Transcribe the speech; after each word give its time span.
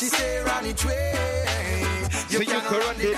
She 0.00 0.06
say 0.06 0.42
run 0.44 0.64
it 0.64 0.82
way. 0.82 1.12
You 2.30 2.38
So 2.38 2.40
you 2.40 2.60
run 2.70 2.96
the. 2.96 3.12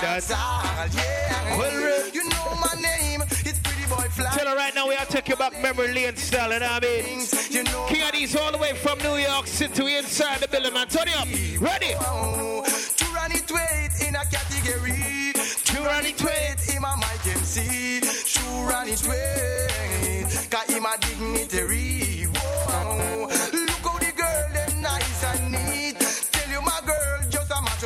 Yeah. 0.91 1.57
Well, 1.57 2.09
you 2.09 2.27
know 2.27 2.55
my 2.59 2.75
name. 2.81 3.21
It's 3.21 3.57
pretty 3.59 3.87
boy 3.87 4.09
fly. 4.09 4.29
Tell 4.31 4.47
her 4.49 4.57
right 4.57 4.75
now 4.75 4.89
we 4.89 4.95
are 4.95 5.05
taking 5.05 5.37
back 5.37 5.53
memory 5.61 5.93
lane 5.93 6.17
style, 6.17 6.51
know 6.51 6.61
I 6.61 6.81
mean? 6.81 7.25
You 7.49 7.63
know 7.63 7.85
King 7.87 8.01
Addies 8.01 8.37
all 8.37 8.51
the 8.51 8.57
way 8.57 8.73
from 8.73 8.99
New 8.99 9.15
York 9.15 9.47
City, 9.47 9.95
inside 9.95 10.41
the 10.41 10.49
building, 10.49 10.73
man. 10.73 10.89
Turn 10.89 11.07
it 11.07 11.15
up. 11.15 11.25
Ready? 11.61 11.93
To 11.93 13.05
run 13.15 13.31
it 13.31 13.49
weight 13.49 14.05
in 14.05 14.15
a 14.15 14.25
category. 14.25 15.31
To 15.63 15.81
run 15.83 16.05
it 16.05 16.21
weight 16.21 16.75
in 16.75 16.81
my 16.81 16.97
mic 16.97 17.25
MC. 17.33 18.01
To 18.01 18.41
run 18.67 18.89
it 18.89 19.01
weight. 19.07 20.49
Cause 20.51 20.69
him 20.69 20.85
a 20.85 20.97
dignitary. 20.99 22.02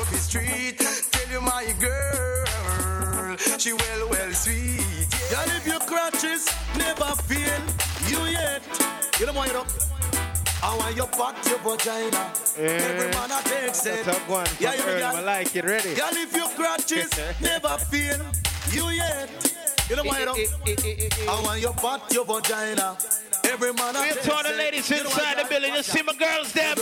Up 0.07 0.13
the 0.13 0.19
street. 0.19 0.77
Tell 1.11 1.31
you 1.31 1.41
my 1.41 1.65
girl. 1.79 3.37
She 3.57 3.73
well, 3.73 4.09
well 4.09 4.31
sweet. 4.31 5.07
Yeah. 5.31 5.45
Girl, 5.45 5.55
if 5.57 5.67
your 5.67 5.79
crutches 5.79 6.47
never 6.77 7.11
fail 7.27 7.61
you 8.07 8.31
yet, 8.31 8.61
you 9.19 9.25
don't 9.25 9.35
want 9.35 9.49
it 9.49 9.55
up. 9.55 9.67
I 10.63 10.75
want 10.77 10.95
your 10.95 11.07
butt, 11.07 11.35
your 11.47 11.59
vagina. 11.59 12.31
Eh, 12.57 12.65
Every 12.65 13.09
man 13.11 13.31
I 13.31 13.41
take 13.43 13.75
said. 13.75 14.07
A 14.07 14.13
one 14.31 14.47
Yeah, 14.59 14.73
Earl, 14.85 14.99
yeah. 14.99 15.11
I 15.13 15.21
like 15.21 15.55
it. 15.55 15.65
Ready? 15.65 15.95
Girl, 15.95 16.09
if 16.11 16.35
your 16.35 16.49
crutches 16.49 17.11
never 17.41 17.77
fail 17.77 18.21
you 18.71 18.89
yet, 18.89 19.29
you 19.89 19.95
don't 19.95 20.07
want 20.07 20.19
it 20.21 20.27
up. 20.27 20.37
I 21.29 21.41
want 21.43 21.61
your 21.61 21.73
butt, 21.73 22.11
your 22.11 22.25
vagina. 22.25 22.97
Every 23.43 23.73
man 23.73 23.95
I 23.95 24.09
take 24.11 24.23
said, 24.23 24.57
ladies 24.57 24.89
you 24.89 24.97
don't 24.97 25.07
want 25.07 25.19
inside 25.19 25.43
the 25.43 25.49
building, 25.49 25.73
you 25.75 25.83
see 25.83 26.01
my 26.01 26.13
girls 26.15 26.51
there. 26.53 26.75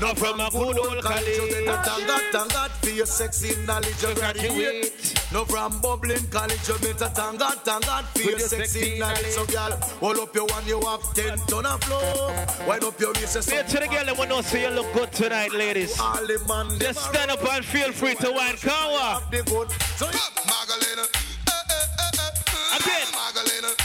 No 0.00 0.12
from 0.14 0.40
a 0.40 0.50
good 0.50 0.78
old 0.78 1.02
college, 1.04 1.36
you 1.36 1.64
better 1.66 1.82
thank 1.84 2.06
God, 2.08 2.22
thank 2.32 2.52
God 2.52 2.70
for 2.72 2.90
your 2.90 3.06
sexy 3.06 3.54
knowledge, 3.64 4.02
you 4.02 4.14
graduate. 4.14 5.20
No 5.32 5.44
from 5.44 5.80
bubbling 5.80 6.26
college, 6.30 6.68
you 6.68 6.74
better 6.78 7.08
thank 7.10 7.38
God, 7.38 7.58
thank 7.62 7.86
God 7.86 8.04
for 8.06 8.22
your 8.22 8.38
sexy 8.40 8.98
knowledge. 8.98 9.26
So 9.26 9.46
girl, 9.46 9.70
hold 10.00 10.18
up 10.18 10.34
your 10.34 10.46
one, 10.46 10.66
you 10.66 10.80
have 10.80 11.14
ten 11.14 11.38
ton 11.46 11.66
of 11.66 11.82
flow. 11.84 12.34
Wind 12.66 12.82
up 12.82 12.98
your 13.00 13.12
waist, 13.12 13.40
Say 13.44 13.62
to 13.62 13.78
the 13.78 13.86
girl 13.86 14.04
that 14.04 14.18
want 14.18 14.30
to 14.30 14.42
say 14.42 14.62
you 14.62 14.70
look 14.70 14.92
good 14.94 15.12
tonight, 15.12 15.52
ladies. 15.52 15.98
All 16.00 16.14
the 16.26 16.42
man, 16.48 16.76
Just 16.80 16.98
stand 17.10 17.30
up 17.30 17.44
and 17.52 17.64
feel 17.64 17.92
free 17.92 18.16
to 18.16 18.32
wine. 18.32 18.56
Come 18.56 18.72
on. 18.94 19.22
the 19.30 19.38
Magdalena. 19.44 21.06
Eh, 21.46 21.52
eh, 21.70 22.10
eh, 22.18 22.76
Again. 22.78 23.83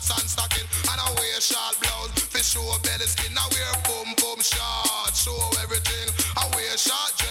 Mr. 0.00 0.08
Shots 0.08 0.22
and 0.22 0.30
stocking, 0.30 0.66
and 0.90 1.00
I 1.00 1.08
wear 1.16 1.40
short 1.40 1.76
blouse. 1.80 2.10
For 2.32 2.42
show 2.42 2.78
belly 2.82 3.06
skin, 3.06 3.36
I 3.36 3.46
wear 3.52 3.72
boom 3.84 4.14
boom 4.16 4.40
short, 4.40 5.14
show 5.14 5.36
everything. 5.62 6.08
I 6.36 6.44
wear 6.54 6.76
short 6.76 7.12
dress 7.18 7.29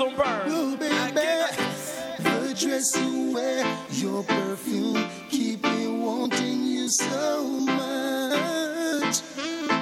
him 0.00 0.08
all 0.08 0.16
the 0.16 0.16
diamonds 0.16 0.16
on 0.16 0.16
burn. 0.16 0.42
Oh, 0.46 0.76
baby, 0.76 1.20
the 2.18 2.54
dress 2.54 2.96
you 2.96 3.32
wear, 3.34 3.78
your 3.90 4.22
perfume, 4.24 5.08
keep 5.30 5.62
me 5.62 5.86
wanting 5.88 6.64
you 6.64 6.88
so 6.88 7.42
much. 7.60 9.22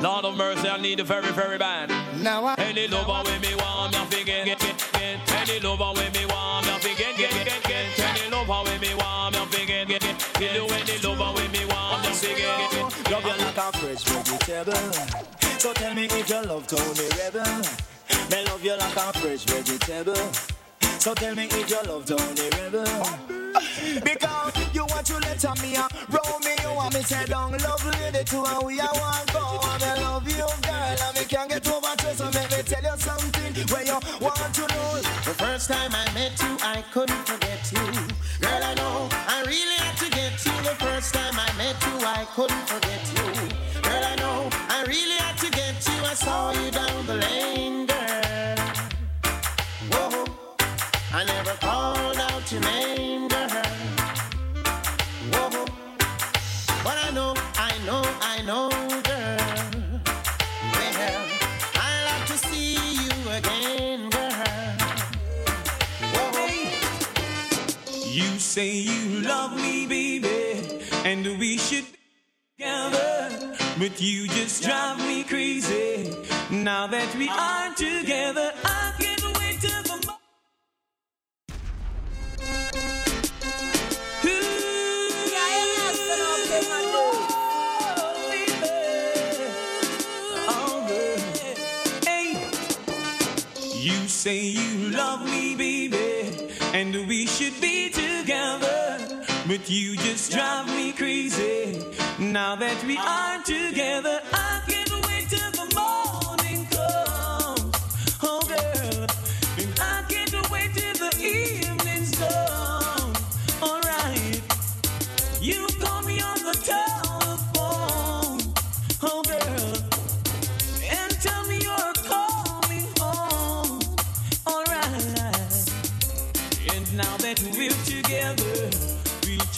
Lord 0.03 0.25
of 0.25 0.37
mercy, 0.37 0.69
I 0.69 0.81
need 0.81 1.01
a 1.01 1.05
very, 1.05 1.31
very 1.33 1.59
bad. 1.59 1.91
Now 2.21 2.45
I 2.45 2.55
Any 2.59 2.89
lover 2.89 3.23
with 3.25 3.41
me 3.41 3.55
want 3.55 3.93
me 3.93 3.99
fi 4.11 4.25
get, 4.25 4.45
get, 4.47 4.59
get, 4.59 4.89
get. 4.93 5.49
Any 5.49 5.61
lover 5.61 5.93
with 5.95 6.13
me 6.15 6.27
want 6.27 6.67
me 6.67 6.73
fi 6.81 6.95
get, 6.95 7.17
get, 7.17 7.33
get, 7.33 7.63
get. 7.63 8.01
Any 8.01 8.31
lover 8.31 8.63
with 8.65 8.81
me 8.81 8.95
want 8.95 9.35
me 9.35 9.47
fi 9.47 9.65
get, 9.65 9.89
get, 9.89 10.01
get. 10.01 10.19
Kill 10.35 10.55
you 10.55 10.67
any 10.75 10.99
lover 10.99 11.33
with 11.35 11.53
me 11.53 11.65
want 11.67 12.03
me 12.03 12.11
fi 12.15 12.29
get, 12.35 12.71
get, 12.71 12.71
get. 12.73 13.11
Love 13.13 13.25
you 13.25 13.45
like 13.45 13.57
a 13.57 13.73
fresh 13.79 14.03
vegetable. 14.03 15.59
So 15.59 15.73
tell 15.73 15.95
me 15.95 16.07
if 16.07 16.29
you 16.29 16.43
love 16.43 16.67
Tony 16.67 17.09
Rebel. 17.19 17.92
Love 18.63 18.79
you 18.79 18.79
like 18.79 18.97
a 18.97 19.19
fresh 19.19 19.45
vegetable. 19.45 20.15
So 21.01 21.15
tell 21.15 21.35
me 21.35 21.47
if 21.51 21.69
your 21.69 21.83
love 21.83 22.07
Tony 22.07 22.49
Rebel. 22.51 22.85
Because 24.05 24.53
you 24.73 24.85
want 24.87 25.05
to 25.07 25.19
let 25.19 25.43
me 25.61 25.75
a 25.75 25.89
roll 26.09 26.39
me, 26.39 26.55
you 26.63 26.73
want 26.73 26.95
me 26.95 27.03
say 27.03 27.25
down 27.27 27.59
love 27.59 27.85
lady 27.85 28.23
to 28.23 28.37
and 28.45 28.65
we 28.65 28.79
a 28.79 28.85
want 28.85 29.33
go 29.33 29.59
and 29.67 29.83
I 29.83 30.01
love 30.03 30.29
you 30.29 30.47
girl 30.63 30.97
and 31.03 31.19
me 31.19 31.25
can't 31.25 31.51
get 31.51 31.67
over 31.67 31.97
to 31.97 32.15
so 32.15 32.25
let 32.31 32.51
me 32.53 32.63
tell 32.63 32.83
you 32.83 32.99
something 32.99 33.67
where 33.67 33.85
you 33.85 33.99
want 34.21 34.55
to 34.55 34.61
know. 34.61 34.95
The 35.27 35.35
first 35.43 35.69
time 35.69 35.91
I 35.93 36.07
met 36.15 36.41
you, 36.41 36.57
I 36.63 36.85
couldn't 36.93 37.27
forget 37.27 37.67
you. 37.73 37.83
Girl, 38.41 38.63
I 38.63 38.75
know 38.75 39.09
I 39.11 39.43
really 39.43 39.79
had 39.83 39.97
to 39.99 40.11
get 40.11 40.39
you. 40.47 40.53
The 40.63 40.77
first 40.79 41.13
time 41.13 41.35
I 41.35 41.51
met 41.59 41.83
you, 41.83 42.07
I 42.07 42.29
couldn't 42.37 42.69
say 68.53 68.77
you 68.77 69.23
love 69.23 69.57
me, 69.57 69.87
baby, 69.87 70.61
and 71.07 71.25
we 71.39 71.57
should 71.57 71.87
be 71.91 71.99
together. 72.59 73.57
But 73.79 73.99
you 73.99 74.29
just 74.29 74.63
drive 74.63 74.99
me 74.99 75.25
crazy. 75.25 76.15
Now 76.51 76.87
that 76.87 77.17
we 77.17 77.31
are 77.31 77.73
together, 77.75 78.53
I 78.63 78.93
can't 78.99 79.39
wait 79.39 79.59
till 79.59 79.83
the 79.85 80.03
say 94.23 94.39
you 94.39 94.72
But 99.47 99.69
you 99.69 99.97
just 99.97 100.31
drive 100.31 100.67
me 100.69 100.93
crazy. 100.93 101.85
Now 102.19 102.55
that 102.55 102.85
we 102.85 102.97
are 102.97 103.43
together, 103.43 104.21
I 104.33 104.42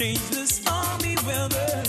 we'll 0.04 0.14
change 0.14 0.28
the 0.30 0.46
stormy 0.46 1.16
weather 1.26 1.82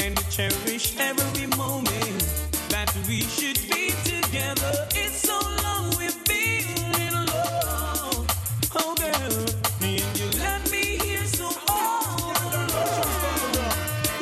and 0.00 0.16
cherish 0.30 0.96
every 0.98 1.46
moment 1.56 2.24
that 2.70 2.92
we 3.06 3.20
should 3.20 3.58
be 3.70 3.92
together. 4.04 4.86
It's 4.94 5.20
so 5.28 5.38
long 5.62 5.90
we've 5.98 6.24
been 6.24 6.64
in 7.00 7.14
love. 7.26 8.26
Oh, 8.76 8.94
girl, 8.94 9.34
and 9.82 10.18
you 10.18 10.28
let 10.38 10.70
me 10.70 10.98
hear 10.98 11.24
so 11.26 11.48
all 11.68 12.32
alone. 12.52 13.52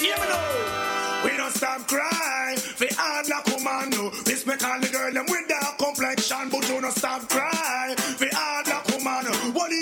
Me 0.01 0.11
now. 0.11 1.25
We 1.25 1.37
don't 1.37 1.53
stop 1.55 1.87
crying. 1.87 2.59
We 2.81 2.89
all 2.99 3.23
black 3.27 3.47
woman 3.47 3.91
no. 3.91 4.11
Respect 4.27 4.65
all 4.65 4.81
the 4.81 4.89
girl 4.89 5.13
them 5.13 5.27
with 5.29 5.49
dark 5.49 5.79
complexion, 5.79 6.49
but 6.51 6.69
you 6.69 6.81
don't 6.81 6.93
stop 6.93 7.29
crying. 7.29 7.97
We 8.21 8.29
all 8.31 8.65
black 8.65 8.89
woman. 8.89 9.27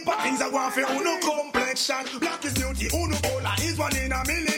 Heap 0.04 0.08
of 0.08 0.22
things 0.22 0.40
I 0.42 0.48
want 0.48 0.74
for 0.74 0.80
uno 0.80 1.18
complexion. 1.20 2.18
Black 2.18 2.44
is 2.44 2.53
one 3.84 3.96
in 3.96 4.12
a 4.12 4.24
million. 4.26 4.53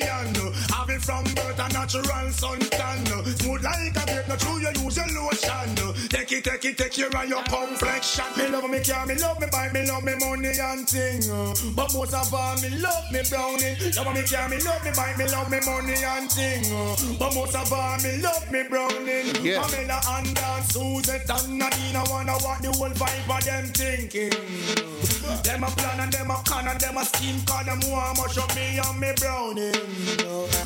Natural 1.96 2.30
suntan. 2.32 3.06
Smooth 3.40 3.62
like 3.64 3.96
a 3.96 4.04
grape, 4.06 4.28
no 4.28 4.36
true 4.36 4.60
you 4.60 4.70
use 4.84 4.96
your 4.96 5.06
lotion. 5.14 6.08
Take 6.08 6.32
it, 6.32 6.44
take 6.44 6.64
it, 6.64 6.78
take 6.78 6.92
care 6.92 7.08
of 7.08 7.28
your 7.28 7.42
complexion. 7.44 8.24
Me 8.36 8.48
love 8.48 8.68
me 8.70 8.80
car, 8.82 9.06
me 9.06 9.14
love 9.16 9.40
me 9.40 9.46
bike, 9.50 9.72
me 9.72 9.86
love 9.86 10.04
me 10.04 10.14
money 10.18 10.52
and 10.58 10.88
thing. 10.88 11.30
uh. 11.30 11.54
But 11.74 11.92
most 11.94 12.14
of 12.14 12.32
all, 12.32 12.56
me 12.60 12.70
love 12.78 13.10
me 13.12 13.20
browning. 13.28 13.76
Love 13.96 14.14
me 14.14 14.22
car, 14.22 14.48
me 14.48 14.58
love 14.62 14.84
me 14.84 14.90
bike, 14.96 15.18
me 15.18 15.24
love 15.28 15.50
me 15.50 15.58
money 15.64 15.94
and 16.04 16.30
thing. 16.30 16.64
uh. 16.72 16.96
But 17.18 17.34
most 17.34 17.54
of 17.56 17.72
all, 17.72 17.96
me 17.98 18.20
love 18.20 18.50
me 18.52 18.62
browning. 18.68 19.26
Yeah. 19.42 19.62
Pamela 19.62 20.00
and 20.18 20.34
Dan, 20.34 20.62
Suzette 20.64 21.30
and 21.30 21.58
Nadine, 21.58 21.96
I 21.96 22.04
wanna 22.10 22.32
what 22.44 22.62
the 22.62 22.70
whole 22.72 22.90
vibe 22.90 23.36
of 23.38 23.44
them 23.44 23.66
thinking. 23.72 24.32
Them 25.42 25.64
a 25.64 25.66
plan 25.70 26.00
and 26.00 26.12
them 26.12 26.30
a 26.30 26.42
con 26.46 26.66
and 26.68 26.80
them 26.80 26.96
a 26.96 27.04
scheme 27.04 27.40
Cause 27.44 27.66
them 27.66 27.80
want 27.90 28.16
much 28.18 28.38
of 28.38 28.54
me 28.56 28.78
and 28.78 28.98
me 28.98 29.12
browning 29.16 29.74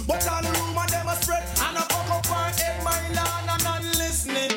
But 0.06 0.27
all 0.29 0.43
the 0.43 0.50
rumor 0.61 0.87
them 0.88 1.09
a 1.09 1.17
spread 1.22 1.44
And 1.67 1.76
a 1.76 1.82
fuck 1.82 2.11
up 2.11 2.26
her 2.26 2.49
head 2.58 2.84
my 2.84 3.00
land 3.17 3.50
and 3.50 3.64
not 3.64 3.82
listening. 3.99 4.52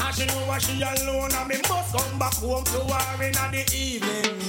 And 0.00 0.14
she 0.14 0.26
know 0.26 0.46
what 0.46 0.62
she 0.62 0.80
alone 0.82 1.32
and 1.32 1.48
me 1.48 1.56
must 1.68 1.92
come 1.96 2.18
back 2.18 2.34
home 2.34 2.64
to 2.64 2.80
her 2.80 3.24
in 3.24 3.32
the 3.32 3.64
evening. 3.74 4.42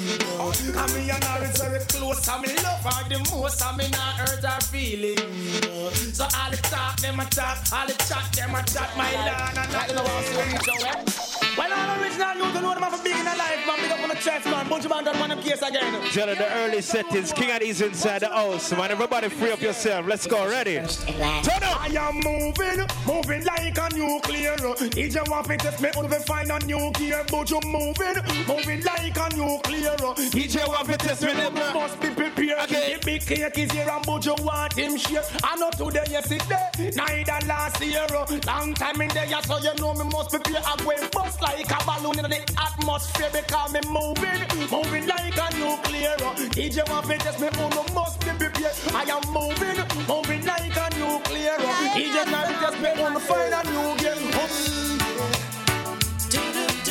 And 0.44 0.94
me 0.96 1.10
and 1.10 1.24
her 1.24 1.44
is 1.46 1.62
very 1.62 1.80
close 1.86 2.28
and 2.28 2.42
me 2.42 2.54
love 2.64 2.84
her 2.84 3.10
the 3.10 3.20
most 3.32 3.62
And 3.62 3.78
me 3.78 3.90
not 3.90 4.16
hurt 4.18 4.44
her 4.44 4.62
feelings 4.62 6.18
So 6.18 6.24
all 6.24 6.52
the 6.52 6.58
talk 6.58 7.00
them 7.00 7.20
a 7.20 7.26
talk 7.26 7.58
All 7.72 7.88
the 7.88 7.94
chat 7.94 8.32
them 8.34 8.56
a 8.56 8.64
chat 8.64 8.92
my 8.98 9.12
land 9.26 9.58
and 9.58 9.72
not 9.72 11.33
well, 11.58 11.74
all 11.74 12.02
original 12.02 12.36
youth 12.36 12.62
know 12.62 12.74
them 12.74 12.84
a 12.84 13.04
big 13.04 13.16
in 13.16 13.26
life, 13.26 13.68
man. 13.68 13.80
Big 13.82 13.92
up 13.92 14.00
on 14.00 14.10
the 14.10 14.16
chest, 14.16 14.46
man. 14.46 14.68
Bunch 14.68 14.86
of 14.86 14.92
band 14.92 15.08
on 15.08 15.20
one 15.20 15.42
case 15.42 15.62
again. 15.62 16.12
Jelly, 16.12 16.36
the 16.36 16.52
early 16.56 16.82
settings. 16.82 17.32
King 17.34 17.50
Addies 17.50 17.86
inside 17.86 18.20
the 18.20 18.30
house. 18.30 18.72
Man, 18.72 18.92
everybody 18.92 19.30
free 19.30 19.52
up 19.52 19.62
yourself. 19.62 20.08
Let's 20.08 20.26
go. 20.26 20.50
Ready? 20.50 20.76
Turn 20.76 21.64
up. 21.64 21.84
I 21.84 21.90
am 21.96 22.16
moving, 22.16 22.86
moving 23.06 23.44
like 23.46 23.78
a 23.78 23.96
nuclear. 23.96 24.56
If 24.98 25.16
you 25.16 25.24
want 25.28 25.48
to 25.48 25.58
test 25.58 25.82
me, 25.82 25.92
to 25.92 26.20
find 26.22 26.50
a 26.50 26.60
nuclear, 26.66 27.24
but 27.30 27.50
you 27.50 27.60
moving, 27.66 28.16
moving 28.48 28.84
like 28.84 29.18
a 29.18 29.36
nuclear. 29.36 29.96
If 30.18 30.56
you 30.56 30.62
want 30.68 30.88
to 30.90 30.98
test 30.98 31.22
me, 31.24 31.32
you 31.32 31.52
must 31.52 32.00
be 32.00 32.10
prepared. 32.10 32.60
Okay. 32.64 32.96
The 32.96 33.06
big 33.06 33.22
cake 33.26 33.58
is 33.58 33.72
here, 33.72 33.90
and 33.90 34.06
but 34.06 34.26
you 34.26 34.36
want 34.40 34.74
him 34.74 34.98
share. 34.98 35.24
I 35.44 35.56
know 35.58 35.70
today, 35.72 36.06
yesterday, 36.10 36.92
neither 36.96 37.46
last 37.48 37.82
year. 37.84 38.08
Long 38.48 38.74
time 38.74 39.02
in 39.02 39.10
there, 39.10 39.42
so 39.44 39.58
you 39.60 39.74
know 39.76 39.94
me 39.94 40.06
must 40.10 40.30
prepare. 40.30 40.62
I 40.66 40.74
and 40.74 41.12
bust 41.12 41.43
like 41.44 41.70
a 41.70 41.80
balloon 41.86 42.18
in 42.24 42.30
the 42.32 42.42
atmosphere 42.58 43.30
because 43.34 43.74
me 43.74 43.82
moving, 43.92 44.42
moving 44.72 45.06
like 45.08 45.38
a 45.38 45.48
nuclear. 45.60 46.16
DJ 46.56 46.78
you 46.78 46.84
want 46.92 47.06
to 47.06 47.18
test 47.18 47.40
me, 47.42 47.50
oh, 47.60 47.70
no 47.70 47.84
must 47.94 48.20
be 48.22 48.32
prepared. 48.32 48.74
I 48.94 49.04
am 49.12 49.24
moving, 49.32 49.78
moving 50.08 50.46
like 50.46 50.76
a 50.76 50.88
nuclear. 50.98 51.56
If 51.60 52.16
you 52.16 52.32
want 52.32 52.48
to 52.48 52.56
test 52.64 52.80
me, 52.82 52.90
oh, 52.96 53.10
no 53.14 53.20
find 53.20 53.54
a 53.54 53.62
new 53.70 53.90
game. 54.00 54.30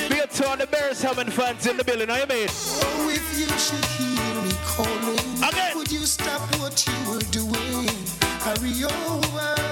Big 0.08 0.20
up 0.20 0.30
to 0.30 0.46
all 0.48 0.56
the 0.56 0.66
Beres 0.66 1.02
Hammond 1.02 1.32
fans 1.32 1.66
in 1.66 1.76
the 1.76 1.84
building. 1.84 2.08
How 2.08 2.16
you 2.16 2.26
mean? 2.26 2.48
Oh, 2.50 3.08
if 3.10 3.38
you 3.38 3.46
should 3.58 3.84
hear 3.96 4.42
me 4.42 4.52
calling, 4.64 5.48
Again. 5.48 5.76
would 5.76 5.90
you 5.90 6.04
stop 6.06 6.40
what 6.60 6.86
you 6.86 7.10
were 7.10 7.24
doing? 7.30 7.88
Hurry 8.44 8.84
over 8.84 9.71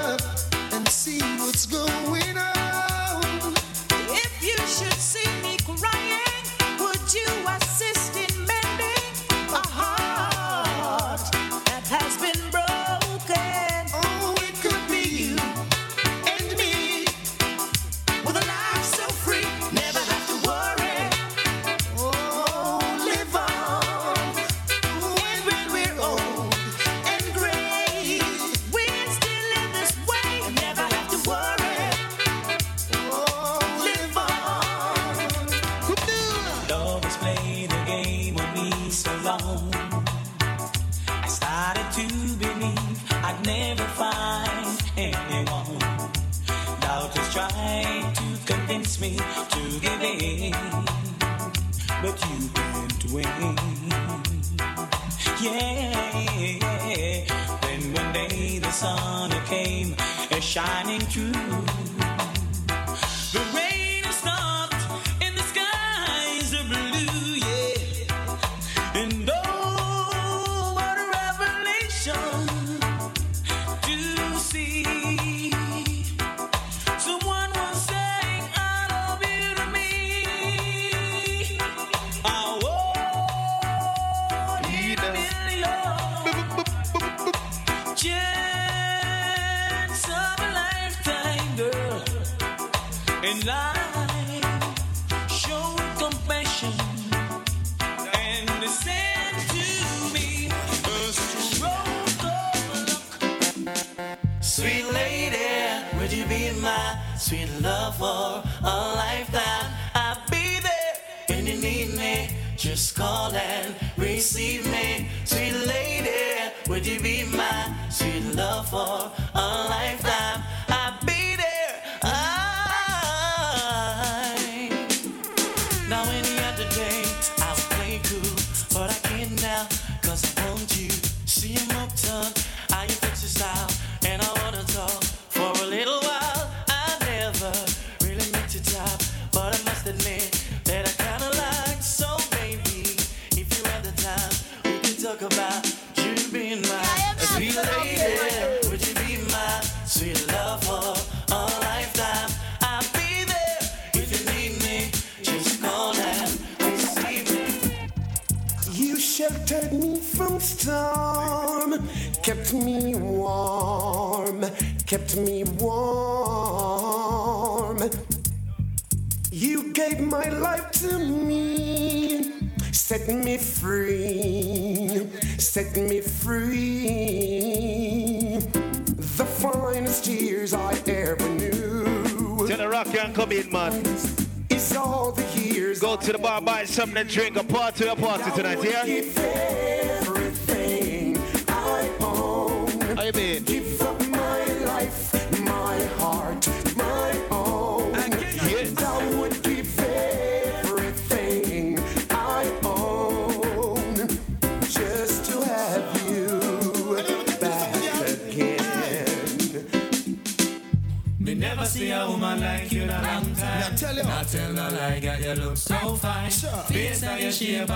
something 186.70 187.06
to 187.06 187.12
drink, 187.12 187.36
a 187.36 187.44
party, 187.44 187.86
a 187.86 187.96
party 187.96 188.30
tonight, 188.30 188.62
yeah? 188.62 188.99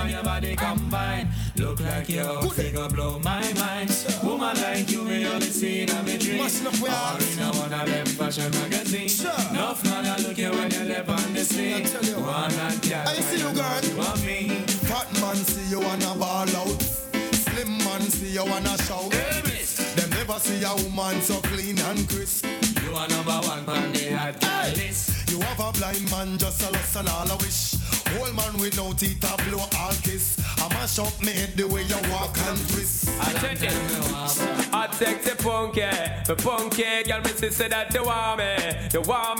And 0.04 0.12
your 0.12 0.22
body 0.22 0.54
combine. 0.56 1.28
Look 1.56 1.80
like 1.80 2.08
your 2.08 2.42
the 36.26 36.34
punky 36.36 37.02
girl, 37.04 37.20
me 37.20 37.50
say 37.50 37.68
that 37.68 37.92
you 37.92 38.04
want 38.04 38.38
me, 38.38 38.88
you 38.92 39.00
want 39.02 39.33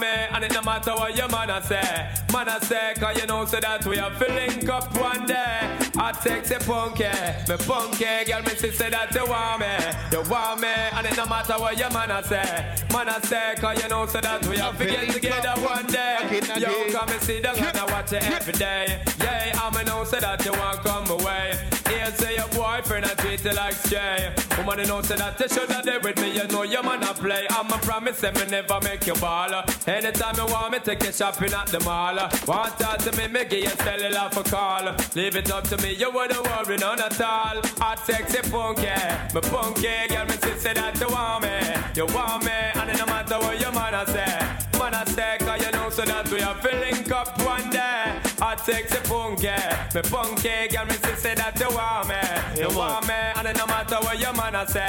no 0.54 0.62
matter 0.62 0.94
what 0.94 1.16
your 1.16 1.28
man 1.28 1.50
a 1.50 1.60
say, 1.62 2.08
man 2.32 2.48
a 2.48 2.64
say, 2.64 2.94
cause 2.96 3.20
you 3.20 3.26
know 3.26 3.44
say 3.44 3.58
that 3.60 3.84
we 3.86 3.98
are 3.98 4.10
filling 4.12 4.70
up 4.70 4.96
one 4.96 5.26
day. 5.26 5.78
I 5.96 6.12
sexy 6.12 6.54
punky, 6.64 7.04
me 7.48 7.56
punky 7.66 8.24
girl, 8.24 8.42
me 8.42 8.54
say 8.54 8.90
that 8.90 9.12
you 9.14 9.26
want 9.26 9.60
me, 9.60 9.74
you 10.12 10.30
want 10.30 10.60
me, 10.60 10.68
and 10.68 11.06
it 11.06 11.16
no 11.16 11.26
matter 11.26 11.54
what 11.54 11.76
your 11.76 11.90
man 11.90 12.10
a 12.12 12.22
say, 12.22 12.86
man 12.92 13.08
a 13.08 13.26
say, 13.26 13.54
cause 13.58 13.82
you 13.82 13.88
know 13.88 14.06
say 14.06 14.20
that 14.20 14.46
we 14.46 14.58
are 14.60 14.72
get 14.72 15.10
together 15.10 15.54
one 15.60 15.86
day. 15.86 16.40
Yo, 16.58 16.92
come 16.92 17.08
and 17.08 17.22
see 17.22 17.40
the 17.40 17.52
man 17.60 17.76
I 17.76 17.84
watch 17.90 18.12
it 18.12 18.22
every 18.30 18.52
day. 18.52 19.02
Yeah, 19.20 19.58
I'ma 19.60 19.82
know 19.82 20.04
say 20.04 20.20
that 20.20 20.44
you 20.44 20.52
want 20.52 20.78
come 20.84 21.10
away. 21.10 21.68
Here 21.88 22.06
say 22.14 22.36
your 22.36 22.48
boyfriend 22.48 23.06
I 23.06 23.14
treat 23.14 23.44
you 23.44 23.52
like 23.52 23.74
stray. 23.74 24.32
Woman, 24.56 24.78
you 24.80 24.86
know 24.86 25.02
say 25.02 25.16
that 25.16 25.38
you 25.40 25.48
should 25.48 25.70
have 25.70 25.84
there 25.84 26.00
with 26.00 26.20
me. 26.20 26.34
You 26.34 26.46
know 26.48 26.62
your 26.62 26.82
man 26.82 27.02
a 27.02 27.12
play. 27.14 27.46
I'm 27.50 27.70
a 27.72 27.78
promise 27.78 28.20
that 28.20 28.34
me 28.34 28.46
never 28.50 28.78
make 28.82 29.06
you 29.06 29.14
ball. 29.14 29.64
Anytime 29.86 30.36
you 30.36 30.43
want 30.46 30.72
me, 30.72 30.78
take 30.80 31.02
you 31.04 31.12
shopping 31.12 31.52
at 31.52 31.66
the 31.68 31.80
mall. 31.80 32.16
Want 32.46 32.78
talk 32.78 32.98
to 32.98 33.12
me, 33.16 33.28
me 33.28 33.44
give 33.44 33.64
you 33.64 33.76
cellular 33.84 34.28
for 34.30 34.42
call. 34.42 34.94
Leave 35.14 35.36
it 35.36 35.50
up 35.50 35.64
to 35.68 35.76
me, 35.78 35.94
you 35.94 36.10
wouldn't 36.10 36.42
worry 36.42 36.76
none 36.76 37.00
at 37.00 37.20
all. 37.20 37.60
Hot 37.78 37.98
sexy 38.04 38.42
funky, 38.48 38.86
me 39.34 39.40
funky 39.42 40.08
girl, 40.08 40.26
me 40.26 40.34
say 40.58 40.72
that 40.72 40.98
you 40.98 41.08
want 41.08 41.44
me, 41.44 41.56
you 41.94 42.06
want 42.14 42.44
me, 42.44 42.50
and 42.50 42.90
it 42.90 42.98
no 42.98 43.06
matter 43.06 43.38
what 43.38 43.60
your 43.60 43.72
man 43.72 44.06
say. 44.06 44.38
Man 44.78 44.94
a 44.94 45.06
say, 45.10 45.36
cause 45.40 45.64
you 45.64 45.70
know 45.72 45.90
so 45.90 46.02
that 46.02 46.28
we 46.30 46.40
are 46.40 46.54
filling 46.56 47.12
up 47.12 47.38
one 47.44 47.70
day. 47.70 48.18
Hot 48.38 48.60
sexy 48.64 48.96
funky, 49.04 49.48
me 49.94 50.02
funky 50.02 50.68
girl, 50.70 50.86
me 50.86 50.94
say 51.16 51.34
that 51.34 51.58
you 51.60 51.68
want 51.76 52.08
me, 52.08 52.60
you 52.60 52.76
want 52.76 53.06
me, 53.06 53.14
and 53.14 53.48
it 53.48 53.56
no 53.56 53.66
matter 53.66 53.96
what 53.96 54.18
your 54.18 54.32
man 54.32 54.66
say. 54.66 54.86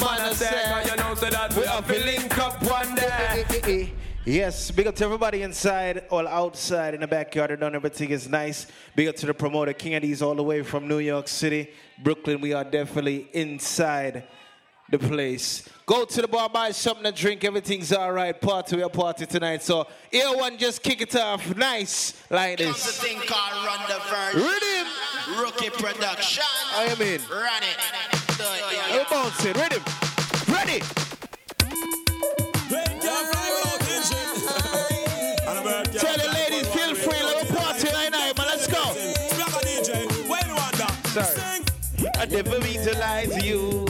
Man 0.00 0.20
a 0.20 0.34
say, 0.34 0.64
cause 0.70 0.90
you 0.90 0.96
know 0.96 1.14
so 1.14 1.30
that 1.30 1.54
we 1.54 1.64
are 1.64 1.82
filling 1.82 2.32
up 2.40 2.62
one 2.62 2.94
day. 2.94 3.92
Yes, 4.28 4.70
big 4.70 4.86
up 4.86 4.94
to 4.96 5.06
everybody 5.06 5.40
inside, 5.40 6.04
all 6.10 6.28
outside, 6.28 6.92
in 6.92 7.00
the 7.00 7.06
backyard, 7.06 7.50
and 7.50 7.60
done 7.60 7.74
everything 7.74 8.10
is 8.10 8.28
nice. 8.28 8.66
Big 8.94 9.08
up 9.08 9.16
to 9.16 9.24
the 9.24 9.32
promoter, 9.32 9.72
King 9.72 9.98
Addies, 9.98 10.20
all 10.20 10.34
the 10.34 10.42
way 10.42 10.62
from 10.62 10.86
New 10.86 10.98
York 10.98 11.26
City, 11.28 11.70
Brooklyn. 12.02 12.42
We 12.42 12.52
are 12.52 12.62
definitely 12.62 13.30
inside 13.32 14.24
the 14.90 14.98
place. 14.98 15.66
Go 15.86 16.04
to 16.04 16.20
the 16.20 16.28
bar, 16.28 16.50
buy 16.50 16.72
something 16.72 17.04
to 17.04 17.12
drink. 17.12 17.42
Everything's 17.42 17.90
all 17.90 18.12
right. 18.12 18.38
Party, 18.38 18.76
we 18.76 18.82
are 18.82 18.90
party 18.90 19.24
tonight. 19.24 19.62
So, 19.62 19.86
here 20.10 20.28
one, 20.36 20.58
just 20.58 20.82
kick 20.82 21.00
it 21.00 21.16
off 21.16 21.56
nice 21.56 22.12
like 22.28 22.58
this. 22.58 22.66
Comes 22.66 22.86
a 22.86 23.00
thing 23.00 23.20
called 23.26 23.64
Run 23.64 23.80
the 23.88 23.98
Verge. 24.10 24.34
Rhythm. 24.34 25.42
Rookie 25.42 25.70
production. 25.70 26.44
I 26.74 26.82
am 26.84 27.00
in. 27.00 27.22
Run 27.30 27.62
it. 27.62 28.36
Do 28.36 28.44
it, 28.44 28.90
yo, 28.90 28.92
We're 28.92 28.98
yo. 28.98 29.04
bouncing. 29.10 29.54
Rhythm. 29.54 29.82
Ready. 29.86 30.07
I 42.18 42.26
never 42.26 42.58
mean 42.58 42.82
to 42.82 42.98
lie 42.98 43.26
to 43.26 43.46
you. 43.46 43.84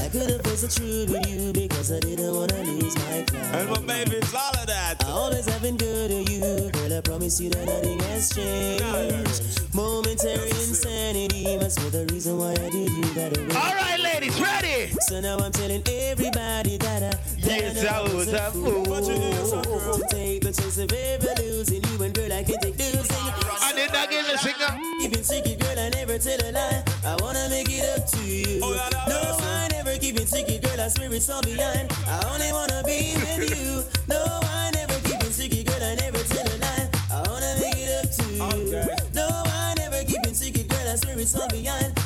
I 0.00 0.10
could 0.10 0.30
have 0.30 0.42
faced 0.42 0.62
the 0.62 0.68
truth 0.74 1.10
with 1.10 1.28
you 1.28 1.52
because 1.52 1.92
I 1.92 2.00
didn't 2.00 2.34
wanna 2.34 2.64
lose 2.64 2.96
my 2.96 3.22
crown. 3.28 3.54
And 3.54 3.70
my 3.70 3.78
baby's 4.04 4.34
all 4.34 4.50
of 4.58 4.66
that. 4.66 5.04
I 5.04 5.10
always 5.10 5.46
have 5.48 5.62
been 5.62 5.76
good 5.76 6.10
to 6.10 6.32
you, 6.32 6.70
girl. 6.72 6.98
I 6.98 7.00
promise 7.02 7.38
you 7.40 7.50
that 7.50 7.64
nothing 7.66 8.00
has 8.00 8.30
changed. 8.34 9.72
Momentary 9.72 10.48
insanity 10.50 11.56
must 11.58 11.78
be 11.78 11.90
the 11.90 12.06
reason 12.12 12.38
why 12.38 12.52
I 12.52 12.68
did 12.68 12.90
you 12.90 13.04
that 13.14 13.36
way. 13.38 13.54
All 13.54 13.74
right, 13.74 14.00
ladies, 14.00 14.40
ready? 14.40 14.90
So 15.02 15.20
now 15.20 15.38
I'm 15.38 15.52
telling 15.52 15.82
everybody 15.86 16.76
that 16.78 17.02
I, 17.04 17.10
that 17.10 17.20
Yes, 17.46 17.84
I 17.84 18.02
was 18.14 18.32
a 18.32 18.50
fool. 18.50 18.84
To 18.84 20.04
take 20.10 20.42
the 20.42 20.52
chance 20.52 20.78
of 20.78 20.92
ever 20.92 21.34
losing 21.40 21.84
you, 21.84 22.02
and 22.02 22.12
girl, 22.12 22.32
I 22.32 22.42
can 22.42 22.58
take 22.58 22.78
losing. 22.78 23.04
I 23.62 23.72
did 23.76 23.92
not 23.92 24.10
get 24.10 24.24
singer. 24.40 24.47
Keeping 25.18 25.34
secret, 25.34 25.58
girl, 25.58 25.78
I 25.80 25.88
never 25.88 26.16
tell 26.16 26.38
a 26.44 26.52
lie. 26.52 26.84
I 27.04 27.16
wanna 27.20 27.48
make 27.50 27.68
it 27.70 27.82
up 27.98 28.06
to 28.06 28.20
you. 28.22 28.60
Oh, 28.62 28.70
no. 29.08 29.36
I 29.48 29.66
never 29.72 29.98
keep 29.98 30.14
it 30.14 30.28
secret, 30.28 30.62
girl. 30.62 30.80
I 30.80 30.86
swear 30.86 31.12
it's 31.12 31.28
all 31.28 31.42
behind. 31.42 31.92
I 32.06 32.22
only 32.32 32.52
wanna 32.52 32.84
be 32.86 33.14
with 33.16 33.50
you. 33.50 33.82
No, 34.06 34.22
I 34.44 34.70
never 34.74 34.94
keep 35.00 35.20
it 35.20 35.32
secret, 35.32 35.66
girl. 35.66 35.82
I 35.82 35.96
never 35.96 36.18
tell 36.18 36.46
a 36.46 36.56
lie. 36.58 36.88
I 37.10 37.28
wanna 37.28 37.52
make 37.60 37.78
it 37.78 37.90
up 37.98 38.12
to 38.14 38.32
you. 38.32 39.02
No, 39.12 39.26
I 39.46 39.74
never 39.76 40.04
keep 40.04 40.24
it 40.24 40.36
secret, 40.36 40.68
girl. 40.68 40.88
I 40.88 40.94
swear 40.94 41.18
it's 41.18 41.34
all 41.34 41.48
behind. 41.48 41.97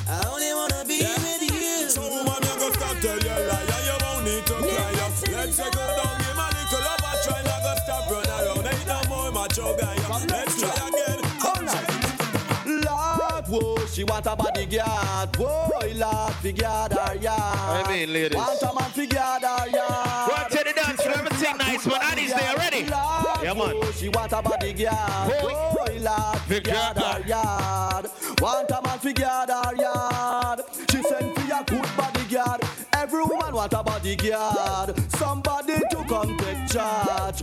She 14.03 14.05
want 14.11 14.27
a 14.27 14.35
bodyguard. 14.35 15.37
Whoa, 15.37 15.69
Lord, 15.95 16.35
fi 16.35 16.53
guard 16.53 16.93
her 16.93 17.15
yard. 17.17 17.87
I 17.87 17.89
mean, 17.89 18.13
ladies. 18.13 18.37
Want 18.37 18.63
a 18.63 18.75
man 18.75 18.91
fi 18.91 19.07
guard 19.07 19.43
her 19.43 19.69
yard. 19.69 20.33
On 20.33 20.51
to 20.51 20.57
the 20.59 20.73
dance 20.75 21.03
floor, 21.03 21.19
everything 21.19 21.57
nice, 21.57 21.87
man. 21.87 22.01
Annie's 22.03 22.35
there, 22.35 22.57
ready? 22.57 22.81
Yeah, 22.81 23.55
man. 23.55 23.93
She 23.93 24.09
want 24.09 24.33
a 24.33 24.43
bodyguard. 24.43 25.29
Boy. 25.29 25.53
Oh, 25.53 25.87
Lord, 26.01 26.39
fi 26.49 26.71
her 26.71 27.27
yard. 27.29 28.11
Want 28.41 28.71
a 28.71 28.83
man 28.85 28.99
fi 28.99 29.13
guard 29.13 29.51
her 29.51 29.77
yard. 29.77 30.61
She 30.91 31.03
send 31.03 31.37
fi 31.37 31.61
a 31.61 31.65
good 31.65 31.97
bodyguard. 31.97 32.61
Every 32.95 33.23
woman 33.23 33.55
want 33.55 33.73
a 33.73 33.83
bodyguard. 33.85 35.13
Somebody 35.13 35.79
to 35.91 36.05
come 36.09 36.37
take 36.39 36.67
charge. 36.69 37.43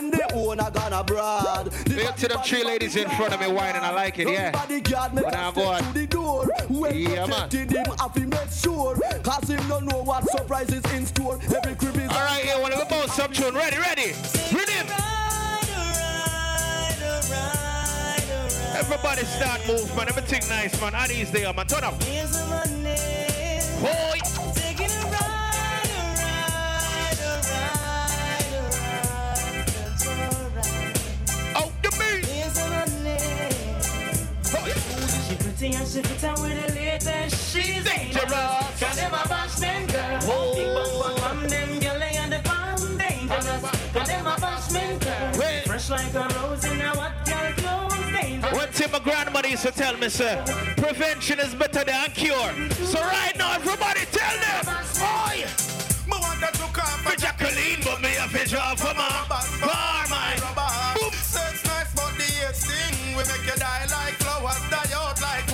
That's 0.00 0.02
when 0.02 0.10
the 0.10 0.34
owner 0.34 0.70
gonna 0.70 1.04
broad. 1.04 1.66
The 1.66 1.94
Big 1.94 2.06
up 2.06 2.16
to 2.16 2.28
them 2.28 2.40
three 2.44 2.64
ladies 2.64 2.96
in 2.96 3.08
front 3.10 3.34
of 3.34 3.40
me 3.40 3.46
whining, 3.48 3.82
I 3.82 3.90
like 3.92 4.18
it, 4.18 4.28
yeah. 4.28 4.50
bodyguard 4.52 5.14
make 5.14 5.24
But 5.24 5.34
a 5.34 5.36
now 5.36 5.52
step 5.52 5.64
go 5.64 5.70
on. 5.70 5.82
to 5.82 5.92
the 5.98 6.06
door. 6.06 6.48
When 6.68 6.96
Yeah, 6.96 7.26
man. 7.26 7.48
protecting 7.48 7.68
him, 7.76 7.86
have 7.98 8.12
to 8.14 8.20
make 8.20 8.50
sure. 8.52 8.96
Cause 9.22 9.48
him 9.48 9.68
don't 9.68 9.84
know 9.86 10.02
what 10.02 10.28
surprises 10.30 10.82
in 10.92 11.06
store. 11.06 11.38
Every 11.56 11.74
crib 11.74 11.96
is 11.96 12.10
All 12.10 12.20
right, 12.20 12.42
here, 12.44 12.60
wanna 12.60 12.76
go 12.76 12.84
both 12.84 13.12
some 13.12 13.32
tune. 13.32 13.54
Ready, 13.54 13.78
ready. 13.78 14.12
Rhythm. 14.52 14.86
Everybody 18.76 19.24
start 19.24 19.66
move, 19.66 19.94
man. 19.96 20.08
Everything 20.08 20.48
nice, 20.48 20.80
man. 20.80 20.94
Annie's 20.94 21.30
there, 21.32 21.52
man. 21.52 21.66
Turn 21.66 21.82
up. 21.84 22.00
Here's 22.04 22.30
the 22.30 22.46
money. 22.46 22.94
Boy. 23.82 24.57
Pretty 35.58 35.74
and 35.74 35.88
she 35.88 36.02
fit 36.02 36.24
out 36.24 36.40
with 36.40 36.66
the 36.66 36.74
latest. 36.74 37.52
She's 37.52 37.84
Dangerous. 37.84 38.80
Cause 38.80 38.96
them 38.96 39.12
a 39.12 39.28
boss 39.28 39.60
men 39.60 39.86
girl. 39.86 40.20
Whoa. 40.22 40.54
Big 40.54 40.66
bum 40.74 41.00
bum 41.00 41.40
bum, 41.40 41.48
them 41.48 41.80
girl 41.80 41.98
they 41.98 42.16
and 42.16 42.32
the 42.32 42.38
farm 42.48 42.98
dangerous. 42.98 43.92
Cause 43.92 44.08
them 44.08 44.26
a 44.26 44.40
boss 44.40 44.72
men 44.72 44.98
girl. 44.98 45.42
Hey. 45.42 45.62
Fresh 45.66 45.90
like 45.90 46.14
a 46.14 46.28
rose 46.34 46.64
in 46.64 46.80
a 46.80 46.90
what 46.96 47.12
girl 47.26 47.52
clothes 47.56 48.12
dangerous. 48.12 48.54
One 48.54 48.68
thing 48.68 48.92
my 48.92 48.98
grandmother 49.00 49.48
used 49.48 49.64
to 49.64 49.72
tell 49.72 49.96
me, 49.96 50.08
sir, 50.08 50.44
prevention 50.76 51.40
is 51.40 51.54
better 51.54 51.84
than 51.84 52.10
cure. 52.12 52.52
So 52.86 53.00
right 53.00 53.36
now, 53.36 53.54
everybody 53.54 54.04
tell 54.12 54.36
them, 54.38 54.64
oi, 55.02 55.44
Me 56.06 56.16
want 56.20 56.40
that 56.40 56.54
to 56.54 56.68
come 56.72 56.98
for 57.02 57.16
Jacqueline, 57.16 57.80
but 57.82 58.00
me 58.00 58.14
a 58.16 58.28
fish 58.28 58.54
off 58.54 58.78
for 58.78 58.94
my 58.94 59.26
bar, 59.28 60.06
man. 60.08 60.38
Boom. 60.94 61.12
Sex 61.12 61.64
nice, 61.66 61.94
but 61.94 62.14
the 62.16 62.46
AIDS 62.46 62.64
thing 62.64 63.16
we 63.16 63.22
make 63.26 63.46
you 63.46 63.58
die 63.58 63.86
like 63.86 63.87
flowers, 63.87 63.87
die 63.87 63.87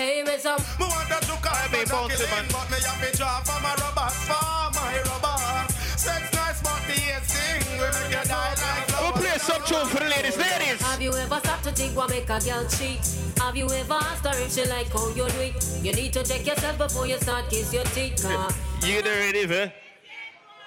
out 0.05 0.11
like. 0.11 0.15
Hey, 0.15 0.23
what's 0.23 0.45
up? 0.47 0.61
Me 0.79 0.87
want 0.87 1.09
that 1.09 1.23
to 1.23 1.37
come 1.41 1.53
I 1.55 1.69
mean, 1.73 1.87
for 1.87 1.95
bouncy, 1.95 2.31
man. 2.31 2.45
But 2.53 2.71
me 2.71 2.77
have 2.85 3.11
to 3.11 3.17
draw 3.17 3.41
for 3.41 3.61
my 3.63 3.75
rubbers, 3.75 4.17
for 4.29 4.71
my 4.77 4.97
rubbers. 5.09 5.75
Sex 6.01 6.33
nice, 6.35 6.63
but 6.63 6.83
the 6.87 6.95
AIDS 6.95 7.33
thing 7.33 7.79
we 7.79 7.87
make 7.87 8.11
you 8.13 8.25
die 8.29 8.55
like 8.55 9.01
We'll 9.01 9.13
play 9.13 9.39
some 9.39 9.63
tune 9.65 9.87
for 9.87 10.01
the 10.01 10.09
ladies. 10.09 10.37
Ladies. 10.37 10.81
Have 10.83 11.03
you 11.03 11.13
ever 11.13 11.39
stopped 11.41 11.65
to 11.65 11.73
think 11.73 11.97
what 11.97 12.11
make 12.11 12.29
a 12.29 12.39
girl 12.41 12.67
cheat? 12.69 13.01
Have 13.39 13.57
you 13.57 13.69
ever 13.71 13.95
asked 13.95 14.25
her 14.27 14.37
if 14.43 14.53
she 14.53 14.65
like 14.67 14.89
how 14.93 15.09
you 15.09 15.29
do 15.29 15.41
it? 15.41 15.57
You 15.83 15.93
need 15.93 16.13
to 16.13 16.23
check 16.23 16.47
yourself 16.47 16.79
before 16.79 17.07
you 17.07 17.19
start 17.19 17.49
kiss 17.51 17.73
your 17.73 17.85
teeth. 17.85 18.23
Car. 18.23 18.51
You 18.83 19.03
there, 19.03 19.33
ready, 19.33 19.47
man? 19.47 19.73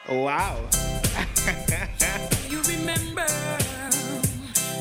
Wow. 0.10 0.58
You 2.50 2.62
remember? 2.62 3.26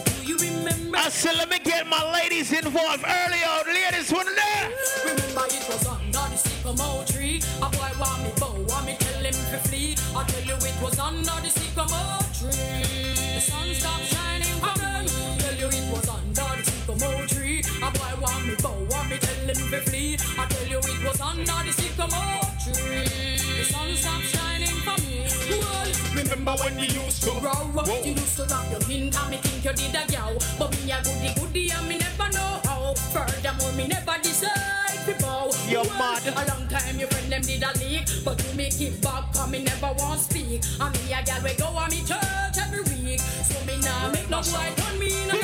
Do 0.06 0.22
you 0.22 0.36
remember? 0.38 0.98
I 0.98 1.08
said, 1.08 1.36
let 1.36 1.50
me 1.50 1.58
get 1.76 1.86
my 1.88 2.12
ladies 2.12 2.52
involved 2.52 3.04
early 3.04 3.42
on. 3.44 3.64
Ladies, 3.66 4.10
one 4.10 4.26
there. 4.34 4.70
Remember 5.04 5.44
it 5.56 5.64
was 5.68 5.86
under 5.86 6.24
the 6.32 6.36
sycamore 6.36 7.04
tree. 7.04 7.40
A 7.60 7.68
boy 7.68 7.92
want 8.00 8.22
me 8.24 8.30
bow, 8.40 8.56
want 8.68 8.86
me 8.86 8.96
tell 8.98 9.24
him 9.24 9.36
to 9.52 9.58
flee. 9.68 9.94
I 10.16 10.24
tell 10.24 10.44
you 10.50 10.56
it 10.70 10.76
was 10.82 10.98
under 10.98 11.36
the 11.44 11.50
sycamore 11.50 12.24
tree. 12.38 13.04
The 13.34 13.40
sun 13.40 13.68
stopped 13.74 14.06
shining 14.12 14.56
for 14.62 14.74
them. 14.78 15.04
Tell 15.42 15.56
you 15.62 15.68
it 15.68 15.86
was 15.92 16.08
under 16.08 16.48
the 16.56 16.64
sycamore 16.64 17.26
tree. 17.26 17.60
A 17.86 17.90
boy 17.98 18.12
want 18.22 18.46
me 18.46 18.54
bow, 18.62 18.78
want 18.90 19.10
me 19.10 19.18
tell 19.18 19.46
him 19.52 19.60
to 19.72 19.80
flee. 19.88 20.16
I 20.38 20.55
remember 26.46 26.64
when 26.64 26.76
we 26.76 26.86
used 26.86 27.22
to 27.24 27.30
row? 27.40 27.84
You 28.04 28.12
used 28.12 28.36
to 28.36 28.44
wrap 28.44 28.70
your 28.70 28.82
hint 28.84 29.18
and 29.18 29.30
me 29.30 29.36
think 29.38 29.64
you 29.64 29.72
did 29.72 29.94
a 29.94 30.12
yow. 30.12 30.36
But 30.58 30.70
me 30.72 30.92
a 30.92 31.02
goody 31.02 31.34
goody 31.34 31.70
and 31.70 31.88
me 31.88 31.98
never 31.98 32.30
know 32.32 32.60
how. 32.64 32.94
Furthermore, 33.12 33.72
me 33.72 33.88
never 33.88 34.16
decide 34.22 34.98
to 35.06 35.14
bow. 35.22 35.50
You're 35.68 35.82
Well, 35.82 35.98
mad. 35.98 36.26
A 36.26 36.42
long 36.50 36.68
time 36.68 36.98
your 36.98 37.08
friend 37.08 37.32
them 37.32 37.42
did 37.42 37.62
a 37.62 37.72
leak, 37.78 38.06
but 38.24 38.38
you 38.44 38.54
make 38.56 38.80
it 38.80 39.02
back, 39.02 39.32
cause 39.32 39.50
me 39.50 39.64
never 39.64 39.92
want 39.98 40.20
speak. 40.20 40.62
And 40.80 40.94
me 40.94 41.12
a 41.12 41.22
gal 41.22 41.42
we 41.42 41.54
go 41.54 41.66
on 41.66 41.90
me 41.90 42.00
church 42.02 42.58
every 42.58 42.82
week. 42.82 43.20
So 43.20 43.58
me 43.66 43.78
nah 43.82 44.10
make 44.12 44.30
no 44.30 44.38
boy 44.38 44.70
turn 44.76 44.98
me 44.98 45.08
in 45.22 45.30
a 45.30 45.36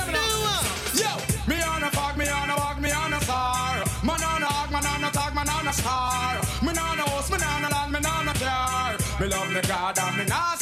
Yo, 0.95 1.11
me 1.49 1.57
on 1.63 1.83
a 1.83 1.91
fog, 1.91 2.17
me 2.17 2.29
on 2.29 2.51
a 2.51 2.57
walk, 2.57 2.81
me 2.81 2.91
on 2.93 3.13
a 3.13 3.21
star. 3.21 3.83
Man 4.05 4.23
on 4.23 4.43
a 4.43 4.47
hog, 4.47 4.71
man 4.71 4.87
on 4.87 5.05
a 5.05 5.11
tag, 5.11 5.35
man 5.35 5.49
on 5.49 5.67
a 5.67 5.73
star. 5.73 6.39
Me 6.63 6.71
on 6.71 6.99
a 6.99 7.05
host, 7.11 7.31
me 7.33 7.39
on 7.43 7.65
a 7.65 7.69
land, 7.71 7.93
me 7.93 7.99
on 7.99 8.29
a 8.29 8.35
car. 8.35 8.97
Me 9.21 9.27
love 9.29 9.51
me 9.53 9.61
God 9.63 9.99
and 9.99 10.17
me 10.19 10.25
not 10.27 10.62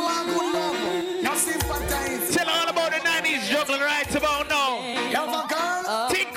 Want 0.00 0.28
good 0.28 0.54
love. 0.54 1.38
Sympathize. 1.38 2.30
Tell 2.34 2.48
all 2.48 2.68
about 2.68 2.92
the 2.92 2.98
90s 2.98 3.48
juggling 3.48 3.80
right 3.80 4.14
about 4.14 4.48
now. 4.48 4.78
You 4.86 5.16
have 5.16 5.28
a 5.28 5.46
girl? 5.52 6.08
Think 6.08 6.32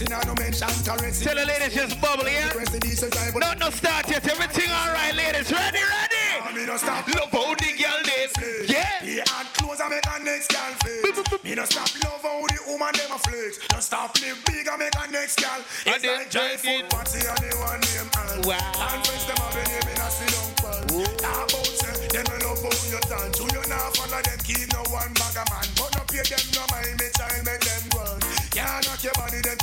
kissing 0.00 0.16
and 0.16 0.26
no 0.26 0.34
mention 0.34 0.68
caressing. 0.84 1.26
tell 1.26 1.36
the 1.36 1.44
ladies 1.44 1.74
just 1.74 2.00
bubble, 2.00 2.28
yeah? 2.28 2.48
Press 2.48 2.70
the 2.70 2.80
decent 2.80 3.12
type 3.12 3.34
of 3.34 3.40
No, 3.40 3.52
no 3.54 3.70
start 3.70 4.08
yet. 4.08 4.24
Everything 4.26 4.70
all 4.70 4.92
right, 4.92 5.14
ladies. 5.14 5.52
Ready, 5.52 5.84
ready? 5.84 6.24
Cause 6.40 6.54
me 6.54 6.66
no 6.66 6.76
stop 6.76 7.06
Love 7.08 7.30
how 7.30 7.54
the 7.54 7.70
girl 7.76 8.00
them. 8.08 8.28
Yeah. 8.68 9.04
The 9.04 9.22
hard 9.28 9.46
clothes 9.54 9.80
I 9.80 9.88
make 9.88 10.06
a 10.06 10.16
next 10.24 10.48
girl 10.52 10.72
flex. 10.80 11.44
Me 11.44 11.54
no 11.54 11.64
stop 11.64 11.90
love 12.04 12.22
how 12.22 12.40
the 12.48 12.58
woman 12.68 12.92
them 12.96 13.12
a 13.12 13.18
flex. 13.18 13.60
Don't 13.68 13.82
stop 13.82 14.16
live 14.20 14.40
big 14.46 14.68
I 14.68 14.76
make 14.76 14.96
a 14.96 15.04
next 15.10 15.36
girl. 15.40 15.60
And 15.86 15.96
It's 15.96 16.04
like 16.04 16.30
dry 16.30 16.56
food 16.56 16.88
party 16.88 17.20
and 17.20 17.40
they 17.44 17.54
one 17.60 17.80
name 17.80 18.08
and. 18.08 18.46
Wow. 18.46 18.56
And 18.56 19.00
friends 19.04 19.26
them 19.28 19.36
have 19.36 19.56
a 19.56 19.62
name 19.68 19.88
in 19.90 20.00
a 20.00 20.08
sit 20.08 20.30
down 20.32 20.50
pan. 20.60 20.80
Now 21.20 21.44
about 21.44 21.72
say 21.76 22.08
them 22.08 22.24
no 22.24 22.36
love 22.48 22.62
how 22.64 22.72
you 22.88 23.00
dance. 23.04 23.36
You 23.36 23.46
you 23.52 23.64
not 23.68 23.92
follow 23.96 24.22
them 24.22 24.40
keep 24.48 24.64
no 24.72 24.80
one 24.88 25.12
bag 25.12 25.36
a 25.36 25.44
man. 25.50 25.66
But 25.76 25.90
no 25.92 26.02
pay 26.08 26.24
them 26.24 26.44
no 26.56 26.64
mind 26.72 26.99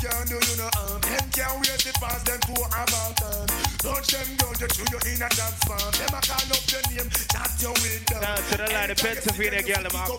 can't 0.08 0.28
do 0.30 0.36
you 0.36 0.56
no 0.58 0.68
harm. 0.74 1.02
Them 1.02 1.26
can't 1.36 1.60
waste 1.60 1.88
it 1.88 1.96
past 2.00 2.26
them 2.26 2.40
to 2.40 2.56
about 2.64 3.12
time. 3.20 3.48
Touch 3.84 4.08
them 4.08 4.30
down 4.40 4.56
you 4.60 4.68
chew 4.72 4.88
you 4.88 5.00
in 5.12 5.22
a 5.22 5.30
job 5.36 5.54
farm. 5.68 5.92
Them 6.00 6.16
a 6.16 6.20
call 6.24 6.48
up 6.48 6.64
your 6.72 6.84
name 6.92 7.10
chat 7.32 7.52
you 7.60 7.72
with 7.84 8.06
them. 8.08 8.22
Now 8.22 8.36
to 8.36 8.56
the 8.58 8.68
line, 8.72 8.90
the 8.90 8.96
Pennsylvania 8.96 9.64
girl, 9.64 9.84
them 9.84 9.96
a 9.96 10.04
go. 10.08 10.16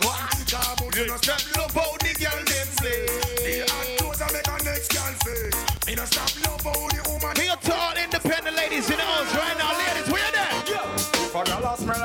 Stop 1.18 1.44
love 1.56 1.72
how 1.72 1.92
the 2.04 2.12
girl 2.20 2.40
them 2.44 2.68
play. 2.78 3.06
The 3.44 3.54
hot 3.68 3.88
clothes 3.98 4.20
I 4.20 4.28
make 4.32 4.48
a 4.48 4.56
next 4.64 4.88
girl 4.92 5.14
face. 5.24 5.56
Me 5.86 5.94
no 5.94 6.04
stop 6.04 6.32
love 6.44 6.64
how 6.68 6.88
the 6.92 7.00
woman. 7.08 7.32
Big 7.36 7.50
up 7.50 7.60
to 7.62 7.74
all 7.74 7.96
independent 7.96 8.56
ladies 8.56 8.88
in 8.90 8.96
the 8.96 9.02
house 9.02 9.32
right 9.34 9.56
now, 9.56 9.72
ladies. 9.72 10.06
Where 10.12 10.20
you 10.20 10.32
there? 10.36 10.98
For 11.32 11.44
the 11.44 11.56
lost 11.60 11.84
me 11.84 11.96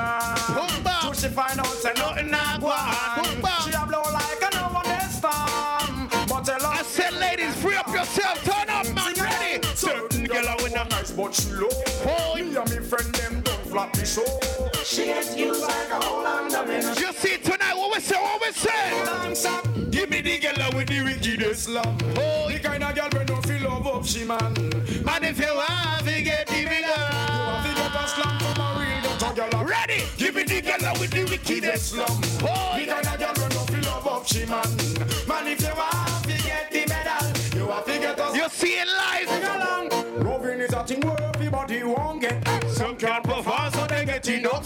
Boom, 0.55 0.83
bam. 0.83 1.01
Till 1.01 1.13
she 1.13 1.27
find 1.29 1.59
out 1.59 1.67
say 1.67 1.93
nothing 1.95 2.31
not 2.31 2.61
go 2.61 2.71
she 11.33 11.49
low. 11.51 11.69
Me 12.35 12.55
and 12.55 12.69
me 12.69 12.77
friend 12.77 13.15
them 13.15 13.41
don't 13.41 13.93
the 13.93 14.05
show. 14.05 14.23
She 14.83 15.05
gets 15.05 15.35
like 15.35 15.89
a 15.89 16.05
whole 16.05 16.25
underling. 16.25 16.83
You 16.97 17.11
see 17.13 17.37
tonight 17.37 17.75
what 17.75 17.93
we 17.95 17.99
say, 18.01 18.15
what 18.15 18.41
we 18.41 18.51
say. 18.51 19.01
Up. 19.49 19.91
Give 19.91 20.09
me 20.09 20.21
the 20.21 20.37
girl 20.37 20.69
with 20.75 20.87
the 20.87 21.01
wickedest 21.03 21.69
love. 21.69 21.95
Oh, 22.17 22.49
The 22.49 22.59
kind 22.59 22.83
of 22.83 22.95
girl 22.95 23.09
we 23.19 23.25
don't 23.25 23.45
feel 23.45 23.63
love 23.63 23.87
up 23.87 24.05
she 24.05 24.23
man. 24.25 24.53
man, 25.03 25.23
if 25.23 25.39
you 25.39 25.55
want 25.55 26.05
to 26.05 26.21
get 26.21 26.47
the 26.47 26.59
You 26.59 26.67
want 26.67 27.65
to 27.65 27.73
get 27.73 27.95
a 27.95 28.07
slam 28.07 28.39
from 28.39 28.61
a 28.61 28.79
real 28.79 29.17
ghetto 29.17 29.49
girl. 29.49 29.65
Ready? 29.65 30.03
Give 30.17 30.35
me 30.35 30.43
the 30.43 30.61
girl 30.61 30.93
with 30.99 31.11
the 31.11 31.23
wickedest 31.25 31.89
slum. 31.91 32.21
Oh, 32.43 32.77
The 32.77 32.85
kind 32.85 33.07
of 33.07 33.19
girl 33.19 33.47
we 33.47 33.53
don't 33.55 33.69
feel 33.71 33.91
love 33.91 34.07
up 34.07 34.27
she 34.27 34.45
man. 34.45 34.69
Man, 35.27 35.47
if 35.47 35.61
you 35.61 35.73
want 35.75 36.23
to 36.25 36.43
get 36.43 36.69
the 36.71 36.85
medal, 36.87 37.57
you 37.57 37.67
have 37.71 37.85
to 37.85 37.99
get 37.99 38.19
us. 38.19 38.35
You 38.35 38.49
see 38.49 38.73
it 38.79 38.87
live. 38.87 39.62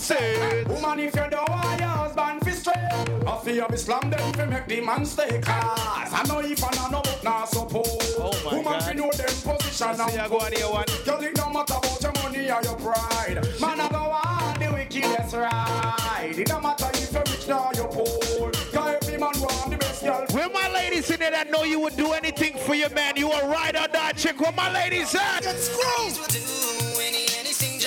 Getting. 0.08 0.68
Woman, 0.68 1.00
if 1.00 1.16
you 1.16 1.30
don't 1.30 1.50
want 1.50 1.80
your 1.80 1.90
husband 1.90 2.44
fi 2.44 2.52
straight, 2.52 3.28
I 3.28 3.40
feel 3.44 3.68
be 3.68 3.78
slam 3.78 4.10
them 4.10 4.34
fi 4.34 4.46
make 4.46 4.68
the 4.68 4.82
man 4.82 5.06
stay. 5.06 5.42
Cause 5.42 6.14
I 6.14 6.24
know 6.28 6.40
if 6.40 6.64
I 6.64 6.76
know 6.76 6.90
no 6.90 7.02
but 7.04 7.24
not 7.24 7.50
suppose. 7.50 8.16
Oh 8.18 8.32
my 8.46 8.58
Woman 8.58 8.82
fi 8.82 8.94
know 8.94 9.12
them 9.12 9.28
position 9.28 9.96
See, 9.96 10.18
I 10.18 10.28
go 10.28 10.38
on 10.40 10.52
here 10.52 10.70
one. 10.70 10.86
Girl, 11.06 11.22
it 11.22 11.36
don't 11.36 11.54
matter 11.54 11.74
about 11.74 12.02
your 12.02 12.14
money 12.24 12.52
or 12.52 12.62
your 12.64 12.76
pride. 12.76 13.48
Man, 13.60 13.82
I 13.82 13.90
go 13.90 13.98
on 13.98 14.60
the 14.60 14.74
wickedest 14.74 15.36
ride. 15.36 16.36
It 16.38 16.48
don't 16.48 16.64
matter 16.64 16.90
if 16.94 17.12
you're 17.12 17.22
rich 17.22 17.50
or 17.50 17.72
you're 17.76 17.88
poor. 17.88 18.52
Cause 18.52 18.96
every 19.02 19.18
man 19.18 19.34
want 19.40 19.72
the 19.72 19.78
best 19.78 20.04
girl. 20.04 20.26
Where 20.32 20.50
my 20.50 20.70
ladies 20.74 21.10
in 21.10 21.20
there 21.20 21.32
that 21.32 21.52
know 21.52 21.64
you 21.64 21.80
would 21.80 21.96
do 21.96 22.14
anything 22.14 22.58
for 22.58 22.76
your 22.76 22.90
man, 22.90 23.16
you 23.18 23.32
a 23.32 23.48
ride 23.48 23.76
or 23.76 23.88
die 23.88 24.14
chick. 24.14 24.40
Where 24.40 24.52
my 24.52 24.72
ladies 24.74 25.14
at? 25.16 25.46
Anything 25.46 26.77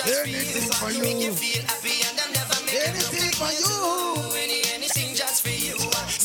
just 0.05 0.25
Anything 0.27 0.71
for 0.71 0.91
you. 0.91 1.01
make 1.03 1.21
you 1.21 1.33
feel 1.33 1.63
happy 1.63 2.01
and 2.09 2.19
I'm 2.19 2.33
never 2.33 2.57
make 2.65 2.87
Anything 2.89 3.31
for 3.37 3.51
you. 3.53 4.33
Any, 4.37 4.61
anything 4.73 5.15
just 5.15 5.43
for 5.43 5.49
you. 5.53 5.75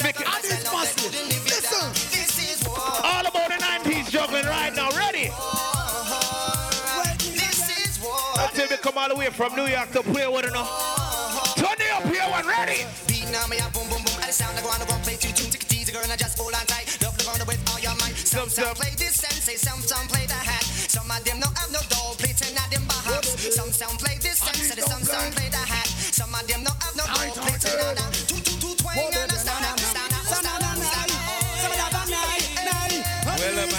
Make 0.03 0.21
it- 0.21 0.29
it's 0.45 0.69
possible. 0.69 1.11
Listen. 1.45 1.93
This 2.11 2.33
is 2.39 2.69
war. 2.69 2.79
All 2.79 3.27
about 3.27 3.49
the 3.51 3.59
90s 3.59 4.11
juggling 4.11 4.47
right 4.47 4.75
now. 4.75 4.91
Ready? 4.91 5.31
This 7.37 7.61
is 7.87 8.01
war. 8.01 8.17
Until 8.39 8.67
we 8.71 8.77
come 8.79 8.97
all 8.99 9.09
the 9.09 9.15
way 9.15 9.31
from 9.31 9.55
New 9.57 9.67
York 9.67 9.91
to 9.93 10.03
play 10.03 10.27
with 10.27 10.47
enough. 10.47 10.71
Turn 11.57 11.77
it 11.81 11.91
up 11.93 12.05
here 12.05 12.29
one. 12.31 12.47
Ready? 12.47 12.87
Beat 13.07 13.29
now 13.31 13.47
me 13.47 13.59
boom 13.73 13.89
boom 13.91 14.03
boom. 14.05 14.15
And 14.21 14.29
the 14.29 14.33
sound 14.33 14.57
I 14.59 14.63
go 14.63 14.69
on 14.69 14.79
the 14.81 14.87
one 14.87 15.01
play 15.03 15.17
two 15.17 15.29
it 15.33 15.93
girl, 15.93 16.03
and 16.03 16.13
I 16.13 16.17
just 16.17 16.39
hold 16.39 16.55
on 16.55 16.65
tight. 16.67 16.87
Love 17.03 17.17
the 17.19 17.25
on 17.31 17.39
with 17.47 17.61
all 17.71 17.81
your 17.81 17.95
might. 17.97 18.17
Some 18.17 18.49
some 18.49 18.75
play 18.75 18.91
this 18.97 19.23
and 19.25 19.33
say 19.33 19.57
some 19.57 19.81
some 19.81 20.07
play 20.09 20.27
the 20.27 20.35
hat. 20.35 20.63
Some 20.89 21.11
of 21.11 21.23
them 21.25 21.41
no 21.41 21.49
have 21.57 21.71
some 23.77 23.97
play 23.99 24.17
this 24.23 24.41
and 24.41 24.57
say 24.57 24.81
some 24.81 25.03
some 25.03 25.33
play 25.33 25.51
the 25.51 25.57
hat. 25.57 25.87
Some 25.87 26.35
of 26.35 26.47
them 26.49 26.63
no 26.65 26.71
have 26.81 26.97
no 26.97 27.05
dough, 27.05 27.41
play 27.43 27.59
ten 27.61 27.99
of 27.99 28.16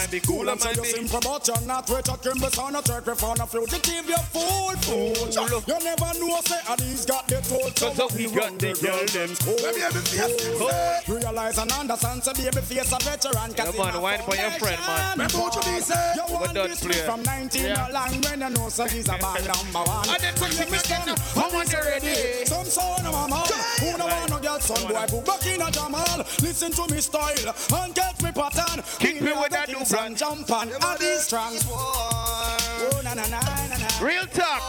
might 0.07 0.11
be 0.11 0.27
cool, 0.27 0.49
I 0.49 0.55
might 0.55 0.75
be. 0.75 0.83
simple, 0.83 1.19
but 1.21 1.47
you're 1.47 1.67
not. 1.67 1.89
I 1.91 2.01
can 2.17 2.33
be 2.39 2.47
son 2.47 2.75
of 2.75 2.85
church, 2.85 3.05
we 3.05 3.15
found 3.15 3.39
a 3.39 3.45
fugitive, 3.47 4.07
you 4.07 4.17
fool, 4.31 4.71
fool. 4.87 5.61
You 5.67 5.79
never 5.83 6.19
know, 6.19 6.39
say, 6.41 6.59
and 6.69 6.81
he's 6.81 7.05
got 7.05 7.27
the 7.27 7.41
total. 7.41 7.71
Cause 7.71 7.99
of 7.99 8.17
he 8.17 8.27
got 8.27 8.57
the 8.59 8.73
girl 8.79 9.05
them 9.05 9.35
school. 9.35 9.55
Let 9.61 9.75
me 9.75 9.81
have 9.81 9.93
the 9.93 9.99
face. 9.99 11.09
Realize 11.09 11.57
and 11.57 11.71
understand, 11.71 12.23
so 12.23 12.33
baby 12.33 12.61
face 12.61 12.91
a 12.91 12.97
veteran. 13.03 13.51
Yeah, 13.57 13.71
man, 13.77 14.01
wine 14.01 14.19
for 14.19 14.35
your 14.35 14.51
friend, 14.51 14.79
man. 14.79 15.11
Remember 15.17 15.37
what 15.37 15.55
you 15.55 15.71
be 15.71 15.79
say? 15.81 16.13
You 16.15 16.33
want 16.33 16.53
this 16.53 17.05
from 17.05 17.23
19 17.23 17.63
Yeah. 17.65 17.87
long 17.91 18.21
when 18.21 18.41
you 18.41 18.49
know 18.49 18.69
so 18.69 18.85
he's 18.87 19.07
a 19.09 19.17
man 19.17 19.43
number 19.51 19.83
one. 19.83 20.07
And 20.09 20.19
then 20.23 20.35
So 20.35 20.45
quick, 20.45 20.59
you 20.59 20.65
quick, 20.67 20.79
stand 20.81 21.09
up, 21.09 21.19
how 21.35 21.51
much 21.51 21.73
you 21.73 21.79
ready? 21.79 22.45
Some 22.45 22.65
son 22.65 23.05
of 23.05 23.13
a 23.13 23.27
man, 23.27 23.43
who 23.79 23.97
no 23.97 24.05
want 24.07 24.29
no 24.29 24.39
girl, 24.39 24.59
son 24.59 24.87
boy, 24.87 25.05
who 25.11 25.21
back 25.21 25.45
in 25.47 25.61
a 25.61 25.71
Jamal. 25.71 26.19
Listen 26.41 26.71
to 26.71 26.87
me 26.93 27.01
style 27.01 27.55
and 27.83 27.95
get 27.95 28.21
me 28.23 28.31
pattern. 28.31 28.83
Keep 28.99 29.21
me 29.21 29.33
with 29.33 29.51
that 29.51 29.67
new 29.67 29.83
brand. 29.97 30.17
Jump 30.17 30.51
on, 30.51 30.69
I 30.81 30.97
be 30.97 31.15
strong. 31.17 31.53
Oh, 31.69 33.01
na 33.03 33.13
na 33.13 33.27
na 33.27 33.39
na 33.39 33.77
na. 33.77 33.87
Real 34.01 34.25
talk. 34.27 34.61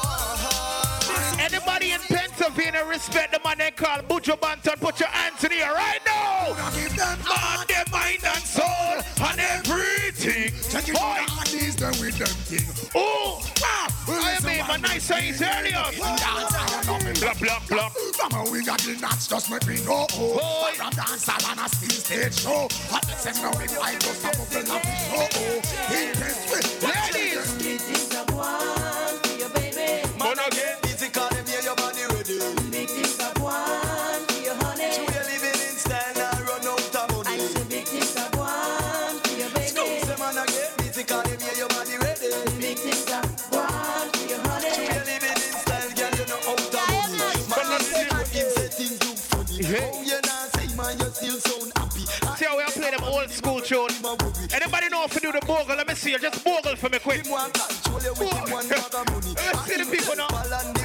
Anybody 1.38 1.93
in 1.93 2.01
Pennsylvania 2.01 2.85
respect 2.85 3.33
the 3.33 3.41
man 3.45 3.59
they 3.59 3.71
call 3.71 3.99
Buju 3.99 4.38
Banton? 4.41 4.81
Put 4.81 5.01
your 5.01 5.09
hands 5.09 5.43
in 5.45 5.51
the 5.51 5.57
air 5.57 5.75
right 5.75 6.01
now. 6.05 6.55
Now 6.57 6.71
give 6.71 6.97
them 6.97 7.19
Man, 7.29 7.67
their 7.69 7.85
mind 7.93 8.25
and 8.25 8.45
soul 8.45 9.03
and 9.29 9.41
everything. 9.41 10.53
Boy, 10.95 11.25
out, 13.64 13.88
and 14.44 14.46
these 14.46 14.46
them 14.46 14.46
with 14.46 14.46
them 14.46 14.46
thing. 14.46 14.46
well, 14.46 14.46
I 14.46 14.46
listen, 14.46 14.46
made 14.46 14.62
my 14.62 14.68
man. 14.68 14.81
nice 14.83 15.05
size 15.05 15.42
earlier. 15.42 15.85
Dance 16.18 16.55
and 16.55 16.87
nothing. 16.87 17.14
Block, 17.20 17.38
block, 17.38 17.68
block. 17.68 17.96
Mama, 18.18 18.51
we 18.51 18.64
got 18.64 18.81
the 18.81 18.96
nuts, 19.01 19.27
just 19.29 19.51
make 19.51 19.66
me 19.66 19.77
know. 19.85 20.07
Oh. 20.12 20.35
Boy. 20.35 20.40
Oh, 20.42 20.72
from 20.77 20.90
dance 20.90 21.29
and 21.29 21.61
a 21.61 21.68
steel 21.68 21.90
stage 21.90 22.40
show. 22.40 22.68
Hot 22.90 23.03
the 23.03 23.14
same 23.16 23.42
now, 23.42 23.53
we 23.59 23.66
find 23.68 24.01
just 24.01 24.24
a 24.24 24.29
bubble 24.29 24.44
of 24.44 24.83
the 24.83 24.94
show. 25.07 25.29
Oh, 25.35 25.62
intense 25.94 26.51
with 26.51 26.83
Ladies, 26.83 27.48
man 30.18 30.38
again. 30.46 30.79
Busy 30.83 30.88
call 30.88 30.88
them, 30.88 30.88
tune. 53.68 53.88
Anybody 54.54 54.88
know 54.88 55.04
if 55.04 55.14
you 55.14 55.20
do 55.20 55.33
the 55.33 55.44
bogle? 55.46 55.76
Let 55.76 55.87
me 55.87 55.94
see 55.94 56.12
you. 56.12 56.18
Just 56.18 56.42
bogle 56.42 56.74
for 56.76 56.88
me 56.88 56.98
quick. 56.98 57.26
Him 57.26 57.33
want 57.33 57.52
control 57.52 58.00
you 58.02 58.12
with 58.12 58.33
him 58.33 58.50
one 58.50 58.68
bag 58.68 58.94
of 58.94 59.11
money. 59.12 59.35
Let's 59.37 59.64
see 59.66 59.76
the 59.76 59.85
people 59.85 60.16
now. 60.16 60.78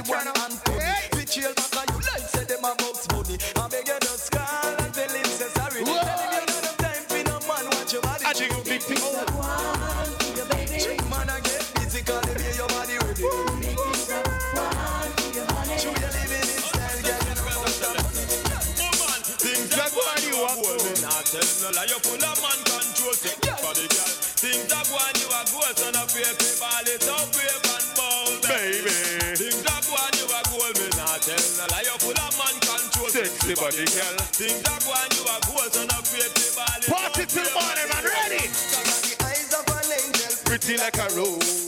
Gold. 26.14 26.26
So 26.26 26.30
no 26.30 26.30
pray 26.30 26.34
pay 26.38 26.54
ball 26.60 26.88
it 26.88 27.08
up 27.10 27.28
brave 27.34 27.66
and 27.74 27.88
bold. 27.98 28.42
Baby. 28.44 28.94
Things 29.34 29.62
that 29.64 29.82
go 29.86 29.94
on 29.98 30.14
you 30.18 30.28
are 30.30 30.46
gold. 30.50 30.76
Me 30.78 30.88
not 30.98 31.22
tell 31.22 31.46
no 31.58 31.66
lie. 31.74 31.86
You 31.86 31.98
full 31.98 32.18
of 32.18 32.34
man 32.38 32.56
control. 32.62 33.10
Sexy 33.10 33.54
body 33.56 33.86
girl. 33.90 34.18
Things 34.38 34.62
that 34.62 34.80
go 34.86 34.92
on 34.94 35.10
you 35.18 35.24
are 35.30 35.42
gold. 35.48 35.70
So 35.74 35.82
no 35.86 35.98
pray 36.06 36.28
pay 36.34 36.52
ball 36.54 36.82
it 36.82 36.90
Party 36.90 37.24
up 37.24 37.30
till 37.30 37.50
morning, 37.54 37.90
man. 37.90 38.04
Ready? 38.04 38.46
Cause 38.48 38.90
of 38.90 39.00
the 39.02 39.14
eyes 39.26 39.54
of 39.54 39.66
an 39.66 39.90
angel, 39.90 40.34
Pretty 40.46 40.78
like 40.78 40.98
a 40.98 41.08
rose. 41.16 41.63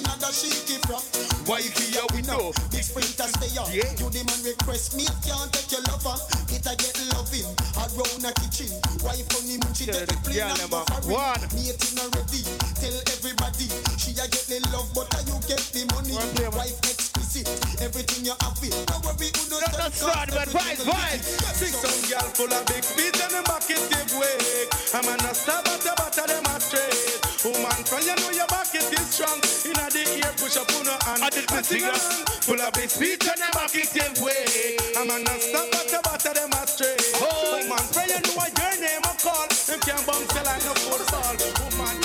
Me 0.00 0.08
neck 0.08 0.32
she 0.32 0.48
in 0.48 0.56
a 0.56 0.80
the 0.80 0.92
rock. 0.92 1.04
Why 1.46 1.60
here 1.60 2.06
we 2.14 2.22
know? 2.22 2.52
Big 2.70 2.84
sprinter 2.84 3.28
stay 3.28 3.52
on. 3.58 3.68
Yeah. 3.72 3.90
You 4.00 4.08
the 4.08 4.22
man 4.24 4.40
request 4.44 4.96
me 4.96 5.04
can't 5.24 5.52
take 5.52 5.72
your 5.72 5.84
lover. 5.88 6.16
It 6.48 6.64
a 6.64 6.72
get 6.76 6.96
loving 7.12 7.48
around 7.76 8.20
the 8.24 8.32
kitchen. 8.40 8.72
Wife 9.04 9.28
on 9.36 9.44
him 9.48 9.62
she 9.74 9.86
take 9.86 10.06
the 10.06 10.16
plane 10.24 10.40
girl 10.40 10.56
and 10.56 10.70
go 10.70 10.80
a 10.80 10.84
for 10.88 11.12
one. 11.12 11.42
Me 11.56 11.70
a 11.70 11.74
thing 11.76 11.98
already. 12.00 12.42
Tell 12.78 12.96
everybody 13.12 13.68
she 14.00 14.12
a 14.16 14.24
get 14.28 14.46
the 14.48 14.58
love 14.72 14.88
but 14.94 15.10
a 15.12 15.20
you 15.28 15.36
get 15.44 15.62
the 15.74 15.82
money. 15.92 16.14
One 16.16 16.30
play, 16.34 17.09
man. 17.34 17.44
Wife 17.44 17.46
exquisite. 17.46 17.82
Everything 17.82 18.24
you 18.24 18.34
have 18.40 18.58
it. 18.62 18.74
Don't 18.86 19.04
worry 19.04 19.30
who 19.30 19.50
no 19.50 19.58
No, 19.60 19.68
no, 19.78 19.90
son, 19.90 20.26
but 20.30 20.48
vibes, 20.48 20.82
vibes. 20.84 21.26
Six 21.54 21.72
some 21.78 22.00
girl 22.10 22.28
full 22.34 22.52
of 22.52 22.66
big 22.66 22.84
feet 22.84 23.16
and 23.22 23.32
them 23.32 23.44
back 23.44 23.68
it 23.70 23.82
give 23.90 24.12
way. 24.18 24.66
I'm 24.94 25.06
a 25.06 25.16
no 25.22 25.32
stab 25.32 25.66
at 25.68 25.80
the 25.80 25.92
butter 25.96 26.26
them 26.26 26.44
a 26.46 26.60
straight. 26.60 27.20
Woman, 27.44 27.82
from 27.86 28.02
you 28.02 28.16
know 28.16 28.30
your 28.30 28.46
back 28.48 28.74
it 28.74 28.90
is 28.92 29.06
strong. 29.10 29.40
Inna 29.64 29.86
the 29.90 30.02
ear 30.20 30.32
push 30.38 30.56
up 30.56 30.70
on 30.74 30.86
her 30.86 30.98
hand. 31.06 31.22
I 31.22 31.30
did 31.30 31.48
the 31.48 31.62
sing 31.62 31.80
singer. 31.80 31.98
Full 32.46 32.60
of 32.60 32.72
big 32.74 32.90
feet 32.90 33.22
and 33.26 33.40
them 33.40 33.52
back 33.54 33.74
it 33.74 33.90
give 33.94 34.16
way. 34.20 34.76
I'm 34.96 35.10
a 35.10 35.16
no 35.22 35.34
stab 35.38 35.70
at 35.74 35.86
the 35.88 36.00
butter 36.02 36.34
them 36.34 36.52
a 36.52 36.66
straight. 36.66 37.00
Oh. 37.22 37.62
Woman, 37.62 37.84
from 37.94 38.08
you 38.10 38.20
know 38.20 38.34
what 38.36 38.50
your 38.50 38.74
name 38.80 39.04
a 39.06 39.12
call. 39.18 39.48
Them 39.48 39.80
can't 39.80 40.02
bounce 40.06 40.34
you 40.34 40.42
like 40.42 40.64
no 40.64 40.74
football. 40.74 41.34
Woman. 41.78 41.99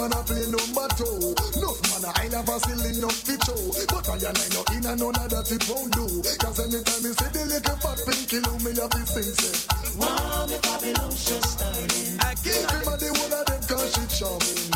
Some 0.00 0.08
man 0.08 0.18
a 0.18 0.24
play 0.24 0.46
number 0.48 0.88
two. 0.96 1.36
Enough 1.60 1.80
man 1.92 2.08
a 2.08 2.10
I 2.16 2.28
never 2.32 2.58
silly 2.64 2.88
enough 2.96 3.20
to 3.20 3.34
show. 3.44 3.60
But 3.92 4.08
I 4.08 4.16
and 4.16 4.38
I 4.40 4.46
know 4.48 4.64
in 4.72 4.86
and 4.88 4.96
none 4.96 5.12
of 5.12 5.28
that 5.28 5.52
it 5.52 5.60
won't 5.68 5.92
do. 5.92 6.06
Cause 6.40 6.56
anytime 6.56 7.02
me 7.04 7.10
see 7.12 7.28
the 7.36 7.42
little 7.44 7.76
fat 7.84 8.00
pinky 8.08 8.40
loo, 8.40 8.56
me 8.64 8.72
have 8.80 8.88
to 8.88 9.02
sing 9.04 9.28
say. 9.36 9.56
Wow, 10.00 10.48
the 10.48 10.56
Babylon's 10.64 11.20
starting. 11.20 12.16
Everybody 12.16 13.12
one 13.12 13.28
of 13.28 13.44
them 13.44 13.60
cause 13.68 13.92
she 13.92 14.04
charming. 14.16 14.72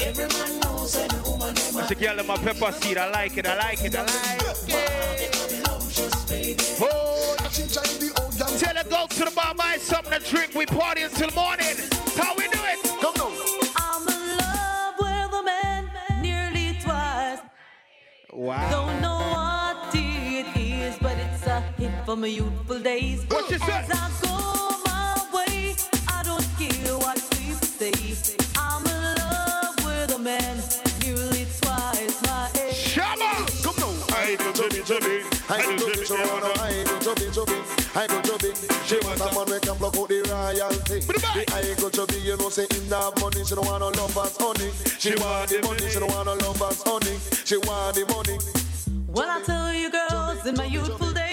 Every 0.00 0.28
man 0.32 0.52
knows 0.64 0.96
that 0.96 1.12
the 1.12 1.20
woman 1.28 1.52
them 1.52 1.84
It's 1.84 1.90
a 1.90 1.94
girl 1.94 2.18
in 2.20 2.26
my 2.26 2.36
pepper 2.40 2.72
seed. 2.72 2.96
I 2.96 3.10
like 3.12 3.36
it. 3.36 3.46
I 3.46 3.56
like 3.60 3.84
it. 3.84 3.92
I 3.92 4.00
like 4.00 4.48
it. 4.48 5.28
Babylon's 5.28 5.92
just 5.92 6.24
fading. 6.24 6.56
Oh, 6.80 7.36
she 7.52 7.68
trying 7.68 8.00
the 8.00 8.08
old 8.16 8.32
tell 8.32 8.76
her 8.80 8.88
go 8.88 9.04
to 9.12 9.24
the 9.28 9.32
bar, 9.36 9.52
buy 9.54 9.76
something 9.76 10.16
to 10.16 10.24
drink. 10.24 10.54
We 10.54 10.64
party 10.64 11.02
until 11.02 11.28
morning. 11.36 11.76
How 12.16 12.32
we 12.36 12.48
Wow. 18.34 18.68
Don't 18.68 19.00
know 19.00 19.18
what 19.18 19.94
it 19.94 20.56
is, 20.56 20.98
but 20.98 21.16
it's 21.16 21.46
a 21.46 21.60
hit 21.78 21.92
from 22.04 22.22
my 22.22 22.26
youthful 22.26 22.80
days. 22.80 23.24
What 23.28 23.48
you 23.48 23.58
say? 23.58 23.72
As 23.72 23.88
I 23.92 24.10
go 24.22 24.74
my 24.84 25.14
way, 25.32 25.76
I 26.08 26.22
don't 26.24 26.44
care 26.58 26.98
what 26.98 27.14
people 27.30 27.64
say. 27.64 27.92
I'm 28.56 28.84
in 28.86 29.14
love 29.22 29.76
with 29.84 30.16
a 30.16 30.18
man 30.18 30.58
nearly 31.04 31.46
twice 31.62 32.20
my 32.26 32.50
age. 32.58 32.74
Shabba! 32.74 33.46
Come 33.62 33.76
now. 33.78 34.16
I 34.16 34.34
do 34.34 34.52
chubby 34.52 34.82
chubby. 34.82 35.22
I 35.48 35.62
do 35.62 35.78
chubby 35.78 36.04
chubby. 36.04 36.26
I 36.58 36.82
do 36.82 36.98
chubby 37.04 37.30
chubby. 37.30 37.58
I 37.94 38.06
do 38.08 38.20
chubby. 38.22 38.50
She 38.84 38.98
want 39.06 39.20
a 39.20 39.30
man 39.32 39.46
we 39.46 39.60
can 39.60 39.78
block 39.78 39.96
out 39.96 40.08
the 40.08 40.18
royalty. 40.26 40.98
The 41.06 41.44
I 41.54 41.80
go 41.80 41.88
chubby, 41.88 42.13
you 42.36 42.42
know 42.42 42.50
say 42.50 42.66
in 42.76 42.88
that 42.88 43.12
money. 43.20 43.44
She 43.44 43.54
don't 43.54 43.66
want 43.66 43.80
no 43.80 43.88
lovers 43.88 44.36
honey. 44.38 44.70
She 44.98 45.14
want 45.14 45.48
the 45.50 45.62
money. 45.62 45.88
She 45.88 45.98
don't 45.98 46.10
want 46.10 46.26
no 46.26 46.34
lovers 46.34 46.82
honey. 46.82 47.16
She 47.44 47.56
want 47.58 47.94
the 47.94 48.04
money. 48.10 48.38
Well, 49.06 49.30
I 49.30 49.40
tell 49.42 49.72
you, 49.72 49.90
girls, 49.90 50.44
in 50.46 50.56
my 50.56 50.64
youthful 50.64 51.12
days, 51.12 51.23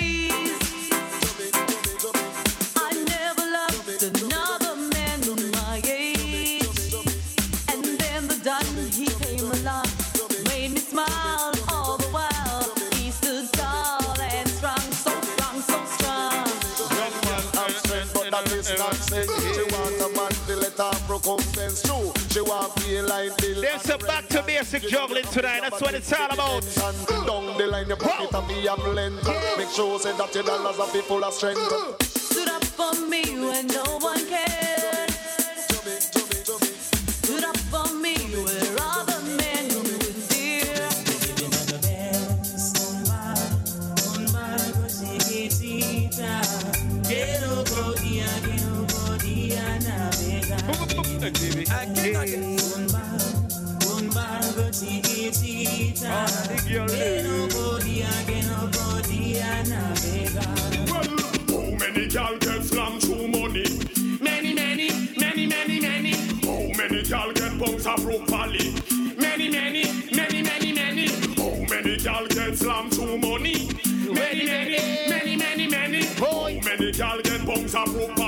let 21.25 21.25
her 21.25 21.37
recompense 21.37 21.81
too. 21.81 22.11
She 22.29 22.41
want 22.41 22.79
feel 22.79 23.07
like 23.07 23.35
the 23.37 23.59
There's 23.61 23.81
some 23.81 23.99
back 23.99 24.27
to 24.29 24.43
basic 24.43 24.83
juggling 24.83 25.25
tonight. 25.25 25.61
That's 25.61 25.81
what 25.81 25.93
it's 25.93 26.11
all 26.13 26.31
about. 26.31 26.63
And 26.63 27.07
down 27.27 27.57
the 27.57 27.67
line, 27.67 27.87
your 27.87 27.97
pocket 27.97 28.33
and 28.33 28.47
be 28.47 28.67
ambulance. 28.67 29.25
Make 29.57 29.69
sure 29.69 29.99
say 29.99 30.15
that 30.17 30.33
your 30.33 30.43
dollars 30.43 30.79
are 30.79 30.87
full 30.87 31.23
of 31.23 31.33
strength. 31.33 31.59
Stood 32.03 32.49
up 32.49 32.63
for 32.63 32.93
me 33.07 33.23
when 33.23 33.67
no 33.67 33.83
one 33.99 34.25
cared. 34.27 34.80
How 51.71 51.85
many 61.77 62.07
get 62.09 62.63
slammed 62.63 63.01
through 63.01 63.27
money? 63.27 63.65
Many, 64.19 64.53
many, 64.53 64.89
many, 65.17 65.47
many, 65.47 65.79
many. 65.79 66.11
How 66.41 66.67
many 66.77 67.03
get 67.03 67.37
Many, 69.17 69.49
many, 69.49 69.83
many, 70.13 70.41
many, 70.41 70.73
many. 70.73 71.07
How 71.37 71.65
many 71.69 71.97
get 71.97 72.57
slammed 72.57 72.93
through 72.93 73.17
money? 73.17 73.69
Many, 74.11 74.45
many, 74.45 75.09
many, 75.09 75.35
many, 75.37 75.67
many. 75.67 76.05
How 76.19 76.49
many 76.49 76.91
get 76.91 77.45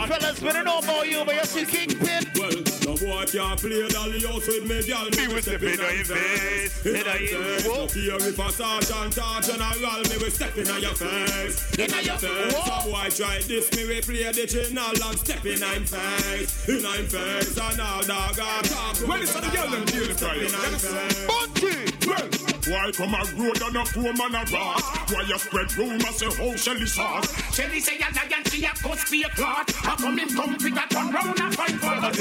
Fellas, 0.08 0.42
we 0.42 0.52
don't 0.52 0.66
know 0.66 0.80
about 0.80 1.08
you, 1.10 1.26
but 1.26 1.36
you 1.36 1.46
see 1.46 1.66
Kingpin. 1.66 2.32
Well, 2.36 2.73
no 2.86 2.96
boy 2.98 3.26
can't 3.26 3.60
play 3.60 3.88
dolly 3.88 4.20
house 4.22 4.48
with 4.48 4.66
me, 4.66 4.84
girl. 4.88 5.08
Me 5.16 5.28
will 5.34 5.42
step 5.42 5.62
in 5.64 5.80
on 5.80 5.96
your 5.96 6.06
face, 6.06 6.86
In 6.86 6.96
in 6.96 7.02
on 7.02 7.16
on 7.16 7.22
your- 7.22 7.44
face. 7.44 7.66
No 7.66 7.88
fear 7.88 8.16
if 8.18 8.40
a 8.40 8.52
sergeant 8.52 9.18
or 9.18 9.42
general, 9.42 10.02
me 10.10 10.18
will 10.22 10.32
step 10.32 10.58
in 10.58 10.70
on 10.70 10.82
your 10.82 10.94
face. 10.96 11.80
In 11.80 12.06
your 12.06 12.18
face. 12.18 12.54
Some 12.66 12.92
boy 12.92 13.10
try 13.10 13.40
this, 13.48 13.72
me 13.76 13.88
will 13.88 14.02
play 14.02 14.32
the 14.32 14.46
channel 14.48 15.08
and 15.08 15.20
step 15.20 15.46
in 15.46 15.64
on 15.64 15.86
face. 15.86 16.70
In 16.70 16.86
on 16.86 17.06
face 17.08 17.58
and 17.58 17.80
all 17.82 18.02
dog 18.04 18.38
a 18.40 18.68
talk. 18.68 19.08
Well, 19.08 19.22
it's 19.22 19.34
the 19.34 19.42
girl 19.42 19.70
them 19.70 19.86
feel 19.88 20.08
the 20.08 20.14
Step 20.14 20.36
in 20.36 20.56
on 20.56 20.74
face. 20.80 21.28
Bunty! 21.28 21.94
Well, 22.08 22.30
why 22.68 22.92
come 22.92 23.14
a 23.14 23.24
road 23.36 23.62
and 23.62 23.76
a 23.78 23.84
poor 23.84 24.14
man 24.14 24.36
a 24.36 24.44
rat? 24.52 24.84
Why 25.12 25.22
you 25.28 25.38
spread 25.38 25.76
rumors 25.78 26.16
say 26.16 26.26
how 26.32 26.56
Shelly 26.56 26.86
sauce? 26.86 27.56
Shelly 27.56 27.80
say 27.80 27.98
a 27.98 28.08
lion 28.14 28.44
she 28.46 28.64
a 28.64 28.70
cuss 28.70 29.10
be 29.10 29.24
a 29.24 29.30
clot. 29.30 29.70
How 29.72 29.96
come 29.96 30.18
him 30.18 30.30
come 30.30 30.54
a 30.56 30.60
turn 30.88 31.12
round 31.12 31.40
and 31.40 31.56
fight 31.56 31.72
for 31.72 31.88
us? 31.88 32.18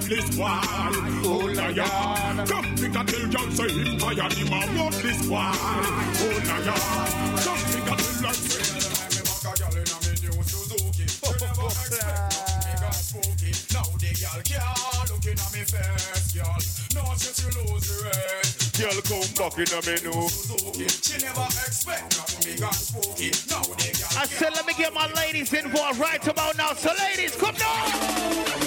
Bloodless 0.00 0.38
one, 0.38 0.60
oh 1.24 1.52
lion. 1.54 2.46
Come 2.46 2.74
pick 2.74 2.96
a 2.96 3.04
tell 3.04 3.28
John 3.28 3.50
say 3.52 3.68
him 3.68 3.98
tired. 3.98 4.32
Him 4.32 4.48
a 4.48 4.66
bloodless 4.72 5.28
one, 5.28 5.52
oh 5.52 6.40
lion. 6.48 6.80
Come 7.44 7.60
pick 7.68 7.84
a 7.84 7.96
tell 8.00 8.14
John 8.22 8.34
say. 8.34 8.80
Now 13.70 13.84
the 13.92 14.10
girl 14.16 14.40
can't 14.42 15.10
looking 15.10 15.38
at 15.38 15.52
me 15.52 15.62
face, 15.68 16.32
girl. 16.32 16.58
Now 16.94 17.12
since 17.14 17.38
you 17.44 17.50
lose 17.60 17.84
the 17.84 17.96
race. 18.08 18.72
Girl, 18.80 18.98
come 19.04 19.28
back 19.36 19.52
in 19.60 19.68
a 19.68 19.80
menu. 19.84 20.16
She 21.04 21.16
never 21.20 21.44
expect 21.44 22.16
nothing 22.16 22.40
big 22.48 22.62
and 22.62 22.74
spooky. 22.74 23.28
Now 23.52 23.60
got 23.68 23.99
I 24.20 24.26
said, 24.26 24.52
let 24.52 24.66
me 24.66 24.74
get 24.76 24.92
my 24.92 25.10
ladies 25.14 25.50
involved 25.54 25.98
right 25.98 26.20
about 26.28 26.54
now. 26.58 26.74
So, 26.74 26.92
ladies, 26.92 27.34
come 27.36 27.54
down. 27.54 27.88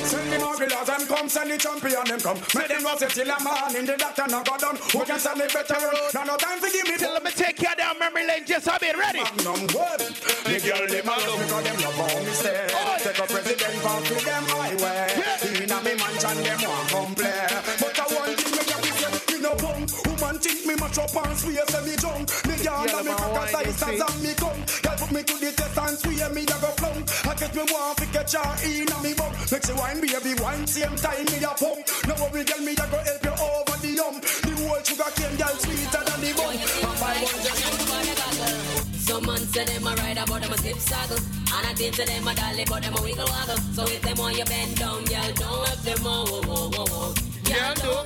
Send 0.02 0.34
the 0.34 0.40
marvelous 0.40 0.88
them 0.90 1.06
come, 1.06 1.30
send 1.30 1.52
the 1.52 1.58
champion 1.62 2.04
them 2.10 2.20
come. 2.20 2.42
Make 2.58 2.74
them 2.74 2.82
say 2.98 3.08
till 3.22 3.30
a 3.30 3.38
man 3.38 3.76
in 3.78 3.86
the 3.86 3.94
doctor 3.94 4.26
now 4.28 4.42
go 4.42 4.58
down. 4.58 4.76
Who 4.82 5.06
can 5.06 5.20
send 5.20 5.38
the 5.38 5.46
better? 5.54 5.78
Now 6.18 6.24
no 6.26 6.38
time 6.38 6.60
to 6.60 6.70
give 6.74 6.90
me 6.90 6.98
Tell 6.98 7.14
them 7.14 7.24
to 7.30 7.38
take 7.38 7.58
care 7.58 7.76
down 7.78 8.00
memory 8.00 8.26
lane. 8.26 8.50
Just 8.50 8.66
a 8.66 8.78
bit 8.82 8.98
ready. 8.98 9.22
Magnum 9.22 9.62
word. 9.78 10.02
The 10.42 10.58
girl 10.58 10.90
them 10.90 11.06
a 11.06 11.16
love 11.22 11.38
because 11.38 11.64
them 11.70 11.78
love 11.86 12.02
how 12.02 12.18
me. 12.18 12.34
Take 13.06 13.20
a 13.22 13.26
president 13.30 13.78
pass 13.86 14.02
to 14.10 14.16
them 14.26 14.44
highway. 14.50 15.06
Inna 15.54 15.78
me 15.86 15.94
mansion 16.02 16.38
them 16.50 16.60
want 16.66 16.90
come 16.90 17.14
play. 17.14 17.46
But 17.78 17.94
I 17.94 18.06
want 18.10 18.34
thing 18.42 18.58
me 18.58 18.74
a 18.74 18.78
be 18.82 18.90
say, 18.98 19.14
me 19.30 19.38
no 19.38 19.54
bum. 19.62 19.86
Woman 20.02 20.36
think 20.42 20.66
me 20.66 20.74
match 20.82 20.98
up 20.98 21.14
and 21.14 21.38
swear 21.38 21.62
say 21.70 21.82
me 21.86 21.94
drunk. 22.02 22.26
Me 22.64 22.70
girl 22.70 22.86
Yeah, 22.88 22.96
and 22.96 23.04
me 23.04 23.12
man, 23.12 23.18
cock 23.20 23.28
a 23.28 23.54
wine, 23.54 23.66
you 23.66 23.72
size 23.76 24.00
and 24.00 24.24
me 24.24 24.34
come. 24.40 24.60
Girl 24.84 24.96
put 24.96 25.12
me 25.12 25.22
to 25.24 25.36
the 25.36 25.52
test 25.52 25.78
and 25.84 25.98
swear 26.00 26.30
me 26.32 26.42
a 26.44 26.58
go 26.64 26.70
flung. 26.80 27.00
I 27.28 27.34
get 27.36 27.56
me 27.56 27.64
want 27.68 27.98
to 28.00 28.06
catch 28.08 28.34
her 28.40 28.52
inna 28.64 28.98
me 29.04 29.12
bum. 29.20 29.32
Make 29.52 29.66
she 29.68 29.74
wine 29.74 30.00
baby 30.00 30.34
wine 30.40 30.68
same 30.68 30.96
time 30.96 31.26
me 31.28 31.44
a 31.44 31.52
pump. 31.60 31.84
No 32.08 32.14
worry 32.24 32.44
girl 32.48 32.62
me 32.64 32.72
a 32.72 32.86
go 32.88 33.00
help 33.04 33.24
you 33.28 33.36
over 33.36 33.78
the 33.84 33.92
hump. 34.00 34.24
The 34.24 34.52
whole 34.64 34.80
sugar 34.80 35.12
cane 35.12 35.36
girl 35.36 35.56
sweeter 35.60 36.04
than 36.08 36.20
the 36.24 36.32
bun. 36.40 36.56
And 36.56 36.98
my 37.04 37.14
bun 37.20 37.36
just 37.44 37.60
Some 39.08 39.26
man 39.28 39.44
say 39.52 39.66
them 39.68 39.84
a 39.84 39.92
ride 40.00 40.24
but 40.24 40.40
them 40.40 40.54
a 40.54 40.58
skip 40.64 40.80
saddle. 40.80 41.20
And 41.20 41.68
I 41.68 41.74
think 41.76 41.96
to 42.00 42.06
them 42.08 42.28
a 42.28 42.32
dolly, 42.32 42.64
but 42.64 42.80
them 42.80 42.96
a 42.96 43.02
wiggle 43.04 43.28
waggle. 43.28 43.60
So 43.76 43.84
if 43.92 44.02
them 44.02 44.18
want 44.18 44.38
you 44.40 44.46
bend 44.46 44.80
down, 44.80 45.04
girl, 45.04 45.32
don't 45.36 45.68
have 45.68 45.84
them 45.84 46.08
oh, 46.08 46.26
oh, 46.32 46.42
oh, 46.48 46.72
oh, 46.80 47.14
oh. 47.20 47.33
Goggle. 47.44 48.04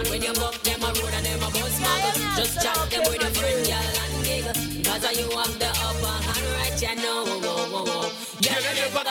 And 0.00 0.08
when 0.08 0.22
you 0.22 0.32
buck 0.34 0.54
them 0.62 0.82
a 0.82 0.86
road 0.86 1.14
and 1.14 1.26
them 1.26 1.42
a 1.42 1.50
bus 1.50 1.80
muggle, 1.80 2.36
just 2.36 2.62
chat 2.62 2.90
them 2.90 3.02
with 3.08 3.22
your 3.22 3.30
friend, 3.30 3.66
girl, 3.66 4.02
and 4.04 4.24
giggle. 4.24 4.71
Cause 4.92 5.16
you 5.16 5.24
have 5.24 5.58
the 5.58 5.68
upper 5.72 6.16
hand 6.20 6.46
right, 6.52 6.76
you 6.76 6.96
know. 6.96 7.24
Oh, 7.24 7.40
oh, 7.72 7.84
oh. 7.88 8.12
Girl, 8.44 8.60
you 8.60 8.74
never. 8.76 9.02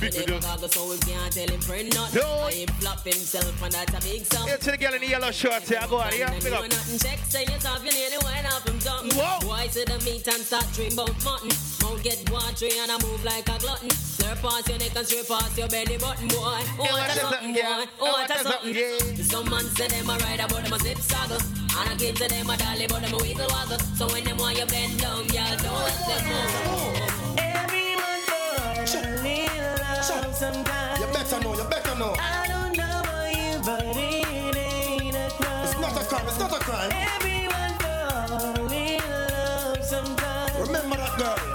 You 0.00 0.26
never 0.26 0.40
goggle, 0.40 0.68
so 0.68 0.88
we 0.88 0.98
can't 0.98 1.32
tell 1.32 1.48
him 1.48 1.60
friend 1.60 1.94
nothing. 1.94 2.20
And 2.20 2.52
he 2.52 2.66
flop 2.66 3.04
himself, 3.04 3.62
and 3.62 3.72
that's 3.72 3.94
a 3.94 4.00
big 4.06 4.24
sum. 4.26 4.46
Here 4.48 4.58
to 4.58 4.70
the 4.70 4.76
girl 4.76 4.94
in 4.94 5.00
the 5.00 5.08
yellow 5.08 5.30
shorts 5.30 5.68
here. 5.68 5.80
Go 5.88 5.96
on, 5.96 6.12
yeah. 6.12 6.30
Big 6.40 6.52
up. 6.52 6.68
Nothing 6.68 6.98
check, 6.98 7.18
say 7.24 7.44
yourself, 7.44 7.84
you 7.84 7.92
nearly 7.92 8.18
went 8.24 8.52
off 8.52 8.66
from 8.68 8.80
something. 8.80 9.16
Boy, 9.16 9.68
to 9.72 9.84
the 9.88 9.98
meat 10.04 10.28
and 10.28 10.44
start 10.44 10.66
dream 10.74 10.92
about 10.92 11.16
mutton. 11.24 11.48
Mouth 11.80 12.02
get 12.02 12.20
watery 12.30 12.76
and 12.76 12.90
I 12.92 12.98
move 13.00 13.24
like 13.24 13.48
a 13.48 13.56
glutton. 13.58 13.88
Slurp 13.88 14.42
past 14.42 14.68
your 14.68 14.78
neck 14.78 14.96
and 14.96 15.06
straight 15.06 15.28
past 15.28 15.56
your 15.56 15.68
belly 15.68 15.96
button, 15.96 16.28
boy. 16.28 16.60
Oh, 16.76 16.84
what 16.84 17.08
a 17.08 17.16
something, 17.16 17.54
boy. 17.54 17.84
Oh, 18.00 18.12
what 18.12 18.28
a 18.28 18.38
something. 18.44 19.24
Some 19.24 19.48
man 19.48 19.64
say 19.72 19.88
them 19.88 20.10
a 20.10 20.18
ride 20.20 20.44
but 20.48 20.64
them 20.64 20.72
a 20.74 20.78
zip 20.78 20.98
saddle. 20.98 21.40
And 21.70 21.88
I 21.88 21.94
give 21.96 22.16
to 22.16 22.28
them 22.28 22.50
a 22.50 22.56
dolly, 22.56 22.86
but 22.88 23.00
them 23.00 23.14
a 23.14 23.18
wiggle 23.22 23.48
waggle. 23.48 23.78
So 23.94 24.08
when 24.08 24.24
them 24.24 24.36
want 24.36 24.58
you 24.58 24.66
bend 24.66 25.00
down, 25.00 25.24
y'all 25.32 25.56
don't 25.56 25.84
let 26.08 26.22
them 26.26 26.44
move. 26.66 27.38
Everyone 27.38 28.20
for 28.26 28.62
a 28.62 28.82
little 29.22 29.76
love 29.78 30.34
sometimes. 30.34 31.00
You 31.00 31.06
better 31.12 31.40
know, 31.40 31.54
you 31.54 31.64
better 31.64 31.94
know. 31.98 32.14
I 32.18 32.46
don't 32.48 32.76
know 32.76 33.00
about 33.00 33.36
you, 33.36 33.60
but 33.64 33.84
it 33.96 34.56
ain't 34.56 35.14
a 35.14 35.30
crime. 35.30 35.64
It's 35.64 35.78
not 35.80 36.00
a 36.00 36.04
crime, 36.04 36.26
it's 36.26 36.38
not 36.38 36.52
a 36.52 36.60
crime. 36.60 36.90
Everyone 36.92 37.74
for 37.78 37.96
a 38.58 38.98
love 39.08 39.84
sometimes. 39.84 40.68
Remember 40.68 40.96
that 40.96 41.18
girl. 41.18 41.49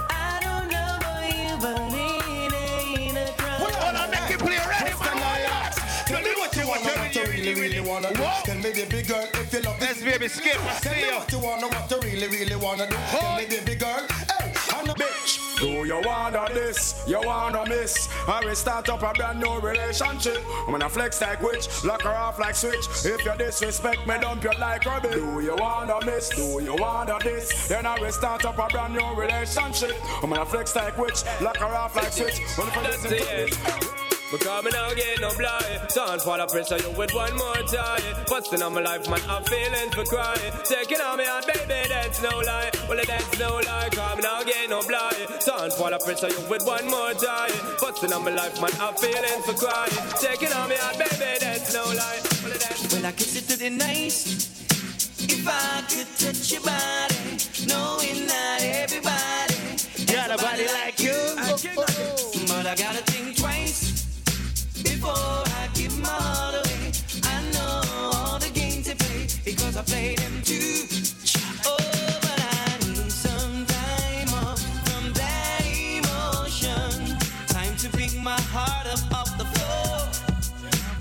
Really, 7.45 7.62
really 7.62 7.89
wanna 7.89 8.13
do. 8.13 8.23
Tell 8.43 8.55
me, 8.55 8.71
baby 8.73 9.01
girl, 9.03 9.27
if 9.34 9.53
you 9.53 9.62
love 9.62 9.79
Let's 9.79 10.01
baby 10.01 10.27
skip. 10.27 10.60
I 10.60 10.79
Tell 10.79 10.93
me 10.93 11.01
you. 11.01 11.15
what 11.15 11.31
you 11.31 11.39
wanna, 11.39 11.67
what 11.67 11.91
you 11.91 11.99
really, 12.01 12.27
really 12.27 12.55
wanna 12.55 12.89
do. 12.89 12.95
Tell 12.95 13.38
me, 13.38 13.45
baby 13.45 13.75
girl, 13.75 14.05
hey, 14.10 14.53
I'm 14.73 14.89
a 14.89 14.93
bitch. 14.93 15.60
Do 15.60 15.67
you 15.86 16.01
wanna 16.03 16.47
this? 16.53 17.03
You 17.08 17.21
wanna 17.23 17.65
miss? 17.67 18.10
I 18.27 18.43
will 18.43 18.55
start 18.55 18.89
up 18.89 19.03
a 19.03 19.13
brand 19.13 19.39
new 19.39 19.60
relationship. 19.60 20.43
I'm 20.65 20.71
gonna 20.71 20.89
flex 20.89 21.21
like 21.21 21.41
witch, 21.41 21.67
lock 21.84 22.01
her 22.01 22.10
off 22.10 22.39
like 22.39 22.55
switch. 22.55 22.86
If 23.05 23.23
you 23.23 23.34
disrespect 23.38 24.08
me, 24.08 24.15
dump 24.19 24.43
you 24.43 24.51
like 24.60 24.86
rubbish. 24.86 25.13
Do 25.13 25.39
you 25.41 25.55
wanna 25.55 26.03
miss? 26.05 26.29
Do 26.29 26.62
you 26.62 26.75
wanna 26.75 27.19
this? 27.23 27.67
Then 27.67 27.86
I 27.86 27.99
will 27.99 28.12
start 28.12 28.43
up 28.45 28.58
a 28.58 28.67
brand 28.67 28.95
new 28.95 29.13
relationship. 29.13 29.95
I'm 30.23 30.29
gonna 30.31 30.45
flex 30.45 30.75
like 30.75 30.97
witch, 30.97 31.23
lock 31.41 31.58
her 31.58 31.65
off 31.65 31.95
like 31.95 32.12
switch. 32.12 32.39
When 32.58 32.67
if 32.67 32.77
I 32.77 32.81
listen 32.81 33.10
to 33.12 33.43
it. 33.43 34.04
Because 34.31 34.63
me 34.63 34.71
now 34.71 34.91
get 34.93 35.21
no 35.21 35.29
blind 35.38 35.81
Don't 35.93 36.21
fall 36.21 36.39
a 36.41 36.47
pressure 36.47 36.77
you 36.77 36.89
with 36.97 37.13
one 37.13 37.35
more 37.38 37.61
time 37.69 38.01
Busting 38.27 38.61
on 38.63 38.73
my 38.73 38.81
life 38.81 39.07
man 39.07 39.21
I'm 39.29 39.43
feeling 39.43 39.91
for 39.91 40.03
crying 40.03 40.51
Taking 40.65 40.99
on 40.99 41.17
me 41.19 41.25
out 41.25 41.45
baby 41.45 41.88
that's 41.88 42.21
no 42.23 42.29
lie. 42.39 42.71
Well 42.89 42.97
it 42.99 43.07
that's 43.07 43.39
no 43.39 43.55
lie. 43.55 43.89
Cause 43.91 44.17
me 44.17 44.23
now 44.23 44.43
get 44.43 44.69
no 44.69 44.81
blind 44.81 45.29
Don't 45.45 45.73
fall 45.73 45.93
a 45.93 45.99
pressure 45.99 46.29
you 46.29 46.41
with 46.49 46.65
one 46.65 46.89
more 46.89 47.13
time 47.13 47.53
Busting 47.79 48.13
on 48.13 48.25
my 48.25 48.31
life 48.31 48.59
man 48.59 48.71
I'm 48.81 48.95
feeling 48.95 49.41
for 49.45 49.53
crying 49.53 49.93
Taking 50.19 50.53
on 50.53 50.69
me 50.69 50.75
out 50.81 50.97
baby 50.97 51.38
that's 51.39 51.73
no 51.73 51.83
lie. 51.85 52.19
Well 52.41 52.57
that's 52.57 52.93
Well, 52.93 53.05
I 53.05 53.11
kiss 53.11 53.35
it 53.38 53.47
to 53.53 53.59
the 53.59 53.69
nice. 53.69 54.51
If 55.21 55.47
I 55.47 55.81
could 55.88 56.07
touch 56.17 56.51
your 56.51 56.61
body, 56.61 57.38
knowing 57.69 58.25
not 58.25 58.61
everybody 58.61 59.55
Got 60.11 60.31
a 60.31 60.38
body 60.38 60.65
like 60.67 60.99
you. 60.99 61.13
I 61.38 61.53
cannot, 61.57 62.47
but 62.47 62.65
I 62.65 62.75
gotta 62.75 63.03
think 63.11 63.44
Yeah. 70.45 71.65
Oh, 71.65 71.77
but 72.21 72.39
I 72.39 72.77
need 72.87 73.11
some 73.11 73.65
time 73.65 74.33
off 74.33 74.61
from 74.87 75.13
that 75.13 75.63
emotion. 75.65 77.17
Time 77.47 77.75
to 77.77 77.89
pick 77.89 78.13
my 78.21 78.39
heart 78.53 78.87
up 78.87 79.13
off 79.13 79.37
the 79.37 79.45
floor. 79.45 80.09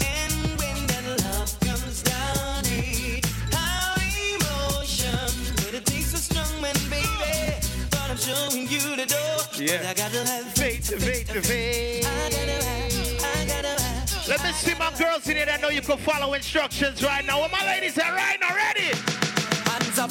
And 0.00 0.34
when 0.58 0.86
that 0.88 1.04
love 1.24 1.60
comes 1.60 2.02
down, 2.02 2.62
it's 2.66 3.28
how 3.52 3.94
emotion. 4.34 5.54
But 5.56 5.74
it 5.74 5.86
takes 5.86 6.14
a 6.14 6.18
strong 6.18 6.60
man, 6.62 6.76
baby. 6.90 7.56
Thought 7.90 8.10
I'm 8.10 8.18
showing 8.18 8.68
you 8.68 8.96
the 8.96 9.06
door. 9.06 9.38
Yeah, 9.58 9.90
I 9.90 9.94
gotta 9.94 10.24
have 10.26 10.46
Faith, 10.54 10.86
faith, 11.02 11.30
faith. 11.46 12.03
I 12.03 12.03
see 14.54 14.74
my 14.78 14.90
girls 14.98 15.28
in 15.28 15.36
here 15.36 15.46
that 15.46 15.60
know 15.60 15.68
you 15.68 15.80
can 15.80 15.98
follow 15.98 16.34
instructions 16.34 17.02
right 17.02 17.24
now. 17.26 17.40
Where 17.40 17.48
my 17.50 17.64
ladies 17.66 17.98
are 17.98 18.12
right 18.12 18.38
now, 18.40 18.54
ready? 18.54 18.94
Hands 19.68 19.98
up, 19.98 20.10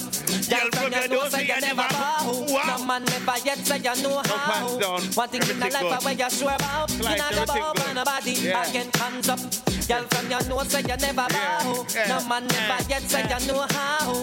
Girl, 0.49 0.69
girl 0.69 0.82
from 0.84 0.91
your 0.91 1.08
nose 1.08 1.32
say 1.32 1.47
you 1.47 1.62
never 1.62 1.88
bow. 1.89 2.45
Wow. 2.49 2.77
No 2.77 2.86
man 2.86 3.03
never 3.06 3.38
yet 3.45 3.58
say 3.60 3.77
you 3.77 4.03
know 4.03 4.21
how. 4.25 4.51
hands 4.51 4.77
down. 4.77 5.01
One 5.15 5.29
thing 5.29 5.41
in 5.41 5.60
the 5.60 5.69
life 5.69 5.79
good. 5.79 6.03
when 6.06 6.17
you 6.19 6.29
swear 6.29 6.56
about, 6.56 6.91
you 6.91 7.03
Like 7.03 7.17
not 7.17 7.32
go 7.34 7.41
everything 7.41 7.73
bow 7.86 7.93
nobody. 7.93 8.32
Yeah. 8.32 8.69
Again, 8.69 8.89
hands 8.95 9.29
up, 9.29 9.39
girl 9.88 10.03
from 10.12 10.29
your 10.29 10.43
nose 10.49 10.67
say 10.71 10.82
you 10.82 10.97
never 10.97 11.27
bow. 11.29 11.86
yeah, 11.95 12.08
No 12.08 12.27
man 12.27 12.47
never 12.47 12.84
yet 12.89 13.01
say 13.03 13.23
you 13.23 13.47
know 13.47 13.65
how. 13.69 14.13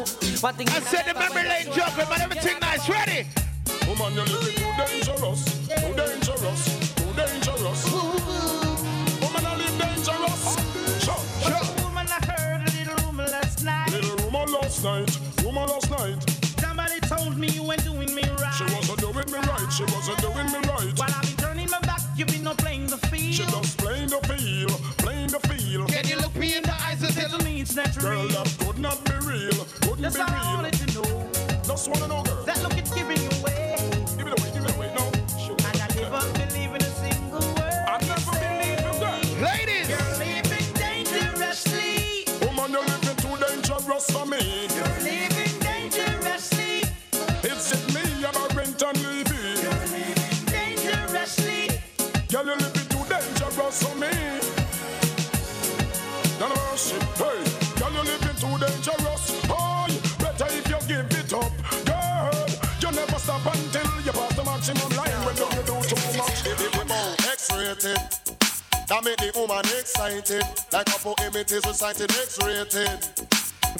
One 0.40 0.54
thing 0.54 0.68
I 0.68 0.76
in 0.76 0.85
the 0.85 0.88
said 0.90 1.04
the 1.06 1.14
life 1.14 1.35
memory 1.35 1.48
when 1.48 1.48
lane 1.48 1.66
you 1.68 1.72
jumping, 1.74 2.06
but 2.09 2.20
everything 2.20 2.59
nice. 2.61 2.88
Ready? 2.88 3.26
Woman, 3.88 4.14
you're 4.14 4.24
living 4.26 4.54
too 4.54 4.72
dangerous, 4.76 5.44
too 5.66 5.94
dangerous, 5.96 6.94
too 6.94 7.12
dangerous. 7.16 8.60
Woman, 10.06 10.24
I 10.24 10.26
live 10.26 10.40
dangerous. 10.44 11.04
Sure, 11.04 11.20
sure. 11.44 11.84
Woman, 11.84 12.06
I 12.08 12.20
heard 12.32 12.62
a 12.62 12.70
little 12.72 13.06
rumor 13.06 13.26
last 13.26 13.64
night. 13.64 13.90
Little 13.92 14.16
rumor 14.24 14.46
last 14.46 14.84
night, 14.84 15.18
rumor 15.44 15.66
last 15.66 15.90
night. 15.90 16.30
Somebody 16.60 17.00
told 17.00 17.36
me 17.36 17.48
you 17.48 17.62
weren't 17.62 17.84
doing 17.84 18.14
me 18.14 18.22
right. 18.40 18.54
She 18.54 18.64
wasn't 18.64 18.98
doing 19.00 19.30
me 19.30 19.38
right, 19.48 19.68
she 19.72 19.84
wasn't 19.84 20.18
doing 20.20 20.46
me 20.46 20.58
right. 20.68 20.90
While 20.98 21.10
I've 21.14 21.22
been 21.22 21.36
turning 21.36 21.70
my 21.70 21.80
back, 21.80 22.00
you've 22.16 22.28
been 22.28 22.44
not 22.44 22.58
playing 22.58 22.86
the 22.86 22.96
field. 23.08 23.34
She 23.34 23.44
just 23.44 23.78
playing 23.78 24.08
the 24.08 24.20
field, 24.28 24.70
playing 24.98 25.28
the 25.28 25.40
field. 25.48 25.88
Can 25.92 26.06
you 26.08 26.16
look 26.16 26.34
me 26.36 26.56
in 26.56 26.62
the 26.62 26.74
eyes 26.82 27.02
and 27.02 27.14
tell 27.14 27.38
me 27.40 27.60
it's 27.60 27.76
not 27.76 27.94
real? 27.96 28.04
Girl, 28.04 28.22
real. 28.22 28.28
that 28.44 28.56
could 28.58 28.78
not 28.78 29.04
be 29.04 29.12
real, 29.26 29.64
couldn't 29.82 30.02
That's 30.02 30.16
be 30.16 30.22
all 30.22 30.30
I 30.30 30.40
real. 30.40 30.56
wanted 30.56 30.74
to 30.80 30.86
know. 30.96 31.28
Just 31.64 31.88
wanna 31.88 32.08
know, 32.08 32.22
girl. 32.22 32.44
That 32.44 32.62
look 32.62 32.76
it's 32.78 32.92
giving 32.94 33.20
you 33.20 33.30
hey. 57.21 57.41
Girl, 57.79 57.93
you're 57.93 58.09
living 58.09 58.37
too 58.41 58.55
dangerous. 58.59 59.25
Oh, 59.53 59.87
better 60.18 60.49
if 60.49 60.66
you 60.73 60.81
give 60.89 61.09
it 61.12 61.33
up, 61.33 61.53
girl. 61.85 62.47
You 62.81 62.91
never 62.97 63.18
stop 63.21 63.45
until 63.45 63.91
you 64.03 64.12
pass 64.12 64.33
the 64.37 64.45
maximum 64.45 64.91
line. 64.97 65.21
When 65.25 65.37
you 65.37 65.49
do 65.68 65.77
too 65.85 66.18
much, 66.18 66.47
it 66.47 66.61
come 66.73 66.91
X-rated 66.91 67.99
That 68.89 69.05
make 69.05 69.16
the 69.18 69.33
woman 69.35 69.64
excited 69.79 70.43
Like 70.73 70.89
a 70.89 70.99
poem 70.99 71.37
it 71.37 71.53
is 71.53 71.64
recited 71.64 72.11
X-rated 72.11 73.30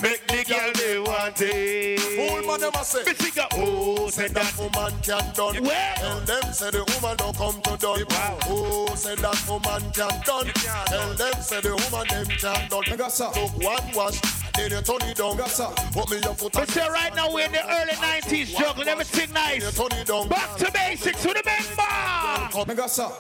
Make 0.03 0.27
the 0.29 0.45
girl 0.49 0.73
they 0.75 0.99
want 0.99 1.41
it. 1.41 2.01
Fool 2.01 2.47
man 2.47 2.61
them 2.61 2.73
a 2.75 2.85
say 2.85 3.03
Me 3.05 3.15
sing 3.15 3.43
a, 3.43 3.47
oh, 3.55 4.09
said 4.09 4.31
That 4.31 4.53
that. 4.53 4.59
woman 4.59 4.93
can 5.03 5.33
done 5.35 5.63
Well. 5.63 5.97
Tell 5.97 6.21
them 6.21 6.53
say 6.53 6.71
the 6.71 6.85
woman 6.85 7.17
don't 7.17 7.37
come 7.37 7.61
to 7.63 7.77
done 7.77 8.05
Wow. 8.09 8.39
Oh, 8.47 8.95
say 8.95 9.15
that 9.17 9.41
woman 9.49 9.83
can 9.93 10.15
done 10.25 10.53
Tell 10.87 11.15
them 11.15 11.35
say 11.43 11.61
the 11.61 11.71
woman 11.77 12.07
them 12.09 12.27
can 12.39 12.69
done 12.69 12.85
Took 12.85 13.63
one 13.63 13.95
wash 13.95 14.21
Then 14.55 14.71
you 14.71 14.81
turn 14.83 15.03
it 15.09 15.17
down 15.17 15.37
Put 15.37 16.11
me 16.11 16.17
your 16.23 16.35
foot 16.35 16.57
We 16.57 16.67
say 16.67 16.89
right 16.89 17.15
now 17.15 17.33
we're 17.33 17.47
in 17.47 17.53
the 17.53 17.65
early 17.65 17.93
90s 17.93 18.57
juggling, 18.57 18.89
everything 18.89 19.31
Then 19.33 19.55
you 19.55 19.61
nice. 19.61 19.77
turn 19.77 19.93
it 19.93 20.29
Back 20.31 20.57
to 20.59 20.73
basics, 20.73 21.25
remember? 21.25 22.67
Me 22.71 22.75
go 22.75 22.87
so. 22.87 23.13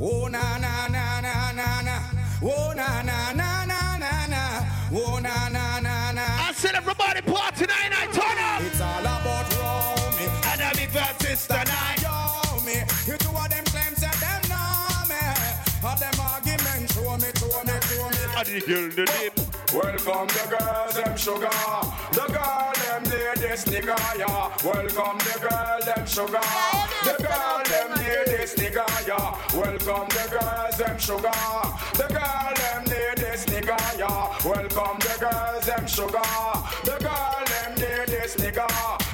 Oh 0.00 0.26
na 0.28 0.58
na 0.58 0.88
na 0.88 1.20
na 1.20 1.52
na 1.52 1.82
na. 1.82 2.00
Oh 2.42 2.72
na 2.74 3.02
na 3.02 3.32
na 3.32 3.64
na 3.64 3.96
na 3.96 4.26
na. 4.26 4.42
Oh 4.92 5.18
na 5.18 5.48
na 5.48 5.80
na 5.80 5.80
na. 5.80 5.97
I 5.97 5.97
said 6.58 6.74
everybody 6.74 7.22
party 7.22 7.66
night 7.66 7.90
night, 7.90 8.12
turn 8.12 8.38
up. 8.38 8.60
It's 8.62 8.80
all 8.80 8.98
about 8.98 9.46
Romy. 9.54 10.26
And 10.50 10.60
a 10.60 10.70
big 10.76 10.92
bad 10.92 11.14
sister 11.22 11.54
night. 11.54 12.02
Yo 12.02 12.58
me. 12.66 12.82
You 13.06 13.16
two 13.16 13.30
of 13.30 13.48
them 13.48 13.64
claims 13.70 14.00
that 14.02 14.18
them 14.18 14.42
know 14.50 15.06
me. 15.06 15.22
All 15.86 15.94
them 15.94 16.18
arguments 16.18 16.94
show 16.94 17.14
me, 17.14 17.30
show 17.38 17.62
me, 17.62 17.74
show 17.86 18.10
me. 18.10 18.18
And 18.34 18.46
the 18.48 18.60
girl 18.66 18.90
the 18.90 19.04
dip. 19.06 19.48
Welcome 19.72 20.26
the 20.34 20.44
girls, 20.50 20.94
them 20.94 21.16
sugar. 21.16 21.50
The 22.10 22.24
girl, 22.26 22.72
them 22.74 23.04
this 23.04 23.64
nigga, 23.66 23.96
yeah. 24.18 24.50
Welcome 24.64 25.18
the 25.18 25.34
girl, 25.38 25.78
them 25.84 26.06
sugar. 26.06 26.40
The 27.04 27.14
girl, 27.22 27.62
them 27.70 27.90
this 28.26 28.54
nigga, 28.56 28.86
yeah. 29.06 29.36
Welcome 29.54 30.08
the 30.08 30.24
girls, 30.32 30.76
them 30.78 30.98
sugar. 30.98 31.30
The 31.94 32.06
girl, 32.08 32.54
them 32.56 32.84
this 32.86 33.44
nigga, 33.46 33.78
yeah. 33.98 34.34
Welcome 34.44 34.98
the 34.98 35.06
girls, 35.06 35.07
them 35.07 35.07
sugar. 35.98 36.22
The 36.86 36.94
girl, 37.02 37.42
them 37.50 37.74
need 37.74 38.06
this 38.06 38.36
nigga. 38.36 38.66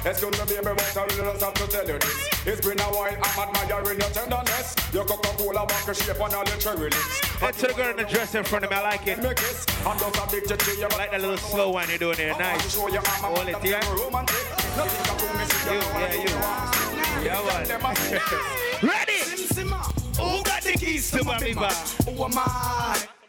Excuse 0.05 0.37
me, 0.37 0.45
baby, 0.45 0.73
but 0.77 0.97
I 0.97 1.03
really 1.05 1.33
just 1.33 1.43
have 1.43 1.53
to 1.55 1.67
tell 1.67 1.87
you 1.87 1.97
this. 1.97 2.29
It's 2.45 2.61
been 2.61 2.79
a 2.79 2.83
while, 2.93 3.09
I'm 3.09 3.39
admiring 3.41 3.99
your 3.99 4.09
tenderness. 4.13 4.75
Your 4.93 5.05
Coca-Cola 5.05 5.65
walk 5.65 5.87
a 5.87 5.93
shape 5.95 6.21
and 6.21 6.33
all 6.35 6.45
your 6.45 6.57
cherry 6.57 6.89
lips. 6.93 7.41
Let's 7.41 7.59
the 7.61 7.73
girl 7.73 7.89
in 7.89 7.97
the 7.97 8.03
dress 8.03 8.35
in 8.35 8.43
front 8.43 8.65
of 8.65 8.71
me. 8.71 8.77
I 8.77 8.83
like 8.83 9.07
it. 9.07 9.17
I'm 9.17 9.97
just 9.97 10.17
addicted 10.21 10.59
to 10.59 10.71
your 10.77 10.93
I 10.93 10.97
like 10.97 11.11
that 11.11 11.21
little 11.21 11.37
slow 11.37 11.71
one 11.71 11.89
you're 11.89 11.97
doing 11.97 12.17
there. 12.17 12.37
Nice. 12.37 12.75
Hold 12.75 12.93
it, 12.93 13.57
yeah. 13.63 13.81
You, 15.65 15.81
yeah, 15.97 16.13
you. 16.13 16.29
Yeah, 17.25 17.41
one. 17.81 17.95
Ready? 18.91 19.19
Ah. 19.71 19.91
Who 20.19 20.43
got 20.43 20.61
the 20.61 20.73
keys 20.77 21.09
to 21.11 21.23
my 21.23 21.35
ah. 21.35 21.59
bar? 21.59 22.13
Who 22.13 22.23
am 22.23 22.37
I? 22.37 23.24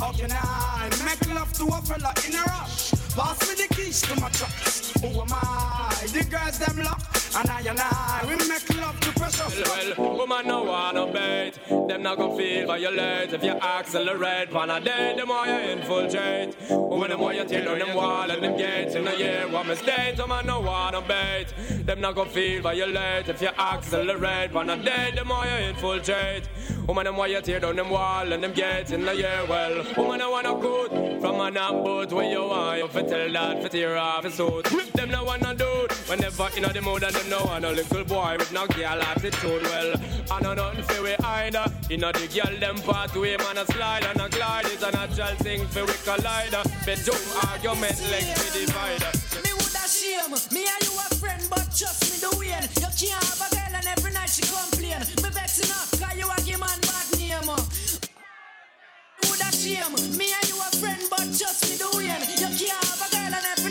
How 0.00 0.12
can 0.12 0.30
I 0.32 0.90
make 1.04 1.34
love 1.34 1.52
to 1.54 1.64
a 1.66 1.80
fella 1.82 2.12
in 2.26 2.34
a 2.34 2.42
rush? 2.42 3.01
Pass 3.14 3.46
me 3.46 3.66
the 3.66 3.74
keys 3.74 4.00
to 4.02 4.20
my 4.20 4.28
trucks. 4.30 4.92
Who 5.02 5.08
am 5.08 5.26
I? 5.30 5.94
The 6.12 6.24
girls 6.24 6.58
them 6.58 6.78
lock, 6.82 7.02
and 7.36 7.50
I 7.50 7.60
and 7.60 7.78
I 7.78 8.24
we 8.26 8.36
make 8.48 8.74
love 8.80 8.98
to 9.00 9.12
pressure. 9.12 9.44
Well, 9.64 9.94
well, 9.98 10.16
woman 10.16 10.46
no 10.46 10.62
wanna 10.62 11.06
bait. 11.12 11.52
Them 11.88 12.02
not 12.02 12.16
gonna 12.16 12.36
feel 12.36 12.66
violate 12.66 13.34
if 13.34 13.44
you 13.44 13.50
accelerate. 13.50 14.50
Pan 14.50 14.70
a 14.70 14.80
day, 14.80 15.14
the 15.14 15.26
more 15.26 15.46
you 15.46 15.52
infiltrate. 15.52 16.56
Woman, 16.70 17.10
the 17.10 17.18
more 17.18 17.34
you 17.34 17.44
tear 17.44 17.64
down 17.64 17.78
them 17.80 17.94
wall 17.94 18.30
and 18.30 18.42
them 18.42 18.56
gates 18.56 18.94
in 18.94 19.06
a 19.06 19.14
year. 19.14 19.46
What 19.48 19.66
mistake? 19.66 20.16
Woman 20.16 20.46
no 20.46 20.60
wanna 20.60 21.02
bait. 21.02 21.52
Them 21.84 22.00
not 22.00 22.14
gonna 22.14 22.30
feel 22.30 22.62
violate 22.62 23.28
if 23.28 23.42
you 23.42 23.48
accelerate. 23.48 24.52
Pan 24.52 24.70
a 24.70 24.76
day, 24.82 25.12
the 25.14 25.24
more 25.24 25.44
you 25.44 25.68
infiltrate. 25.68 26.48
Woman, 26.86 27.04
the 27.04 27.12
more 27.12 27.28
you 27.28 27.42
tear 27.42 27.60
down 27.60 27.76
them 27.76 27.90
wall 27.90 28.32
and 28.32 28.42
them 28.42 28.52
gates 28.52 28.90
in 28.90 29.06
a 29.06 29.12
year. 29.12 29.44
Well, 29.48 29.84
woman, 29.98 30.22
I 30.22 30.28
wanna 30.28 30.54
good 30.54 31.20
from 31.20 31.40
an 31.40 31.54
boat 31.54 32.12
where 32.12 32.30
you 32.30 32.40
want. 32.40 32.62
You 33.02 33.08
tell 33.08 33.32
that 33.32 33.62
fi 33.62 33.68
tear 33.68 33.96
off 33.96 34.22
his 34.22 34.34
suit. 34.34 34.64
Them 34.94 35.10
no 35.10 35.24
wanna 35.24 35.54
do 35.54 35.66
it. 35.84 35.92
Whenever 36.06 36.48
in 36.56 36.62
the 36.62 36.80
mood 36.80 37.02
and 37.02 37.14
them 37.14 37.28
no 37.30 37.42
want 37.44 37.64
a 37.64 37.70
little 37.72 38.04
boy 38.04 38.36
with 38.38 38.52
no 38.52 38.66
girl 38.68 39.02
attitude. 39.02 39.62
Well, 39.64 39.94
I 40.30 40.40
know 40.40 40.54
nothing 40.54 40.84
fi 40.84 41.02
we 41.02 41.16
either. 41.16 41.66
Know 41.98 42.12
the 42.12 42.28
girl 42.30 42.56
them 42.60 42.76
pathway 42.86 43.36
man 43.38 43.58
a 43.58 43.66
slide 43.66 44.04
and 44.04 44.20
a 44.20 44.28
glide 44.28 44.66
is 44.66 44.82
a 44.82 44.90
natural 44.92 45.34
thing 45.42 45.66
fi 45.66 45.82
we 45.82 45.94
collide. 46.04 46.54
Bedroom 46.86 47.22
argument 47.50 47.98
legs 48.10 48.38
fi 48.38 48.48
divide. 48.54 49.02
Me 49.42 49.50
woulda 49.50 49.84
shame. 49.90 50.34
Me 50.54 50.62
and 50.62 50.82
you 50.86 50.94
a 50.94 51.06
friend, 51.18 51.42
but 51.50 51.66
trust 51.74 52.06
me 52.06 52.22
the 52.22 52.30
way. 52.38 52.54
You 52.78 52.90
can't 52.94 53.18
have 53.18 53.42
a 53.42 53.48
girl 53.50 53.74
and 53.82 53.86
every 53.98 54.12
night 54.12 54.30
she 54.30 54.42
complain. 54.46 55.02
Me 55.22 55.28
vexing 55.34 55.74
up, 55.74 55.90
cause 55.90 56.14
you 56.14 56.30
a 56.30 56.36
give 56.46 56.60
man 56.60 56.78
bad 56.86 57.06
name. 57.18 57.50
Me 57.50 59.26
woulda 59.26 59.50
shame. 59.50 59.90
Me 60.14 60.30
and 60.30 60.46
you 60.46 60.54
a 60.54 60.70
friend, 60.78 61.02
but 61.10 61.26
trust 61.34 61.66
me 61.66 61.74
the 61.82 61.90
way. 61.98 62.14
You 62.38 62.50
can't 62.66 62.91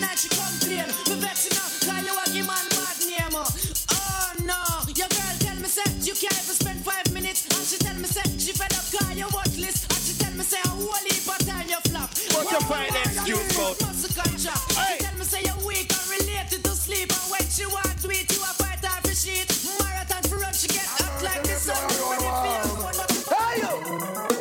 night 0.01 0.17
she 0.17 0.29
complain. 0.29 0.89
Me 1.07 1.15
vexing 1.21 1.55
up, 1.61 1.71
cause 1.85 2.01
you 2.01 2.13
a 2.17 2.23
give 2.33 2.47
man 2.49 2.65
bad 2.73 2.97
name. 3.05 3.37
Oh 3.37 4.33
no, 4.43 4.59
your 4.97 5.07
girl 5.07 5.35
tell 5.39 5.57
me 5.61 5.69
say 5.69 5.85
you 6.01 6.17
can't 6.17 6.33
even 6.41 6.55
spend 6.57 6.79
five 6.81 7.07
minutes, 7.13 7.45
and 7.45 7.63
she 7.63 7.77
tell 7.77 7.95
me 7.95 8.09
say 8.09 8.25
she 8.41 8.51
fed 8.57 8.73
up 8.73 8.85
cause 8.89 9.13
you 9.13 9.29
worthless, 9.29 9.85
and 9.85 10.01
she 10.01 10.13
tell 10.17 10.33
me 10.33 10.43
say 10.43 10.59
a 10.65 10.69
whole 10.73 11.05
heap 11.05 11.29
of 11.29 11.39
time 11.45 11.69
you 11.69 11.79
flop. 11.87 12.09
What 12.33 12.49
you 12.49 12.59
find 12.65 12.95
excuse 12.97 13.49
for? 13.53 13.71
Muscle 13.85 14.13
contract. 14.17 14.65
She 14.73 14.97
tell 15.05 15.15
me 15.15 15.25
say 15.25 15.41
you're 15.45 15.61
weak 15.61 15.93
and 15.93 16.07
related 16.09 16.65
to 16.65 16.73
sleep, 16.73 17.13
and 17.13 17.27
when 17.29 17.45
she 17.47 17.65
want 17.69 17.85
me 17.85 17.93
to 18.01 18.07
eat, 18.17 18.33
you 18.33 18.41
a 18.41 18.51
fight 18.57 18.83
off 18.89 19.05
the 19.05 19.13
sheet. 19.13 19.47
Marathon 19.77 20.23
for 20.25 20.41
run, 20.41 20.53
she 20.53 20.67
get 20.67 20.87
hot 20.97 21.21
like 21.21 21.43
the 21.45 21.55
sun. 21.61 21.77
When 22.09 22.19
it 22.25 22.35
feels 22.41 22.81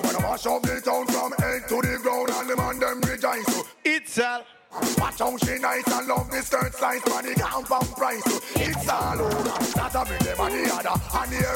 Wanna 0.04 0.20
mash 0.24 0.46
up 0.46 0.62
the 0.62 0.80
town 0.80 1.06
from 1.06 1.32
head 1.38 1.68
to 1.68 1.76
the 1.84 1.98
ground, 2.02 2.30
and 2.32 2.48
the 2.48 2.56
man 2.56 2.78
them 2.80 3.00
rejoice. 3.04 3.64
It's 3.84 4.18
all. 4.18 4.42
Watch 4.72 5.18
how 5.18 5.36
she 5.38 5.58
nice 5.58 5.86
and 5.88 6.06
love 6.06 6.30
the 6.30 6.40
skirt 6.42 6.74
slice 6.74 7.00
for 7.00 7.22
the 7.22 7.34
compound 7.34 7.90
price. 7.96 8.22
It's 8.54 8.88
all 8.88 9.20
over. 9.20 9.64
Start 9.64 9.92
to 9.92 10.04
bring 10.06 10.22
them 10.22 10.40
on 10.40 10.52
the 10.52 10.74
other 10.74 11.00
and 11.18 11.32
the 11.32 11.48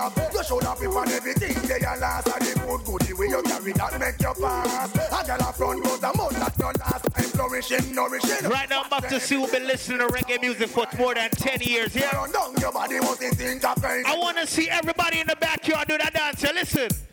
up. 0.00 0.32
You 0.32 0.44
should 0.44 0.62
have 0.64 0.80
been 0.80 0.90
on 0.90 1.08
everything 1.08 1.68
they 1.68 1.84
are 1.84 1.98
last 1.98 2.28
and 2.28 2.46
the 2.46 2.58
good 2.66 2.84
goodie 2.84 3.12
way 3.12 3.26
you 3.26 3.42
carry 3.42 3.72
that 3.72 4.00
make 4.00 4.20
you 4.20 4.32
pass. 4.40 4.94
A 4.94 5.26
girl 5.26 5.48
a 5.48 5.52
front 5.52 5.84
goes 5.84 6.02
a 6.02 6.16
month 6.16 6.38
that 6.38 6.58
your 6.58 6.72
last 6.72 7.12
time 7.12 7.24
flourishing, 7.24 7.94
nourishing. 7.94 8.48
Right 8.48 8.70
now, 8.70 8.80
I'm 8.80 8.86
about 8.86 9.08
to 9.10 9.20
see 9.20 9.34
who've 9.34 9.52
been 9.52 9.66
listening 9.66 9.98
to 9.98 10.06
reggae 10.06 10.40
music 10.40 10.68
for 10.68 10.86
more 10.96 11.14
than 11.14 11.30
10 11.30 11.60
years. 11.60 11.94
Yeah. 11.94 12.16
Run 12.16 12.32
down 12.32 12.54
your 12.58 12.72
body 12.72 13.00
must 13.00 13.20
think 13.20 13.64
of 13.64 13.82
pain. 13.82 14.04
I 14.06 14.16
want 14.16 14.38
to 14.38 14.46
see 14.46 14.70
everybody 14.70 15.20
in 15.20 15.26
the 15.26 15.36
backyard 15.36 15.88
do 15.88 15.98
that 15.98 16.14
dance. 16.14 16.42
Listen. 16.42 17.11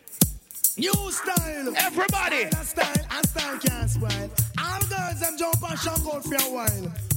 New 0.80 1.12
style. 1.12 1.74
Everybody. 1.76 2.48
Style 2.52 2.56
and 2.56 2.66
style 2.66 3.06
and 3.10 3.26
style 3.28 3.58
can't 3.58 3.90
spoil. 3.90 4.30
All 4.58 4.80
girls 4.88 5.20
them 5.20 5.36
jump 5.36 5.62
and 5.70 5.78
out 6.08 6.24
for 6.24 6.34
a 6.36 6.50
while. 6.50 7.09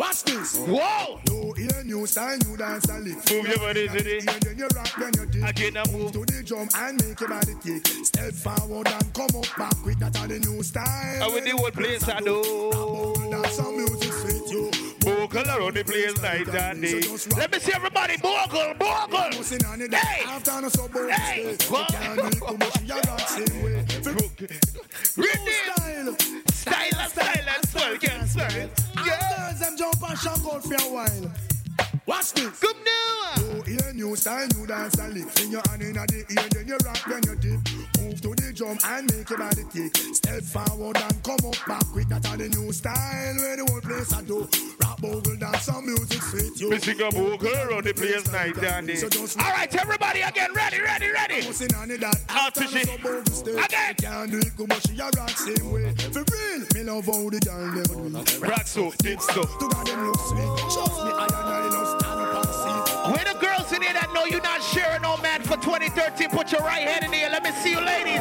Watch 0.00 0.22
this. 0.24 0.56
Whoa. 0.56 1.20
Ear, 1.58 1.84
new 1.84 2.06
style, 2.06 2.38
new 2.48 2.56
dance 2.56 2.86
and 2.88 3.04
lick. 3.04 3.16
Move 3.30 3.48
your 3.48 3.58
body 3.58 3.86
to 3.86 4.02
the- 4.02 4.18
And 4.32 4.40
then 4.42 4.58
you 4.58 4.68
rock, 4.74 4.88
then 4.98 5.12
you. 5.34 5.44
Again, 5.44 5.76
I 5.76 5.84
move. 5.92 6.12
to 6.12 6.24
the 6.24 6.42
drum 6.42 6.68
and 6.74 7.04
make 7.06 7.20
your 7.20 7.28
body 7.28 7.52
kick. 7.62 7.86
Step 8.06 8.32
forward 8.32 8.88
and 8.88 9.12
come 9.12 9.28
up 9.36 9.46
back 9.58 9.84
with 9.84 9.98
that 10.00 10.16
are 10.18 10.26
the 10.26 10.38
new 10.40 10.62
style. 10.62 11.22
And 11.24 11.34
with 11.34 11.44
the 11.44 11.50
whole 11.50 11.70
place 11.70 12.08
I 12.08 12.20
do. 12.20 12.40
That's 13.30 13.56
some 13.56 13.76
music 13.76 14.10
sweet 14.10 14.50
you. 14.50 14.70
Bogle 15.00 15.46
around 15.46 15.74
the 15.74 15.84
place 15.84 16.16
night 16.22 16.48
and 16.48 16.80
day. 16.80 17.02
Let 17.36 17.52
me 17.52 17.58
see 17.58 17.72
everybody. 17.74 18.16
Bogle, 18.16 18.72
bogle. 18.78 19.28
Pussing 19.36 19.64
on 19.66 19.82
it. 19.82 19.92
Hey. 19.92 20.24
No 20.24 20.38
Hey. 21.10 21.56
stay. 21.58 21.76
You 21.76 21.84
can't 21.90 22.16
do 22.16 22.26
it, 22.26 22.40
come 22.40 22.62
on, 22.62 22.72
she 22.72 22.90
a 22.90 22.96
rock 22.96 23.28
same 23.28 23.62
way. 23.62 23.84
New 24.00 25.24
Rhythm. 25.24 26.16
style. 26.16 26.16
Style 26.52 27.08
style 27.10 27.48
and 27.54 27.68
swell 27.68 27.98
can 27.98 28.26
All 29.00 29.06
girls 29.06 29.60
them 29.60 29.76
jump 29.76 30.10
and 30.10 30.18
shock 30.18 30.40
out 30.52 30.62
for 30.62 30.74
a 30.74 30.92
while. 30.92 31.32
Watch 32.06 32.32
this. 32.32 32.58
Come 32.60 32.76
now. 32.84 32.99
Style, 34.20 34.46
new 34.54 34.66
dance 34.66 34.98
and 34.98 35.14
lick. 35.14 35.30
Fling 35.30 35.52
your 35.52 35.62
hand 35.70 35.80
in 35.80 35.94
the 35.94 36.24
ear, 36.28 36.48
then 36.52 36.68
you 36.68 36.76
rock, 36.84 37.00
then 37.08 37.22
you 37.24 37.34
dip. 37.40 37.60
Move 38.04 38.20
to 38.20 38.28
the 38.36 38.52
drum 38.52 38.76
and 38.84 39.16
make 39.16 39.30
your 39.30 39.38
body 39.38 39.64
kick. 39.72 39.96
Step 40.14 40.42
forward 40.42 40.98
and 41.00 41.22
come 41.24 41.40
up 41.48 41.56
back 41.66 41.94
with 41.94 42.06
that 42.10 42.28
are 42.28 42.36
the 42.36 42.50
new 42.50 42.70
style 42.70 43.36
where 43.40 43.56
the 43.56 43.64
whole 43.64 43.80
place 43.80 44.12
I 44.12 44.20
do. 44.20 44.46
Rock 44.84 45.00
bogle 45.00 45.36
dance 45.36 45.62
some 45.62 45.86
music 45.86 46.20
sweet 46.20 46.60
you. 46.60 46.68
We 46.68 46.78
sing 46.80 47.00
a 47.00 47.08
bogle 47.08 47.48
around 47.48 47.84
the 47.84 47.94
place 47.94 48.30
night 48.30 48.60
day. 48.60 48.96
So 48.96 49.08
All 49.40 49.52
right, 49.56 49.74
everybody 49.74 50.20
again. 50.20 50.52
Ready, 50.52 50.80
ready, 50.82 51.08
ready. 51.08 51.40
Pussing 51.40 51.74
on 51.76 51.90
it 51.90 52.00
that 52.00 52.20
Out 52.28 52.54
to 52.56 52.64
after 52.64 52.76
she. 52.76 52.82
Again. 53.56 53.94
Can't 53.96 54.30
do 54.30 54.38
it, 54.38 54.52
come 54.52 54.68
on, 54.68 54.80
she 54.84 55.00
a 55.00 55.08
rock 55.16 55.32
same 55.32 55.72
way. 55.72 55.94
For 56.12 56.24
real, 56.28 56.60
me 56.76 56.82
love 56.84 57.06
how 57.08 57.24
the 57.24 57.40
girl 57.40 57.72
them 57.72 58.12
do 58.12 58.18
it. 58.20 58.40
Rock 58.42 58.66
so, 58.66 58.92
did 59.00 59.22
so. 59.22 59.48
To 59.48 59.64
God 59.64 59.86
them 59.86 60.04
look 60.04 60.20
sweet. 60.28 60.52
Trust 60.68 61.08
me, 61.08 61.10
I 61.10 61.24
and 61.24 61.32
I 61.32 61.68
love 61.72 61.89
Where 63.10 63.24
the 63.24 63.36
girls 63.40 63.72
in 63.72 63.82
here 63.82 63.92
that 63.92 64.12
know 64.14 64.24
you're 64.24 64.40
not 64.40 64.62
sharing 64.62 65.02
no 65.02 65.16
man 65.16 65.42
for 65.42 65.56
2013, 65.56 66.30
put 66.30 66.52
your 66.52 66.60
right 66.60 66.86
hand 66.86 67.04
in 67.04 67.12
here. 67.12 67.28
Let 67.28 67.42
me 67.42 67.50
see 67.50 67.70
you 67.70 67.80
ladies. 67.80 68.20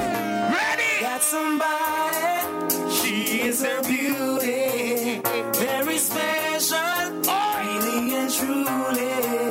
Ready? 0.49 1.01
Got 1.01 1.21
somebody, 1.21 2.89
she 2.89 3.41
is 3.41 3.61
her 3.63 3.83
beauty, 3.83 5.21
very 5.59 5.97
special, 5.99 7.21
oh! 7.27 7.49
really 7.61 8.15
and 8.15 8.33
truly. 8.33 9.48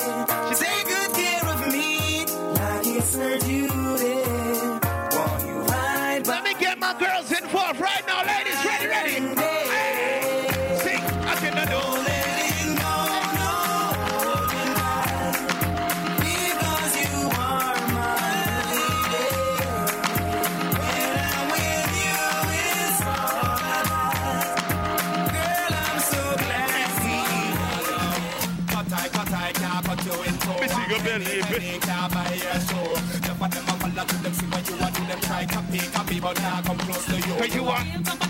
Try 35.39 35.55
copy, 35.55 35.79
copy, 35.79 36.21
but 36.21 36.37
now 36.39 36.61
come 36.63 36.79
close 36.79 37.05
to 37.07 37.17
you. 37.17 37.35
Cause 37.37 37.55
you 37.55 37.65
are 37.65 38.28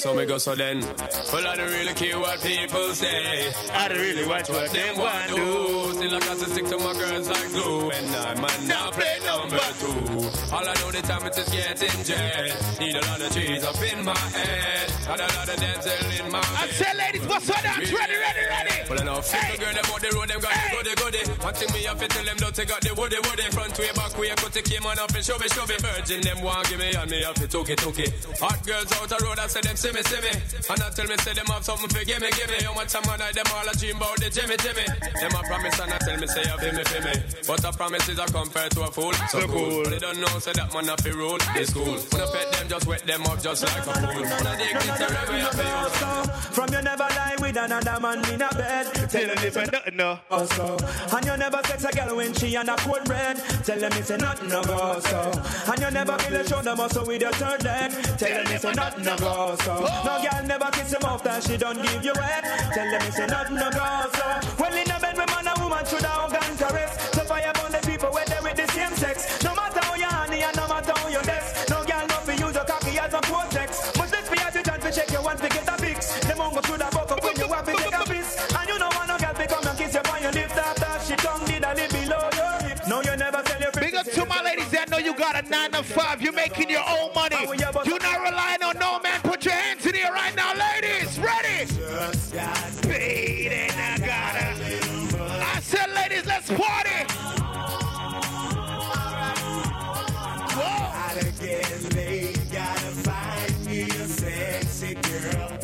So 0.00 0.14
me 0.14 0.24
go 0.24 0.38
so 0.38 0.54
then. 0.54 0.80
Well, 1.30 1.46
I 1.46 1.56
don't 1.56 1.70
really 1.70 1.92
care 1.92 2.18
what 2.18 2.40
people 2.40 2.94
say. 2.94 3.52
I 3.70 3.86
don't 3.86 3.98
really 3.98 4.26
watch 4.26 4.48
what 4.48 4.70
they 4.70 4.92
want 4.96 5.28
to 5.28 5.34
do. 5.36 5.92
Still, 5.92 6.14
I 6.14 6.20
got 6.20 6.38
to 6.38 6.48
stick 6.48 6.66
to 6.68 6.78
my 6.78 6.94
girls 6.94 7.28
like 7.28 7.48
glue. 7.50 7.90
And 7.90 8.16
I 8.16 8.34
might 8.40 8.62
not 8.64 8.94
play 8.94 9.18
number 9.26 9.60
two. 9.76 10.56
All 10.56 10.64
I 10.64 10.72
know 10.80 10.90
the 10.90 11.02
time 11.04 11.26
it 11.26 11.36
is 11.36 11.48
getting 11.50 12.04
jet. 12.04 12.80
Need 12.80 12.96
a 12.96 13.00
lot 13.12 13.20
of 13.20 13.30
trees 13.30 13.62
up 13.62 13.76
in 13.76 14.02
my 14.02 14.16
head. 14.16 14.88
Got 15.04 15.20
a 15.20 15.28
lot 15.36 15.48
of 15.52 15.56
dental 15.60 16.10
in 16.16 16.32
my 16.32 16.44
head. 16.44 16.68
I 16.68 16.72
said, 16.72 16.96
ladies, 16.96 17.26
what's 17.28 17.46
dance? 17.46 17.92
Ready, 17.92 18.16
ready, 18.16 18.44
ready. 18.48 18.76
Well, 18.88 19.00
enough 19.02 19.30
hey. 19.30 19.56
girl, 19.58 19.74
them 19.74 19.84
on 19.92 20.00
the 20.00 20.10
road, 20.16 20.28
them 20.32 20.40
got 20.40 20.50
the 20.50 20.66
goody 20.72 20.94
goody. 20.96 21.22
One 21.44 21.54
thing 21.54 21.70
me 21.76 21.82
to 21.84 22.08
tell 22.08 22.24
them, 22.24 22.36
don't 22.40 22.54
take 22.54 22.70
out 22.72 22.80
the 22.80 22.94
woody 22.96 23.20
woody. 23.20 23.46
Front 23.52 23.78
way, 23.78 23.92
back 23.92 24.16
way, 24.16 24.32
cut 24.32 24.52
the 24.52 24.62
came 24.62 24.86
on 24.86 24.98
up 24.98 25.12
and 25.12 25.24
show 25.24 25.36
me, 25.36 25.46
show 25.52 25.66
me. 25.66 25.76
Virgin, 25.76 26.20
them 26.22 26.40
want 26.40 26.68
give 26.68 26.78
me, 26.80 26.88
and 26.90 27.10
me 27.10 27.22
have 27.22 27.34
to 27.36 27.46
took 27.46 27.68
it, 27.68 27.78
took 27.78 27.98
it. 27.98 28.10
Hot 28.40 28.58
girls 28.64 28.90
out 28.96 29.08
the 29.12 29.18
road, 29.22 29.38
I 29.38 29.46
say 29.46 29.60
them 29.60 29.76
see 29.90 29.96
me, 29.96 30.02
see 30.02 30.20
me. 30.22 30.32
And 30.70 30.82
I 30.82 30.90
tell 30.90 31.06
me, 31.06 31.16
say 31.18 31.32
them 31.34 31.46
have 31.46 31.64
something 31.64 31.88
for 31.88 32.04
give 32.04 32.20
me, 32.20 32.30
give 32.30 32.50
me. 32.50 32.62
How 32.62 32.74
much 32.74 32.92
time 32.92 33.02
I 33.08 33.16
night, 33.16 33.34
them 33.34 33.46
all 33.54 33.66
a 33.68 33.74
dream 33.74 33.96
about 33.96 34.16
the 34.18 34.30
Jimmy, 34.30 34.56
Jimmy. 34.62 34.86
Them 34.86 35.34
a 35.34 35.42
promise 35.42 35.78
and 35.80 35.92
I 35.92 35.98
tell 35.98 36.18
me, 36.18 36.26
say, 36.26 36.42
you 36.46 36.56
feel 36.58 36.74
me, 36.74 36.84
feel 36.84 37.02
me. 37.02 37.14
But 37.46 37.64
a 37.64 37.72
promise 37.72 38.08
is 38.08 38.18
a 38.18 38.26
compared 38.26 38.70
to 38.72 38.82
a 38.82 38.90
fool. 38.90 39.12
So 39.30 39.46
cool. 39.48 39.82
But 39.84 39.90
They 39.90 39.98
don't 39.98 40.20
know, 40.20 40.38
say 40.38 40.52
that 40.52 40.72
man 40.72 40.88
a 40.88 40.96
fi 40.96 41.10
rule. 41.10 41.38
It's 41.56 41.72
cool. 41.72 41.98
When 41.98 42.20
I 42.22 42.26
pet 42.30 42.52
them, 42.52 42.68
just 42.68 42.86
wet 42.86 43.02
them 43.06 43.26
up 43.26 43.42
just 43.42 43.62
like 43.64 43.76
a 43.78 43.82
fool. 43.82 44.22
When 44.22 44.46
I 44.46 44.54
dig 44.56 44.76
it, 44.76 44.94
terrible, 44.98 45.34
I 45.34 45.50
feel. 45.50 46.24
From 46.54 46.72
you 46.72 46.82
never 46.82 47.08
lie 47.10 47.36
with 47.40 47.56
another 47.56 48.00
man 48.00 48.18
in 48.30 48.42
a 48.42 48.48
bed. 48.54 48.86
Tell 49.10 49.26
them 49.26 49.38
it's 49.42 49.56
a 49.56 49.66
nothing, 49.66 49.96
no. 49.96 50.18
Also. 50.30 50.76
And 51.16 51.26
you 51.26 51.36
never 51.36 51.60
sex 51.66 51.84
a 51.84 51.92
girl 51.92 52.16
when 52.16 52.32
she 52.34 52.56
on 52.56 52.68
a 52.68 52.76
cold 52.76 53.04
bread. 53.04 53.36
Tell 53.64 53.78
them 53.78 53.92
it's 53.94 54.10
a 54.10 54.18
nothing 54.18 54.48
no 54.48 54.62
go 54.62 55.00
so. 55.00 55.32
And 55.66 55.80
you 55.80 55.90
never 55.90 56.16
kill 56.18 56.36
a 56.36 56.46
shoulder 56.46 56.76
muscle 56.76 57.06
with 57.06 57.22
your 57.22 57.32
third 57.32 57.64
leg. 57.64 57.90
Tell 58.18 58.44
them 58.44 58.52
it's 58.52 58.64
a 58.64 58.72
nothing 58.74 59.04
no 59.04 59.16
go 59.16 59.56
so. 59.64 59.79
Oh. 59.82 60.02
No 60.04 60.14
girl 60.20 60.46
never 60.46 60.70
kiss 60.72 60.92
him 60.92 61.04
off 61.04 61.22
that 61.24 61.42
she 61.42 61.56
don't 61.56 61.80
give 61.80 62.04
you 62.04 62.12
head. 62.20 62.44
Tell 62.74 62.90
them 62.90 63.02
it's 63.06 63.18
a 63.18 63.26
nothing 63.26 63.56
no 63.56 63.70
go 63.70 63.84
so. 64.12 64.26
Well 64.60 64.76
in 64.76 64.90
a 64.90 64.98
bed 65.00 65.16
with 65.16 65.30
man 65.32 65.48
and 65.48 65.58
woman 65.60 65.84
should 65.86 66.02
have 66.04 66.20
organ 66.24 66.52
caress. 66.56 66.92
So 67.14 67.22
fire 67.24 67.52
burn 67.54 67.72
the 67.72 67.80
people 67.84 68.10
where 68.12 68.26
they 68.26 68.40
with 68.42 68.56
the 68.56 68.66
same 68.72 68.94
sex. 68.96 69.42
No 69.42 69.54
matter 69.54 69.80
how 69.80 69.94
you 69.94 70.04
honey 70.04 70.42
and 70.42 70.56
no 70.56 70.68
matter 70.68 70.92
how 70.96 71.08
you 71.08 71.22
dress. 71.22 71.68
No 71.68 71.80
girl 71.84 72.04
no 72.12 72.18
fi 72.28 72.32
use 72.36 72.54
your 72.54 72.64
cocky 72.64 72.98
as 72.98 73.14
a 73.14 73.20
cortex. 73.24 73.70
Much 73.96 74.12
less 74.12 74.28
fi 74.28 74.36
as 74.46 74.54
you 74.54 74.62
chance 74.62 74.84
fi 74.84 74.90
check 74.90 75.10
your 75.10 75.22
one 75.22 75.38
fi 75.38 75.48
get 75.48 75.68
a 75.68 75.76
fix. 75.80 76.00
Them 76.28 76.38
won't 76.38 76.54
go 76.54 76.60
through 76.60 76.80
the 76.84 76.88
buck 76.92 77.10
up 77.10 77.22
when 77.24 77.36
you 77.36 77.48
have 77.48 77.64
to 77.64 77.72
take 77.72 77.96
a 77.96 78.04
piss. 78.04 78.28
And 78.52 78.68
you 78.68 78.78
know 78.78 78.90
want 78.96 79.08
no 79.08 79.16
girl 79.16 79.34
fi 79.34 79.46
come 79.46 79.64
and 79.64 79.78
kiss 79.78 79.94
you 79.96 80.04
on 80.04 80.20
your 80.22 80.32
lips 80.32 80.56
after 80.60 80.92
she 81.08 81.16
tongue 81.16 81.44
did 81.48 81.64
a 81.64 81.72
little 81.72 81.88
below 81.96 82.24
your 82.36 82.52
hips. 82.68 82.84
No 82.84 82.96
you 83.00 83.16
never 83.16 83.40
tell 83.48 83.60
your 83.60 83.72
Big 83.80 83.94
up 83.94 84.06
to 84.06 84.22
my 84.26 84.40
ladies 84.42 84.70
that 84.70 84.79
know 84.79 84.79
you 85.10 85.16
got 85.16 85.44
a 85.44 85.48
nine 85.48 85.72
to 85.72 85.82
five. 85.82 86.22
You're 86.22 86.32
making 86.32 86.70
your 86.70 86.84
own 86.88 87.12
money. 87.14 87.36
You're 87.84 88.00
not 88.00 88.22
relying 88.22 88.62
on 88.62 88.78
no 88.78 89.00
man. 89.00 89.20
Put 89.22 89.44
your 89.44 89.54
hands 89.54 89.84
in 89.86 89.92
the 89.92 90.02
air 90.02 90.12
right 90.12 90.34
now, 90.36 90.52
ladies. 90.54 91.18
Ready? 91.18 91.66
Got 92.32 92.82
paid 92.82 93.52
and 93.52 93.72
I 93.72 94.06
gotta. 94.06 94.50
I 95.56 95.60
said, 95.60 95.90
ladies, 95.94 96.26
let's 96.26 96.48
party. 96.48 97.06
Gotta 100.54 101.32
get 101.40 101.94
laid, 101.94 102.38
gotta 102.52 102.90
find 103.02 103.66
me 103.66 103.82
a 103.82 104.06
sexy 104.06 104.94
girl. 104.94 105.58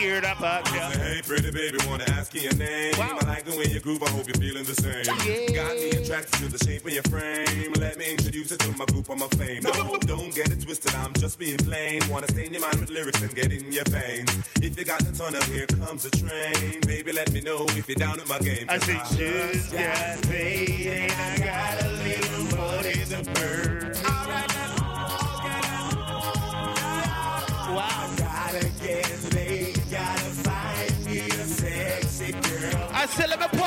Eared 0.00 0.24
up, 0.24 0.40
up, 0.40 0.66
yeah. 0.72 0.97
Pretty 1.28 1.50
baby, 1.50 1.76
wanna 1.86 2.04
ask 2.12 2.34
you 2.34 2.40
your 2.40 2.54
name? 2.54 2.94
I 2.96 3.12
like 3.26 3.44
the 3.44 3.54
way 3.54 3.66
you 3.66 3.80
groove, 3.80 4.02
I 4.02 4.08
hope 4.08 4.26
you're 4.26 4.36
feeling 4.36 4.64
the 4.64 4.72
same. 4.72 5.04
Got 5.04 5.76
me 5.76 5.90
attracted 5.90 6.40
to 6.40 6.48
the 6.48 6.56
shape 6.64 6.86
of 6.86 6.90
your 6.90 7.02
frame. 7.02 7.74
Let 7.74 7.98
me 7.98 8.12
introduce 8.12 8.50
you 8.50 8.56
to 8.56 8.72
my 8.78 8.86
group 8.86 9.10
on 9.10 9.18
my 9.18 9.26
fame. 9.36 9.62
No, 9.62 9.98
don't 10.00 10.34
get 10.34 10.50
it 10.50 10.62
twisted, 10.62 10.94
I'm 10.94 11.12
just 11.12 11.38
being 11.38 11.58
plain. 11.58 12.00
Wanna 12.08 12.28
stain 12.28 12.54
your 12.54 12.62
mind 12.62 12.80
with 12.80 12.88
lyrics 12.88 13.20
and 13.20 13.34
get 13.34 13.52
in 13.52 13.70
your 13.70 13.84
veins. 13.90 14.34
If 14.62 14.78
you 14.78 14.86
got 14.86 15.04
the 15.04 15.12
tunnel, 15.12 15.42
here 15.42 15.66
comes 15.66 16.06
a 16.06 16.10
train. 16.12 16.80
Baby, 16.86 17.12
let 17.12 17.30
me 17.30 17.42
know 17.42 17.66
if 17.76 17.86
you're 17.90 17.96
down 17.96 18.16
with 18.16 18.28
my 18.30 18.38
game. 18.38 18.64
I 18.66 18.78
say, 18.78 18.98
just 19.14 19.70
got 19.70 20.22
paid 20.22 20.86
and 20.86 21.12
I 21.12 21.38
got 21.44 21.82
a 21.84 21.88
little 22.08 22.56
money 22.56 23.04
to 23.04 23.22
burn. 23.34 23.92
Wow. 27.68 27.98
Gotta 27.98 28.16
get 28.16 28.17
I 32.98 33.06
said, 33.06 33.30
let 33.30 33.38
me 33.38 33.57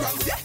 Jamaica 0.00 0.37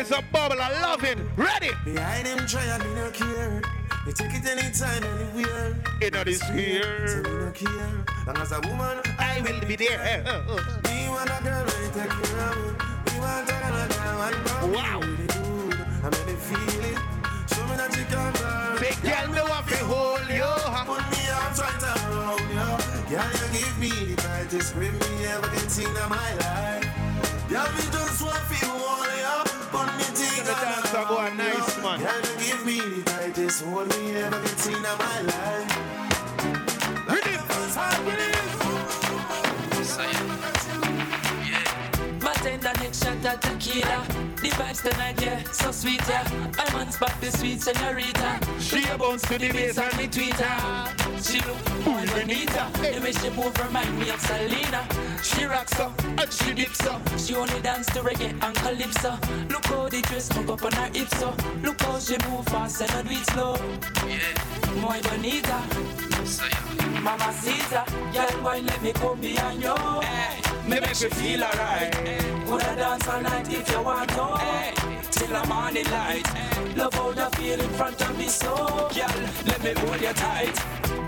my 0.00 0.06
Tell 0.08 0.22
them 0.22 0.30
my 0.32 0.40
ladies 0.40 0.48
are 0.48 0.48
bubble, 0.48 0.62
I 0.62 0.80
love 0.80 1.04
it. 1.04 1.18
Ready? 1.36 1.70
Behind 1.84 2.26
them 2.26 2.46
try 2.46 2.64
and 2.64 2.82
me 2.84 2.94
no 2.94 3.10
care. 3.10 3.62
Me 4.06 4.12
take 4.12 4.34
it 4.34 4.46
anytime, 4.46 5.04
anywhere. 5.04 5.76
Know 6.12 6.24
this 6.24 6.40
So 6.40 6.52
here. 6.52 7.22
me 7.24 7.30
no 7.30 7.52
care. 7.52 8.04
Long 8.26 8.36
as 8.38 8.52
a 8.52 8.60
woman, 8.60 9.00
I 9.18 9.40
will 9.42 9.60
be 9.66 9.76
there. 9.76 10.24
want 11.08 11.30
a 11.30 11.42
girl 11.42 11.66
take 11.66 12.08
care 12.08 12.40
of 12.40 12.56
me. 12.56 13.18
Want 13.20 13.48
a 13.48 13.52
girl 13.52 13.72
when 13.76 13.92
I 13.92 14.16
want 14.16 14.46
to 14.46 14.66
Wow. 14.74 15.00
I 16.02 16.08
make 16.08 16.26
me 16.26 16.34
feel 16.34 16.84
it. 16.90 16.98
Show 17.52 17.64
me 17.66 17.76
that 17.76 17.92
you 17.96 18.04
can 18.08 18.32
burn. 18.32 18.78
Say, 18.78 18.94
girl, 19.04 19.26
me 19.28 19.40
want 19.50 19.68
to 19.68 19.76
hold 19.84 20.28
you. 20.30 20.52
Put 20.88 21.04
me 21.12 21.22
arms 21.28 21.60
right 21.60 21.82
around 21.82 22.40
you. 22.48 22.68
Girl, 23.10 23.30
you 23.36 23.48
give 23.52 23.78
me 23.78 23.90
the 24.16 24.60
me 24.80 25.26
ever 25.26 25.48
get 25.48 25.70
seen 25.70 25.88
in 25.88 26.08
my 26.08 26.34
life. 26.40 26.86
Girl, 27.48 27.68
me 27.74 27.82
just 27.92 28.09
hold 33.62 33.88
me 33.88 34.14
ever 34.16 34.40
get 34.40 34.58
seen 34.58 34.76
in 34.76 34.82
my 34.82 35.22
life. 35.22 35.39
Bartender 42.70 42.84
next 42.84 43.04
shot 43.04 43.24
at 43.24 43.42
tequila. 43.42 44.04
The 44.36 44.48
vibes 44.50 44.82
tonight, 44.82 45.20
yeah, 45.22 45.42
so 45.52 45.70
sweet, 45.72 46.00
yeah. 46.08 46.26
I'm 46.58 46.76
on 46.76 46.90
spot 46.90 47.14
the 47.20 47.30
sweet 47.30 47.60
senorita. 47.60 48.40
She 48.60 48.84
a 48.88 48.98
bounce 48.98 49.22
to 49.22 49.38
the 49.38 49.48
bass 49.48 49.78
and 49.78 49.96
me 49.96 50.06
tweeter. 50.06 50.86
She 51.24 51.38
look 51.40 51.86
more 51.86 52.06
bonita. 52.06 52.70
The 52.74 53.00
way 53.02 53.12
she 53.12 53.30
move 53.30 53.58
remind 53.58 53.98
me 53.98 54.10
of 54.10 54.20
Selena. 54.20 54.86
She 55.22 55.44
rocks 55.44 55.78
up 55.80 55.98
and 56.04 56.32
she 56.32 56.54
dips 56.54 56.86
up. 56.86 57.02
She 57.18 57.34
only 57.34 57.60
dance 57.60 57.86
to 57.86 58.00
reggae 58.00 58.32
and 58.42 58.54
calypso. 58.56 59.18
Look 59.48 59.66
how 59.66 59.88
the 59.88 60.00
dress 60.02 60.30
hook 60.32 60.48
up 60.48 60.64
on 60.64 60.72
her 60.72 60.90
hips 60.94 61.18
so. 61.18 61.34
Look 61.62 61.80
how 61.82 61.98
she 61.98 62.16
move 62.28 62.46
fast 62.46 62.80
and 62.82 62.90
not 62.92 63.04
do 63.04 63.10
it 63.12 63.26
slow. 63.26 63.56
Yeah, 64.06 64.80
muy 64.80 65.00
bonita. 65.02 65.62
Mama 67.02 67.32
Caesar, 67.32 67.84
girl, 68.12 68.42
why 68.42 68.58
let 68.60 68.82
me 68.82 68.92
come 68.92 69.20
behind 69.20 69.62
you? 69.62 69.74
Hey, 70.02 70.49
me 70.70 70.80
make 70.80 71.00
me 71.00 71.08
feel 71.08 71.42
alright. 71.42 71.92
Coulda 72.46 72.76
dance 72.76 73.08
all 73.08 73.20
night 73.20 73.52
if 73.52 73.70
you 73.70 73.82
want 73.82 74.08
to. 74.10 74.24
Hey, 74.38 74.72
eh. 74.76 74.89
Till 75.10 75.28
the 75.28 75.46
morning 75.46 75.84
light. 75.86 76.26
Love 76.76 76.94
how 76.94 77.10
you 77.10 77.30
feel 77.36 77.60
in 77.60 77.70
front 77.70 78.00
of 78.00 78.18
me 78.18 78.26
so. 78.28 78.54
Girl, 78.94 79.28
let 79.46 79.62
me 79.62 79.72
hold 79.80 80.00
you 80.00 80.12
tight. 80.12 80.56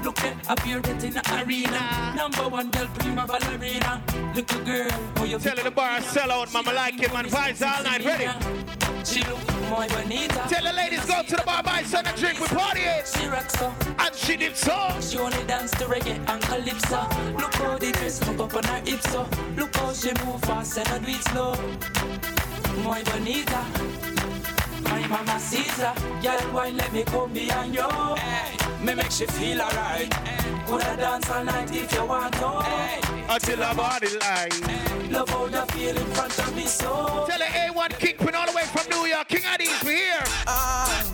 Look 0.05 0.18
at 0.22 0.61
here 0.64 0.78
in 0.78 0.98
the 0.98 1.44
arena. 1.44 2.14
Number 2.16 2.48
one 2.48 2.70
girl, 2.70 2.88
prima 2.98 3.26
ballerina. 3.26 4.03
Little 4.34 4.64
girl, 4.64 4.90
how 5.16 5.24
you 5.24 5.38
Tell 5.38 5.57
her 5.57 5.62
the 5.62 5.70
bar 5.70 6.00
sell 6.00 6.30
out, 6.32 6.53
mama 6.53 6.72
like 6.72 7.00
it, 7.00 7.12
man. 7.12 7.26
Vibes 7.26 7.62
all 7.62 7.82
night, 7.84 8.05
ready? 8.05 8.28
She 9.05 9.20
look 9.24 9.40
muy 9.68 9.88
bonita. 9.88 10.46
Tell 10.48 10.64
the 10.64 10.72
ladies 10.72 11.05
go 11.07 11.22
to 11.22 11.36
the 11.36 11.42
bar, 11.44 11.62
buy 11.62 11.82
some 11.82 12.07
and 12.07 12.16
drink, 12.16 12.40
we 12.40 12.46
party 12.48 12.80
it. 12.80 13.07
She 13.07 13.26
rocks 13.26 13.61
up 13.61 13.74
And 13.98 14.14
she 14.14 14.36
did 14.36 14.57
so. 14.57 14.76
She 15.00 15.18
only 15.18 15.42
dance 15.44 15.70
to 15.72 15.84
reggae 15.84 16.18
and 16.28 16.42
calypso. 16.42 17.03
Look 17.36 17.55
how 17.55 17.78
the 17.78 17.92
dress 17.92 18.22
hook 18.22 18.40
up 18.40 18.55
on 18.55 18.64
her 18.64 18.82
hips 18.84 19.11
so. 19.11 19.28
Look 19.57 19.74
how 19.76 19.92
she 19.92 20.12
move 20.24 20.40
fast 20.42 20.78
and 20.78 20.88
not 20.88 21.03
do 21.03 21.11
it 21.11 21.22
slow. 21.24 22.32
Muy 22.77 23.03
bonita. 23.05 23.64
My 24.85 25.07
mama 25.09 25.39
Caesar, 25.39 25.93
girl, 26.23 26.41
why 26.53 26.70
let 26.70 26.93
me 26.93 27.05
come 27.05 27.33
behind 27.33 27.75
you? 27.75 27.89
Hey, 28.16 28.57
me 28.85 28.95
make 28.95 29.11
she 29.11 29.27
feel 29.27 29.61
alright. 29.61 30.11
Coulda 30.66 30.97
dance 30.97 31.31
all 31.31 31.45
night 31.45 31.70
if 31.75 31.93
you 31.93 32.05
want 32.07 32.33
to. 32.35 32.49
Hey, 32.62 33.01
Until 33.29 33.59
her 33.62 33.75
body 33.75 34.09
line. 34.18 35.11
love 35.11 35.29
how 35.29 35.47
you 35.47 35.66
feel 35.73 35.97
in 35.97 36.07
front 36.14 36.39
of 36.39 36.57
me 36.57 36.66
so. 36.66 37.27
Tell 37.29 37.41
her 37.41 37.70
A1 37.73 37.99
Kingpin 37.99 38.35
all 38.35 38.47
the 38.47 38.53
way 38.53 38.64
from 38.64 38.89
New 38.91 39.07
York. 39.07 39.29
King 39.29 39.43
Addies, 39.43 39.85
we 39.85 39.95
here. 39.95 40.23
Ah, 40.47 41.05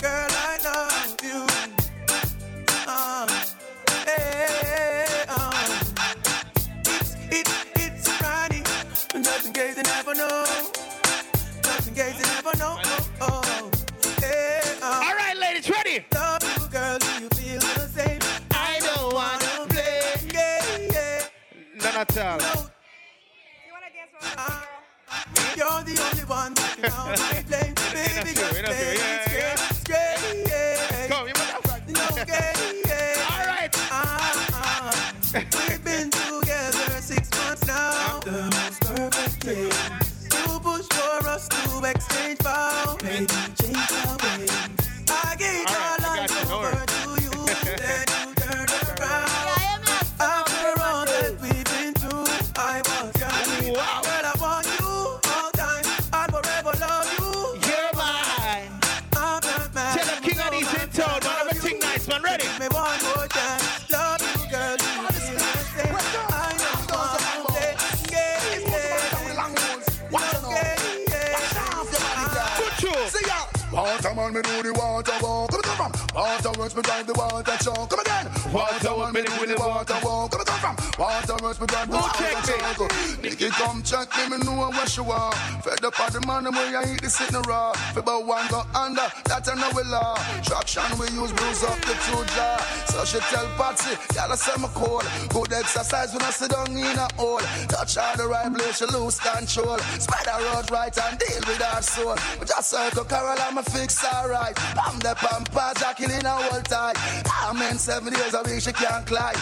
girl, 0.00 0.28
I 0.30 0.58
love 0.64 1.16
you. 1.22 1.46
Ah, 2.86 3.26
hey. 4.06 5.24
It's, 6.84 7.16
it's, 7.30 7.50
it's 7.50 7.50
Friday. 7.50 7.65
Just 9.22 9.46
in 9.46 9.52
case 9.52 9.76
you 9.76 9.82
never 9.82 10.14
know. 10.14 10.44
Just 11.62 11.88
in 11.88 11.94
case 11.94 12.14
you 12.18 12.26
never 12.34 12.56
know. 12.58 12.76
Oh, 12.84 13.08
oh. 13.22 13.70
Hey, 14.20 14.60
ah. 14.82 15.08
All 15.08 15.14
right, 15.16 15.36
ladies, 15.36 15.68
ready? 15.70 16.04
Love 16.14 16.42
you, 16.42 16.68
girl. 16.68 16.98
Do 16.98 17.06
you 17.22 17.28
feel 17.30 17.60
the 17.60 17.88
same? 17.88 18.20
I 18.52 18.78
don't 18.80 19.14
wanna 19.14 19.66
play. 19.68 20.14
Yeah, 20.32 20.88
yeah. 20.92 21.22
None 21.82 21.96
at 21.96 22.18
all. 22.18 22.38
No. 22.38 22.70
Ah, 24.38 24.66
You're 25.56 25.66
the 25.84 26.02
only 26.02 26.24
one 26.24 26.54
that 26.54 26.76
can 26.80 26.90
hold 26.96 27.18
my 27.18 27.42
flame. 27.48 27.74
Baby, 27.94 28.34
just 28.34 28.50
play 28.50 28.62
yeah, 28.62 29.14
it 29.14 29.28
straight, 29.28 29.58
straight, 29.80 30.46
yeah. 30.48 31.08
Come, 31.08 31.28
you 31.28 31.34
motherfucker. 31.34 31.92
No, 31.94 32.22
okay, 32.22 32.52
yeah. 32.86 33.30
All 33.32 33.46
right. 33.46 33.70
Ah, 33.90 34.50
ah. 34.52 35.12
We've 35.68 35.84
been 35.84 36.10
to 39.46 39.70
push 40.60 40.86
for 40.88 41.28
us 41.28 41.46
to 41.48 41.84
exchange 41.88 42.38
vows. 42.38 43.00
Maybe 43.04 43.26
change 43.54 43.76
our 43.76 44.16
ways. 44.38 44.75
Man, 74.26 74.34
me 74.34 74.42
do 74.42 74.62
the 74.62 74.72
water 74.72 75.12
walk. 75.22 75.50
Come 75.50 75.54
on, 75.54 75.62
come 75.62 75.90
from. 75.90 76.05
Water 76.16 76.58
works, 76.58 76.74
me 76.74 76.80
drive 76.80 77.06
the 77.06 77.12
water 77.12 77.56
show. 77.60 77.76
Come 77.76 78.00
again. 78.00 78.24
Water 78.48 78.96
man, 78.96 79.12
me 79.12 79.20
do 79.20 79.44
the 79.44 79.56
water 79.60 80.00
walk. 80.02 80.32
Come 80.32 80.44
come 80.48 80.60
from. 80.64 80.76
Water 80.96 81.36
works, 81.44 81.60
me 81.60 81.66
drive 81.66 81.90
the 81.90 81.96
water 82.00 82.24
show. 82.40 83.20
Nicky 83.20 83.48
come 83.52 83.82
check 83.82 84.08
me, 84.16 84.32
me 84.32 84.38
know 84.48 84.56
what 84.56 84.96
you 84.96 85.04
are. 85.12 85.32
Fed 85.60 85.84
up 85.84 86.00
on 86.00 86.12
the 86.16 86.20
man, 86.24 86.48
way 86.56 86.72
I 86.72 86.88
eat 86.88 87.02
the 87.02 87.10
sitting 87.10 87.42
raw. 87.42 87.76
About 87.94 88.24
one 88.24 88.48
go 88.48 88.64
under, 88.72 89.04
that 89.28 89.44
I 89.44 89.60
know 89.60 89.68
we 89.76 89.84
law. 89.84 90.16
Traction 90.40 90.88
we 90.96 91.04
use, 91.12 91.36
bruise 91.36 91.62
up 91.68 91.76
the 91.84 91.92
two 92.08 92.24
jaw. 92.32 92.64
So 92.88 93.04
she 93.04 93.20
tell 93.28 93.44
Patsy, 93.60 93.92
y'all 94.16 94.32
say 94.36 94.56
me 94.56 94.68
cold. 94.72 95.04
Good 95.28 95.52
exercise 95.52 96.14
when 96.14 96.22
I 96.22 96.30
sit 96.30 96.50
down 96.50 96.72
in 96.72 96.96
a 96.96 97.12
hole. 97.20 97.44
Touch 97.68 97.96
her 97.96 98.16
the 98.16 98.26
right 98.26 98.48
place, 98.48 98.78
she 98.78 98.86
lose 98.88 99.20
control. 99.20 99.76
Her 99.76 100.56
out 100.56 100.70
right 100.70 100.96
and 100.96 101.18
deal 101.18 101.42
with 101.46 101.62
her 101.62 101.82
soul. 101.82 102.16
But 102.38 102.48
just 102.48 102.70
circle 102.70 103.04
Carol, 103.04 103.36
I'm 103.38 103.58
a 103.58 103.62
fix 103.62 104.02
alright. 104.04 104.56
Bam 104.74 104.98
the 104.98 105.14
pampas, 105.14 105.82
I 106.06 106.08
killing 106.08 106.24
her 106.24 106.50
whole 106.50 106.62
time. 106.62 106.94
I'm 107.42 107.62
in 107.70 107.78
seven 107.78 108.12
days 108.12 108.34
a 108.34 108.42
week, 108.42 108.60
she 108.62 108.72
can't 108.72 109.06
climb. 109.06 109.34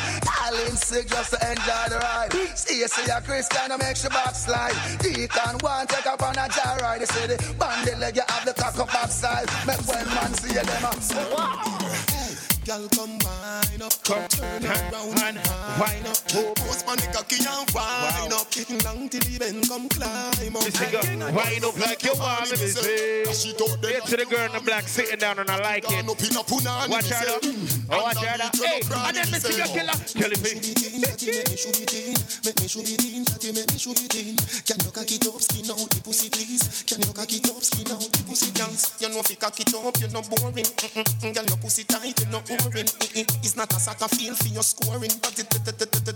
All 0.43 0.55
in 0.67 0.77
sick 0.77 1.09
just 1.09 1.31
to 1.33 1.51
enjoy 1.51 1.85
the 1.89 1.99
ride. 1.99 2.33
See 2.57 2.81
you 2.81 2.89
see 2.89 3.11
a 3.11 3.21
Chris 3.21 3.49
kind 3.49 3.73
of 3.73 3.81
make 3.81 3.97
she 3.97 4.09
backslide. 4.09 4.75
Deacon 5.01 5.59
one 5.61 5.87
take 5.87 6.07
up 6.07 6.23
on 6.23 6.37
a 6.37 6.49
jar 6.49 6.79
ride. 6.81 7.01
They 7.01 7.07
say 7.07 7.27
the 7.27 7.55
bandit 7.59 7.99
leg, 7.99 8.17
you 8.17 8.23
have 8.29 8.45
the 8.45 8.55
cock 8.55 8.79
up 8.79 8.93
backside. 8.93 9.49
Make 9.67 9.87
when 9.87 10.07
man 10.07 10.35
see 10.35 10.55
you, 10.55 10.63
them 10.63 11.33
wow. 11.33 12.14
Girl, 12.65 12.89
come 12.97 13.19
wine 13.19 13.83
up, 13.83 13.93
come 14.05 14.27
turn 14.29 14.65
around 14.65 15.21
and 15.21 15.37
wine 15.79 16.07
up. 16.09 16.17
Post 16.57 16.89
on 16.89 16.97
the 16.97 17.07
cocky 17.13 17.37
and 17.45 17.71
wine 17.77 18.33
up. 18.33 18.49
Long 18.85 19.09
till 19.11 19.21
the 19.21 19.37
bend 19.39 19.69
come 19.69 19.87
climb 19.91 20.57
up. 20.57 20.65
Listen, 20.65 20.91
girl, 20.91 21.05
wind 21.37 21.65
up 21.65 21.79
like 21.79 22.03
you 22.03 22.15
want 22.17 22.51
me 22.51 22.57
to 22.57 22.69
say. 22.69 23.25
Here 23.29 24.01
to 24.01 24.17
the 24.17 24.25
girl 24.25 24.47
in 24.47 24.53
the 24.53 24.63
black 24.65 24.89
sitting 24.89 25.19
down 25.19 25.39
and 25.41 25.51
I 25.51 25.61
like 25.61 25.85
it. 25.89 26.07
Watch 26.09 27.11
her 27.11 27.37
up. 27.37 27.45
Oh, 27.91 28.03
watch 28.03 28.25
her 28.25 28.43
up. 28.43 28.57
Hey, 28.57 28.81
and 28.81 29.17
then 29.17 29.27
see 29.41 29.59
your 29.61 29.69
killer. 29.69 29.93
Kill 30.09 30.33
it, 30.33 30.41
Make 30.45 31.51
me 31.51 31.57
shoot 31.57 31.81
it 31.81 31.93
in, 31.93 32.17
make 32.45 32.61
me 32.61 32.69
shoot 32.69 32.89
it 32.89 33.05
in, 33.05 33.25
make 33.55 33.71
me 33.73 33.79
shoot 33.79 34.01
it 34.01 34.15
in. 34.17 34.37
Can 34.65 34.81
you 34.81 34.91
cock 34.93 35.11
it 35.11 35.27
up, 35.27 35.41
skin 35.41 35.69
out 35.69 35.85
the 35.89 36.01
pussy, 36.05 36.29
please? 36.31 36.85
Can 36.89 37.01
you 37.01 37.13
cock 37.13 37.33
it 37.33 37.45
up, 37.49 37.61
skin 37.61 37.93
out 37.93 38.01
the 38.01 38.23
pussy, 38.25 38.53
please? 38.53 38.93
You 39.01 39.09
know 39.09 39.21
if 39.21 39.31
you 39.31 39.37
cock 39.37 39.59
it 39.61 39.73
up, 39.75 39.97
you're 40.01 40.13
not 40.13 40.29
boring. 40.29 40.65
Girl, 40.65 41.45
your 41.45 41.57
pussy 41.61 41.85
tight, 41.85 42.17
you're 42.21 42.31
not 42.31 42.45
It's 42.55 43.57
not 43.57 43.73
a 43.73 43.81
soccer 43.81 44.09
field 44.09 44.39
for 44.39 44.49
your 44.49 44.63
scoring, 44.63 45.11
but 45.23 45.39
it 45.39 45.51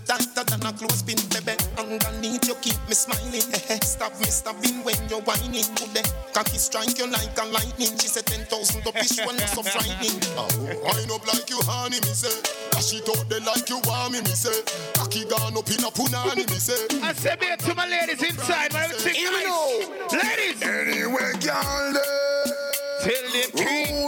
tighter 0.09 0.43
than 0.43 0.65
a 0.65 0.71
clothespin, 0.73 1.19
baby. 1.29 1.53
Underneath 1.77 2.47
you 2.47 2.55
keep 2.61 2.79
me 2.87 2.95
smiling. 2.95 3.45
Eh, 3.53 3.75
eh, 3.75 3.79
stop 3.83 4.13
me 4.19 4.25
stopping 4.25 4.83
when 4.83 4.97
you're 5.09 5.21
whining. 5.21 5.65
Good 5.75 5.93
day, 5.93 6.07
cocky 6.33 6.57
strike 6.57 6.97
you 6.97 7.07
like 7.07 7.37
a 7.37 7.45
lightning. 7.45 7.93
She 7.99 8.07
said 8.07 8.25
ten 8.25 8.45
thousand 8.45 8.87
up 8.87 8.95
each 8.97 9.19
one, 9.25 9.37
so 9.51 9.61
frightening. 9.61 10.17
Oh, 10.33 10.47
wind 10.83 11.11
up 11.11 11.25
like 11.27 11.49
you 11.49 11.59
honey, 11.63 11.99
me 12.01 12.13
say. 12.13 12.33
Dash 12.71 12.93
it 12.93 13.07
out 13.09 13.29
there 13.29 13.41
like 13.41 13.69
you 13.69 13.79
want 13.85 14.13
me, 14.13 14.21
me 14.21 14.33
say. 14.33 14.63
Cocky 14.95 15.25
gone 15.25 15.57
up 15.57 15.69
in 15.69 15.83
a 15.83 15.91
punani, 15.91 16.47
me 16.49 16.57
say. 16.59 16.79
I 17.03 17.13
said 17.13 17.39
me 17.41 17.55
to 17.55 17.75
my 17.75 17.87
ladies 17.87 18.23
inside, 18.23 18.73
Here 18.73 19.29
we 19.29 19.43
nice. 19.43 19.45
go. 19.45 20.17
Ladies. 20.17 20.61
Anyway, 20.63 21.31
girl, 21.43 21.93
eh. 21.93 22.49
they 23.03 23.13
Tell 23.13 23.25
them 23.31 23.49
Rude 23.55 23.63
one 23.63 23.67
day, 23.93 23.98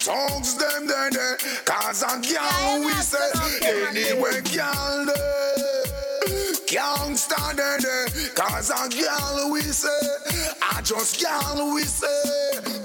tongues 0.00 0.54
them 0.54 0.86
then 0.86 1.12
there. 1.12 1.36
Cause 1.64 2.02
a 2.02 2.20
girl 2.20 2.84
we 2.84 2.92
say, 2.92 3.18
anyway, 3.62 4.40
girl, 4.52 5.10
eh. 5.10 6.24
they 6.26 6.52
can't 6.66 7.18
stand 7.18 7.58
there. 7.58 8.06
Cause 8.34 8.70
a 8.70 8.88
girl 8.88 9.52
we 9.52 9.60
say, 9.60 9.88
I 10.62 10.80
just 10.82 11.22
girl 11.22 11.74
we 11.74 11.82
say. 11.82 12.79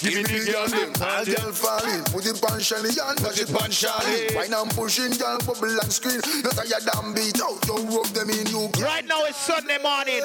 Give 0.00 0.14
me 0.14 0.22
the 0.22 0.50
girl, 0.50 0.66
them 0.66 0.92
all 1.02 1.24
girl 1.24 1.52
falling. 1.52 2.02
Put 2.04 2.24
it 2.24 2.40
on 2.50 2.58
Shelly 2.60 2.88
and 2.88 3.18
touch 3.18 3.40
it 3.40 3.52
on 3.54 3.70
Charlie. 3.70 4.34
Why 4.34 4.46
now 4.46 4.64
pushing 4.64 5.12
girl 5.12 5.38
bubble 5.44 5.68
and 5.68 5.92
screen? 5.92 6.20
Not 6.42 6.56
a 6.56 6.66
your 6.66 6.80
damn 6.80 7.12
beat 7.12 7.36
out, 7.42 7.60
you 7.68 7.76
rub 7.84 8.06
them 8.06 8.30
in 8.30 8.46
you. 8.46 8.70
Right 8.80 9.04
now 9.04 9.24
it's 9.24 9.36
Sunday 9.36 9.76
morning. 9.82 10.22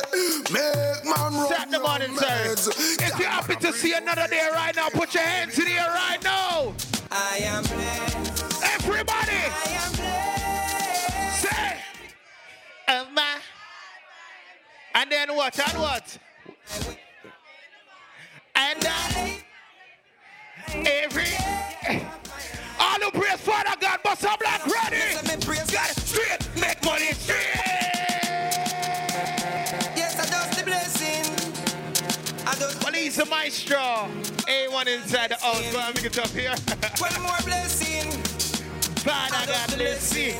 Make 0.47 1.03
man 1.03 1.33
run 1.35 1.49
Saturday 1.49 1.79
morning, 1.79 2.15
sir. 2.15 2.55
If 3.03 3.19
you're 3.19 3.27
happy 3.27 3.57
to 3.57 3.73
see 3.73 3.91
another 3.93 4.27
day 4.27 4.47
right 4.53 4.73
now, 4.73 4.87
put 4.89 5.13
your 5.13 5.23
hands 5.23 5.59
in 5.59 5.65
the 5.65 5.71
air 5.71 5.91
right 5.91 6.23
now. 6.23 6.73
I 7.11 7.39
am 7.43 7.63
blessed. 7.63 8.63
Everybody. 8.63 9.43
I 9.43 9.67
am 9.75 9.91
blessed. 9.91 11.41
Say. 11.41 11.77
Of 12.87 13.11
my. 13.11 13.35
And 14.93 15.11
then 15.11 15.35
what? 15.35 15.59
And 15.59 15.79
what? 15.81 16.17
And 18.55 18.85
uh, 18.85 19.35
every. 20.73 21.27
All 22.79 22.99
who 22.99 23.11
praise 23.11 23.39
Father 23.41 23.75
God, 23.79 23.99
but 24.03 24.17
some 24.17 24.37
black 24.39 24.65
ready. 24.65 24.97
God 25.71 25.89
straight, 25.97 26.39
make 26.59 26.83
money 26.85 27.11
straight. 27.13 27.55
Yes, 29.95 30.19
I 30.19 30.25
just 30.25 30.59
the 30.59 30.65
blessing. 30.65 31.25
I 32.47 32.55
just 32.55 32.79
Police 32.81 33.17
the 33.17 33.25
maestro. 33.25 34.07
A1 34.47 34.87
inside 34.87 35.31
the 35.31 35.35
house. 35.35 35.61
And 35.75 35.95
make 35.95 36.05
it 36.05 36.17
up 36.17 36.27
here. 36.29 36.55
one 36.99 37.21
more 37.21 37.37
blessing. 37.45 38.11
Father 39.03 39.45
God, 39.51 39.75
blessing. 39.75 40.35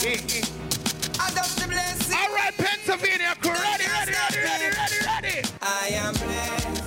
I 1.20 1.32
just 1.32 1.60
the 1.60 1.68
blessing. 1.68 2.18
All 2.18 2.34
right, 2.36 2.54
Pennsylvania. 2.58 3.36
Ready, 3.44 3.86
ready, 3.86 4.12
ready, 4.14 4.38
ready, 4.38 4.66
ready, 4.76 5.06
ready. 5.06 5.48
I 5.62 5.90
am 5.94 6.14
blessed. 6.14 6.85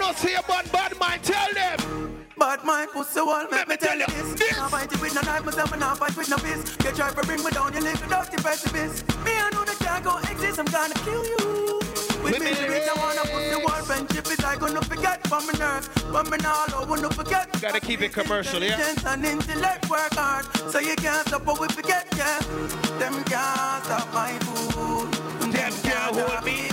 All 0.00 0.12
know 0.12 0.18
see 0.18 0.34
a 0.34 0.42
bad, 0.42 0.70
bad 0.72 0.98
mind, 0.98 1.22
tell 1.22 1.52
them. 1.54 2.24
But 2.36 2.64
my 2.64 2.86
pussy 2.92 3.20
wall 3.20 3.46
Let 3.50 3.68
make 3.68 3.68
me 3.68 3.76
tell 3.76 3.96
you 3.96 4.04
you 4.08 4.34
this. 4.34 4.58
I 4.58 4.68
fight 4.68 4.92
it 4.92 5.00
with 5.00 5.14
no 5.14 5.22
knife, 5.22 5.44
myself 5.44 5.72
and 5.72 5.82
I 5.82 5.94
fight 5.94 6.16
with 6.16 6.28
no 6.28 6.36
fist. 6.36 6.84
You 6.84 6.92
try 6.92 7.10
to 7.10 7.22
bring 7.22 7.42
me 7.42 7.50
down, 7.50 7.72
you 7.72 7.80
live 7.80 8.00
without 8.00 8.30
the 8.30 8.36
precipice. 8.42 9.02
Me, 9.24 9.32
I 9.32 9.50
know 9.52 9.64
that 9.64 9.78
can't 9.78 10.04
go 10.04 10.18
exist, 10.18 10.58
I'm 10.58 10.66
gonna 10.66 10.94
kill 10.94 11.24
you. 11.24 11.80
With 12.22 12.40
me, 12.40 12.46
me, 12.46 12.54
lyrics, 12.60 12.88
I 12.88 12.94
wanna 13.00 13.22
put 13.22 13.50
the 13.50 13.60
wall 13.64 13.82
friendship 13.84 14.26
is 14.26 14.44
I 14.44 14.56
gonna 14.56 14.82
forget 14.82 15.26
from 15.28 15.46
my 15.46 15.52
nerves. 15.58 15.88
But 16.12 16.30
me 16.30 16.36
now, 16.38 16.64
I 16.76 16.84
wanna 16.84 17.10
forget. 17.10 17.60
Gotta 17.60 17.80
keep 17.80 18.02
it 18.02 18.12
commercial, 18.12 18.62
yeah? 18.62 18.94
And 19.06 19.24
intellect 19.24 19.88
work 19.88 20.12
hard, 20.12 20.44
so 20.70 20.78
you 20.78 20.96
can't 20.96 21.26
stop 21.26 21.46
what 21.46 21.60
we 21.60 21.68
forget, 21.68 22.06
yeah. 22.16 22.40
Them 22.98 23.24
can't 23.24 23.84
stop 23.84 24.12
my 24.12 24.32
food. 24.40 25.45
Them 25.66 25.82
can't 25.82 26.14
hold 26.14 26.44
me. 26.44 26.70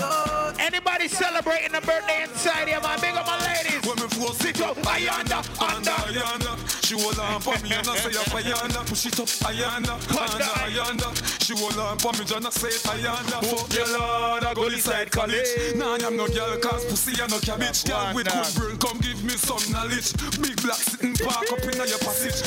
Anybody 0.62 1.08
celebrating 1.08 1.74
a 1.74 1.82
birthday 1.82 2.24
inside 2.30 2.68
here, 2.68 2.80
man? 2.82 3.00
Big 3.02 3.16
up 3.16 3.26
my 3.26 3.40
ladies. 3.42 3.82
When 3.90 3.98
me 3.98 4.08
force 4.14 4.38
Sit 4.38 4.62
up, 4.62 4.78
ayanda, 4.86 5.42
Under 5.60 5.90
under. 5.90 6.14
ayanda, 6.14 6.86
she 6.86 6.94
hold 7.02 7.18
on 7.18 7.42
for 7.42 7.58
me 7.64 7.74
and 7.74 7.88
I 7.90 7.98
say 7.98 8.14
up 8.14 8.30
ayanda, 8.38 8.86
push 8.86 9.08
it 9.08 9.20
up 9.20 9.28
ayanda, 9.50 9.98
under 10.14 10.46
ayanda. 10.62 11.10
She 11.44 11.58
hold 11.58 11.78
on 11.80 11.98
for 11.98 12.14
me 12.14 12.22
and 12.36 12.46
I 12.46 12.50
say 12.52 12.68
it 12.70 12.84
ayanda. 12.86 13.40
Oh, 13.42 13.58
Fuck 13.66 13.74
your 13.74 13.98
lord, 13.98 14.44
I 14.44 14.54
go 14.54 14.66
inside 14.68 15.12
college. 15.12 15.48
Nah, 15.76 15.98
I'm 16.06 16.16
no 16.16 16.28
girl, 16.28 16.56
cause 16.60 16.86
pussy 16.86 17.20
and 17.20 17.32
no 17.32 17.40
cabbage. 17.40 17.84
Girl 17.86 18.14
with 18.14 18.30
good 18.30 18.54
brain, 18.56 18.78
come 18.78 19.00
give 19.00 19.24
me 19.24 19.34
some 19.34 19.72
knowledge. 19.74 20.14
Big 20.40 20.62
black 20.62 20.78
sitting 20.78 21.16
park 21.16 21.52
up 21.52 21.64
in 21.66 21.82
your 21.82 21.98
passage. 22.06 22.46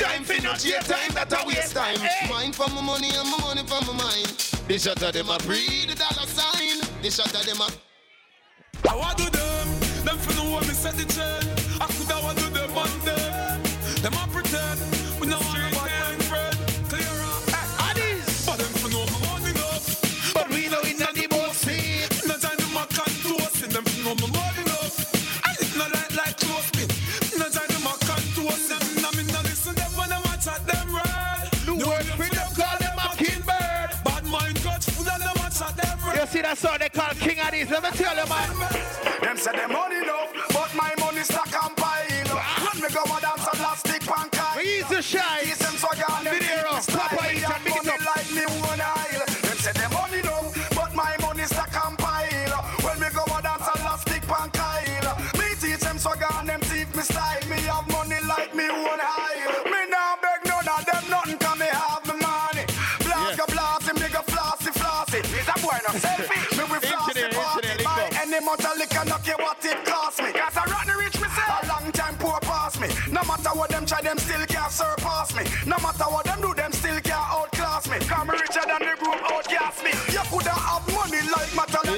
Time 0.00 0.24
for 0.24 0.42
not 0.42 0.64
your 0.64 0.80
time 0.80 1.12
that 1.14 1.32
I 1.32 1.46
waste 1.46 1.74
time. 1.74 1.98
Mine 2.28 2.52
for 2.52 2.68
my 2.70 2.82
money 2.82 3.10
and 3.14 3.30
my 3.30 3.38
money 3.38 3.62
for 3.66 3.80
my 3.92 4.04
mind. 4.04 4.26
This 4.68 4.84
shot 4.84 5.02
of 5.02 5.12
them 5.12 5.30
a 5.30 5.38
breed 5.38 5.88
the 5.88 5.94
dollar 5.94 6.26
sign. 6.26 6.80
This 7.02 7.16
shot 7.16 7.34
of 7.34 7.46
them 7.46 7.60
a 7.60 7.68
I 8.88 8.96
want 8.96 9.16
do 9.18 9.24
them, 9.24 9.80
them 10.04 10.18
for 10.18 10.34
know 10.34 10.50
what 10.50 10.66
me 10.66 10.74
set 10.74 10.94
the 10.94 11.04
trend. 11.04 11.55
That 36.46 36.58
song 36.58 36.76
they 36.78 36.88
call 36.88 37.10
King 37.18 37.40
of 37.40 37.50
these? 37.50 37.68
Let 37.70 37.82
me 37.82 37.90
tell 37.90 38.16
you, 38.16 38.28
man. 38.28 38.48
Them 39.20 39.36
say 39.36 39.52
them 39.52 39.72
money 39.72 39.96
enough, 39.96 40.30
but 40.52 40.72
my 40.74 40.94
money 41.00 41.22
stack 41.22 41.52
and 41.64 41.76
pile. 41.76 42.38
Ah. 42.38 42.70
When 42.72 42.82
me 42.82 42.88
go 42.94 43.02
a 43.02 43.20
dance 43.20 43.46
a 43.52 43.56
plastic 43.56 44.02
pan 44.02 44.28
kite. 44.30 44.56
We 44.56 44.76
use 44.78 44.88
the 44.88 45.02
shine. 45.02 45.65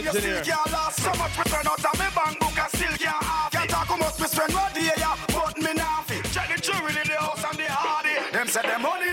You 0.08 0.20
still 0.20 0.42
can't 0.42 0.72
last. 0.72 1.02
So 1.02 1.12
much 1.20 1.36
return 1.36 1.66
out 1.66 1.84
of 1.84 1.98
me 2.00 2.06
bank 2.16 2.40
book, 2.40 2.56
I 2.56 2.68
still 2.68 2.96
can't 2.96 3.22
have. 3.22 3.52
Can't 3.52 3.68
talk 3.68 3.90
about 3.92 4.18
me 4.18 4.26
spend 4.26 4.54
what 4.54 4.72
day, 4.74 4.88
yeah, 4.96 5.16
but 5.28 5.58
me 5.58 5.74
not 5.74 6.08
fit. 6.08 6.24
Check 6.32 6.48
the 6.48 6.62
jewelry, 6.62 7.04
the 7.04 7.20
house 7.20 7.44
and 7.44 7.58
the 7.58 7.68
hardy. 7.68 8.16
Them 8.32 8.48
say 8.48 8.62
them 8.62 8.82
money 8.82 9.12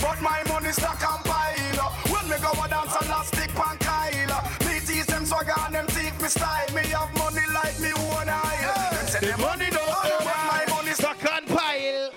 but 0.00 0.22
my 0.22 0.44
money 0.46 0.70
stack 0.70 1.02
and 1.02 1.24
pile. 1.24 1.90
When 2.14 2.30
me 2.30 2.36
go 2.38 2.52
a 2.62 2.68
dance 2.68 2.94
a 2.94 3.02
last 3.10 3.34
stick 3.34 3.50
pan 3.58 3.76
Kyle. 3.78 4.38
Me 4.62 4.78
tease 4.78 5.10
fi 5.10 6.28
style. 6.28 6.70
Me 6.74 6.82
have 6.94 7.10
money 7.18 7.42
like 7.52 7.80
me 7.80 7.90
one 8.14 8.28
eye. 8.28 8.92
Them 8.94 9.06
say 9.06 9.26
the 9.26 9.38
money 9.38 9.66
don't 9.66 9.82
but 10.22 10.42
my 10.46 10.64
money 10.70 10.92
stuck 10.92 11.18
on 11.26 11.44
pile. 11.46 12.10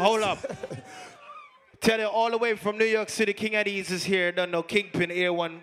Hold 0.00 0.22
up. 0.22 0.38
Tell 1.80 2.00
you 2.00 2.06
all 2.06 2.30
the 2.30 2.38
way 2.38 2.56
from 2.56 2.76
New 2.76 2.90
York 2.90 3.08
City, 3.08 3.32
King 3.32 3.52
Addies 3.52 3.92
is 3.92 4.02
here. 4.02 4.32
Don't 4.32 4.50
know 4.50 4.64
Kingpin, 4.64 5.10
A1. 5.10 5.60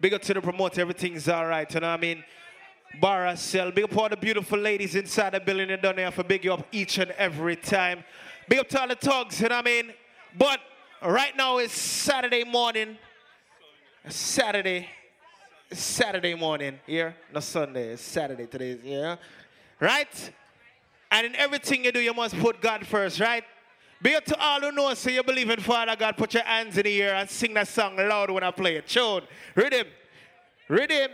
Big 0.00 0.14
up 0.14 0.22
to 0.22 0.34
the 0.34 0.40
promoter, 0.40 0.80
everything's 0.80 1.28
all 1.28 1.46
right. 1.46 1.72
You 1.74 1.80
know 1.80 1.88
what 1.88 1.98
I 1.98 2.00
mean? 2.00 2.24
Barra 3.00 3.36
Cell. 3.36 3.72
Big 3.72 3.84
up 3.84 3.96
all 3.96 4.08
the 4.08 4.16
beautiful 4.16 4.58
ladies 4.58 4.94
inside 4.94 5.30
the 5.30 5.40
building. 5.40 5.68
They 5.68 5.76
done 5.76 5.96
there 5.96 6.10
for 6.12 6.22
big 6.22 6.44
you 6.44 6.52
up 6.52 6.66
each 6.70 6.98
and 6.98 7.10
every 7.12 7.56
time. 7.56 8.04
Big 8.48 8.60
up 8.60 8.68
to 8.68 8.80
all 8.80 8.88
the 8.88 8.94
thugs, 8.94 9.40
you 9.40 9.48
know 9.48 9.56
what 9.56 9.66
I 9.66 9.70
mean? 9.70 9.92
But 10.38 10.60
right 11.02 11.36
now 11.36 11.58
it's 11.58 11.74
Saturday 11.74 12.44
morning. 12.44 12.96
Saturday. 14.08 14.88
Saturday 15.72 16.34
morning 16.34 16.78
here. 16.86 17.16
No 17.34 17.40
Sunday. 17.40 17.92
It's 17.92 18.02
Saturday 18.02 18.46
today. 18.46 18.78
Yeah. 18.82 19.16
Right? 19.80 20.32
And 21.10 21.26
in 21.26 21.36
everything 21.36 21.84
you 21.84 21.92
do, 21.92 22.00
you 22.00 22.14
must 22.14 22.38
put 22.38 22.60
God 22.60 22.86
first, 22.86 23.18
right? 23.18 23.44
Be 24.00 24.10
it 24.10 24.26
to 24.26 24.38
all 24.38 24.60
who 24.60 24.70
know, 24.70 24.94
so 24.94 25.10
you 25.10 25.22
believe 25.24 25.50
in 25.50 25.60
Father 25.60 25.96
God. 25.96 26.16
Put 26.16 26.34
your 26.34 26.44
hands 26.44 26.78
in 26.78 26.84
the 26.84 27.02
air 27.02 27.16
and 27.16 27.28
sing 27.28 27.54
that 27.54 27.66
song 27.66 27.96
loud 27.96 28.30
when 28.30 28.44
I 28.44 28.50
play 28.52 28.76
it. 28.76 28.86
Tune. 28.86 29.22
Rhythm. 29.56 29.88
Rhythm. 30.68 31.10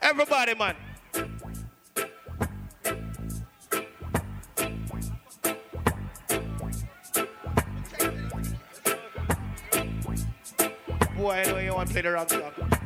Everybody, 0.00 0.54
man. 0.54 0.76
Boy, 11.16 11.30
I 11.30 11.44
know 11.44 11.58
you 11.58 11.74
want 11.74 11.88
to 11.88 11.92
play 11.92 12.02
the 12.02 12.10
wrong 12.10 12.28
song. 12.28 12.81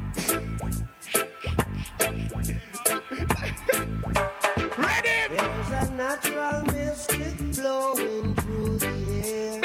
Natural 5.97 6.63
mystic 6.73 7.39
flowing 7.55 8.35
through 8.35 8.79
the 8.79 8.87
air. 9.25 9.61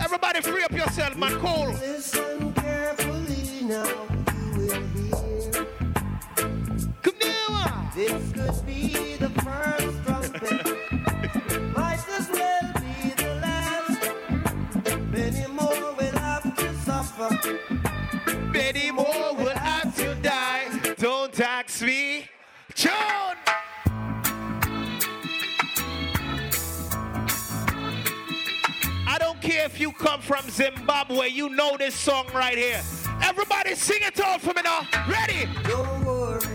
Everybody 0.00 0.40
free 0.40 0.62
up 0.64 0.72
yourself, 0.72 1.16
man. 1.16 1.32
Cool. 1.40 2.23
If 29.74 29.80
you 29.80 29.90
come 29.90 30.20
from 30.20 30.48
Zimbabwe, 30.50 31.26
you 31.30 31.48
know 31.48 31.76
this 31.76 31.96
song 31.96 32.26
right 32.32 32.56
here. 32.56 32.80
Everybody 33.20 33.74
sing 33.74 33.98
it 34.02 34.20
all 34.20 34.38
for 34.38 34.54
me 34.54 34.62
now. 34.62 34.86
Ready? 35.08 35.48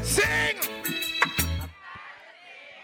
Sing. 0.03 0.55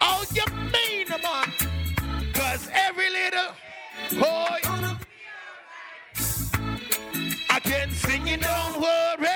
Oh, 0.02 0.22
you 0.34 0.44
mean, 0.54 1.08
man? 1.08 2.32
Cause 2.34 2.68
every 2.70 3.08
little 3.08 3.48
boy, 4.20 4.58
I 7.48 7.60
can 7.62 7.90
sing 7.92 8.28
it, 8.28 8.42
don't 8.42 8.78
worry. 8.78 9.35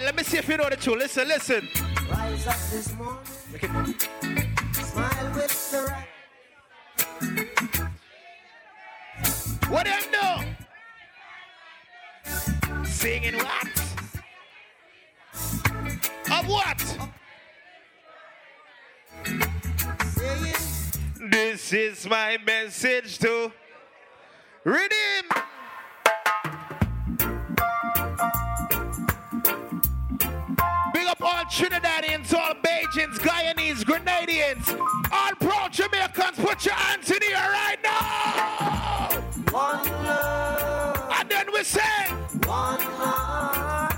Right, 0.00 0.06
let 0.06 0.16
me 0.16 0.22
see 0.22 0.38
if 0.38 0.48
you 0.48 0.56
know 0.56 0.68
the 0.68 0.76
tune. 0.76 0.98
Listen, 0.98 1.28
listen. 1.28 1.68
Rise 2.10 2.46
up 2.46 2.56
this 2.70 2.94
morning. 2.96 3.24
Smile 4.72 5.32
with 5.34 5.70
the 5.70 5.82
right. 5.88 6.06
What 9.68 9.84
do 9.86 9.92
you 9.92 10.10
know? 10.10 10.44
Singing 12.84 13.36
what? 13.36 13.68
Of 16.30 16.48
what? 16.48 16.96
This 21.30 21.72
is 21.72 22.08
my 22.08 22.38
message 22.44 23.18
to 23.18 23.52
redeem. 24.64 25.49
Trinidadians, 31.60 32.32
all 32.32 32.54
Bajans, 32.54 33.18
Guyanese, 33.18 33.84
Grenadians, 33.84 34.80
all 35.12 35.32
proud 35.32 35.70
Jamaicans. 35.70 36.38
Put 36.38 36.64
your 36.64 36.74
hands 36.74 37.10
in 37.10 37.18
the 37.18 37.26
air 37.26 37.50
right 37.50 37.76
now. 37.84 39.10
One 39.52 39.84
love. 39.84 41.10
And 41.18 41.28
then 41.28 41.52
we 41.52 41.62
say, 41.62 41.80
One 42.46 42.80
heart. 42.80 43.94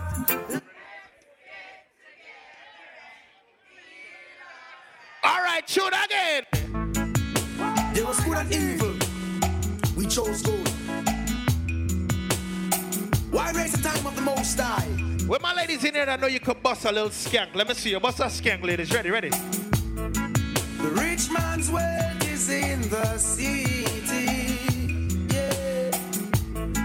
all 5.23 5.43
right, 5.45 5.63
shoot 5.71 5.93
again. 6.05 6.43
There 7.95 8.05
was 8.05 8.19
good 8.25 8.39
and 8.39 8.53
evil. 8.53 8.95
We 9.97 10.07
chose 10.09 10.43
good. 10.43 10.69
Why 13.31 13.53
raise 13.53 13.71
the 13.71 13.89
time 13.89 14.05
of 14.05 14.17
the 14.17 14.23
most 14.23 14.59
high? 14.59 15.12
When 15.27 15.41
my 15.41 15.55
ladies 15.55 15.85
in 15.85 15.95
here, 15.95 16.07
I 16.09 16.17
know 16.17 16.27
you 16.27 16.41
could 16.41 16.63
bust 16.63 16.85
a 16.85 16.93
little 16.93 17.09
skank. 17.09 17.55
Let 17.55 17.69
me 17.69 17.75
see 17.75 17.91
you 17.91 18.01
bust 18.01 18.21
a 18.21 18.25
skank, 18.25 18.63
ladies. 18.65 18.93
Ready, 18.93 19.11
ready. 19.11 19.29
The 19.29 20.91
rich 20.95 21.31
man's 21.31 21.71
wealth 21.71 22.29
is 22.29 22.51
in 22.51 22.81
the 22.91 23.17
city. 23.19 23.87
Yeah. 25.33 25.91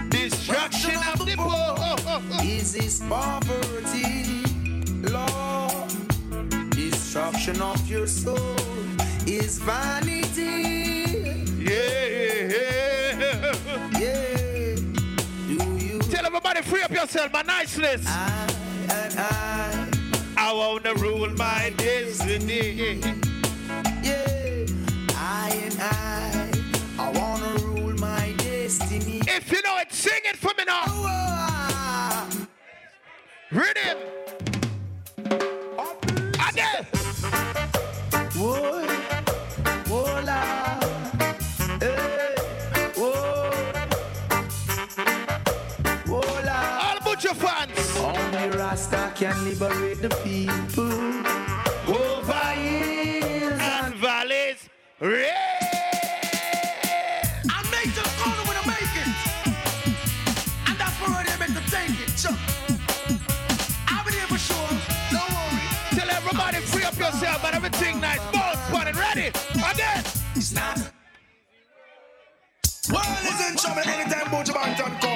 Destruction 0.08 0.96
of 1.12 1.26
the 1.26 1.34
poor 1.36 1.48
oh, 1.50 1.96
oh, 2.06 2.22
oh. 2.32 2.44
is 2.44 2.74
his 2.74 3.00
poverty. 3.08 4.42
Lord, 5.10 5.90
destruction 6.70 7.60
of 7.60 7.90
your 7.90 8.06
soul 8.06 8.56
is 9.26 9.58
vanity. 9.58 11.44
Yeah. 11.58 12.48
Yeah. 13.98 14.47
Tell 14.47 14.47
everybody, 16.28 16.60
free 16.60 16.82
up 16.82 16.90
yourself, 16.90 17.32
my 17.32 17.40
niceness. 17.40 18.04
I 18.06 18.46
and 18.90 19.14
I? 19.16 19.88
I 20.36 20.52
want 20.52 20.84
to 20.84 20.94
rule 20.96 21.30
my 21.30 21.72
destiny. 21.78 23.00
Yeah. 24.02 24.66
I 25.14 25.58
and 25.64 25.76
I. 25.80 26.52
I 26.98 27.10
wanna 27.12 27.54
rule 27.64 27.94
my 27.94 28.34
destiny. 28.36 29.22
If 29.26 29.50
you 29.50 29.62
know 29.62 29.78
it, 29.78 29.90
sing 29.90 30.20
it 30.26 30.36
for 30.36 30.52
me 30.58 30.64
now. 30.66 30.82
Ah. 30.86 32.28
Rhythm. 33.50 33.98
Again. 36.46 36.84
Whoa, 38.36 38.87
Butcher 47.18 47.34
fans. 47.34 47.96
Only 47.96 48.56
Rasta 48.56 49.12
can 49.16 49.44
liberate 49.44 50.00
the 50.00 50.08
people 50.22 50.84
over 51.92 52.32
hills 52.54 53.58
And 53.60 53.94
valleys. 53.96 54.68
Ready. 55.00 55.26
I 57.50 57.58
make 57.74 57.92
the 57.92 58.06
corner 58.22 58.44
when 58.46 58.56
I 58.56 58.64
make 58.70 58.94
it. 59.02 59.10
And 60.68 60.78
that's 60.78 60.94
for 60.98 61.10
where 61.10 61.24
they 61.24 61.36
meant 61.40 61.56
to 61.58 61.64
take 61.68 61.98
it. 61.98 62.14
Chuck. 62.16 62.38
I'll 63.88 64.04
be 64.04 64.12
there 64.12 64.28
for 64.28 64.38
sure. 64.38 64.70
Don't 65.10 65.28
worry. 65.28 65.98
Tell 65.98 66.10
everybody, 66.10 66.58
free 66.58 66.84
up 66.84 66.96
yourself 66.96 67.44
and 67.44 67.56
everything 67.56 68.00
nice. 68.00 68.20
Both 68.30 68.60
fun 68.70 68.86
and 68.86 68.96
ready. 68.96 69.32
Again. 69.56 70.04
It's 70.36 70.52
not. 70.52 70.78
World 72.92 73.24
is 73.24 73.50
in 73.50 73.56
trouble 73.56 73.82
anytime 73.90 74.26
Buju 74.30 74.54
Banton 74.54 75.07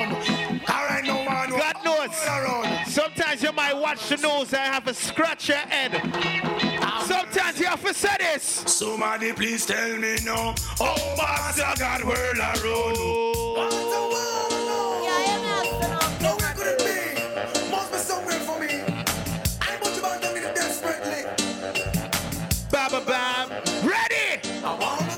Sometimes 3.32 3.50
you 3.50 3.56
might 3.56 3.80
watch 3.80 4.08
the 4.10 4.16
news 4.16 4.52
and 4.52 4.74
have 4.74 4.86
a 4.88 4.92
scratch 4.92 5.48
your 5.48 5.56
head. 5.56 5.92
Sometimes 7.06 7.58
you 7.58 7.64
have 7.64 7.82
to 7.82 7.94
say 7.94 8.14
this. 8.20 8.42
Somebody 8.42 9.32
please 9.32 9.64
tell 9.64 9.96
me 9.96 10.16
no. 10.22 10.54
Oh, 10.78 11.14
Master 11.16 11.64
God, 11.78 12.04
world 12.04 12.36
around. 12.36 12.98
Nowhere 16.20 16.54
could 16.54 16.66
it 16.66 16.78
be? 16.84 17.70
Must 17.70 17.90
be 17.90 17.98
somewhere 17.98 18.40
for 18.40 18.60
me. 18.60 18.84
I 19.62 19.76
put 19.80 19.96
you 19.96 20.02
desperately. 20.52 21.24
Ready. 23.82 25.11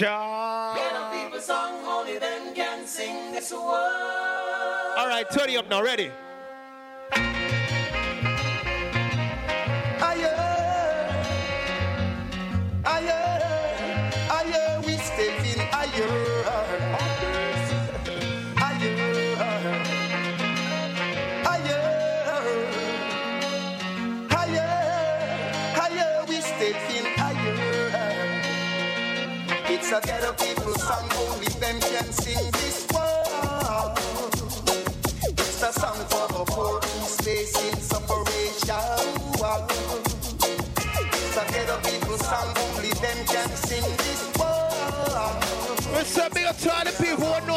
Ghetto 0.00 1.12
people 1.12 1.40
song, 1.40 1.84
only 1.84 2.18
them 2.18 2.54
can 2.54 2.86
sing 2.86 3.32
this 3.32 3.52
word. 3.52 4.94
All 4.96 5.08
right, 5.08 5.26
turn 5.30 5.50
it 5.50 5.56
up 5.56 5.68
now. 5.68 5.82
Ready? 5.82 6.10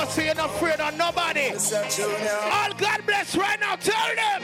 Know 0.04 0.10
so 0.10 0.22
you're 0.22 0.36
not 0.36 0.50
afraid 0.50 0.80
of 0.80 0.98
nobody. 0.98 1.50
All 1.50 2.74
God 2.78 3.06
bless 3.06 3.36
right 3.36 3.60
now. 3.60 3.76
Tell 3.76 4.16
them. 4.16 4.42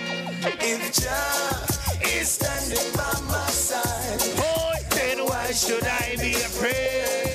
If 0.61 0.95
Jah 0.95 2.07
is 2.07 2.29
standing 2.29 2.93
by 2.95 3.19
my 3.27 3.47
side, 3.49 4.19
oh, 4.39 4.73
then 4.91 5.25
why 5.25 5.51
should 5.51 5.83
I 5.83 6.15
be 6.19 6.33
afraid 6.35 7.28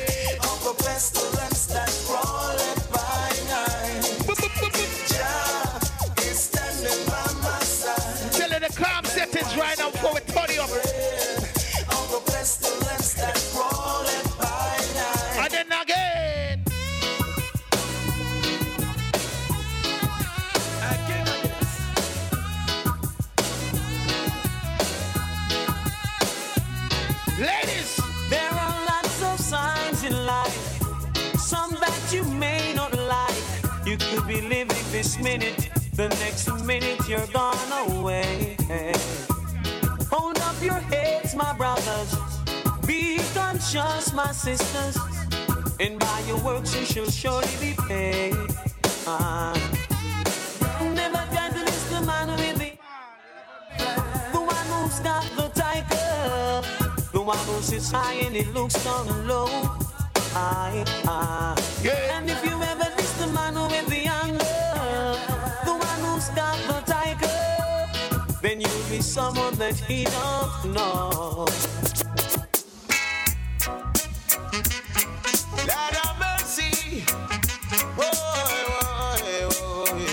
this 35.15 35.23
minute, 35.23 35.71
the 35.95 36.09
next 36.09 36.49
minute 36.65 37.09
you're 37.09 37.27
gone 37.29 37.89
away. 37.89 38.57
Hold 40.11 40.39
up 40.39 40.63
your 40.63 40.81
heads, 40.91 41.35
my 41.35 41.53
brothers. 41.57 42.15
Be 42.87 43.19
conscious, 43.35 44.13
my 44.13 44.33
sisters. 44.33 44.97
And 45.81 45.99
by 45.99 46.21
your 46.27 46.39
works 46.41 46.75
you 46.77 46.85
shall 46.85 47.11
surely 47.11 47.57
be 47.61 47.75
paid. 47.89 48.35
Ah. 49.07 49.53
Never 50.81 51.17
to 51.17 51.95
the 51.95 52.03
man 52.07 52.29
with 52.29 52.59
the 52.59 52.73
the 54.33 54.41
one 54.41 54.67
who's 54.73 55.01
got 55.01 55.25
the 55.37 55.49
tiger. 55.55 56.63
The 57.13 57.21
one 57.21 57.39
who 57.39 57.61
sits 57.63 57.91
high 57.91 58.15
and 58.15 58.35
he 58.35 58.45
looks 58.53 58.83
down 58.85 59.27
low. 59.27 59.49
I, 60.37 60.85
I. 61.07 61.57
And 62.15 62.29
if 62.31 62.45
you 62.45 62.61
ever 62.63 62.91
miss 62.97 63.13
the 63.19 63.27
man 63.29 63.55
with 63.55 63.87
the 63.89 64.04
someone 69.15 69.55
that 69.55 69.77
he 69.77 70.03
don't 70.03 70.75
know. 70.75 71.47
Lord 75.57 75.95
have 76.03 76.19
mercy. 76.19 77.05
Boy, 77.95 78.11
boy, 78.11 78.67
boy. 78.67 80.11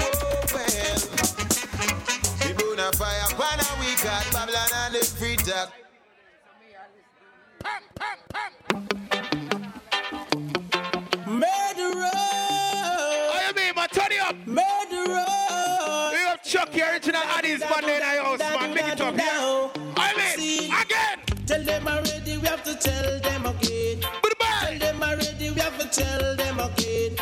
Oh, 0.00 0.40
well. 0.54 1.00
We 2.40 2.52
burn 2.54 2.78
a 2.78 2.90
fire 2.96 3.28
a 3.60 3.80
week 3.80 4.02
at 4.06 4.32
Babylon 4.32 4.68
and 4.86 4.94
the 4.94 5.04
free 5.04 5.36
talk. 5.36 5.87
We 16.48 16.58
have 16.58 16.70
Chucky 16.70 16.80
original 16.80 17.20
Addies 17.20 17.60
man 17.60 17.84
in 17.84 17.98
the 18.00 18.22
house, 18.22 18.38
man. 18.38 18.72
Make 18.72 18.88
it 18.88 19.00
up 19.02 19.14
here. 19.14 19.84
I 19.96 20.36
mean, 20.36 20.72
again. 20.72 21.46
Tell 21.46 21.62
them 21.62 21.86
already, 21.86 22.38
we 22.38 22.46
have 22.46 22.64
to 22.64 22.74
tell 22.74 23.20
them 23.20 23.46
again. 23.46 24.00
Tell 24.00 24.78
them 24.78 25.02
already, 25.02 25.50
we 25.50 25.60
have 25.60 25.78
to 25.78 25.88
tell 25.88 26.36
them 26.36 26.60
again. 26.60 27.16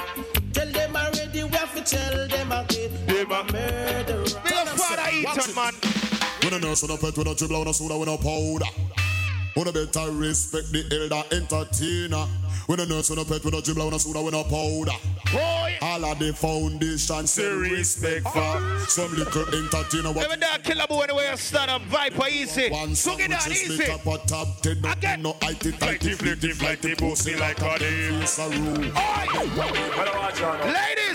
Tell 0.52 0.70
them 0.70 0.96
already, 0.96 1.42
we 1.42 1.50
have 1.56 1.74
to 1.74 1.82
tell 1.82 2.28
them 2.28 2.52
again. 2.52 2.90
I'm 3.08 3.32
a 3.32 3.52
murderer. 3.52 4.24
Big 4.44 4.52
up 4.52 4.68
Father 4.68 5.10
Eaton, 5.12 5.54
man. 5.56 5.74
When 6.42 6.52
a 6.54 6.58
nurse, 6.60 6.82
when 6.82 6.92
a 6.92 6.96
pet, 6.96 7.18
when 7.18 7.26
a 7.26 7.34
dribble, 7.34 7.58
when 7.58 7.68
a 7.68 7.74
soda, 7.74 7.98
when 7.98 8.08
a 8.08 8.16
powder. 8.16 9.05
When 9.56 9.66
a 9.68 9.72
better 9.72 10.10
respect 10.12 10.70
the 10.70 10.84
elder 10.92 11.24
entertainer. 11.34 12.26
When 12.66 12.80
a 12.80 12.84
nurse, 12.86 13.08
when 13.10 13.20
a 13.20 13.24
pet, 13.24 13.44
when 13.44 13.54
a 13.54 13.62
dribble, 13.62 13.84
when 13.84 13.94
a 13.94 13.98
soda, 13.98 14.20
when 14.20 14.34
a 14.34 14.42
powder. 14.42 14.98
Boy. 15.32 15.78
All 15.80 16.04
of 16.04 16.18
the 16.18 16.32
foundation, 16.34 17.26
say 17.26 17.46
respect 17.48 18.26
for 18.28 18.60
some 18.88 19.14
little 19.14 19.46
entertainer. 19.54 20.12
What 20.12 20.24
Every 20.24 20.36
day 20.36 20.46
killer 20.64 20.86
boy 20.88 21.02
anyway 21.02 21.28
you 21.30 21.36
stand 21.36 21.70
up, 21.70 21.82
Viper 21.82 22.26
easy. 22.28 22.68
one 22.70 22.94
song 22.96 23.14
Look 23.18 23.22
at 23.22 23.30
that, 23.30 23.46
which 23.48 23.56
is 23.56 23.62
easy. 23.70 23.78
make 23.78 23.90
up 23.94 24.06
a 24.06 24.18
top 24.26 24.60
ten, 24.62 24.80
but 24.82 24.98
Again. 24.98 25.22
no 25.22 25.36
IT, 25.42 25.66
IT, 25.66 26.18
flippy, 26.18 26.50
flighty, 26.52 26.94
pussy 26.96 27.36
like 27.36 27.60
a 27.60 27.78
face 27.78 28.38
a 28.40 28.48
rule. 28.50 28.74
Ladies! 28.74 28.92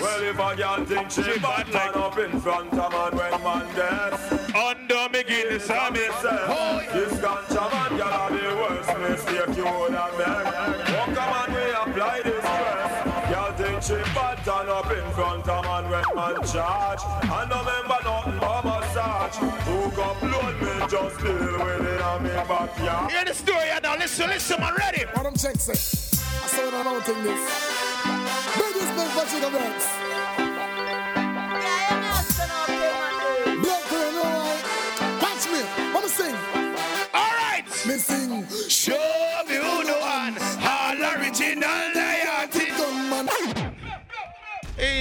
Well, 0.00 0.22
if 0.22 0.38
a 0.38 0.56
girl 0.56 0.84
think 0.86 1.10
she 1.10 1.38
bad, 1.38 1.68
man 1.72 1.94
up 1.94 2.18
in 2.18 2.40
front 2.40 2.72
of 2.72 2.92
man 2.92 3.12
when 3.16 3.42
man 3.44 3.74
dead. 3.76 4.41
Under 4.54 5.08
me 5.08 5.24
Guinness, 5.24 5.70
I 5.70 5.88
me 5.88 6.00
say, 6.20 6.92
this 6.92 7.18
ganja 7.20 7.72
man 7.72 7.96
girl 7.96 8.12
are 8.12 8.30
the 8.30 8.52
worst 8.60 8.98
mistake 9.00 9.56
you 9.56 9.64
would 9.64 9.94
have 9.96 10.12
made. 10.12 10.92
Walk 10.92 11.08
a 11.08 11.24
man, 11.32 11.48
we 11.56 11.72
apply 11.72 12.20
this 12.20 12.44
stress. 12.44 13.30
Girl 13.32 13.52
think 13.56 13.82
she 13.82 14.12
bad, 14.12 14.36
turn 14.44 14.68
up 14.68 14.90
in 14.92 15.10
front 15.12 15.48
of 15.48 15.64
man 15.64 15.88
when 15.88 16.04
man 16.14 16.36
charge. 16.44 17.00
And 17.22 17.48
no 17.48 17.64
member 17.64 17.98
nothing 18.04 18.38
but 18.40 18.62
massage. 18.62 19.36
Took 19.40 19.98
up 20.04 20.20
load 20.20 20.60
me, 20.60 20.86
just 20.86 21.18
deal 21.24 21.64
with 21.64 21.86
it 21.88 22.02
on 22.02 22.22
me 22.22 22.28
backyard. 22.28 23.10
Hear 23.10 23.24
the 23.24 23.34
story 23.34 23.68
now. 23.82 23.96
Listen, 23.96 24.28
listen, 24.28 24.60
man. 24.60 24.74
Ready? 24.76 25.04
What 25.14 25.26
I'm 25.26 25.34
check 25.34 25.56
say. 25.56 25.72
I 25.72 26.46
saw 26.46 26.68
it 26.68 26.74
on 26.74 27.00
thing 27.00 27.22
this. 27.24 27.40
Big 28.58 28.76
respect 28.76 29.10
for 29.16 29.34
Chica 29.34 29.50
Banks. 29.50 30.11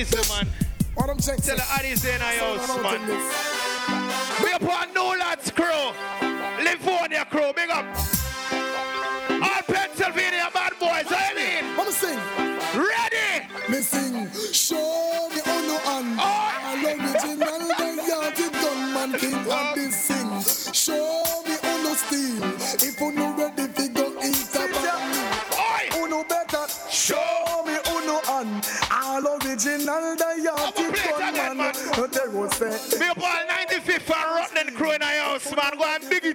Man. 0.02 0.48
What 0.96 1.12
I'm 1.12 1.20
check 1.20 1.38
Tell 1.38 1.56
the 1.56 1.62
Addies 1.62 2.04
in 2.10 2.22
our 2.24 2.34
it 2.34 2.40
house, 2.40 2.70
on 2.72 2.82
man. 2.82 3.02
We 4.44 4.52
up 4.52 4.64
on 4.64 4.92
New 4.96 5.20
Lots 5.20 5.52
crew. 5.52 5.94
Livonia 6.64 7.26
crew. 7.26 7.54
Big 7.56 7.70
up. 7.70 7.86
All 9.30 9.62
Pennsylvania 9.68 10.50
bad 10.52 10.74
boys. 10.80 11.06
I 11.08 11.34
mean. 11.36 11.66
I'ma 11.78 11.92
sing. 11.92 12.18
Ready? 12.74 13.48
Me 13.70 13.82
sing. 13.82 14.28
Show 14.52 15.30
me 15.30 15.42
who 15.46 15.68
no 15.68 15.78
one. 15.86 16.20
All 16.20 16.52
original 16.74 17.70
Diati 18.02 18.52
gunman 18.52 19.20
king 19.20 19.52
of 19.52 19.76
this 19.76 19.96
sing. 19.96 20.74
Show 20.74 21.31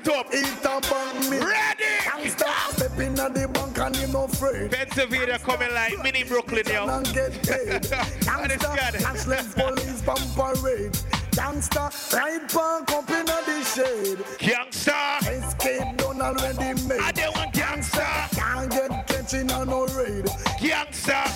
it 0.08 0.66
up. 0.66 0.82
Bang 0.82 1.30
me. 1.30 1.38
Ready? 1.38 1.84
Gangsta 2.04 2.72
step 2.72 2.98
in 2.98 3.18
at 3.18 3.34
the 3.34 3.48
bank 3.48 3.78
and 3.78 3.96
him 3.96 4.12
no 4.12 4.24
afraid. 4.24 4.70
Pennsylvania 4.70 5.38
coming 5.38 5.72
like 5.74 6.02
mini 6.02 6.24
Brooklyn, 6.24 6.64
yo. 6.66 6.88
And 6.88 7.06
get 7.12 7.32
paid. 7.42 7.82
Gangsta 8.26 8.76
cashless 9.02 9.54
police 9.54 10.02
pamper 10.02 10.60
raid. 10.62 10.92
Gangsta, 11.36 11.90
ride 12.14 12.48
park 12.48 12.90
up 12.92 13.10
in 13.10 13.26
the 13.26 13.62
shade. 13.62 14.18
Gangsta. 14.38 15.18
Escape 15.28 15.96
done 15.98 16.22
already 16.22 16.80
made. 16.88 17.00
I 17.00 17.12
don't 17.12 17.36
want 17.36 17.52
gangsta. 17.52 18.34
Can't 18.34 18.70
get 18.70 19.06
catching 19.06 19.52
on 19.52 19.68
no 19.68 19.86
raid. 19.88 20.24
Gangsta. 20.58 21.26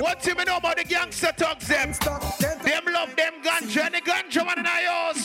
What 0.00 0.26
you 0.26 0.34
know 0.34 0.56
about 0.56 0.76
the 0.76 0.84
gangster 0.84 1.32
thugs 1.36 1.68
them? 1.68 1.92
Them 2.62 2.92
love 2.92 3.14
them 3.14 3.34
ganja 3.44 3.86
and 3.86 3.94
the 3.94 4.00
ganja 4.00 4.44
man 4.44 4.58
in 4.58 4.66
our 4.66 4.82
house. 4.82 5.21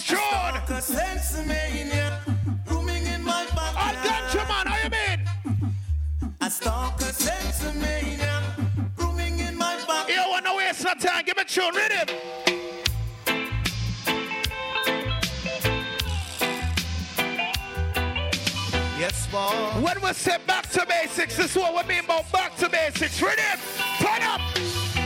No 11.56 11.72
time? 11.72 11.76
Give 11.76 11.76
me 11.76 11.76
tune 11.76 11.76
rhythm. 11.76 12.16
Yes, 19.00 19.28
boy. 19.28 19.82
When 19.82 20.02
we 20.02 20.14
say 20.14 20.38
back 20.48 20.70
to 20.72 20.86
basics, 20.88 21.38
this 21.38 21.52
is 21.52 21.58
what 21.58 21.74
we 21.74 21.84
mean 21.88 22.06
about 22.06 22.32
back 22.32 22.56
to 22.58 22.70
basics. 22.70 23.22
Rhythm. 23.22 23.60
Turn 24.00 24.22
up. 24.24 24.42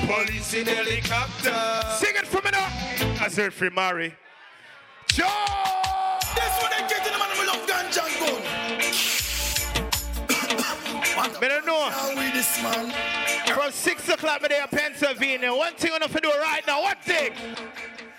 Police 0.08 0.54
in 0.54 0.66
helicopter. 0.66 1.88
Sing 1.98 2.16
it 2.16 2.28
for 2.28 2.42
me 2.42 2.52
now. 2.52 2.68
I 3.24 3.28
said 3.30 3.54
free 3.54 3.70
Mary. 3.70 4.16
Joe. 5.08 5.28
This 6.36 6.62
one 6.62 6.72
they 6.72 6.88
get 6.88 7.06
in 7.06 7.12
the 7.14 7.20
man 7.20 7.30
who 7.36 7.46
love 7.46 7.68
ganja 7.68 8.06
gun. 8.20 9.21
Me 11.22 11.48
don't 11.48 11.66
know. 11.68 11.90
How 11.90 12.10
we 12.10 12.32
this 12.32 12.62
man? 12.64 12.92
From 13.46 13.72
6 13.72 14.10
o'clock, 14.10 14.42
me 14.42 14.48
there 14.48 14.64
in 14.64 14.70
Pennsylvania. 14.70 15.54
One 15.54 15.74
thing 15.76 15.92
I'm 15.94 16.00
going 16.00 16.12
to 16.12 16.20
do 16.20 16.30
right 16.30 16.66
now. 16.66 16.82
What 16.82 17.04
thing? 17.04 17.34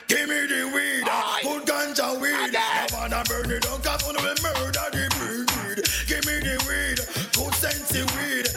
Give 0.07 0.29
me 0.29 0.47
the 0.47 0.71
weed, 0.75 1.05
good 1.43 1.67
ganja 1.67 2.21
weed. 2.21 2.55
I 2.55 2.87
wanna 2.93 3.25
burn 3.27 3.51
it 3.51 3.63
down, 3.63 3.81
cause 3.81 4.05
wanna 4.05 4.21
murder 4.21 4.87
the 4.93 5.09
breed. 5.17 5.49
Give 6.07 6.25
me 6.27 6.39
the 6.45 6.61
weed, 6.69 7.01
good 7.33 7.55
sense 7.55 7.93
weed. 7.93 8.52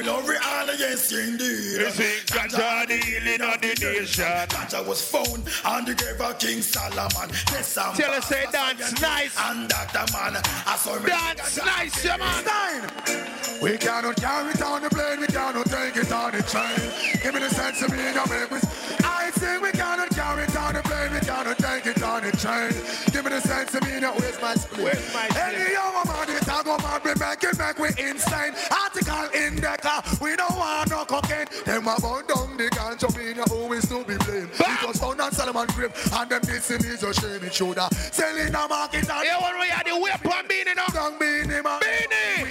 Will 0.00 0.14
love 0.14 0.30
it 0.30 0.40
all, 0.46 0.68
indeed. 0.70 1.80
You 1.80 1.90
see, 1.90 2.20
ganja 2.26 2.86
the 2.86 2.96
healing 2.96 3.42
of 3.42 3.60
the 3.60 3.68
nation. 3.68 4.24
Ganja 4.24 4.86
was 4.86 5.02
found 5.02 5.44
on 5.64 5.84
the 5.84 5.94
grave 5.94 6.20
of 6.20 6.38
King 6.38 6.62
Solomon. 6.62 7.28
Yes, 7.52 7.76
I'm 7.76 7.94
Tell 7.94 8.12
us 8.12 8.26
say 8.26 8.46
dance 8.50 8.98
nice. 9.02 9.36
And 9.38 9.68
that 9.68 9.92
the 9.92 10.10
man, 10.12 10.40
I 10.66 10.76
saw 10.76 10.98
me. 10.98 11.10
Dance 11.10 11.58
nice, 11.58 12.04
yeah, 12.04 12.16
man. 12.16 12.44
Stein. 12.44 13.40
We 13.60 13.76
cannot 13.76 14.16
carry 14.16 14.54
on 14.62 14.80
the 14.80 14.88
plane, 14.88 15.20
we 15.20 15.26
cannot 15.26 15.66
take 15.66 15.96
it 15.96 16.10
on 16.10 16.32
the 16.32 16.42
train. 16.44 16.80
Give 17.22 17.34
me 17.34 17.40
the 17.40 17.50
sense 17.50 17.82
of 17.82 17.90
me, 17.90 17.98
no 18.14 18.24
make 18.24 18.50
me. 18.50 18.58
I 19.04 19.30
say 19.36 19.58
we 19.58 19.70
cannot 19.72 20.08
carry 20.16 20.48
on 20.56 20.74
the 20.74 20.82
plane, 20.82 21.12
we 21.12 21.20
cannot 21.20 21.58
take 21.58 21.84
it 21.84 22.02
on 22.02 22.24
the 22.24 22.32
train. 22.32 22.72
Give 23.12 23.22
me 23.22 23.30
the 23.36 23.40
sense 23.42 23.74
of 23.74 23.82
me, 23.84 24.00
no 24.00 24.12
waste 24.16 24.40
my 24.40 24.54
split. 24.54 24.96
My 25.12 25.28
Any 25.36 25.72
young 25.72 25.92
man, 26.08 26.30
it 26.30 26.48
a 26.48 26.64
go 26.64 26.78
mad, 26.78 27.04
we 27.04 27.12
make 27.20 27.44
it 27.44 27.58
make 27.58 27.78
we 27.78 27.88
insane. 28.00 28.54
Article 28.72 29.28
in 29.36 29.56
the 29.56 29.76
car, 29.90 30.02
we 30.20 30.36
don't 30.36 30.56
want 30.56 30.90
no 30.90 31.04
cocaine. 31.04 31.46
Them 31.64 31.88
a 31.88 31.96
burn 32.00 32.26
down 32.26 32.56
the 32.56 32.70
ganja, 32.70 33.08
me 33.16 33.34
no 33.34 33.44
who 33.44 33.72
is 33.72 33.88
to 33.88 34.04
be 34.04 34.16
blamed. 34.24 34.50
It 34.54 34.86
was 34.86 34.98
found 34.98 35.20
on 35.20 35.32
Solomon 35.32 35.66
grave, 35.74 35.92
and 36.12 36.30
them 36.30 36.42
dissing 36.42 36.84
is 36.84 37.02
a 37.02 37.12
shame, 37.14 37.44
it 37.44 37.54
shoulda. 37.54 37.88
Selling 38.12 38.52
the 38.52 38.66
market 38.68 39.08
and... 39.10 39.24
Yeah, 39.24 39.42
when 39.42 39.60
we 39.60 39.68
had 39.68 39.86
the 39.86 39.98
weapon 40.00 40.46
beanie 40.48 40.76
now. 40.76 40.86
Young 40.94 41.18
beanie, 41.18 41.62
man. 41.64 41.80
Beanie. 41.80 42.46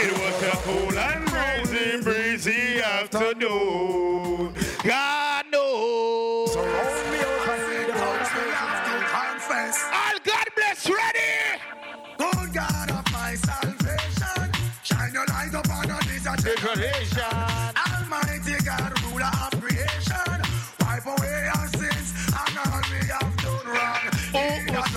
It 0.00 0.12
was 0.12 0.42
a 0.42 0.56
cool 0.62 0.98
and 0.98 1.24
breezy, 1.26 2.02
breezy 2.02 2.80
afternoon. 2.80 4.54
God 4.84 5.44
knows. 5.50 6.56
All 9.90 10.18
God 10.24 10.46
bless, 10.56 10.88
ready. 10.88 11.60
Good 12.16 12.52
God 12.54 12.90
of 12.90 13.12
my 13.12 13.34
salvation, 13.34 13.67
generation. 16.56 17.22
Almighty 17.76 18.56
God, 18.64 18.92
ruler 19.04 19.30
of 19.44 19.60
creation, 19.60 20.42
wipe 20.80 21.06
away 21.06 21.48
our 21.54 21.68
sins 21.68 22.14
and 22.28 22.58
all 22.58 22.80
we 22.90 23.06
have 23.06 23.36
done 23.36 23.66
wrong. 23.66 24.04
Oh, 24.34 24.38
he 24.38 24.72
has 24.72 24.96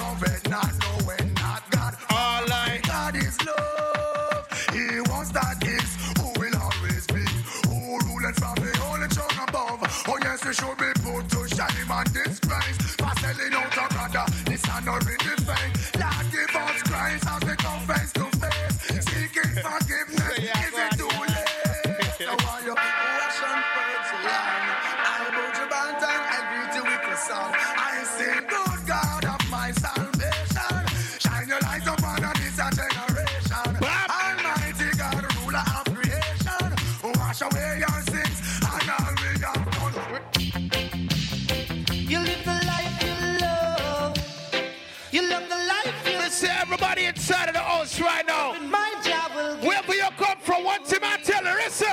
listen. 51.72 51.88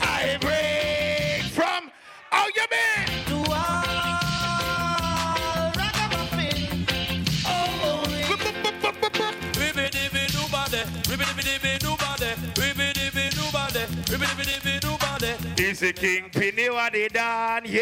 I 0.00 0.38
break 0.40 1.42
from, 1.52 1.90
oh, 2.30 2.50
you 2.54 2.62
mean? 2.70 3.08
He's 15.56 15.80
the 15.80 15.92
king, 15.92 16.28
Penny, 16.30 16.68
what 16.70 16.94
he 16.94 17.08
done, 17.08 17.62
yeah. 17.64 17.80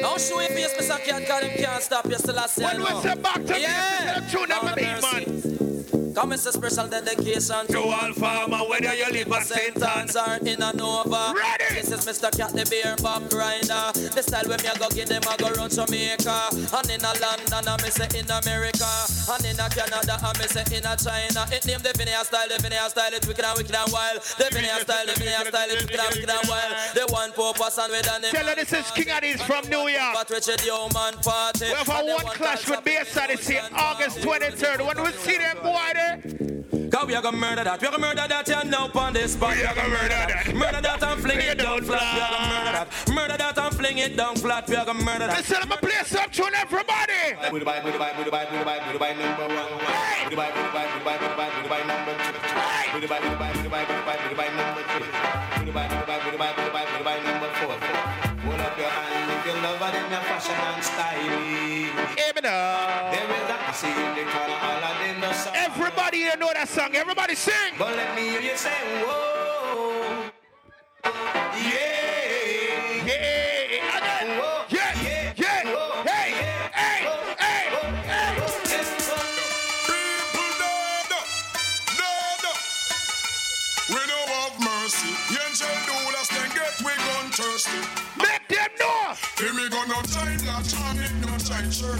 Don't 0.00 0.20
show 0.20 0.40
your 0.40 0.50
face, 0.50 0.74
Mr. 0.74 1.04
Cat, 1.04 1.26
cause 1.26 1.42
him 1.42 1.58
can't 1.58 1.82
stop 1.82 2.04
you 2.06 2.16
say 2.16 2.32
When 2.62 2.80
we 2.80 3.00
say 3.00 3.14
back 3.16 3.44
to 3.46 3.60
yeah. 3.60 4.20
tune 4.30 4.52
up 4.52 4.62
Lord 4.62 4.78
a 4.78 4.84
have 4.84 5.02
beat, 5.02 5.32
mercy. 5.32 5.57
Come 6.18 6.32
it's 6.32 6.46
a 6.46 6.52
special 6.52 6.88
dedication 6.88 7.64
To 7.68 7.78
all 7.78 8.12
farmer, 8.14 8.66
whether 8.66 8.92
you 8.92 9.06
live 9.12 9.30
or 9.30 9.40
sentence 9.40 10.16
or 10.16 10.34
in 10.42 10.60
a 10.60 10.72
Nova. 10.74 11.30
Ready. 11.30 11.78
This 11.78 11.94
is 11.94 12.02
Mr. 12.02 12.26
Cat, 12.34 12.50
the 12.58 12.66
beer 12.66 12.98
back 12.98 13.22
grinder. 13.30 13.94
The 13.94 14.18
style 14.26 14.50
when 14.50 14.58
me 14.58 14.66
a 14.66 14.74
go 14.74 14.90
give 14.90 15.06
them, 15.06 15.22
I 15.30 15.38
go 15.38 15.54
run 15.54 15.70
Jamaica. 15.70 16.74
And 16.74 16.90
in 16.90 17.06
a 17.06 17.12
London, 17.22 17.62
I 17.70 17.76
me 17.78 17.90
say 17.94 18.10
in 18.18 18.26
America. 18.26 18.90
And 19.30 19.46
in 19.46 19.62
a 19.62 19.70
Canada, 19.70 20.18
I 20.18 20.34
me 20.42 20.46
say 20.50 20.66
in 20.74 20.82
a 20.82 20.98
China. 20.98 21.46
It 21.54 21.62
name 21.70 21.86
the 21.86 21.94
Vinaya 21.94 22.26
style, 22.26 22.50
the 22.50 22.58
Vinaya 22.58 22.90
style, 22.90 23.14
it's 23.14 23.22
wicked 23.22 23.46
and 23.46 23.54
wicked 23.54 23.78
and 23.78 23.92
wild. 23.94 24.18
The 24.42 24.50
Vinaya 24.50 24.82
style, 24.82 25.06
the 25.06 25.14
Vinaya 25.22 25.46
style, 25.46 25.70
it's 25.70 25.86
wicked 25.86 26.02
and 26.02 26.10
wicked 26.18 26.34
and 26.34 26.46
wild. 26.50 26.72
The 26.98 27.06
one 27.14 27.30
purpose 27.30 27.78
and 27.78 27.94
with 27.94 28.10
an 28.10 28.26
Tell 28.34 28.42
her 28.42 28.58
this 28.58 28.74
is 28.74 28.90
King 28.90 29.14
Addies 29.14 29.38
from 29.46 29.62
New 29.70 29.86
York. 29.86 30.18
But 30.18 30.34
Richard 30.34 30.66
Yeoman 30.66 31.14
party. 31.22 31.70
We 31.70 31.78
have 31.78 31.94
a 31.94 32.02
one 32.10 32.26
clash 32.34 32.66
with 32.66 32.82
Bayside 32.82 33.38
year, 33.46 33.62
August 33.70 34.18
23rd. 34.18 34.82
When 34.82 34.98
we 34.98 35.14
see 35.22 35.38
them 35.38 35.62
boy 35.62 35.94
there, 35.94 36.07
Cause 36.90 37.06
we 37.06 37.14
are 37.14 37.22
gonna 37.22 37.36
murder 37.36 37.64
that, 37.64 37.80
we 37.80 37.86
are 37.86 37.90
gonna 37.90 38.02
murder 38.06 38.26
that, 38.28 38.48
you 38.48 38.70
know, 38.70 38.90
on 38.94 39.12
this 39.12 39.32
spot. 39.34 39.54
We 39.56 39.64
are 39.64 39.74
gonna 39.74 39.88
murder 39.88 40.08
that. 40.08 40.54
Murder 40.54 40.80
that 40.80 41.02
and 41.02 41.20
fling 41.20 41.40
it 41.40 41.58
down 41.58 41.82
flat. 41.82 42.02
We 42.14 42.20
are 42.20 42.30
gonna 42.30 42.48
murder 42.48 42.72
that. 42.72 42.88
Murder 43.14 43.36
that 43.36 43.58
and 43.58 43.74
fling 43.76 43.98
it 43.98 44.16
down 44.16 44.36
flat. 44.36 44.68
We 44.68 44.76
are 44.76 44.84
gonna 44.86 45.04
murder 45.04 45.26
that. 45.26 45.36
listen, 45.38 45.56
I'm 45.60 45.68
gonna 45.68 45.80
play 45.80 46.00
some 46.04 46.30
tune, 46.30 46.54
everybody. 46.54 47.36
Goodbye, 47.50 47.80
goodbye, 47.84 48.12
goodbye, 48.16 48.46
goodbye, 48.50 48.80
goodbye, 48.90 49.14
number 49.14 49.46
one. 49.52 49.72
Goodbye, 50.28 50.52
goodbye, 50.56 50.88
goodbye, 50.96 51.18
goodbye, 51.18 51.50
goodbye, 51.60 51.84
number 51.84 52.14
two. 52.24 52.36
Goodbye, 52.98 53.20
goodbye, 53.20 53.52
goodbye, 53.62 53.84
goodbye, 53.84 54.18
goodbye, 54.28 54.52
number 54.56 54.82
three. 54.88 55.12
Goodbye, 55.68 55.88
goodbye, 55.92 56.20
goodbye, 56.24 56.52
goodbye, 56.56 56.86
goodbye, 56.96 57.20
number 57.22 57.50
four. 57.60 57.76
Hold 58.48 58.60
up 58.64 58.78
your 58.78 58.88
hand 58.88 59.28
if 59.36 59.46
you 59.46 59.54
love 59.60 59.82
it 59.82 59.94
in 59.98 60.10
your 60.10 60.24
fashion 60.24 60.56
and 60.56 60.84
style. 60.84 61.77
Hear 62.16 62.32
me 62.34 62.40
now. 62.42 63.10
There 63.12 63.24
is 63.24 63.50
a 63.50 63.74
see 63.74 63.88
in 63.88 64.14
the 64.14 64.24
corner, 64.32 64.58
all 64.62 64.84
of 64.84 64.98
them 64.98 65.20
no 65.20 65.32
song. 65.32 65.54
Everybody 65.56 66.18
here 66.18 66.36
know 66.36 66.52
that 66.52 66.68
song. 66.68 66.94
Everybody 66.94 67.34
sing. 67.34 67.74
But 67.78 67.96
let 67.96 68.14
me 68.16 68.22
hear 68.22 68.40
you 68.40 68.56
say, 68.56 68.70
whoa. 69.04 70.30
Yeah. 71.04 72.17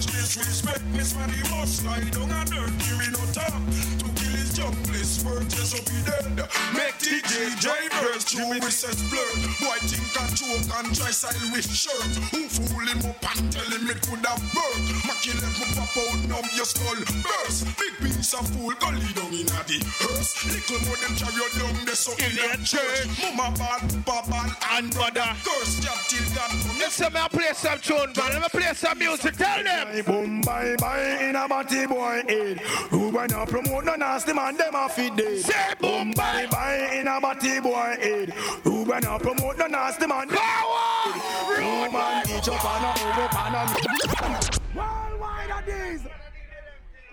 Church 0.00 0.12
disrespect 0.12 0.84
Miss 0.92 1.14
Manny 1.16 1.42
must 1.50 1.84
lie 1.84 2.00
down 2.10 2.30
and 2.30 2.50
dirt. 2.50 2.70
Me 2.98 3.06
no 3.12 3.32
talk 3.32 4.17
to 4.28 4.36
kill 4.36 4.40
his 4.40 4.56
jobless 4.56 5.22
purchase 5.22 5.74
up 5.74 5.88
he 5.88 6.02
dead. 6.04 6.48
Make 6.74 6.98
DJ 6.98 7.58
drivers 7.60 8.24
through 8.24 8.52
recess 8.60 9.00
blurred. 9.10 9.40
Boy 9.60 9.78
think 9.86 10.20
and 10.20 10.36
choke 10.36 10.78
and 10.78 10.96
try 10.96 11.10
style 11.10 11.52
with 11.52 11.68
shirt. 11.68 12.16
Who 12.32 12.48
fool 12.48 12.86
him 12.86 12.98
up 13.08 13.36
and 13.36 13.52
tell 13.52 13.70
him 13.70 13.88
it 13.88 14.00
could 14.02 14.24
have 14.26 14.42
burnt. 14.52 14.86
Mackie 15.06 15.34
let 15.40 15.52
me 15.58 15.66
pop 15.74 15.96
out 15.96 16.18
numb 16.28 16.48
your 16.54 16.66
skull 16.66 17.00
burst. 17.22 17.66
Big 17.78 17.94
piece 17.98 18.34
of 18.34 18.46
fool 18.50 18.72
go 18.78 18.90
lead 18.90 19.14
down 19.14 19.32
in 19.32 19.48
a 19.48 19.60
the 19.64 19.78
hearse. 20.00 20.44
Little 20.44 20.80
more 20.86 20.98
them 20.98 21.14
carry 21.16 21.34
you 21.34 21.48
down 21.58 21.84
there 21.84 21.94
so 21.94 22.12
in 22.18 22.32
the 22.36 22.48
church. 22.64 23.08
Mama 23.22 23.54
bad, 23.56 23.82
papa 24.04 24.56
and 24.72 24.90
brother. 24.92 25.28
Curse 25.44 25.80
job 25.80 25.98
till 26.08 26.26
God 26.34 26.50
come. 26.50 26.78
Listen, 26.78 27.12
me 27.12 27.20
I 27.20 27.28
play 27.28 27.52
some 27.54 27.78
tune, 27.80 28.12
man. 28.16 28.32
Let 28.32 28.42
me 28.42 28.48
play 28.60 28.72
some 28.74 28.98
music. 28.98 29.36
Tell 29.36 29.62
them. 29.62 30.04
Boom, 30.04 30.40
bye, 30.42 30.76
bye, 30.78 31.18
in 31.20 31.36
a 31.36 31.48
batty 31.48 31.86
boy 31.86 32.22
head. 32.28 32.58
Who 32.90 33.10
when 33.10 33.30
you 33.30 33.44
promote 33.46 33.84
no 34.26 34.32
nasty 34.32 34.32
man, 34.32 34.56
them 34.56 34.74
a 34.74 34.88
feed 34.88 35.16
dead. 35.16 35.38
Say 35.38 35.74
boom, 35.80 36.10
bye, 36.12 36.46
bye, 36.50 36.90
in 36.94 37.06
a 37.06 37.20
batty 37.20 37.60
boy 37.60 37.96
head. 38.00 38.30
Who 38.64 38.84
when 38.84 39.02
you 39.02 39.18
promote 39.18 39.58
no 39.58 39.66
nasty 39.66 40.06
man, 40.06 40.28
Power! 40.28 41.90
man, 41.92 42.24
each 42.26 42.48
up 42.48 42.64
and 42.64 42.84
a 42.84 43.06
over 43.06 43.28
pan 43.28 43.54
and 43.54 44.60
Worldwide 44.74 45.50
are 45.50 45.62
these. 45.62 46.06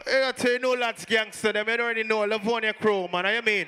I 0.08 0.32
tell 0.32 0.52
you, 0.52 0.60
no 0.60 0.74
lads 0.74 1.06
gangster, 1.06 1.52
them 1.52 1.68
you 1.68 1.74
already 1.76 2.04
know 2.04 2.26
Livonia 2.26 2.74
crew, 2.74 3.08
man. 3.12 3.26
I 3.26 3.42
mean. 3.42 3.68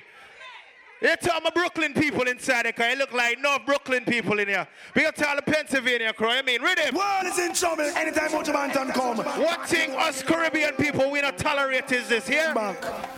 You 0.99 1.15
tell 1.21 1.39
my 1.41 1.51
Brooklyn 1.51 1.93
people 1.93 2.23
inside 2.23 2.65
there, 2.65 2.73
cause 2.73 2.91
you 2.91 2.97
look 2.97 3.13
like 3.13 3.37
no 3.39 3.59
Brooklyn 3.63 4.03
people 4.03 4.39
in 4.39 4.47
here. 4.47 4.67
We 4.95 5.03
got 5.03 5.15
to 5.17 5.29
all 5.29 5.35
the 5.35 5.43
Pennsylvania 5.43 6.11
crew, 6.11 6.29
I 6.29 6.41
mean, 6.41 6.59
read 6.59 6.79
him. 6.79 6.95
World 6.95 7.25
is 7.25 7.37
in 7.37 7.53
trouble 7.53 7.83
anytime 7.83 8.31
Buju 8.31 8.51
Banton 8.51 8.91
come. 8.95 9.17
One 9.17 9.67
thing 9.67 9.91
us 9.91 10.23
Caribbean 10.23 10.73
people 10.73 11.11
we 11.11 11.21
not 11.21 11.37
tolerate 11.37 11.91
is 11.91 12.09
this 12.09 12.27
here. 12.27 12.51
Back. 12.51 13.16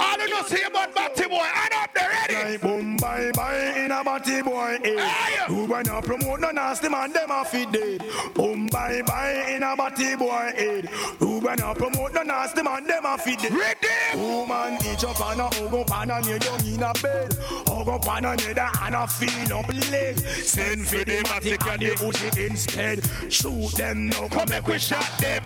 All 0.00 0.18
you 0.18 0.28
know 0.28 0.42
see 0.42 0.62
about 0.62 0.94
Batty 0.94 1.28
Boy, 1.28 1.46
and 1.64 1.74
up 1.74 1.94
there 1.94 2.06
ready. 2.28 2.56
Boom, 2.58 2.96
bye, 2.96 3.30
bye, 3.34 3.72
in 3.76 3.90
a 3.90 4.04
batty 4.04 4.42
boy 4.42 4.78
eh. 4.82 4.98
head. 4.98 5.48
Who 5.48 5.66
when 5.66 5.84
you 5.86 6.00
promote 6.02 6.40
no 6.40 6.50
nasty 6.50 6.88
man, 6.88 7.12
them 7.12 7.30
a 7.30 7.44
feed 7.44 7.72
dead. 7.72 8.04
Boom, 8.34 8.66
bye, 8.68 9.02
bye, 9.06 9.44
in 9.48 9.62
a 9.62 9.76
batty 9.76 10.16
boy 10.16 10.52
head. 10.56 10.86
Who 11.18 11.40
when 11.40 11.58
you 11.58 11.74
promote 11.74 12.14
no 12.14 12.22
nasty 12.22 12.62
man, 12.62 12.86
them 12.86 13.04
a 13.04 13.18
feed 13.18 13.38
dead. 13.38 13.52
Ready? 13.52 14.18
Woman, 14.18 14.74
each 14.86 15.04
up 15.04 15.20
and 15.20 15.40
a 15.40 15.44
hug 15.44 15.74
up 15.74 15.90
and 16.00 16.10
a 16.10 16.20
knee 16.22 16.38
down 16.38 16.64
in 16.64 16.82
a 16.82 16.92
bed. 17.02 17.36
Oh, 17.68 17.84
hug 17.84 17.88
up 17.88 18.16
and 18.16 18.26
a 18.26 18.36
knee 18.36 18.54
down 18.54 18.72
and 18.82 18.94
a 18.94 19.06
feel 19.06 19.58
up 19.58 19.68
leg. 19.90 20.18
Send 20.18 20.86
for 20.86 21.04
the 21.04 21.22
matic 21.24 21.72
and 21.72 21.82
the 21.82 21.94
push 21.96 22.22
it 22.24 22.38
instead. 22.38 23.04
Shoot 23.32 23.72
them 23.72 24.08
now, 24.08 24.28
come 24.28 24.48
make 24.48 24.66
we 24.66 24.78
shot 24.78 25.10
them. 25.18 25.44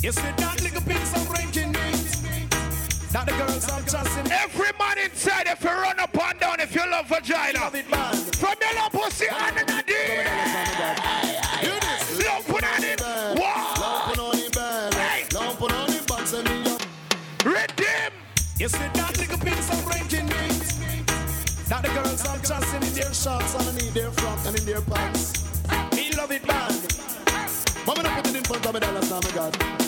You 0.00 0.12
see 0.12 0.22
that 0.22 0.62
little 0.62 0.80
piece 0.82 1.12
of 1.16 1.28
ranking 1.28 1.62
names 1.62 1.67
that 3.12 3.26
the 3.26 3.32
girls 3.32 3.68
are 3.70 3.80
just 3.82 4.18
in. 4.18 4.32
Every 4.32 4.70
man 4.78 4.98
inside, 4.98 5.46
if 5.46 5.62
you 5.62 5.70
run 5.70 5.98
up 5.98 6.16
and 6.16 6.40
down, 6.40 6.60
if 6.60 6.74
you 6.74 6.82
love 6.90 7.08
vagina, 7.08 7.70
from 7.70 8.54
your 8.60 8.74
love 8.74 8.92
pussy 8.92 9.26
and 9.28 9.58
in 9.58 9.66
the 9.66 9.82
day. 9.86 10.26
Love 12.24 12.46
put 12.46 12.64
on 12.64 12.84
it. 12.84 12.98
Redeem. 17.44 18.12
You 18.58 18.68
see 18.68 18.78
that 18.78 19.16
little 19.18 19.38
piece 19.38 19.70
of 19.70 19.86
ranking 19.86 20.26
names 20.26 20.78
that 21.68 21.82
the 21.82 21.88
girls 21.88 22.26
are 22.26 22.38
just 22.38 22.74
in 22.74 22.80
their 22.94 23.14
shorts 23.14 23.54
underneath 23.54 23.94
their 23.94 24.10
frock 24.10 24.38
and 24.46 24.58
in 24.58 24.66
their 24.66 24.80
pants. 24.80 25.44
Me 25.94 26.10
love 26.16 26.30
it 26.32 26.46
bad. 26.46 26.74
Mama 27.86 28.02
not 28.02 28.16
put 28.22 28.28
it 28.28 28.36
in 28.36 28.44
front 28.44 28.66
of 28.66 28.74
me, 28.74 28.80
dollars, 28.80 29.10
now, 29.10 29.20
my 29.22 29.30
God. 29.30 29.87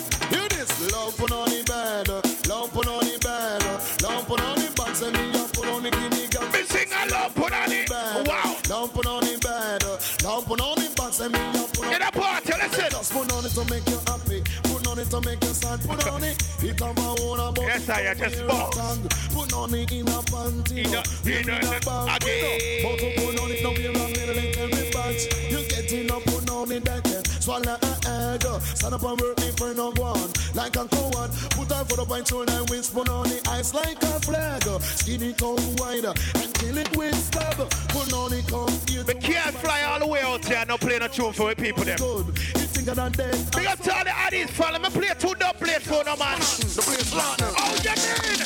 This. 0.60 0.92
Love 0.92 1.16
put 1.16 1.32
on 1.32 1.48
the 1.48 1.64
bed, 1.64 2.08
love 2.46 2.70
put 2.70 2.86
on 2.86 3.00
the 3.00 3.16
bed, 3.24 3.64
love 4.02 4.26
put 4.28 4.42
on 4.42 4.56
the 4.60 4.70
box 4.76 5.00
and 5.00 5.16
me 5.16 5.32
love 5.32 5.50
put 5.54 5.66
on 5.66 5.82
the 5.82 5.90
guinea. 5.90 6.28
Me 6.52 6.62
sing 6.68 6.92
a 6.92 7.08
love 7.08 7.34
put 7.34 7.50
on 7.50 7.72
it. 7.72 7.88
Wow. 7.88 8.56
Love 8.68 8.92
put 8.92 9.06
on 9.06 9.20
the 9.24 9.38
bed, 9.40 9.82
love 10.22 10.44
put 10.44 10.60
on 10.60 10.76
the 10.76 10.92
box 10.94 11.20
and 11.20 11.32
me 11.32 11.38
love 11.56 11.72
put 11.72 11.86
on 11.86 12.02
a 12.02 12.12
party, 12.12 12.52
listen. 12.60 12.90
Just 12.92 13.10
put 13.10 13.32
on 13.32 13.44
it 13.46 13.52
to 13.56 13.64
make 13.72 13.88
you 13.88 14.00
happy. 14.04 14.44
Put 14.68 14.86
on 14.86 14.98
it 14.98 15.08
to 15.08 15.20
make 15.24 15.42
you 15.42 15.54
sad. 15.56 15.80
Put 15.80 16.06
on 16.12 16.24
it. 16.24 16.36
It 16.60 16.76
come 16.76 16.96
a 16.98 17.08
own 17.24 17.40
about 17.40 17.56
Yes, 17.64 17.88
I 17.88 18.12
just 18.12 18.46
boss. 18.46 18.98
Put 19.32 19.52
on 19.56 19.72
it 19.72 19.92
in 19.92 20.08
a 20.12 20.20
panty. 20.28 20.84
In 20.84 20.92
a- 20.92 21.40
in 21.40 21.48
a- 21.48 21.56
in 21.56 21.72
a 21.72 21.80
bag. 21.80 22.20
again. 22.20 22.84
But 22.84 23.00
put 23.16 23.40
on 23.40 23.48
it 23.48 23.64
we're 23.64 23.80
a 23.80 24.36
little 24.36 24.52
tell 24.52 24.68
me 24.68 24.90
batch. 24.92 25.24
You 25.48 25.64
getting 25.72 26.12
up 26.12 26.22
put 26.24 26.50
on 26.50 26.70
it 26.70 26.84
that 26.84 27.00
swallow 27.40 27.79
egg. 28.10 28.44
Stand 28.74 28.94
up 28.94 29.02
and 29.02 29.20
work 29.20 29.38
me 29.38 29.50
for 29.56 29.74
no 29.74 29.90
one. 29.92 30.30
Like 30.54 30.76
a 30.76 30.84
coward. 30.86 31.30
Put 31.54 31.70
her 31.70 31.84
foot 31.84 31.98
up 31.98 32.10
and 32.10 32.26
shoulder 32.26 32.52
and. 32.52 32.70
Put 32.90 33.08
on 33.08 33.28
the 33.28 33.40
ice 33.50 33.74
like 33.74 34.02
a 34.02 34.18
flag. 34.20 34.62
Skin 34.82 35.22
it 35.22 35.42
out 35.42 35.60
wide 35.78 36.04
and 36.04 36.54
kill 36.54 36.78
it 36.78 36.96
with 36.96 37.14
stab. 37.14 37.56
Put 37.88 38.12
on 38.12 38.32
it 38.32 38.46
come 38.48 38.72
here. 38.88 39.04
We 39.04 39.14
can't 39.14 39.54
fly 39.56 39.82
all 39.82 39.98
the 39.98 40.06
way 40.06 40.20
out 40.22 40.44
here 40.44 40.58
and 40.58 40.68
not 40.68 40.80
play 40.80 40.98
no 40.98 41.08
tune 41.08 41.32
for 41.32 41.54
the 41.54 41.56
people 41.62 41.84
them. 41.84 41.98
Good. 41.98 42.26
You 42.26 42.66
think 42.66 42.88
of 42.88 42.96
that 42.96 43.16
dead. 43.16 43.36
Big 43.54 43.66
up 43.66 43.78
to 43.80 43.94
all 43.94 44.04
the 44.04 44.10
addies, 44.10 44.50
follow 44.50 44.78
me 44.78 44.88
play 44.88 45.12
two 45.18 45.34
dub 45.34 45.56
plates 45.56 45.86
for 45.86 46.02
no 46.04 46.16
man. 46.16 46.38
The 46.38 46.82
place 46.82 47.14
rotten. 47.14 47.52
Oh, 47.58 47.74
you 47.84 47.94
mean? 48.00 48.40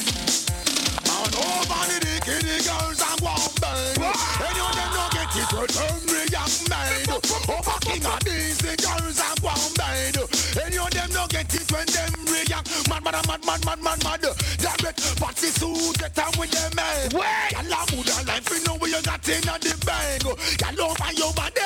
And 1.06 1.34
over 1.36 2.00
the 2.00 2.03
the 2.24 2.56
girls 2.64 3.00
and 3.04 3.20
one 3.20 3.52
bang. 3.60 4.00
And 4.00 4.56
you 4.56 4.68
them 4.72 4.90
no 4.96 5.04
get 5.12 5.36
it 5.36 5.52
return 5.52 6.00
me 6.08 6.24
young 6.32 6.56
man. 6.72 7.04
Over 7.52 7.78
King 7.84 8.04
Addies 8.08 8.58
the 8.64 8.72
girls 8.80 9.20
and 9.20 9.40
one 9.44 9.72
bang. 9.76 10.16
And 10.64 10.72
you 10.72 10.86
them 10.88 11.10
no 11.12 11.26
get 11.28 11.52
it 11.52 11.68
when 11.68 11.86
them 11.86 12.12
react. 12.24 12.68
Mad 12.88 13.04
mad 13.04 13.20
mad 13.28 13.44
mad 13.44 13.64
mad 13.64 13.80
mad 13.82 14.00
mad. 14.04 14.24
Direct 14.56 15.20
party 15.20 15.48
suit 15.52 15.98
get 15.98 16.18
on 16.18 16.32
with 16.40 16.50
them 16.50 16.72
man. 16.76 17.12
Wait. 17.12 17.52
Y'all 17.52 17.68
a 17.68 17.80
good 17.92 18.08
life 18.26 18.48
you 18.48 18.64
know 18.64 18.76
where 18.80 18.90
you 18.90 19.02
got 19.02 19.28
in 19.28 19.44
the 19.44 19.74
bang. 19.84 20.24
Y'all 20.24 20.80
over 20.88 21.12
your 21.12 21.32
body. 21.36 21.60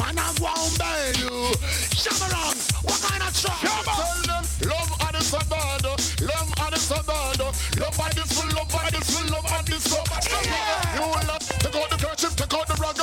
Man 0.00 0.16
and 0.16 0.38
one 0.40 0.72
bang. 0.80 1.20
Shamarang, 1.92 2.56
what 2.80 3.00
kind 3.04 3.22
of 3.28 3.32
truck? 3.36 3.60
Tell 3.60 4.22
them 4.24 4.44
love 4.64 4.92
and 5.04 5.16
it's 5.20 5.32
a. 5.36 5.58
Love 6.20 6.52
and 6.58 6.74
it's 6.74 6.90
a 6.90 7.02
bad. 7.04 7.38
Love 7.40 8.00
and 8.00 8.18
it's 8.18 8.32
full, 8.32 8.57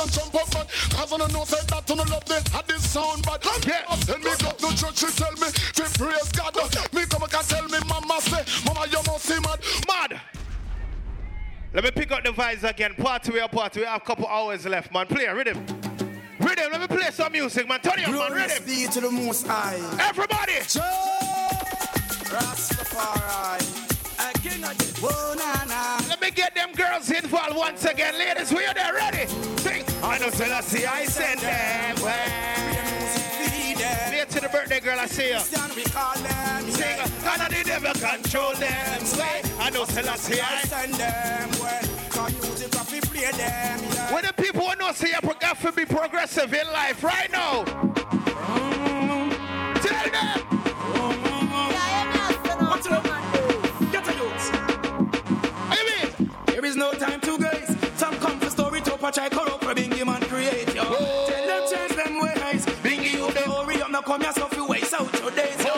and 0.06 0.14
jump 0.14 0.34
up 0.34 0.54
man. 0.54 0.66
Cause 0.90 1.12
I 1.12 1.16
don't 1.16 1.32
know 1.32 1.44
say 1.44 1.66
that 1.66 1.88
you 1.88 1.96
don't 1.96 2.10
love 2.10 2.24
the 2.24 2.50
had 2.50 2.66
this 2.66 2.90
sound 2.90 3.22
bad. 3.24 3.44
Yeah. 3.66 3.82
Tell 4.06 4.18
me 4.18 4.30
go 4.38 4.50
to 4.50 4.76
church, 4.76 4.98
she 4.98 5.06
tell 5.12 5.32
me 5.32 5.48
to 5.50 5.82
praise 5.98 6.32
God. 6.32 6.54
Me 6.92 7.04
come 7.06 7.20
back 7.20 7.34
and 7.34 7.48
tell 7.48 7.68
me 7.68 7.78
mama 7.88 8.20
say, 8.20 8.44
mama 8.64 8.86
you 8.90 8.98
must 9.06 9.24
see 9.24 9.40
mad. 9.40 9.60
Mad. 9.88 10.20
Let 11.72 11.84
me 11.84 11.90
pick 11.90 12.12
up 12.12 12.24
the 12.24 12.30
vibes 12.30 12.68
again. 12.68 12.94
Party 12.94 13.32
we 13.32 13.40
are 13.40 13.48
party. 13.48 13.80
We 13.80 13.86
have 13.86 14.00
a 14.00 14.04
couple 14.04 14.26
hours 14.26 14.64
left, 14.66 14.92
man. 14.92 15.06
Play 15.06 15.24
a 15.24 15.34
rhythm. 15.34 15.58
Rhythm. 16.40 16.72
Let 16.72 16.80
me 16.80 16.86
play 16.86 17.10
some 17.10 17.32
music, 17.32 17.68
man. 17.68 17.80
Turn 17.80 17.98
it 17.98 18.08
up, 18.08 18.14
man. 18.14 18.28
Glorious 18.28 18.60
Rhythm. 18.60 18.66
be 18.66 18.86
to 18.92 19.00
the 19.00 19.10
most 19.10 19.46
high. 19.46 19.76
Everybody. 20.00 20.52
Rastafari. 22.32 23.85
Let 26.08 26.20
me 26.20 26.30
get 26.30 26.54
them 26.54 26.72
girls 26.72 27.10
involved 27.10 27.56
once 27.56 27.84
again. 27.84 28.16
Ladies, 28.18 28.52
we 28.52 28.64
are 28.64 28.74
there 28.74 28.94
ready. 28.94 29.26
Sing. 29.58 29.84
I 30.02 30.18
know 30.18 30.30
Selassie, 30.30 30.86
I 30.86 31.04
send 31.04 31.40
them. 31.40 31.96
Play 31.96 32.66
to 34.28 34.40
the 34.40 34.48
birthday 34.48 34.80
girl, 34.80 34.98
I 34.98 35.06
see 35.06 35.28
you. 35.30 35.38
We 35.74 35.84
call 35.84 36.14
them. 36.14 36.70
Sing. 36.70 36.98
I 37.24 37.36
know 37.38 37.48
the 37.48 37.64
devil 37.64 37.92
control 37.92 38.54
them. 38.54 39.00
Say. 39.00 39.42
I 39.58 39.70
know 39.70 39.84
Selassie, 39.84 40.40
I 40.40 40.62
send 40.62 40.94
them. 40.94 41.50
Well, 41.60 41.82
can 42.10 42.32
music 42.40 42.74
if 42.74 42.92
we 42.92 43.00
play 43.00 43.30
them. 43.32 43.80
Yeah. 43.94 44.14
When 44.14 44.24
the 44.24 44.32
people 44.32 44.62
want 44.62 44.78
to 44.80 44.94
see 44.94 45.08
you 45.08 45.14
have 45.14 45.62
to 45.62 45.72
be 45.72 45.84
progressive 45.84 46.54
in 46.54 46.66
life 46.68 47.02
right 47.02 47.30
now. 47.32 47.64
Tell 49.82 50.10
them. 50.10 50.40
What's 52.68 52.86
up? 52.86 53.15
Is 56.76 56.80
no 56.80 56.92
time 56.92 57.20
to 57.20 57.38
grace. 57.38 57.74
Some 57.96 58.14
come 58.18 58.38
for 58.38 58.50
story 58.50 58.80
to 58.82 58.96
patch 58.98 59.18
I 59.18 59.28
corrupt 59.28 59.64
for 59.64 59.74
Bingy 59.74 60.04
man 60.04 60.20
create 60.22 60.74
yo. 60.74 60.84
Tell 60.84 61.46
them 61.46 61.62
change 61.70 61.94
them 61.96 62.20
ways. 62.20 62.66
Bingy 62.84 63.12
you 63.14 63.30
them 63.32 63.50
hurry 63.50 63.80
up 63.82 63.90
now 63.90 64.02
come 64.02 64.22
yourself 64.22 64.54
you 64.56 64.66
waste 64.66 64.94
out 64.94 65.12
your 65.20 65.30
days 65.30 65.64
yo. 65.64 65.74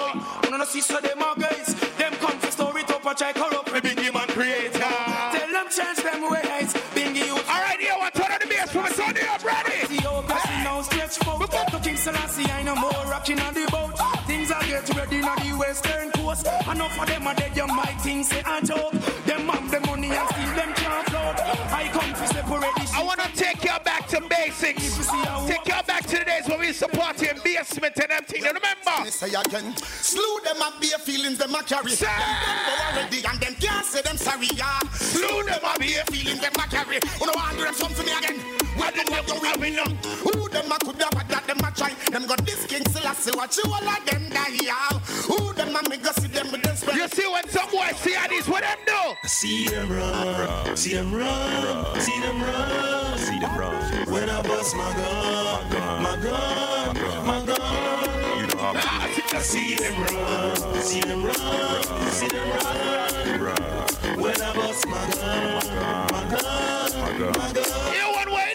Wanna 0.50 0.66
see 0.66 0.80
so 0.80 1.00
them 1.00 1.22
are 1.22 1.36
guys. 1.36 1.74
Them 1.98 2.12
come 2.14 2.38
for 2.38 2.50
story 2.50 2.82
to 2.84 2.98
patch 2.98 3.22
I 3.22 3.32
corrupt 3.32 3.68
for 3.68 3.80
Bingy 3.80 4.12
man 4.12 4.28
create 4.28 4.74
yo. 4.74 4.90
Tell 5.34 5.50
them 5.56 5.68
change 5.70 6.00
them 6.02 6.22
ways. 6.30 6.74
Bingy 6.94 7.26
you. 7.26 7.34
all 7.34 7.62
right, 7.66 7.80
here, 7.80 7.96
one 7.96 8.12
turn 8.12 8.32
on 8.32 8.38
the 8.40 8.46
bass 8.46 8.74
me. 8.74 8.90
Sunday 8.90 9.26
up, 9.28 9.44
ready. 9.44 9.86
See 9.86 10.02
how 10.02 10.22
passing 10.22 10.64
now 10.64 10.82
stretch 10.82 11.16
forth. 11.18 11.38
To 11.48 11.78
King 11.80 11.96
Selassie 11.96 12.50
I 12.50 12.62
no 12.62 12.74
more 12.74 13.04
rocking 13.06 13.40
on 13.40 13.54
the 13.54 13.66
boat. 13.70 13.94
Things 14.26 14.50
are 14.50 14.62
get 14.62 14.88
ready 14.96 15.22
on 15.22 15.36
the 15.38 15.56
western 15.56 16.10
coast. 16.12 16.46
Enough 16.46 17.00
of 17.00 17.06
them 17.06 17.26
are 17.26 17.34
dead, 17.34 17.56
you 17.56 17.66
might 17.66 18.00
think 18.00 18.26
say 18.26 18.42
a 18.44 18.64
joke. 18.64 18.92
Them 19.26 19.48
have 19.48 19.70
the 19.70 19.80
money 19.86 20.10
and 20.10 20.28
take 23.38 23.62
you 23.62 23.78
back 23.84 24.08
to 24.08 24.20
basics. 24.28 25.06
Take 25.46 25.66
you 25.66 25.82
back 25.86 26.04
to 26.06 26.18
the 26.18 26.24
days 26.24 26.48
when 26.48 26.60
we 26.60 26.66
used 26.68 26.80
to 26.80 26.88
party 26.88 27.28
in 27.28 27.38
basement 27.44 27.96
and 27.96 28.10
everything. 28.10 28.42
You 28.42 28.52
remember? 28.52 29.10
Say 29.10 29.28
again, 29.28 29.76
slew 29.76 30.40
them 30.44 30.60
up 30.60 30.80
bare 30.80 30.98
feelings 30.98 31.38
them 31.38 31.54
a 31.54 31.62
carry. 31.62 31.94
Them 31.94 32.10
already 32.10 33.22
and 33.24 33.40
them 33.40 33.54
can't 33.60 33.86
say 33.86 34.02
them 34.02 34.16
sorry. 34.16 34.48
Yeah, 34.54 34.80
slew 34.92 35.44
them 35.44 35.60
up 35.62 35.78
bare 35.78 36.04
feelings 36.10 36.40
them 36.40 36.52
a 36.58 36.66
carry. 36.68 36.98
Who 37.18 37.26
no 37.26 37.32
want 37.36 37.56
do 37.56 37.64
them 37.64 37.74
something 37.74 38.06
again? 38.06 38.67
What 38.76 38.94
them 38.94 39.06
what 39.08 39.28
you 39.28 39.40
having 39.44 39.74
them? 39.74 39.96
Who 40.22 40.48
them 40.48 40.72
a 40.72 40.78
could 40.78 41.02
have 41.02 41.14
what 41.14 41.28
that 41.28 41.46
them 41.46 41.58
a 41.58 41.70
try? 41.70 41.92
Them 42.10 42.26
got 42.26 42.44
this 42.44 42.66
king 42.66 42.84
Selassie 42.88 43.32
watch 43.36 43.56
you 43.56 43.64
all 43.72 43.88
of 43.88 44.04
them 44.06 44.28
die. 44.30 44.56
Yeah, 44.62 44.98
who 45.26 45.52
them 45.54 45.76
a 45.76 45.88
me 45.88 45.96
go 45.98 46.10
see 46.12 46.28
them 46.28 46.50
with 46.52 46.62
them 46.62 46.76
spell. 46.76 46.96
You 46.96 47.08
see 47.08 47.26
when 47.26 47.48
some 47.48 47.70
boys 47.70 47.96
see 47.96 48.14
how 48.14 48.28
these 48.28 48.48
what 48.48 48.62
them 48.62 48.78
do? 48.86 49.28
See 49.28 49.68
them 49.68 49.90
run, 49.90 50.76
see 50.76 50.94
them 50.94 51.14
run, 51.14 52.00
see 52.00 52.20
them 52.20 52.42
run, 52.42 53.18
see 53.18 53.38
them 53.38 53.56
run. 53.58 54.06
When 54.08 54.28
I 54.28 54.42
bust 54.42 54.76
my 54.76 54.92
gun, 54.94 56.02
my 56.02 56.16
gun, 56.16 56.96
my 57.26 57.44
gun. 57.44 58.40
You 58.40 58.46
know 58.46 58.58
how 58.58 58.74
I 58.74 59.40
see 59.40 59.74
them 59.74 59.94
run, 60.02 60.82
see 60.82 61.00
them 61.00 61.24
run, 61.24 61.34
see 62.10 62.28
them 62.28 62.50
run. 62.50 63.58
When 64.18 64.40
I 64.40 64.54
bust 64.54 64.86
my 64.86 65.10
gun, 65.10 65.54
my 66.12 66.24
gun, 66.30 66.92
my 67.32 67.52
gun. 67.52 67.94
You 67.94 68.06
one 68.14 68.30
way 68.34 68.47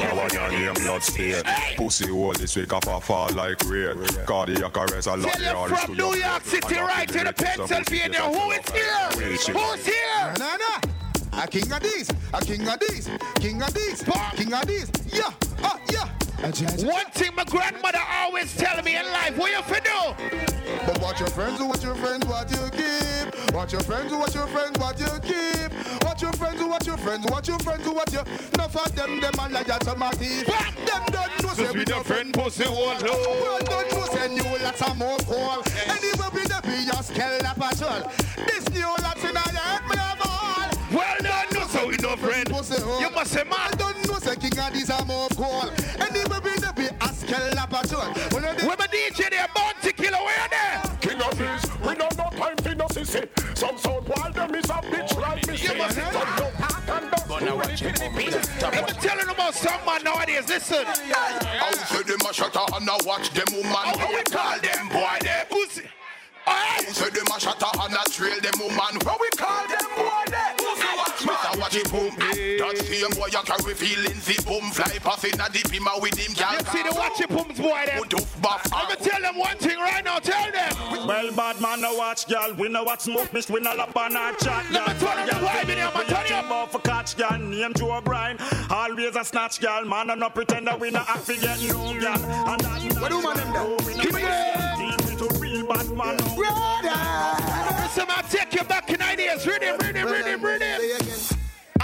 I 0.00 0.28
can 0.28 0.50
hear 0.52 0.74
blood 0.74 1.02
stain. 1.02 1.42
Pussy 1.76 2.08
hole 2.08 2.32
this 2.32 2.56
week 2.56 2.72
up 2.72 2.86
a 2.86 3.00
fall 3.00 3.30
like 3.34 3.62
rain. 3.66 3.96
Cardiac 4.26 4.76
arrest 4.76 5.08
a 5.08 5.16
lot 5.16 5.38
you 5.40 5.76
from 5.76 5.94
New 5.94 6.14
York 6.14 6.44
City 6.44 6.76
right 6.76 7.08
to 7.08 7.24
the 7.24 7.32
Pennsylvania. 7.32 8.20
Who 8.20 8.50
is 8.52 8.70
here? 8.70 9.54
Who's 9.54 9.86
here? 9.86 10.34
Nah, 10.38 10.56
nah. 10.56 11.42
A 11.42 11.46
King 11.46 11.66
Addies, 11.66 12.10
a 12.32 12.44
King 12.44 12.66
Addies, 12.66 13.06
king 13.40 13.62
of 13.62 13.72
these, 13.72 14.02
King 14.34 14.50
Addies. 14.50 14.90
Yeah, 15.14 15.32
ah, 15.62 15.78
yeah. 15.92 16.08
One 16.40 17.10
thing 17.10 17.34
my 17.34 17.42
grandmother 17.42 17.98
always 18.10 18.56
tell 18.56 18.80
me 18.84 18.96
in 18.96 19.04
life, 19.06 19.36
what 19.36 19.50
you 19.50 19.60
fi 19.62 19.80
do? 19.80 20.86
But 20.86 21.00
watch 21.02 21.18
your 21.18 21.28
friends, 21.30 21.60
watch 21.60 21.82
your 21.82 21.96
friends, 21.96 22.24
what 22.26 22.48
you 22.48 22.70
keep. 22.70 23.52
Watch 23.52 23.72
your 23.72 23.82
friends, 23.82 24.12
watch 24.12 24.36
your 24.36 24.46
friends, 24.46 24.78
what 24.78 25.00
you 25.00 25.06
keep. 25.20 26.04
Watch 26.04 26.22
your 26.22 26.32
friends, 26.34 26.62
watch 26.62 26.86
your 26.86 26.96
friends, 26.96 27.26
watch 27.28 27.48
your 27.48 27.58
friends, 27.58 27.88
what 27.88 28.12
you. 28.12 28.20
Enough 28.54 28.76
of 28.76 28.94
them, 28.94 29.20
them 29.20 29.34
a 29.36 29.48
liar 29.48 29.78
to 29.80 29.96
my 29.96 30.10
teeth. 30.12 30.46
Them 30.46 31.04
don't 31.10 31.42
know 31.42 31.54
say 31.54 31.72
we 31.72 31.84
no 31.84 32.02
friend 32.04 32.32
pussy 32.32 32.64
won't 32.68 33.02
Well, 33.02 33.58
don't 33.64 33.90
know 33.90 34.04
say 34.06 34.28
new 34.28 34.64
lots 34.64 34.82
of 34.82 34.96
more 34.96 35.18
call. 35.18 35.64
Anyway, 35.90 36.28
we 36.34 36.42
the 36.44 36.60
be 36.62 36.86
your 36.86 37.46
up 37.46 37.56
patrol. 37.56 38.12
This 38.46 38.68
new 38.70 38.86
lots 39.02 39.24
in 39.24 39.36
our 39.36 39.42
head, 39.42 39.82
me 39.90 39.96
have 39.96 40.20
all. 40.22 40.96
Well, 40.96 41.16
don't 41.20 41.52
know 41.52 41.66
so 41.66 41.88
we 41.88 41.96
no 41.96 42.14
friend. 42.14 42.48
You 42.48 43.10
must 43.10 43.32
say 43.32 43.42
man. 43.42 43.72
Don't 43.76 43.97
know 44.58 44.64
say 44.64 44.66
king 44.66 44.66
of 44.66 44.72
these 44.72 44.90
are 44.90 45.04
more 45.04 45.28
call. 45.28 45.70
Anyway, 46.00 46.38
we 46.44 46.50
the 46.58 46.72
be 46.76 46.88
a 47.00 47.08
scale 47.14 47.58
up 47.58 47.70
patrol. 47.70 48.12
When 48.32 48.42
Where 48.42 48.76
my 48.76 48.86
DJ 48.86 49.30
there, 49.30 49.48
Bounty 49.54 49.92
Killer, 49.92 50.18
where 50.18 50.42
you 50.42 50.48
there? 50.50 50.82
King 51.00 51.18
Addies, 51.18 51.86
we 51.86 51.94
don't 51.94 52.16
no 52.16 52.30
time 52.30 52.56
for 52.56 52.74
no 52.74 52.86
sissy. 52.86 53.28
Some 53.56 53.78
sound 53.78 54.08
wild, 54.08 54.34
them 54.34 54.54
is 54.54 54.64
a 54.66 54.74
bitch 54.74 55.20
like 55.20 55.46
me. 55.48 55.56
You 55.56 55.74
must 55.78 55.94
say 55.94 56.02
Some 56.02 56.36
no 56.36 56.50
heart 56.58 56.88
and 56.88 57.10
dust. 57.10 57.28
Let 57.28 58.86
me 58.86 58.92
tell 59.00 59.18
you 59.18 59.30
about 59.30 59.54
some 59.54 59.84
man 59.86 60.02
nowadays. 60.04 60.48
Listen. 60.48 60.84
How 60.84 61.72
say 61.72 62.02
them 62.02 62.20
a 62.28 62.32
shutter 62.32 62.60
and 62.74 62.88
a 62.88 62.96
watch 63.06 63.30
them 63.30 63.46
woman. 63.52 63.72
How 63.72 64.08
we 64.08 64.22
call 64.24 64.58
them 64.60 64.88
boy 64.88 65.18
them 65.22 65.46
pussy. 65.50 65.82
How 66.44 66.80
say 66.80 67.10
them 67.10 67.26
a 67.34 67.40
shutter 67.40 67.66
and 67.80 67.94
a 67.94 68.10
trail 68.10 68.40
them 68.40 68.58
woman. 68.58 68.97
That 72.98 73.12
same 73.12 73.20
boy 73.20 73.28
you 73.30 73.42
carry 73.44 73.74
feelings 73.74 74.26
the 74.26 74.42
boom 74.42 74.70
fly 74.70 74.98
past 74.98 75.24
in 75.24 75.40
a 75.40 75.48
dip 75.50 75.70
him 75.70 75.86
a 75.86 76.00
with 76.00 76.18
him 76.18 76.34
gal. 76.34 76.52
You 76.54 76.66
see 76.66 76.82
the 76.82 76.94
watch 76.94 77.18
your 77.20 77.28
pumps 77.28 77.60
boy 77.60 77.86
them. 77.86 78.02
Put 78.02 78.14
up 78.14 78.42
buff. 78.42 78.72
Let 78.72 78.88
me 79.00 79.06
tell 79.06 79.20
them 79.20 79.38
one 79.38 79.56
thing 79.58 79.78
right 79.78 80.04
now. 80.04 80.18
Tell 80.18 80.50
them. 80.50 81.06
Well, 81.06 81.32
bad 81.32 81.60
man, 81.60 81.80
no 81.80 81.94
watch, 81.94 82.26
girl. 82.26 82.54
We 82.54 82.68
know 82.68 82.82
what 82.82 83.00
smoke, 83.00 83.32
miss. 83.32 83.48
We 83.48 83.60
no 83.60 83.74
lap 83.74 83.96
on 83.96 84.16
our 84.16 84.32
chat, 84.34 84.66
girl. 84.72 84.82
Let 84.86 84.96
me 84.96 85.06
tell 85.06 85.26
them 85.26 85.44
why 85.44 85.64
me 85.64 85.74
name, 85.76 85.90
I 85.94 86.04
tell 86.04 86.26
you. 86.26 86.46
About 86.46 86.72
for 86.72 86.78
catch, 86.80 87.16
girl. 87.16 87.38
Name 87.38 87.72
Joe 87.74 87.92
O'Brien. 87.98 88.36
Always 88.68 89.14
a 89.14 89.24
snatch, 89.24 89.60
girl. 89.60 89.84
Man, 89.84 90.10
and 90.10 90.20
no 90.20 90.30
pretender. 90.30 90.76
We 90.76 90.90
no 90.90 91.04
act 91.06 91.26
to 91.26 91.36
get 91.36 91.62
no, 91.68 91.98
girl. 92.00 92.16
And 92.16 92.60
that, 92.60 93.00
what 93.00 93.10
do 93.10 93.22
man 93.22 93.36
them 93.36 93.52
there? 93.52 93.76
Keep 94.02 94.14
it 95.12 95.18
to 95.18 95.38
real 95.38 95.66
bad 95.66 95.88
man. 95.90 96.16
Listen, 97.78 98.06
I'll 98.08 98.22
take 98.28 98.54
you 98.54 98.64
back 98.64 98.90
in 98.90 99.00
ideas. 99.00 99.46
Rhythm, 99.46 99.76
rhythm, 99.78 100.08
rhythm, 100.08 100.42
rhythm. 100.42 101.37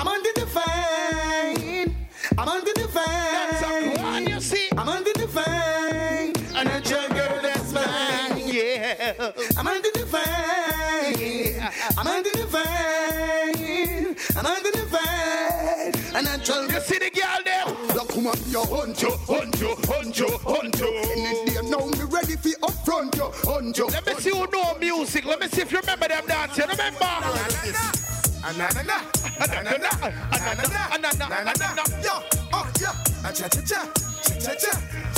I'm 0.05 0.09
under 0.09 0.32
the 0.35 0.47
fine. 0.47 1.97
I'm 2.36 2.47
under 2.47 2.72
the 2.74 2.89
fine. 2.89 3.06
That's 3.06 3.62
a 3.62 4.02
one, 4.02 4.26
you 4.26 4.39
see. 4.39 4.68
I'm 4.76 4.86
under 4.86 5.12
the 5.14 5.26
fine. 5.26 6.35
And 6.55 6.68
a 6.68 6.81
child 6.82 7.10
girl 7.12 7.40
that's 7.40 7.72
mine. 7.72 8.43
Yeah. 8.44 9.32
I'm 9.56 9.66
under 9.66 9.89
the 9.94 10.05
fine. 10.05 11.72
I'm 11.97 12.06
under 12.06 12.28
the 12.28 12.47
fine. 12.52 14.14
I'm 14.36 14.44
under 14.44 14.70
the 14.72 14.85
fine. 14.93 16.16
And 16.16 16.28
a 16.28 16.44
child 16.44 16.70
You 16.70 16.81
see 16.81 16.98
the 16.98 17.09
girl 17.09 17.40
there? 17.43 17.64
Look, 17.94 18.10
come 18.10 18.26
on, 18.26 18.36
yo, 18.48 18.62
hunt 18.66 19.01
you, 19.01 19.10
hunt 19.26 19.59
you, 19.59 19.74
hunt 19.89 20.18
you, 20.18 20.39
hunt 20.44 20.81
you. 20.81 21.01
Any 21.16 21.47
day 21.47 21.60
now, 21.70 21.86
me 21.86 22.05
ready 22.12 22.36
for 22.36 22.51
upfront 22.60 23.16
you, 23.16 23.31
hunt 23.51 23.78
you. 23.78 23.86
Let 23.86 24.06
me 24.06 24.12
see 24.16 24.36
who 24.36 24.47
know 24.52 24.76
music. 24.78 25.24
Let 25.24 25.40
me 25.40 25.48
see 25.48 25.62
if 25.62 25.72
you 25.72 25.81
remember 25.81 26.09
them 26.09 26.26
dancing. 26.26 26.68
Remember? 26.68 28.05
Ananana, 28.49 28.97
ananana, 29.41 29.91
ananana, 30.31 30.91
ananana, 30.93 31.37
ananana. 31.39 31.83
Yo, 32.05 32.12
oh, 32.53 32.66
yeah. 32.81 32.93
Cha 33.33 33.49
cha 33.49 33.61
cha, 33.62 33.81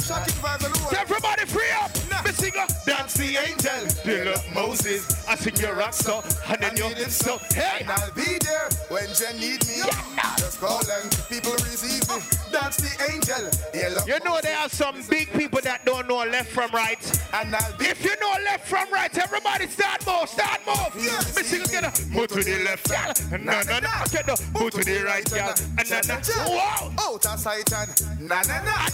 So 0.06 0.14
everybody 0.96 1.44
free 1.46 1.70
up. 1.82 1.90
Me 2.24 2.30
sing 2.32 2.52
up. 2.56 2.68
That's 2.84 3.14
the 3.14 3.36
angel, 3.36 4.04
Bill 4.04 4.34
up 4.34 4.42
Moses. 4.54 5.26
I 5.28 5.34
sing 5.34 5.56
your 5.56 5.74
rock 5.74 5.92
song, 5.92 6.22
and 6.48 6.62
then 6.62 6.76
you 6.76 6.88
need 6.94 7.10
so. 7.10 7.38
Hey, 7.52 7.78
And 7.80 7.90
I'll 7.90 8.12
be 8.12 8.38
there 8.38 8.68
when 8.88 9.08
you 9.08 9.32
need 9.40 9.66
me. 9.66 9.78
Yeah. 9.78 10.36
Just 10.38 10.60
call 10.60 10.78
and 10.78 11.10
people 11.28 11.52
receive 11.52 12.08
me. 12.08 12.22
That's 12.52 12.76
the 12.78 13.12
angel. 13.12 13.50
Yeah. 13.74 13.98
You 14.06 14.24
know 14.24 14.38
there 14.40 14.56
are 14.58 14.68
some 14.68 14.96
big 15.10 15.32
people 15.32 15.60
that 15.62 15.84
don't 15.84 16.08
know 16.08 16.18
left 16.18 16.50
from 16.50 16.70
right. 16.70 17.02
And 17.34 17.54
I'll 17.54 17.76
be 17.76 17.86
If 17.86 18.04
you 18.04 18.14
know 18.20 18.32
left 18.44 18.68
from 18.68 18.90
right, 18.92 19.16
everybody 19.18 19.66
start 19.66 20.06
move, 20.06 20.28
start 20.28 20.60
move. 20.66 20.94
Me 20.94 21.42
sing 21.42 21.62
again. 21.62 21.90
Move 22.10 22.28
to 22.28 22.42
the 22.42 22.62
left, 22.64 22.88
gal. 22.88 23.12
No, 23.38 23.60
no, 23.62 23.80
no. 23.80 23.88
Okay, 24.06 24.22
no. 24.26 24.34
Move 24.58 24.70
to 24.72 24.84
the 24.84 25.02
right, 25.04 25.24
gal. 25.30 25.54
And 25.78 25.90
no. 25.90 26.54
Wow. 26.54 26.92
Out 27.00 27.26
of 27.26 27.38
sight 27.40 27.72
and 27.72 28.28
na 28.28 28.42
na 28.42 28.62
na 28.62 28.86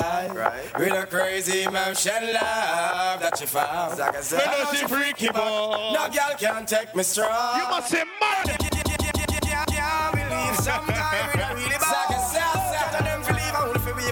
life, 0.00 0.78
with 0.78 0.92
a 0.92 1.06
crazy 1.06 1.64
motion 1.66 2.32
love 2.34 3.20
that 3.20 3.38
she 3.38 3.46
found. 3.46 3.98
Like 3.98 4.16
I 4.16 4.20
said, 4.20 4.38
Me 4.38 4.44
know 4.44 4.72
she 4.72 4.86
freaky 4.86 5.28
boy. 5.28 5.92
No 5.94 6.08
girl 6.12 6.34
can 6.38 6.66
take 6.66 6.94
me 6.94 7.02
strong. 7.02 7.58
You 7.58 7.64
must 7.64 7.90
say 7.90 8.04
man. 8.20 8.44
Can't 8.44 10.12
believe 10.14 10.56
some 10.56 10.86
guy 10.86 11.30
with 11.32 11.42
a 11.42 11.54
really 11.54 11.78
bad. 11.78 11.90
Like 11.90 12.10
I 12.10 12.20
said, 12.32 12.42
after 12.76 13.04
them 13.04 13.22
feel 13.22 13.36
leave, 13.36 13.54
I 13.54 13.68
would 13.68 13.80
feel 13.80 13.96
leave. 13.96 14.08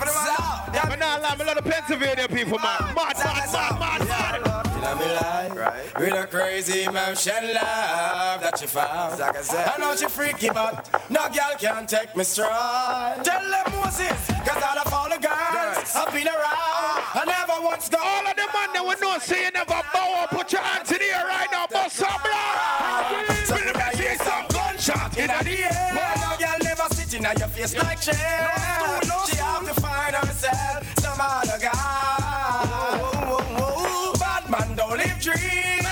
Me 0.89 0.97
nah 0.97 1.17
lie, 1.17 1.37
me 1.37 1.45
love 1.45 1.57
the 1.57 1.63
Pennsylvania 1.63 2.29
people, 2.29 2.59
man. 2.59 2.95
Mad, 2.95 3.17
mad, 3.19 3.53
mad, 3.53 3.79
mad, 3.79 4.09
mad. 4.09 4.46
Inna 5.17 5.55
me 5.55 5.61
life, 5.61 5.95
with 5.99 6.13
a 6.13 6.27
crazy 6.27 6.87
motion 6.87 7.55
love 7.55 8.41
that 8.43 8.59
she 8.59 8.67
found. 8.67 9.19
Like 9.19 9.37
I 9.37 9.43
said, 9.43 9.73
I 9.75 9.79
know 9.79 9.97
she 9.97 10.07
freaky, 10.07 10.49
but 10.51 10.89
no 11.11 11.29
girl 11.29 11.57
can 11.59 11.87
take 11.87 12.15
me 12.17 12.25
strong. 12.25 13.23
Tell 13.23 13.41
them 13.41 13.73
Moses, 13.73 14.27
cause 14.45 14.63
all 14.63 14.79
of 14.79 14.93
all 14.93 15.09
the 15.09 15.19
girls 15.19 15.95
I've 15.95 16.13
been 16.13 16.29
around. 16.29 17.01
I 17.17 17.25
never 17.27 17.65
once 17.65 17.89
go. 17.89 17.99
All 17.99 18.27
of 18.27 18.37
the 18.37 18.47
man 18.53 18.73
that 18.75 18.85
we 18.85 18.95
know 19.01 19.19
say 19.19 19.45
you 19.45 19.51
never 19.53 19.81
bow 19.93 20.23
up, 20.23 20.31
put 20.31 20.53
your 20.53 20.63
hands 20.63 20.91
in 20.93 20.99
the 20.99 21.05
air 21.05 21.27
right 21.27 21.49
now, 21.51 21.67
bust 21.67 21.97
some 21.97 22.21
blood. 22.23 23.37
So 23.47 23.55
let 23.55 23.75
me 23.75 23.99
see 23.99 24.17
some 24.23 24.47
gunshot 24.53 25.17
in 25.19 25.29
the 25.29 25.65
air. 25.65 25.93
Boy, 25.95 26.21
no 26.21 26.37
girl 26.37 26.59
never 26.63 26.95
sit 26.95 27.15
in 27.15 27.23
your 27.23 27.49
face 27.49 27.77
like 27.77 28.01
chair. 28.01 28.53
She 29.27 29.37
have 29.37 29.65
to 29.65 29.81
find 29.81 30.15
herself 30.15 30.99
some 31.01 31.19
other 31.21 31.59
guy. 31.59 32.06
Dream. 35.27 35.83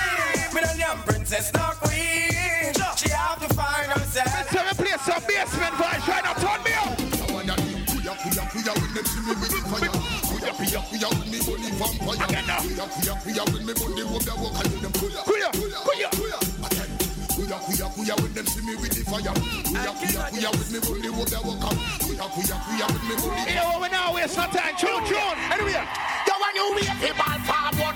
Me 0.55 0.59
no 0.63 0.71
young 0.79 0.99
princess, 1.03 1.51
no 1.53 1.67
queen. 1.83 2.71
She 2.95 3.09
have 3.11 3.39
to 3.43 3.49
find 3.53 3.91
herself. 3.91 4.31
So 4.51 4.59
we 4.63 4.73
play 4.79 4.95
some 5.03 5.23
basement 5.27 5.75
vibes 5.75 6.07
right 6.07 6.23
now, 6.23 6.33
turn 6.39 6.63
me 6.63 6.71
up. 6.79 6.95
Kuya 7.95 8.13
kuya 8.21 8.43
kuya 8.51 8.73
when 8.79 8.91
them 8.95 9.05
see 9.05 9.19
me 9.27 9.33
with 9.35 9.51
the 9.51 9.59
fire. 9.67 9.91
Kuya 10.29 10.51
kuya 10.55 10.79
kuya 10.87 11.07
when 11.19 11.27
me 11.31 11.39
body 11.43 11.69
vampire. 11.75 12.27
Kuya 12.63 12.85
kuya 12.93 13.13
kuya 13.23 13.43
when 13.51 13.63
me 13.65 13.73
body 13.73 14.03
rub 14.07 14.21
the 14.23 14.33
walk 14.39 14.57
and 14.63 14.71
them 14.79 14.91
kuya 14.95 15.21
Kuya, 15.25 15.49
kuya. 15.51 16.09
kuya. 16.15 16.37
Again. 16.65 16.89
Kuya 17.35 17.57
kuya 17.65 17.87
kuya 17.91 18.15
when 18.21 18.33
them 18.33 18.45
see 18.47 18.61
me 18.65 18.75
with 18.79 18.93
the 18.95 19.03
fire. 19.03 19.33
Kuya 19.67 19.91
kuya 19.99 20.21
kuya 20.31 20.49
when 20.55 20.69
me 20.71 20.79
body 20.79 21.09
rub 21.11 21.27
the 21.27 21.39
walk 21.43 21.65
and 21.67 21.79
kuya 22.05 22.25
kuya 22.31 22.55
kuya 22.63 22.85
when 22.87 23.03
me 23.09 23.15
body. 23.19 23.51
Yeah, 23.51 23.67
well, 23.67 23.81
we 23.81 23.89
now 23.89 24.13
waste 24.15 24.37
no 24.37 24.45
time. 24.47 24.75
Tune, 24.79 25.03
tune. 25.09 25.37
Anyway, 25.51 25.75
yo 25.75 26.33
when 26.39 26.53
you 26.55 26.65
wave 26.77 26.97
the 27.03 27.11
ball 27.19 27.39
forward, 27.43 27.95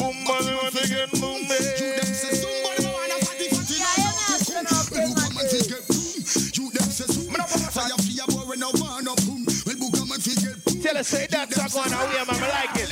Tell 10.91 10.99
us, 10.99 11.07
say 11.07 11.25
that's 11.25 11.55
not 11.55 11.71
going 11.71 11.93
away, 11.93 12.19
man. 12.19 12.35
I 12.35 12.67
like 12.67 12.83
it. 12.83 12.91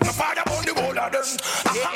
My 0.00 0.08
father 0.08 0.40
on 0.56 0.64
the 0.64 0.72
whole 0.72 0.96
of 0.96 1.12
them. 1.12 1.20
Uh-huh. 1.20 1.92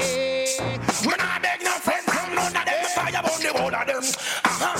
When 1.08 1.16
I 1.16 1.38
beg 1.40 1.64
no 1.64 1.72
friend 1.80 2.04
from 2.04 2.36
none 2.36 2.52
of 2.52 2.64
them, 2.68 2.84
fire 2.92 3.24
on 3.24 3.40
the 3.40 3.48
whole 3.56 3.72
of 3.72 3.86
them. 3.88 4.04
Uh-huh. 4.44 4.76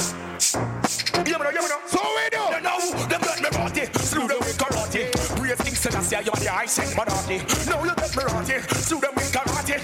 You 1.25 1.33
know, 1.33 1.49
you 1.49 1.65
know. 1.65 1.81
So 1.89 1.97
we 1.97 2.29
do. 2.29 2.45
You 2.45 2.61
know, 2.61 2.77
them 3.09 3.23
let 3.25 3.41
me 3.41 3.49
party. 3.49 3.89
Slew 3.97 4.29
them 4.29 4.37
with 4.45 4.59
karate. 4.61 5.09
Brave 5.41 5.57
things 5.65 5.81
to 5.81 5.97
you 5.97 6.29
are 6.29 6.41
the 6.45 6.53
ice 6.53 6.77
and 6.85 6.93
monarchy. 6.93 7.41
Now 7.65 7.81
you 7.81 7.89
let 7.89 8.05
me 8.05 8.25
party. 8.29 8.61
Slew 8.85 9.01
them 9.01 9.17
with 9.17 9.33
karate. 9.33 9.81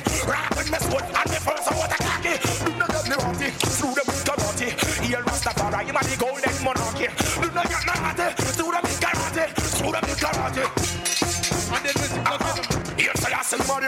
Me 0.69 0.77
foot 0.93 1.09
and 1.09 1.28
me 1.32 1.41
first 1.41 1.73
I 1.73 1.74
want 1.81 1.89
a 1.89 1.97
cocky. 2.05 2.36
Do 2.69 2.70
not 2.77 2.93
let 2.93 3.09
me 3.09 3.16
party. 3.16 3.49
Slew 3.65 3.97
them 3.97 4.05
with 4.12 4.28
karate. 4.28 4.77
Here 5.01 5.24
Rastafari, 5.24 5.89
you 5.89 5.97
are 5.97 6.05
the 6.05 6.16
golden 6.20 6.53
monarchy. 6.61 7.09
Do 7.41 7.49
not 7.49 7.65
get 7.65 7.81
me 7.81 7.97
party. 7.97 8.54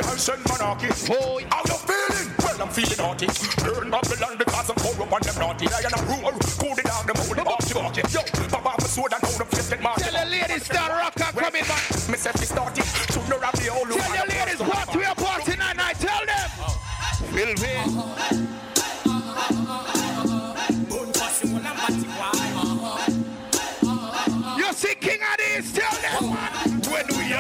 I 0.06 0.12
ask 0.12 0.20
somebody 0.20 0.46
send 0.46 0.48
monarchy. 0.48 0.88
Oh, 1.10 1.40
how 1.50 1.62
you 1.66 1.74
feeling? 1.74 2.34
Well, 2.38 2.62
I'm 2.62 2.68
feeling 2.70 2.96
naughty. 2.98 3.26
Burn 3.62 3.90
Babylon 3.90 4.38
because 4.38 4.70
I'm 4.70 4.76
corrupt 4.76 5.12
and 5.12 5.24
them 5.24 5.38
naughty. 5.40 5.66
I 5.66 5.82
am 5.82 5.94
a 5.94 6.02
rule. 6.06 6.32
Cool 6.58 6.78
it 6.78 6.84
down, 6.84 7.06
them 7.06 7.16
holy 7.16 7.42
party 7.42 7.74
party. 7.74 8.02
Yo, 8.14 8.45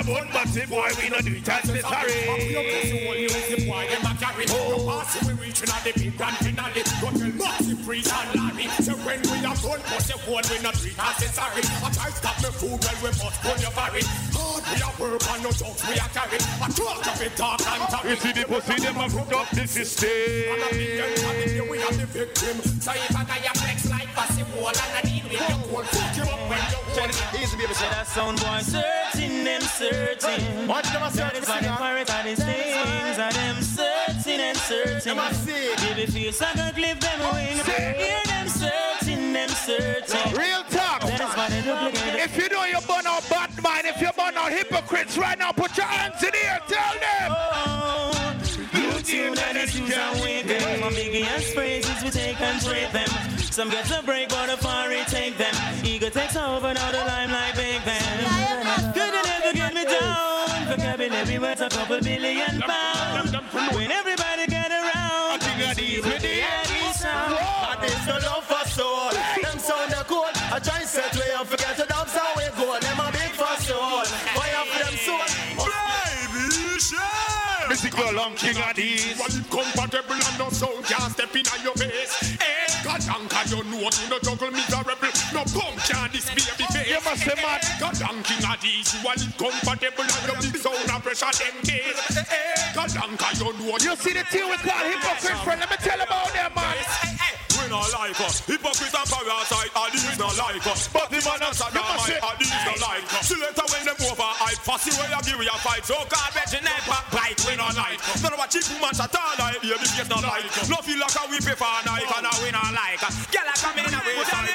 Born, 0.06 0.28
but 0.32 0.46
the 0.54 0.62
boy, 0.70 0.88
we 1.02 1.10
not 1.10 1.24
do 1.24 1.34
it 1.34 1.48
as 1.48 1.66
necessary. 1.66 2.12
Oh, 2.30 2.38
we 5.26 5.32
reaching 5.34 5.68
at 5.68 5.82
the 5.82 5.92
big 5.98 6.16
grand 6.16 6.36
finale. 6.38 6.82
Go 7.02 7.10
tell 7.10 7.32
Marty, 7.34 7.74
Priest 7.82 8.14
and 8.14 8.30
Larry. 8.38 8.68
So 8.86 8.94
when 9.02 9.20
we 9.22 9.42
are 9.42 9.56
born, 9.58 9.80
but 9.82 10.02
the 10.06 10.14
phone 10.22 10.46
we 10.46 10.62
not 10.62 10.74
treat 10.78 10.94
as 10.94 11.18
necessary. 11.18 11.62
I 11.82 11.90
try 11.90 12.06
to 12.06 12.16
stop 12.22 12.38
me 12.38 12.50
food 12.54 12.78
when 12.86 12.96
we 13.02 13.10
must 13.18 13.42
go 13.42 13.50
your 13.58 13.74
vary. 13.74 14.02
Hard 14.30 14.62
we 14.70 14.78
are 14.78 14.94
work 14.94 15.26
and 15.26 15.42
no 15.42 15.50
jokes 15.50 15.82
we 15.88 15.98
are 15.98 16.10
carry. 16.14 16.38
I 16.38 16.68
talk 16.70 17.06
of 17.06 17.22
it, 17.22 17.36
talk. 17.36 17.55
You 18.06 18.16
see 18.16 18.32
the 18.32 18.44
pussy, 18.46 18.80
them 18.80 18.96
a 18.96 19.08
hook 19.10 19.32
up 19.34 19.50
the 19.50 19.66
system. 19.66 20.08
And 20.08 20.62
I 20.62 20.70
be 20.70 20.96
young, 20.96 21.10
and 21.10 21.42
if 21.42 21.54
you 21.56 21.64
we 21.68 21.82
are 21.82 21.92
the 21.92 22.06
victim. 22.06 22.56
So 22.80 22.92
if 22.92 23.16
I 23.16 23.24
got 23.24 23.42
your 23.42 23.54
flex 23.54 23.90
like 23.90 24.08
pussy 24.14 24.44
wall 24.54 24.68
and 24.70 24.92
I 24.94 25.02
need 25.02 25.24
with 25.24 25.32
your 25.32 25.58
cold, 25.66 25.86
fuck 25.90 26.16
you 26.16 26.22
up 26.22 26.38
when 26.48 26.62
you 26.70 26.78
hold. 26.94 27.10
Easy 27.34 27.56
baby, 27.58 27.74
say 27.74 27.90
that 27.90 28.06
sound 28.06 28.38
boy. 28.40 28.62
Searching 28.62 29.44
them, 29.44 29.60
searching. 29.60 30.68
Watch 30.68 30.86
them 30.92 31.02
a 31.02 31.10
That 31.10 31.36
is 31.36 31.48
why 31.48 31.60
them 31.60 31.76
pirate 31.76 32.14
all 32.14 32.22
these 32.22 32.38
things. 32.38 33.18
And 33.18 33.34
them 33.34 33.58
searching 33.60 34.40
and 34.40 34.56
searching. 34.56 35.18
Baby, 35.82 36.06
feel 36.06 36.32
so 36.32 36.46
good, 36.54 36.74
clip 36.74 37.00
them 37.00 37.20
wings. 37.34 37.66
Hear 37.66 38.22
them 38.30 38.48
searching, 38.48 39.32
them 39.32 39.50
searching. 39.50 40.32
Real 40.32 40.62
talk. 40.70 41.02
That 41.02 41.20
is 41.20 41.34
why 41.34 41.50
they 41.50 41.60
duplicate. 41.60 42.22
If 42.22 42.38
you 42.38 42.48
know 42.48 42.64
you 42.64 42.80
burn 42.86 43.06
out 43.06 43.28
bad 43.28 43.50
mind, 43.62 43.84
if 43.84 44.00
you 44.00 44.10
burn 44.16 44.36
out 44.38 44.52
hypocrites 44.52 45.18
right 45.18 45.38
now, 45.38 45.52
put 45.52 45.76
your 45.76 45.86
hands 45.86 46.22
in 46.22 46.30
the 46.30 46.44
air. 46.46 46.60
Biggie 50.92 51.26
phrases 51.54 52.02
we 52.02 52.10
take 52.10 52.40
and 52.40 52.62
trade 52.62 52.90
them. 52.92 53.08
Some 53.38 53.70
get 53.70 53.90
a 53.90 54.02
break, 54.02 54.28
but 54.28 54.50
a 54.50 54.56
far 54.56 54.88
take 55.06 55.38
them. 55.38 55.54
Ego 55.84 56.10
takes 56.10 56.36
over, 56.36 56.74
now 56.74 56.90
the 56.92 56.98
limelight 56.98 57.54
big 57.56 57.82
them. 57.84 58.92
Could 58.92 59.14
you 59.14 59.22
never 59.22 59.52
get 59.54 59.74
me 59.74 59.84
down? 59.84 60.66
Vocabulary 60.68 61.38
worth 61.38 61.60
a 61.60 61.68
couple 61.68 62.00
billion 62.00 62.60
pounds. 62.60 63.32
When 63.74 63.90
everybody 63.90 64.25
share. 77.96 78.12
Long 78.12 78.34
King 78.34 78.54
Addies. 78.56 79.18
Well, 79.18 79.32
compatible 79.50 80.14
and 80.14 80.38
no 80.38 80.48
can't 80.82 81.12
step 81.12 81.34
in 81.34 81.46
on 81.48 81.60
your 81.64 81.74
face. 81.74 82.36
Eh, 82.40 82.66
Kadanka, 82.84 83.40
you 83.50 83.62
know 83.70 83.88
you 83.88 84.08
no 84.10 84.18
juggle 84.20 84.50
miserable. 84.50 85.12
No 85.32 85.42
pump 85.50 85.76
can 85.84 86.10
this 86.12 86.28
baby 86.30 86.66
face. 86.72 86.88
You 86.88 87.00
must 87.04 87.22
say, 87.22 87.36
man. 87.36 87.60
Kadanka 87.80 88.24
King 88.24 88.44
Addies. 88.44 88.88
Well, 89.04 89.20
compatible 89.38 90.04
and 90.04 90.26
your 90.26 90.38
big 90.40 90.56
sound 90.56 90.90
and 90.90 91.02
pressure 91.02 91.32
them 91.32 91.56
case. 91.64 92.16
Eh, 92.16 92.76
Kadanka, 92.76 93.28
you 93.40 93.52
know 93.58 93.76
You 93.80 93.96
see 93.96 94.12
the 94.12 94.24
thing 94.24 94.48
we 94.48 94.56
call 94.56 94.84
hypocrite 94.84 95.38
friend. 95.44 95.60
Let 95.60 95.70
me 95.70 95.76
tell 95.80 96.00
about 96.00 96.32
them, 96.32 96.52
man. 96.54 97.15
We 97.66 97.74
not 97.74 97.90
like 97.98 98.14
us. 98.22 98.46
Hypocrite 98.46 98.94
and 98.94 99.10
parasite, 99.10 99.74
all 99.74 99.90
these 99.90 100.18
not 100.22 100.38
like 100.38 100.62
us. 100.70 100.86
But 100.86 101.10
the 101.10 101.18
man 101.18 101.42
and 101.42 101.50
Saddamite, 101.50 102.22
all 102.22 102.38
these 102.38 102.54
not 102.62 102.78
like 102.78 103.10
us. 103.10 103.26
See 103.26 103.34
later 103.34 103.66
when 103.66 103.82
them 103.82 103.98
over 104.06 104.30
hype, 104.38 104.62
fussy 104.62 104.94
way 104.94 105.10
you 105.10 105.18
give 105.26 105.34
we 105.34 105.50
a 105.50 105.56
fight. 105.66 105.82
So 105.82 105.98
called 106.06 106.30
Reggie 106.30 106.62
Nepa, 106.62 106.94
bite, 107.10 107.42
we 107.42 107.58
not 107.58 107.74
like. 107.74 107.98
None 108.22 108.30
of 108.30 108.38
a 108.38 108.46
cheap 108.46 108.70
woman 108.70 108.94
at 108.94 109.10
all 109.18 109.34
like, 109.42 109.58
yeah, 109.66 109.82
the 109.82 109.88
face 109.90 110.06
not 110.06 110.22
like. 110.22 110.46
No 110.70 110.78
feel 110.78 110.94
like 110.94 111.18
a 111.18 111.22
we 111.26 111.42
pay 111.42 111.58
for 111.58 111.66
a 111.66 111.82
night, 111.82 112.06
and 112.06 112.30
we 112.38 112.54
not 112.54 112.70
like. 112.70 113.02
Girl, 113.34 113.50
I 113.50 113.54
come 113.58 113.82
in 113.82 113.90
a 113.90 113.98
way, 113.98 114.14
tell 114.30 114.46
me 114.46 114.54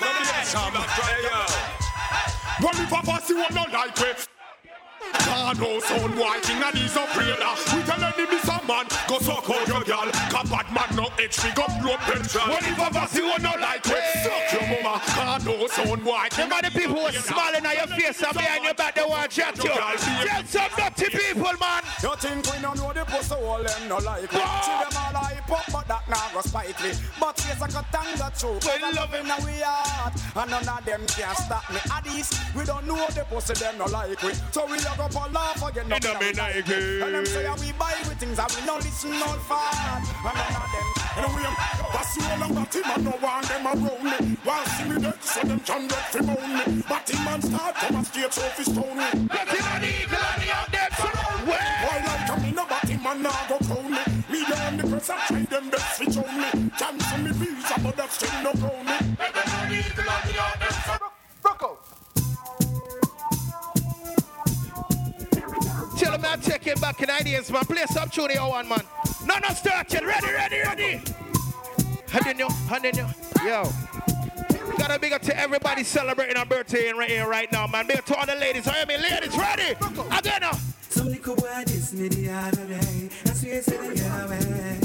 Well, 2.63 2.79
if 2.79 2.95
a 2.95 2.99
fussy 3.03 3.35
one 3.35 3.51
not 3.51 3.75
like 3.75 3.91
we, 3.99 4.07
God 5.25 5.59
knows 5.59 5.83
son 5.85 6.11
boy 6.15 6.39
king 6.43 6.61
and 6.61 6.77
he's 6.77 6.95
a 6.95 7.05
prayer 7.11 7.35
We 7.75 7.83
tell 7.83 8.03
enemy 8.03 8.39
some 8.43 8.67
man. 8.67 8.85
Go 9.07 9.19
suck 9.19 9.49
out 9.49 9.67
your 9.67 9.83
girl. 9.83 10.07
Cause 10.31 10.49
bad 10.49 10.67
man 10.71 10.95
no 10.95 11.09
HP 11.17 11.55
Go 11.55 11.65
blood 11.81 11.99
petrol. 11.99 12.47
Well 12.47 12.59
if 12.61 12.79
a 12.79 12.93
fussy 12.93 13.21
one 13.21 13.41
not 13.41 13.59
like 13.59 13.83
we 13.85 13.95
Suck 14.23 14.51
your 14.53 14.81
mama. 14.83 15.01
God 15.15 15.45
knows 15.45 15.71
son 15.71 15.99
boy 16.03 16.27
king 16.31 16.49
Them 16.49 16.53
are 16.53 16.61
the 16.61 16.71
people 16.71 16.95
who 16.95 17.01
are 17.01 17.11
smiling 17.11 17.65
at 17.65 17.75
your 17.75 17.87
face 17.97 18.21
and 18.23 18.33
behind 18.33 18.63
your 18.63 18.73
back 18.73 18.95
they 18.95 19.03
want 19.03 19.31
to 19.31 19.41
chat 19.41 19.57
you. 19.63 19.71
Tell 19.71 20.43
some 20.45 20.71
dirty 20.77 21.09
people, 21.17 21.55
man. 21.59 21.83
You 22.03 22.15
think 22.17 22.45
we 22.53 22.61
don't 22.61 22.77
know 22.77 22.93
the 22.93 23.05
pussy 23.05 23.35
all 23.35 23.63
them 23.63 23.87
no 23.87 23.97
like 23.97 24.31
me 24.31 24.39
See 24.61 24.77
them 24.83 24.93
all 24.95 25.17
hype 25.19 25.51
up 25.51 25.65
but 25.71 25.87
that 25.87 26.07
now 26.09 26.29
go 26.33 26.41
spite 26.41 26.77
me. 26.83 26.91
But 27.19 27.37
yes 27.47 27.61
I 27.61 27.67
got 27.69 27.85
thank 27.91 28.17
the 28.17 28.29
truth 28.37 28.63
We 28.63 28.95
loving 28.95 29.25
how 29.25 29.45
we 29.45 29.59
heart 29.63 30.13
And 30.35 30.51
none 30.51 30.67
of 30.67 30.85
them 30.85 31.01
can 31.07 31.35
stop 31.35 31.69
me. 31.71 31.79
At 31.91 32.05
least 32.05 32.39
we 32.55 32.63
don't 32.65 32.85
know 32.87 33.07
the 33.09 33.25
pussy 33.29 33.53
them 33.55 33.77
no 33.77 33.85
like 33.85 34.21
we 34.21 34.33
So 34.51 34.65
we 34.65 34.77
look 34.97 35.15
up 35.15 35.26
and 35.26 35.34
laugh 35.34 35.69
again 35.69 35.88
no 35.88 35.97
me 36.19 36.34
like 36.34 36.55
it. 36.55 36.69
And 36.69 37.15
them 37.15 37.26
say 37.26 37.49
we 37.59 37.72
buy 37.73 37.95
with 38.07 38.18
things 38.19 38.39
and 38.39 38.51
we 38.55 38.65
no 38.65 38.76
listen 38.76 39.13
all 39.13 39.39
fast. 39.47 40.11
And 40.11 40.35
none 40.35 40.55
of 40.55 40.72
them 40.72 40.88
Anyway, 41.11 41.53
that's 41.91 42.15
you 42.18 42.23
along 42.23 42.53
that 42.55 42.76
him 42.76 42.84
and 42.88 43.03
no 43.03 43.11
one 43.11 43.43
them 43.43 43.68
around 43.68 44.03
me. 44.03 44.38
While 44.43 44.65
see 44.65 44.89
me 44.89 45.01
dead 45.01 45.23
so 45.23 45.41
them 45.41 45.59
can 45.59 45.88
get 45.88 46.05
fi 46.11 46.19
moan 46.22 46.49
me. 46.55 46.84
But 46.88 47.09
him 47.09 47.23
man 47.26 47.41
start 47.41 47.76
come 47.76 47.95
and 47.95 48.07
straight 48.07 48.38
off 48.38 48.57
his 48.57 48.65
stone 48.72 48.97
me. 48.97 49.27
Get 49.27 49.47
him 49.47 49.65
on 49.72 49.81
the 49.81 49.89
eagle 49.91 50.26
and 50.31 50.41
the 50.41 50.49
out 50.55 50.72
them 50.72 50.91
surround 50.99 51.41
me 51.47 51.57
Why 51.84 51.97
like 52.07 52.23
come 52.27 52.45
in 52.45 52.57
about 52.57 52.88
him 52.88 53.05
and 53.05 53.23
now 53.23 53.41
go 53.49 53.57
crown 53.59 53.91
me. 53.91 54.03
Me 54.31 54.39
down 54.47 54.77
the 54.77 54.84
press 54.88 55.09
and 55.09 55.22
try 55.27 55.43
them 55.51 55.69
best 55.69 55.91
fi 55.99 56.05
show 56.11 56.27
me. 56.31 56.49
Cancel 56.80 57.18
me 57.19 57.31
visa 57.39 57.76
but 57.84 57.95
that 57.97 58.11
still 58.11 58.35
no 58.43 58.51
crown 58.55 58.85
me. 58.85 58.97
Get 59.19 59.35
him 59.35 59.51
on 59.55 59.69
the 59.69 59.76
eagle 59.80 60.09
and 60.09 60.23
the 60.27 60.39
out 60.39 60.59
them 60.59 60.76
surround 60.88 61.15
Rocco. 61.43 61.69
Tell 61.69 61.76
them 61.76 61.90
I'm 66.26 66.41
taking 66.41 66.76
back 66.76 67.02
in 67.02 67.10
ideas, 67.10 67.52
man. 67.52 67.65
Play 67.65 67.85
some 67.88 68.10
tune 68.10 68.31
here, 68.31 68.41
one 68.41 68.68
man. 68.68 68.81
No, 69.26 69.35
no, 69.38 69.53
start 69.53 69.93
it. 69.93 70.06
Ready, 70.06 70.31
ready, 70.31 70.60
ready. 70.60 71.02
Hand 72.10 72.27
in 72.27 72.39
you, 72.39 72.49
hand 72.68 72.85
in 72.85 72.95
you. 72.95 73.06
Yo. 73.45 73.64
Gotta 74.77 74.99
big 74.99 75.14
up 75.14 75.22
to 75.23 75.38
everybody 75.38 75.84
celebrating 75.84 76.38
our 76.38 76.45
birthday 76.45 76.89
in 76.89 76.98
right 76.98 77.10
here 77.10 77.27
right 77.27 77.52
now, 77.52 77.68
man. 77.68 77.88
Big 77.88 77.98
up 77.98 78.06
to 78.06 78.15
all 78.15 78.26
the 78.26 78.35
ladies. 78.35 78.68
I 78.68 78.85
mean, 78.85 79.02
ladies, 79.02 79.38
ready? 79.38 79.76
Again 80.18 80.41
now. 80.41 80.57
Some 80.89 81.07
little 81.07 81.35
boy 81.35 81.64
diss 81.65 81.93
me 81.93 82.07
the 82.07 82.31
other 82.31 82.65
day. 82.65 83.10
I 83.26 83.30
swear 83.31 83.61
them 83.61 83.93
get 83.95 84.26
away. 84.26 84.80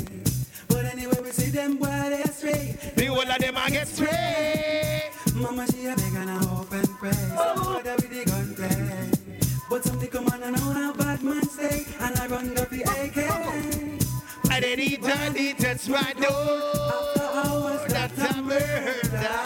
But 0.68 0.84
anyway, 0.84 1.18
we 1.22 1.30
see 1.30 1.50
them 1.50 1.76
boy 1.76 1.86
they 1.86 2.22
astray. 2.22 2.76
The 2.94 3.06
whole 3.06 3.20
of 3.20 3.38
them 3.38 3.56
I 3.56 3.70
get 3.70 3.88
straight. 3.88 5.10
Mama 5.34 5.66
she 5.72 5.86
a 5.86 5.96
beg 5.96 6.14
and 6.14 6.30
I 6.30 6.44
hope 6.44 6.72
and 6.72 6.88
pray. 6.98 7.10
Boy 7.10 7.82
that 7.82 7.96
with 7.96 8.10
the 8.10 8.24
gun 8.24 8.54
play. 8.54 9.05
But 9.68 9.82
some 9.84 9.98
nigga 9.98 10.20
man 10.30 10.42
I 10.44 10.50
know 10.50 10.72
how 10.72 10.92
bad 10.92 11.22
man 11.24 11.42
stay, 11.48 11.84
and 11.98 12.16
I 12.18 12.26
run 12.28 12.56
up 12.56 12.70
the 12.70 12.82
AK. 12.82 14.52
I 14.52 14.60
then 14.60 14.78
he 14.78 14.96
done, 14.96 15.36
eat, 15.36 15.58
that's 15.58 15.88
my 15.88 16.12
door. 16.12 16.30
After 16.30 17.22
hours, 17.34 17.92
that's 17.92 18.36
a 18.36 18.42
murder. 18.42 19.40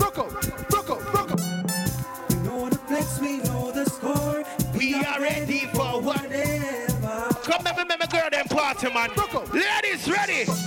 Rocco, 0.00 0.28
Rocco, 0.72 1.00
Rocco. 1.12 1.36
We 2.28 2.34
know 2.42 2.68
the 2.68 2.78
flex, 2.88 3.20
we 3.20 3.38
know 3.38 3.70
the 3.70 3.84
score. 3.86 4.44
We, 4.76 4.94
are 4.94 5.20
ready, 5.20 5.66
for 5.72 6.00
whatever. 6.00 7.28
Come 7.44 7.66
and 7.66 7.78
remember, 7.78 8.06
girl, 8.08 8.28
them 8.30 8.46
party 8.48 8.92
man. 8.92 9.10
Rocco. 9.16 9.44
Ladies, 9.52 10.10
ready. 10.10 10.63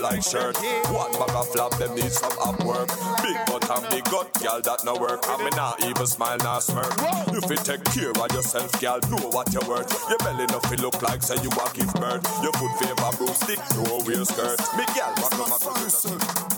Like 0.00 0.22
shirt. 0.22 0.56
One 0.92 1.12
bag 1.12 1.34
of 1.34 1.48
flap, 1.48 1.72
them 1.78 1.94
need 1.94 2.12
some 2.12 2.36
up 2.40 2.62
work. 2.64 2.88
Big 3.22 3.36
butt 3.46 3.68
and 3.70 3.84
big 3.90 4.04
gut, 4.04 4.32
girl, 4.42 4.60
that 4.60 4.84
no 4.84 4.94
work. 4.96 5.20
I 5.24 5.36
mean, 5.38 5.54
not 5.56 5.82
even 5.84 6.06
smile, 6.06 6.38
not 6.38 6.62
smirk. 6.62 6.92
If 7.34 7.50
you 7.50 7.56
take 7.56 7.84
care 7.92 8.10
of 8.10 8.32
yourself, 8.32 8.70
girl, 8.80 9.00
know 9.10 9.28
what 9.30 9.52
you're 9.52 9.66
worth. 9.68 9.90
Your 10.08 10.18
belly 10.18 10.46
nothing 10.46 10.80
look 10.80 11.00
like, 11.02 11.22
say 11.22 11.36
you 11.42 11.50
walk 11.56 11.74
give 11.74 11.92
birth. 11.94 12.22
Your 12.42 12.52
foot 12.52 12.72
favor 12.78 13.10
broomstick, 13.18 13.60
no 13.76 14.02
wear 14.06 14.24
skirt. 14.24 14.58
Me 14.76 14.84
girl, 14.94 15.12
back 15.16 15.34
on 15.38 15.50
my 15.50 16.48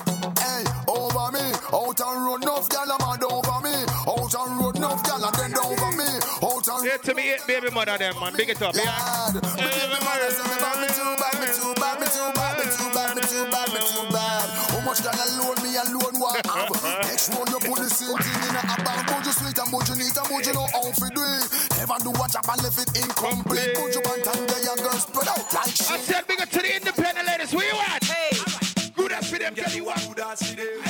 Hey, 0.40 0.64
over 0.88 1.32
me, 1.32 1.44
out 1.72 2.00
and 2.00 2.24
road, 2.24 2.42
enough 2.42 2.68
gal 2.68 2.90
a 2.90 2.96
mad 2.98 3.24
over 3.24 3.60
me. 3.64 3.74
Out 4.08 4.34
and 4.34 4.60
road, 4.60 4.76
enough 4.76 5.02
gal 5.04 5.24
a 5.24 5.32
bend 5.32 5.56
over 5.56 5.92
me. 5.96 6.08
Out 6.42 6.68
and 6.68 6.82
Here 6.84 6.98
to 6.98 7.14
me, 7.14 7.32
eight 7.32 7.46
baby 7.46 7.70
mother, 7.70 7.96
them, 7.96 8.18
man. 8.20 8.34
Big 8.36 8.50
it 8.50 8.60
up, 8.62 8.74
yeah? 8.74 8.84
Lad, 8.84 9.34
me 9.34 9.40
baby 9.40 9.98
mother 10.04 10.30
say 10.30 10.44
me 10.44 10.56
bad, 10.60 10.76
me 10.80 10.88
too 10.92 11.16
bad, 11.16 11.34
me 11.40 11.46
too 11.46 11.74
bad, 11.80 12.00
me 12.00 12.06
too 12.06 12.06
bad, 12.06 12.06
me 12.06 12.06
too 12.06 12.32
bad, 12.34 12.39
too 13.80 13.88
bad, 13.88 13.88
me 13.88 13.88
too 13.88 14.12
bad. 14.12 14.46
How 14.70 14.80
much 14.84 15.00
gal 15.02 15.16
alone 15.16 15.58
me 15.64 15.70
alone 15.76 16.16
want 16.20 16.46
have? 16.46 16.70
Next 17.08 17.28
one 17.32 17.48
you 17.48 17.60
put 17.60 17.78
the 17.80 17.90
same 17.90 18.16
thing 18.16 18.40
in 18.48 18.56
a 18.56 18.62
bag, 18.84 19.00
but 19.08 19.24
you 19.24 19.32
sweet 19.32 19.58
and 19.58 19.70
but 19.72 19.88
you 19.88 19.96
neat 19.96 20.16
and 20.16 20.28
but 20.28 20.44
you 20.44 20.54
know 20.54 20.66
how 20.68 20.88
to 20.92 21.06
do 21.08 21.22
it. 21.24 21.46
Never 21.80 21.98
do 22.04 22.10
job 22.12 22.46
and 22.48 22.60
left 22.62 22.78
it 22.78 22.90
incomplete. 23.00 23.72
Put 23.74 23.94
you 23.96 24.02
want 24.04 24.26
and 24.28 24.64
your 24.64 24.76
girl 24.76 24.98
spread 25.00 25.28
out 25.28 25.44
like 25.52 25.72
I 25.72 25.96
said 25.96 26.26
big 26.28 26.40
up 26.40 26.50
to 26.50 26.60
the 26.60 26.70
independent 26.76 27.26
ladies. 27.26 27.52
Where 27.54 27.66
you 27.66 27.78
at? 27.80 28.04
Hey. 28.04 28.36
Good 28.94 29.12
as 29.12 29.30
for 29.30 29.38
them, 29.38 29.54
girl. 29.54 29.72
You 29.72 29.84
want 29.84 30.04
Good 30.06 30.20
as 30.20 30.38
see 30.38 30.54
them. 30.54 30.89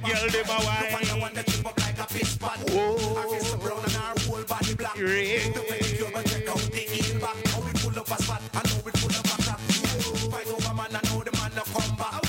The 0.00 0.08
girl, 0.08 0.28
them 0.30 0.48
a 0.48 0.64
wine. 0.64 0.90
Find 0.90 1.06
the 1.06 1.16
one 1.20 1.34
that 1.34 1.46
trip 1.46 1.66
up 1.66 1.78
like 1.80 1.98
a 1.98 2.06
fist 2.06 2.40
pan. 2.40 2.58
Her 2.60 3.28
face 3.28 3.54
brown 3.56 3.84
and 3.84 3.92
her 3.92 4.14
whole 4.26 4.44
body 4.44 4.74
black. 4.74 4.94
The 4.94 5.62
pedicure, 5.68 6.12
but 6.12 6.26
check 6.26 6.48
out 6.48 6.58
the 6.58 6.78
heel 6.78 7.20
back. 7.20 7.36
How 7.48 7.68
it 7.68 7.78
full 7.78 7.98
of 7.98 8.10
a 8.10 8.22
spot, 8.22 8.42
I 8.54 8.62
know 8.68 8.88
it 8.88 8.96
full 8.98 9.10
of 9.10 9.24
a 9.24 9.36
crack. 9.42 9.60
Fight 10.30 10.48
over 10.48 10.74
man, 10.74 10.96
I 10.96 11.00
know 11.08 11.20
the 11.22 11.32
man 11.36 11.52
no 11.56 11.62
come 11.62 11.96
back. 11.96 12.22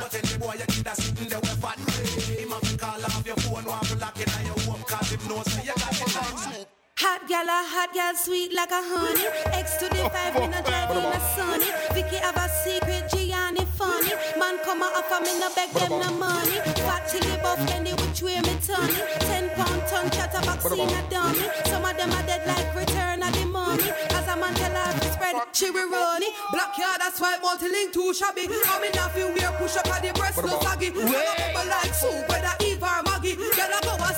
But 0.00 0.14
any 0.14 0.38
boy 0.38 0.54
you 0.58 0.66
kid 0.66 0.86
a 0.86 0.94
sitting 0.94 1.28
there 1.28 1.40
with 1.40 1.58
fat. 1.60 1.78
Him 1.78 2.50
have 2.50 2.62
to 2.62 2.76
call 2.78 3.04
off 3.04 3.26
your 3.26 3.36
phone, 3.36 3.64
want 3.64 3.86
to 3.86 3.94
lock 3.98 4.18
it 4.20 4.30
on 4.36 4.44
your 4.46 4.58
home, 4.64 4.82
cause 4.86 5.10
him 5.10 5.22
know 5.28 5.42
say 5.42 5.62
you 5.66 5.74
got 5.74 5.92
it 5.92 6.14
nice. 6.14 6.66
Hot 6.98 7.28
gal, 7.28 7.44
a 7.44 7.60
hot 7.68 7.92
gal, 7.92 8.14
sweet 8.16 8.54
like 8.54 8.70
a 8.70 8.80
honey. 8.80 9.26
X 9.52 9.76
to 9.76 9.88
the 9.88 10.08
five, 10.10 10.34
me 10.34 10.48
no 10.48 10.62
drive 10.62 10.90
in 10.90 11.04
a 11.04 11.20
sunny. 11.34 11.70
Vicky 11.92 12.16
have 12.16 12.36
a 12.36 12.48
secret, 12.64 13.10
Gianni 13.10 13.65
funny. 13.76 14.12
Man 14.40 14.58
come 14.64 14.82
a 14.82 14.88
offer 14.96 15.20
me 15.20 15.38
no 15.38 15.48
beg 15.54 15.70
them 15.70 15.92
no 16.00 16.10
money. 16.16 16.58
Fat 16.84 17.04
chili 17.08 17.36
buff, 17.42 17.60
any 17.70 17.92
which 17.92 18.22
way 18.22 18.40
me 18.40 18.54
turn 18.64 18.88
it. 18.88 19.20
Ten 19.28 19.48
pound 19.50 19.82
ton 19.86 20.10
chatter 20.10 20.40
vaccine 20.40 20.88
a 20.88 21.00
dummy. 21.10 21.44
Some 21.66 21.84
of 21.84 21.96
them 21.96 22.10
are 22.12 22.24
dead 22.24 22.42
like 22.46 22.74
return 22.74 23.22
of 23.22 23.32
the 23.36 23.44
mummy. 23.46 23.88
As 24.16 24.26
a 24.28 24.34
man 24.36 24.54
tell 24.54 24.74
her 24.74 24.92
to 24.98 25.12
spread, 25.12 25.36
she 25.52 25.70
will 25.70 25.88
run 25.90 26.22
it. 26.22 26.32
Black 26.52 26.76
yard, 26.78 26.98
that's 27.00 27.20
why 27.20 27.36
multi-link 27.42 27.92
too 27.92 28.12
shabby. 28.14 28.48
I'm 28.48 28.82
in 28.84 28.96
a 28.98 29.08
few 29.10 29.28
wear 29.28 29.52
push 29.58 29.76
up 29.76 29.88
at 29.88 30.02
the 30.02 30.12
breast 30.18 30.42
no 30.42 30.58
saggy. 30.60 30.88
I'm 30.96 31.56
a 31.56 31.62
like 31.68 31.94
soup, 31.94 32.28
whether 32.28 32.54
Eve 32.64 32.82
or 32.82 33.02
Maggie. 33.04 33.36
Girl 33.36 33.74
a 33.76 33.78
go 33.84 33.94
a 34.00 34.10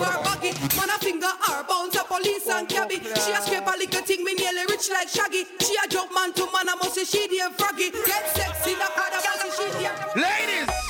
Man 0.00 0.88
a 0.88 0.98
finger 0.98 1.26
a 1.94 2.04
police 2.04 2.48
and 2.48 2.66
cabby. 2.66 2.94
She 2.94 3.32
a 3.32 3.42
scrape 3.42 3.66
a 3.66 3.76
little 3.76 4.02
thing, 4.02 4.24
me 4.24 4.32
nearly 4.34 4.64
rich 4.70 4.88
like 4.90 5.08
Shaggy. 5.08 5.44
She 5.60 5.76
a 5.76 5.88
man 6.14 6.32
to 6.32 6.44
man, 6.46 6.68
I 6.70 6.74
must 6.76 6.94
say 6.94 7.04
she 7.04 7.28
damn 7.28 7.52
froggy. 7.52 7.90
Get 7.90 8.34
sexy, 8.34 8.76
she 9.56 9.70
damn. 9.78 9.94
Ladies. 10.16 10.89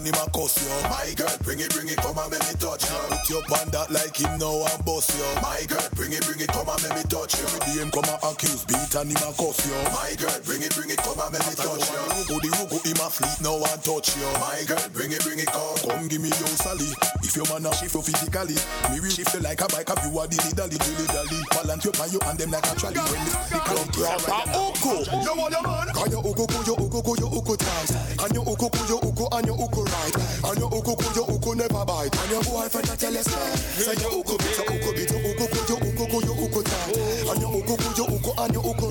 And 0.00 0.08
him 0.08 0.16
a 0.16 0.24
cuss 0.32 0.56
you. 0.56 0.72
My 0.88 1.12
girl 1.12 1.36
bring 1.44 1.60
it, 1.60 1.68
bring 1.76 1.88
it, 1.88 2.00
come 2.00 2.16
and 2.16 2.30
make 2.32 2.40
me 2.40 2.54
touch 2.56 2.88
you. 2.88 2.96
Put 3.12 3.28
your 3.28 3.44
on 3.60 3.68
that 3.76 3.92
like 3.92 4.16
him 4.16 4.32
now 4.40 4.64
and 4.64 4.80
bust 4.84 5.12
you. 5.12 5.28
My 5.44 5.60
girl 5.68 5.84
bring 5.92 6.16
it, 6.16 6.24
bring 6.24 6.40
it, 6.40 6.48
come 6.48 6.68
and 6.72 6.80
make 6.80 6.96
me 6.96 7.04
touch 7.04 7.36
you. 7.36 7.44
Every 7.44 7.60
day 7.68 7.76
him 7.84 7.90
come 7.92 8.08
and 8.08 8.20
accuse 8.24 8.64
beat 8.64 8.92
and 8.96 9.12
him 9.12 9.20
a 9.20 9.30
cuss 9.36 9.60
you. 9.68 9.76
My 9.92 10.16
girl 10.16 10.38
bring 10.48 10.64
it, 10.64 10.72
bring 10.72 10.88
it, 10.88 11.00
come 11.04 11.20
and 11.20 11.30
make 11.36 11.44
me 11.44 11.52
touch 11.52 11.84
you. 11.84 12.00
Rugo 12.16 12.36
the 12.40 12.48
rugo 12.48 12.78
him 12.80 13.00
a 13.04 13.08
fleet 13.12 13.38
now 13.44 13.60
and 13.60 13.80
touch 13.84 14.16
you. 14.16 14.24
My 14.40 14.64
girl 14.64 14.84
bring 14.96 15.12
it, 15.12 15.20
bring 15.20 15.38
it, 15.38 15.52
come. 15.52 15.76
Come 15.84 16.08
give 16.08 16.22
me 16.24 16.32
your 16.32 16.56
sally. 16.56 16.88
If 17.20 17.36
your 17.36 17.46
man 17.52 17.68
a 17.68 17.70
shift 17.76 17.94
you 17.94 18.02
physically 18.02 18.58
Me 18.90 18.98
will 18.98 19.12
shift 19.12 19.30
you 19.34 19.38
like 19.38 19.60
a 19.60 19.68
bike 19.70 19.86
If 19.86 20.02
you 20.02 20.18
a 20.18 20.26
dilly 20.26 20.50
dally, 20.50 20.76
dilly 20.80 21.06
dally. 21.14 21.38
Balance 21.54 21.84
you 21.84 21.92
pan 21.92 22.08
you 22.10 22.20
and 22.26 22.38
them 22.40 22.50
like 22.50 22.66
a 22.66 22.74
trolley. 22.74 22.98
When 22.98 23.22
this 23.22 23.36
the 23.52 23.58
club 23.62 23.86
proper 23.92 24.34
uku. 24.50 24.94
You 25.20 25.32
want 25.36 25.52
your 25.54 25.62
man? 25.62 25.86
Can 25.94 26.10
you 26.10 26.18
uku, 26.24 26.44
you 26.66 26.74
uku, 26.74 27.12
you 27.20 27.28
uku 27.30 27.54
times. 27.54 27.90
And 28.18 28.34
you 28.34 28.42
uku, 28.42 28.66
you 28.88 28.98
uku, 28.98 29.24
and 29.30 29.46
you 29.46 29.54
uku 29.54 29.80
right 30.00 30.16
And 30.44 30.58
you 30.58 30.66
uku, 30.66 30.92
you 31.14 31.24
uku 31.24 31.54
never 31.54 31.84
bite 31.84 32.14
And 32.16 32.30
your 32.30 32.42
boyfriend 32.44 32.88
a 32.88 32.96
tell 32.96 33.12
you 33.12 33.22
say 33.22 33.50
Say 33.84 33.94
you 34.00 34.20
uku 34.20 34.34
bit, 34.38 34.56
you 34.56 34.64
uku 34.64 34.90
bit, 34.96 35.10
you 35.10 35.18
uku, 35.20 35.44
you 35.68 35.76
uku, 35.76 36.18
you 36.24 36.34
uku 36.44 36.60
tight 36.62 36.96
And 37.30 37.40
you 37.40 37.48
uku, 37.48 37.74
you 37.96 38.04
uku, 38.16 38.30
and 38.40 38.54
you 38.54 38.60
uku 38.60 38.89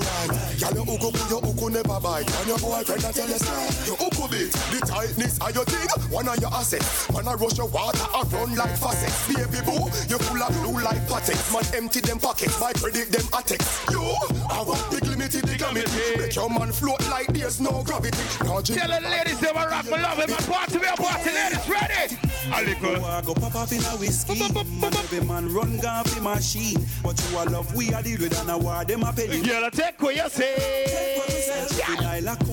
Girl 0.60 0.76
you 0.76 0.84
uku, 0.84 1.10
you 1.30 1.40
uku 1.40 1.70
never 1.70 2.00
bite 2.00 2.28
And 2.40 2.48
your 2.48 2.60
boyfriend 2.60 3.04
a 3.04 3.14
tell 3.14 3.30
you 3.30 3.40
say 3.40 3.88
You 3.88 3.94
uku 3.94 4.28
bit, 4.28 4.52
the 4.52 4.84
tightness 4.86 5.40
of 5.40 5.56
your 5.56 5.66
thing 5.66 5.88
One 6.12 6.28
of 6.28 6.38
your 6.40 6.54
assets 6.54 7.10
Man 7.12 7.28
a 7.28 7.36
rush 7.36 7.58
your 7.58 7.68
water 7.68 8.04
and 8.14 8.34
run 8.34 8.56
like 8.56 8.76
faucets 8.78 9.28
Baby 9.28 9.64
boo, 9.64 9.88
you 10.12 10.20
full 10.20 10.44
of 10.44 10.52
blue 10.60 10.84
like 10.84 11.00
patex 11.08 11.54
Man 11.54 11.64
empty 11.76 12.02
them 12.02 12.20
pockets, 12.20 12.60
my 12.60 12.74
credit 12.74 13.12
them 13.12 13.26
attacks 13.32 13.86
You, 13.90 14.04
I 14.52 14.62
want 14.62 14.84
big 14.92 15.06
limited, 15.08 15.46
big 15.48 15.60
glamity 15.60 16.18
Make 16.18 16.36
your 16.36 16.50
man 16.50 16.72
float 16.72 17.08
like 17.10 17.28
there's 17.28 17.62
no 17.62 17.82
gravity 17.84 18.20
Now, 18.44 18.60
Tell 18.60 18.88
the 18.88 19.00
ladies 19.08 19.40
they 19.40 19.52
will 19.52 19.66
rock 19.66 19.90
my 19.90 20.02
love 20.02 20.20
it. 20.20 20.30
My 20.30 20.38
party, 20.38 20.78
we 20.78 20.88
are 20.88 20.96
party, 20.96 21.32
ladies. 21.32 21.70
Ready? 21.70 22.18
A 22.54 22.62
little. 22.64 23.06
I 23.06 23.22
go 23.22 23.34
pop 23.34 23.56
off 23.56 23.72
in 23.72 23.80
a 23.80 23.98
whiskey. 23.98 24.40
Man, 24.54 24.94
every 24.94 25.22
man 25.22 25.52
run 25.54 25.78
gun 25.80 26.04
fi 26.06 26.20
machine. 26.20 26.86
But 27.04 27.22
you 27.30 27.38
a 27.38 27.44
love 27.50 27.74
we 27.76 27.90
a 27.94 28.02
deal 28.04 28.20
with 28.20 28.40
and 28.40 28.50
a 28.50 28.58
war 28.58 28.84
them 28.86 29.04
a 29.04 29.14
penny. 29.14 29.42
Girl, 29.42 29.70
take 29.72 30.02
what 30.02 30.16
you 30.16 30.30
say. 30.30 30.30
Take 30.30 30.30
what 30.30 30.30
you 30.30 30.30
say. 30.30 30.49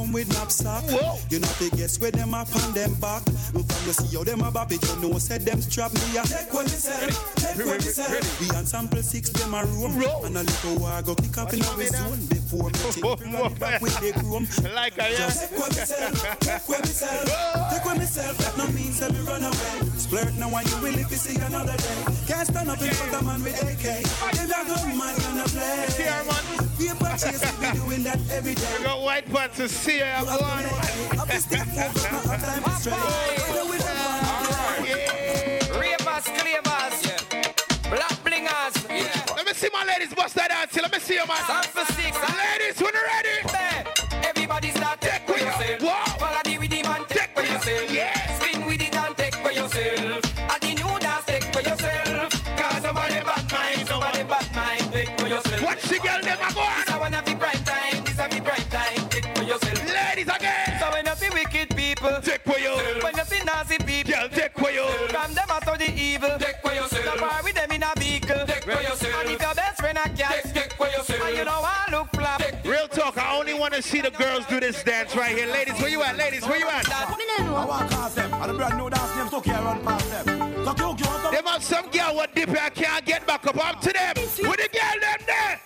Come 0.07 0.13
with 0.13 0.29
knapsack. 0.33 0.85
You 1.31 1.41
know 1.41 1.49
fi 1.59 1.69
guess 1.77 2.01
where 2.01 2.11
them 2.11 2.33
up 2.33 2.49
on 2.55 2.73
them 2.73 2.95
back. 2.95 3.27
Look 3.53 3.67
from 3.67 3.87
you 3.87 3.93
see 3.93 4.17
how 4.17 4.25
them 4.25 4.41
a 4.41 4.51
bop 4.51 4.71
it. 4.71 4.81
You 4.83 5.01
know 5.03 5.19
said 5.19 5.43
them 5.43 5.61
strap 5.61 5.93
me 5.93 6.17
a. 6.17 6.23
Take 6.23 6.53
what 6.55 6.65
you 6.65 6.79
say. 6.79 7.11
Take 7.37 7.67
what 7.67 7.83
you 7.85 7.91
say. 7.91 8.21
We 8.41 8.49
on 8.57 8.65
sample 8.67 9.03
six 9.03 9.31
them 9.31 9.53
a 9.53 9.65
room. 9.65 9.99
And 10.25 10.37
a 10.37 10.43
little 10.45 10.79
war 10.79 11.03
go 11.03 11.15
kick 11.17 11.37
up 11.39 11.53
in 11.53 11.61
our 11.63 11.83
zone 11.87 12.25
before 12.27 12.71
me 12.71 12.79
take 12.93 13.59
back 13.59 13.83
with 13.83 13.99
the 14.01 14.13
chrome. 14.21 14.47
Like 14.75 14.99
I 14.99 15.13
Just 15.17 15.51
take 15.51 15.59
what 15.59 15.73
say. 15.73 16.09
Take 16.41 16.69
what 16.69 16.81
me 16.81 16.93
say. 16.93 17.19
Take 17.71 17.85
what 17.85 17.99
me 17.99 18.07
say. 18.07 18.33
That 18.33 18.55
no 18.57 18.67
means 18.69 19.01
that 19.01 19.13
me 19.13 19.21
run 19.27 19.43
away. 19.43 19.77
Splurt 19.99 20.39
now 20.39 20.49
when 20.55 20.67
you 20.69 20.77
will 20.81 20.99
if 20.99 21.11
you 21.11 21.17
see 21.17 21.37
another 21.43 21.77
day. 21.77 21.99
Can't 22.27 22.47
stand 22.47 22.71
up 22.71 22.81
in 22.81 22.95
front 22.95 23.15
of 23.15 23.25
man 23.27 23.43
with 23.43 23.61
AK. 23.61 24.37
Gun 24.87 24.99
man 24.99 25.19
gonna 25.19 25.45
play. 25.49 25.87
Here, 25.97 26.25
man. 26.25 26.76
Paper 26.79 27.17
chase, 27.17 27.41
we 27.59 27.67
be 27.73 27.79
doing 27.79 28.03
that 28.05 28.19
every 28.31 28.55
day. 28.55 28.75
We 28.79 28.85
got 28.85 29.01
white 29.03 29.27
pants 29.33 29.57
to 29.57 29.69
see 29.69 29.99
ya. 30.01 30.23
Go 30.25 30.33
on. 30.45 30.65
Up 31.19 31.27
the 31.29 31.39
step, 31.41 31.67
focus, 31.69 32.05
no 32.13 32.19
time 32.37 32.63
to 32.63 32.71
stray. 32.73 32.93
Ravers, 35.81 36.27
clavers, 36.37 36.97
black 37.89 38.17
blingers. 38.25 38.75
Let 39.37 39.47
me 39.47 39.53
see 39.55 39.71
my 39.73 39.85
ladies 39.85 40.15
bust 40.15 40.35
that 40.35 40.51
dance. 40.51 40.77
Let 40.77 40.93
me 40.93 40.99
see 40.99 41.15
you, 41.15 41.27
man. 41.27 41.96
Want 73.59 73.75
to 73.75 73.83
see 73.83 74.01
the 74.01 74.11
girls 74.11 74.47
do 74.47 74.61
this 74.61 74.83
dance 74.83 75.15
right 75.17 75.37
here. 75.37 75.47
Ladies, 75.47 75.79
where 75.81 75.91
you 75.91 76.03
at? 76.03 76.17
Ladies, 76.17 76.47
where 76.47 76.59
you 76.59 76.69
at? 76.69 76.89
I 76.91 77.05
them. 81.33 81.45
Have 81.57 81.63
some 81.63 81.89
girl 81.91 82.15
what 82.15 82.35
dip 82.35 82.49
here 82.49 82.71
can't 82.71 83.05
get 83.05 83.27
back 83.27 83.47
up. 83.47 83.57
Up 83.57 83.81
to 83.81 83.93
them. 83.93 84.15
With 84.17 84.37
the 84.37 84.69
girl 84.73 85.01
them 85.01 85.21
there. 85.27 85.66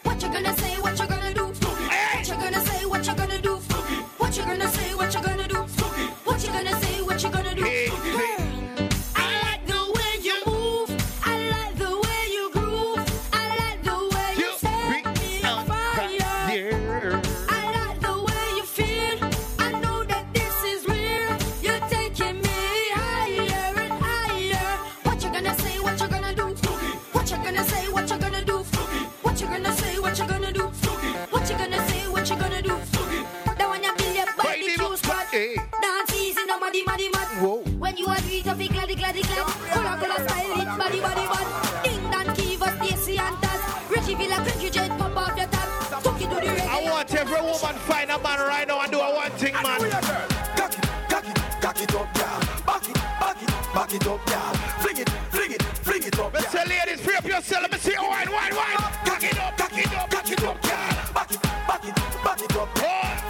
Back 53.90 54.02
it, 54.02 54.08
up, 54.08 54.26
girl. 54.26 54.54
Fling 54.80 54.98
it, 54.98 55.08
fling 55.30 55.52
it, 55.52 55.62
fling 55.62 56.02
it 56.04 56.18
up, 56.18 56.32
Let's 56.32 56.50
say, 56.50 56.64
ladies, 56.64 57.00
free 57.00 57.16
up 57.16 57.24
yourself. 57.24 57.62
Let 57.62 57.72
me 57.72 57.78
see 57.78 57.92
you 57.92 58.02
wine, 58.02 58.30
wine, 58.30 58.54
wine. 58.54 58.76
Cock 59.04 59.22
it 59.24 59.38
up, 59.38 59.56
cock 59.56 59.78
it 59.78 59.92
up, 59.96 60.10
cock 60.10 60.30
it 60.30 60.44
up, 60.44 60.62
girl. 60.62 61.14
Back 61.14 61.30
it, 61.30 61.42
back 61.42 61.84
it, 61.84 61.94
back 62.24 62.42
it 62.42 62.56
up. 62.56 62.78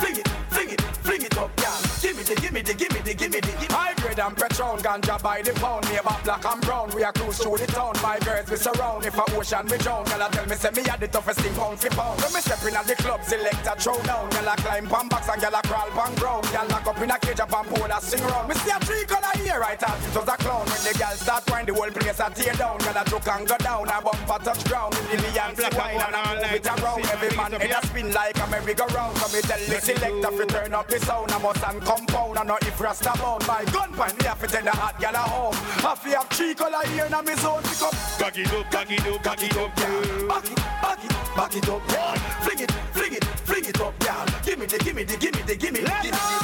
Fling 0.01 0.17
it, 0.17 0.29
fling 0.51 0.71
it, 0.71 0.81
fling 0.81 1.23
it 1.23 1.39
up, 1.39 1.57
girl. 1.57 1.81
Give 2.03 2.17
me 2.17 2.23
the, 2.23 2.35
give 2.35 2.53
me 2.53 2.61
the, 2.61 2.75
give 2.75 2.93
me 2.93 3.01
the, 3.01 3.15
give 3.15 3.33
me 3.33 3.41
the. 3.41 3.51
High 3.73 3.95
grade 3.95 4.19
and 4.19 4.37
Patron, 4.37 4.79
ganja 4.81 5.23
by 5.23 5.43
the 5.43 5.53
pound. 5.55 5.89
Me 5.89 5.97
about 5.97 6.23
black 6.25 6.45
and 6.45 6.61
brown. 6.63 6.91
We 6.95 7.05
are 7.05 7.13
cruise 7.13 7.39
through 7.39 7.57
the 7.57 7.67
town. 7.67 7.95
My 8.03 8.19
girls 8.19 8.51
we 8.51 8.57
surround. 8.57 9.07
If 9.07 9.17
a 9.17 9.25
ocean 9.37 9.67
we 9.71 9.79
drown, 9.79 10.07
I 10.09 10.29
tell 10.29 10.47
me 10.47 10.57
say 10.57 10.71
me 10.71 10.83
had 10.83 11.01
the 11.01 11.09
toughest 11.09 11.41
thing 11.41 11.55
pound 11.55 11.81
for 11.81 11.89
pound. 11.91 12.21
When 12.21 12.33
me 12.35 12.41
step 12.41 12.63
in 12.67 12.77
at 12.77 12.87
the 12.87 12.97
club, 12.97 13.25
select 13.25 13.67
a 13.67 13.75
throw 13.81 13.99
down. 14.03 14.29
I 14.33 14.57
climb 14.57 14.87
pan 14.89 15.09
box 15.09 15.29
and 15.29 15.45
I 15.45 15.63
crawl 15.63 15.89
pan 15.91 16.15
ground. 16.17 16.45
Girl, 16.53 16.67
lock 16.69 16.87
up 16.87 17.01
in 17.01 17.11
a 17.11 17.19
cage 17.19 17.41
up 17.41 17.53
and 17.53 17.69
pole 17.69 17.89
a 17.91 18.01
sing 18.01 18.23
round. 18.25 18.49
Me 18.49 18.55
see 18.57 18.71
a 18.71 18.79
tree 18.81 19.05
here, 19.51 19.61
right 19.61 19.83
out. 19.83 19.99
It 19.99 20.15
was 20.15 20.29
a 20.29 20.37
clown. 20.39 20.67
When 20.71 20.83
the 20.87 20.95
girl 20.99 21.17
start 21.19 21.51
wind, 21.51 21.69
the 21.69 21.75
whole 21.75 21.91
place 21.91 22.21
a 22.21 22.31
tear 22.31 22.55
down. 22.55 22.79
I 22.81 23.05
joke 23.05 23.29
and 23.29 23.47
go 23.47 23.57
down. 23.59 23.89
I 23.89 24.01
bump 24.01 24.31
a 24.31 24.37
touch 24.45 24.65
ground. 24.69 24.95
The 24.95 25.17
lion 25.19 25.55
black 25.57 25.75
wine 25.75 26.01
and 26.01 26.15
I 26.15 26.35
move 26.35 26.55
it 26.55 26.67
around. 26.67 27.05
Every 27.11 27.37
man 27.37 27.53
head 27.53 27.75
a 27.75 27.87
spin 27.87 28.13
like 28.13 28.39
a 28.39 28.47
merry-go-round. 28.47 29.17
So 29.19 29.27
me 29.35 29.41
tell 29.43 29.59
the 29.59 29.79
selector 29.81 30.31
fi 30.31 30.45
turn 30.47 30.75
up 30.75 30.89
the 30.89 30.99
sound. 31.01 31.33
I 31.33 31.39
must 31.39 31.65
and 31.65 31.83
compound. 31.83 32.39
I 32.39 32.45
know 32.45 32.59
if 32.63 32.81
Rasta 32.81 33.13
bound. 33.19 33.47
My 33.47 33.65
gun 33.73 33.93
point, 33.93 34.19
me 34.19 34.25
have 34.27 34.41
to 34.41 34.47
take 34.47 34.65
the 34.65 34.71
hot 34.71 35.01
girl 35.01 35.15
a 35.15 35.25
home. 35.35 35.57
I 35.85 35.95
fi 35.97 36.11
have 36.11 36.29
three 36.31 36.55
color 36.55 36.87
here 36.89 37.07
in 37.07 37.13
my 37.13 37.35
zone. 37.35 37.63
Pick 37.63 37.83
up. 37.83 37.95
Back 38.19 38.39
it 38.39 38.53
up, 38.53 38.71
back 38.71 38.91
it 38.91 39.07
up, 39.07 39.23
back 39.23 39.43
it 39.43 39.57
up, 39.57 39.71
girl. 39.77 40.29
Back 40.29 40.47
it, 40.47 40.57
back 40.57 41.05
it, 41.05 41.13
back 41.37 41.57
it 41.57 41.69
up, 41.69 41.83
girl. 41.89 42.15
Fling 42.45 42.61
it, 42.61 42.71
fling 42.93 43.15
it, 43.15 43.25
fling 43.25 43.65
it 43.65 43.81
up, 43.81 43.99
girl. 43.99 44.27
Give 44.45 44.59
me 44.59 44.67
the, 44.67 44.79
give 44.79 44.95
me 44.95 45.05
the, 45.05 45.17
give 45.17 45.35
me 45.35 45.43
the, 45.43 45.57
give 45.57 45.73
me 45.73 45.81
the, 45.81 45.99
give 46.03 46.13
me 46.13 46.21
the. 46.21 46.40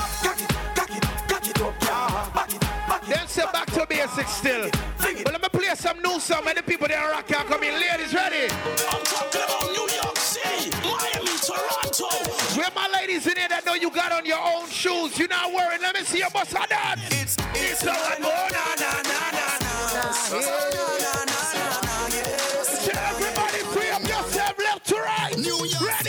Back 3.53 3.69
it. 3.69 3.89
Then 3.89 4.09
say 4.09 4.23
back 4.23 4.27
to 4.27 4.27
basics 4.27 4.33
still. 4.33 4.71
But 5.25 5.33
let 5.33 5.43
me 5.43 5.49
play 5.49 5.75
some 5.75 6.01
new 6.03 6.21
song 6.21 6.47
and 6.47 6.57
the 6.57 6.63
people 6.63 6.89
there 6.89 7.11
rock 7.11 7.27
can 7.27 7.47
come 7.47 7.63
in. 7.63 7.75
Ladies, 7.75 8.15
ready? 8.15 8.51
I'm 8.53 9.03
talking 9.05 9.43
about 9.43 9.67
New 9.73 9.89
York 9.95 10.17
City, 10.17 10.71
Miami, 10.83 11.37
Toronto. 11.39 12.09
Where 12.57 12.71
my 12.75 12.89
ladies 12.93 13.27
in 13.27 13.37
here 13.37 13.49
that 13.49 13.65
know 13.67 13.75
you 13.75 13.91
got 13.91 14.13
on 14.13 14.25
your 14.25 14.41
own 14.41 14.69
shoes, 14.69 15.19
you 15.19 15.29
not 15.29 15.53
worried. 15.53 15.81
Let 15.81 15.95
me 15.95 16.03
see 16.03 16.19
your 16.19 16.31
bust 16.31 16.55
on 16.57 16.67
that. 16.71 16.97
It's 17.11 17.37
it's 17.55 17.83
a 17.83 17.87
like 17.87 18.21
oh 18.23 18.49
na 18.53 18.75
na 18.81 18.93
na 19.03 19.21
na 19.33 19.49
na. 19.61 19.67
Everybody 23.17 23.59
free 23.73 23.91
up 23.91 24.03
yourself 24.03 24.59
left 24.59 24.87
to 24.89 24.95
right. 24.97 25.37
New 25.39 25.65
York 25.67 25.81
ready. 25.83 26.06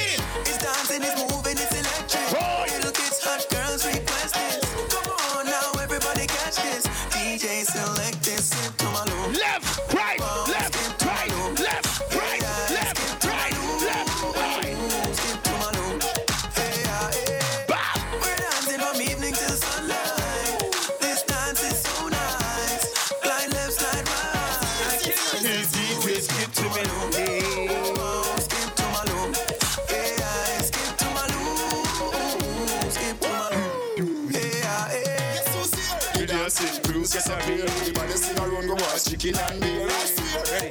You 36.48 36.52
just 36.52 36.86
sit 36.86 36.96
yes 36.96 37.30
I 37.30 37.42
feel 37.42 37.62
Everybody 37.62 38.12
sing 38.14 38.40
around, 38.40 38.68
go 38.68 38.76
watch 38.76 39.04
chicken 39.04 39.36
and 39.36 39.60
beer 39.60 39.90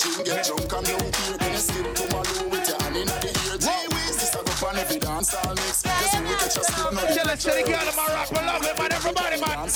Team 0.00 0.24
get 0.24 0.46
drunk 0.46 0.72
and 0.72 0.86
don't 0.86 1.12
care. 1.12 1.36
Then 1.36 1.52
you 1.52 1.58
skip 1.58 1.94
to 1.94 2.16
my 2.16 2.22
low 2.32 2.48
with 2.48 2.66
your 2.66 2.80
hand 2.80 2.96
in 2.96 3.04
the 3.04 3.28
ear. 3.28 3.58
T-Wiz, 3.60 4.16
this 4.16 4.34
a 4.34 4.40
go 4.40 4.68
on 4.68 4.76
every 4.78 4.98
dance 4.98 5.34
all 5.34 5.52
mix. 5.52 5.82
Just 5.82 6.12
so 6.12 6.22
we 6.22 6.32
catch 6.40 6.56
a 6.56 6.64
skip 6.64 6.92
now 6.94 7.04
Tell 7.12 7.28
us 7.28 7.42
to 7.44 7.50
the 7.50 7.62
girl 7.68 7.88
in 7.88 7.94
my 7.94 8.06
rap, 8.08 8.32
I 8.32 8.46
love 8.46 8.64
it, 8.64 8.78
man, 8.78 8.90
everybody, 8.90 9.36
man. 9.36 9.68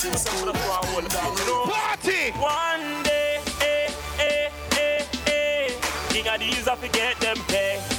Party! 1.69 2.31
One 2.33 3.03
day, 3.03 3.37
eh, 3.61 3.93
eh, 4.17 4.49
eh, 4.79 5.05
eh. 5.27 5.69
King 6.09 6.25
Addies, 6.25 6.67
I 6.67 6.75
forget 6.77 7.19
them 7.19 7.37
pay, 7.45 7.77
pay, 7.77 7.89
pay, 7.89 7.90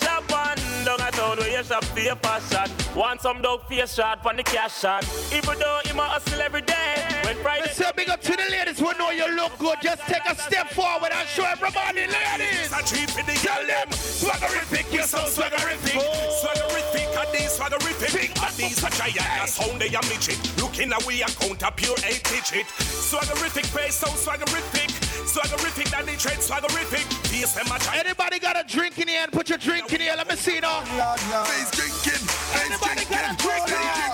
Japan. 0.00 0.56
Down 0.84 1.00
a 1.00 1.10
town 1.10 1.36
where 1.36 1.50
you 1.50 1.62
shop 1.64 1.84
for 1.84 2.00
your 2.00 2.16
passion. 2.16 2.70
Want 2.96 3.20
some 3.20 3.42
dog 3.42 3.66
face 3.68 3.94
shot 3.94 4.22
for 4.22 4.34
the 4.34 4.42
cash 4.42 4.80
shot. 4.80 5.04
Even 5.32 5.58
though 5.58 5.80
you 5.86 5.94
might 5.94 6.08
hustle 6.08 6.40
every 6.40 6.62
day. 6.62 7.04
When 7.24 7.36
Friday. 7.36 7.62
Let's 7.62 7.76
say 7.76 7.90
big 7.94 8.08
up 8.08 8.20
to 8.22 8.32
the 8.32 8.48
ladies 8.50 8.78
who 8.78 8.92
know 8.98 9.10
you 9.10 9.28
look 9.36 9.56
good. 9.58 9.78
Just 9.82 10.02
take 10.06 10.24
a 10.28 10.34
step 10.34 10.70
forward 10.70 11.12
and 11.12 11.28
show 11.28 11.44
everybody, 11.44 12.06
ladies. 12.06 12.72
I 12.72 12.82
treat 12.82 13.10
for 13.10 13.22
the 13.22 13.40
Tell 13.40 13.66
them, 13.66 13.88
swaggerific, 13.88 14.92
you're 14.92 15.02
so 15.02 15.18
swaggerific. 15.18 15.98
Swaggerific, 16.40 17.08
and 17.20 17.34
these 17.34 17.58
swaggerific. 17.58 18.46
And 18.46 18.56
these 18.56 18.84
a 18.84 18.90
giant, 18.90 19.44
a 19.44 19.48
sound 19.48 19.80
they 19.80 19.88
a 19.88 20.00
midget. 20.08 20.38
Looking 20.60 20.92
away, 20.92 21.22
I 21.24 21.30
count 21.30 21.62
a 21.62 21.72
pure 21.72 21.96
eight 22.06 22.22
digit. 22.24 22.66
Swaggerific 22.78 23.66
face, 23.66 23.96
so 23.96 24.06
swaggerific. 24.08 24.99
Swaggerific, 25.26 25.90
that 25.90 26.06
they 26.06 26.16
tread 26.16 26.38
swaggerific. 26.38 27.06
Face 27.28 27.54
them 27.54 27.66
a 27.66 27.78
giant. 27.78 28.06
Anybody 28.06 28.38
got 28.38 28.58
a 28.58 28.64
drink 28.66 28.98
in 28.98 29.08
here 29.08 29.22
and 29.22 29.32
put 29.32 29.48
your 29.48 29.58
drink 29.58 29.92
in 29.92 30.00
here? 30.00 30.14
Let 30.16 30.28
me 30.28 30.36
see 30.36 30.60
now. 30.60 30.80
Face 30.82 31.70
drinking, 31.70 32.22
face 32.54 32.78
drinking, 32.80 33.10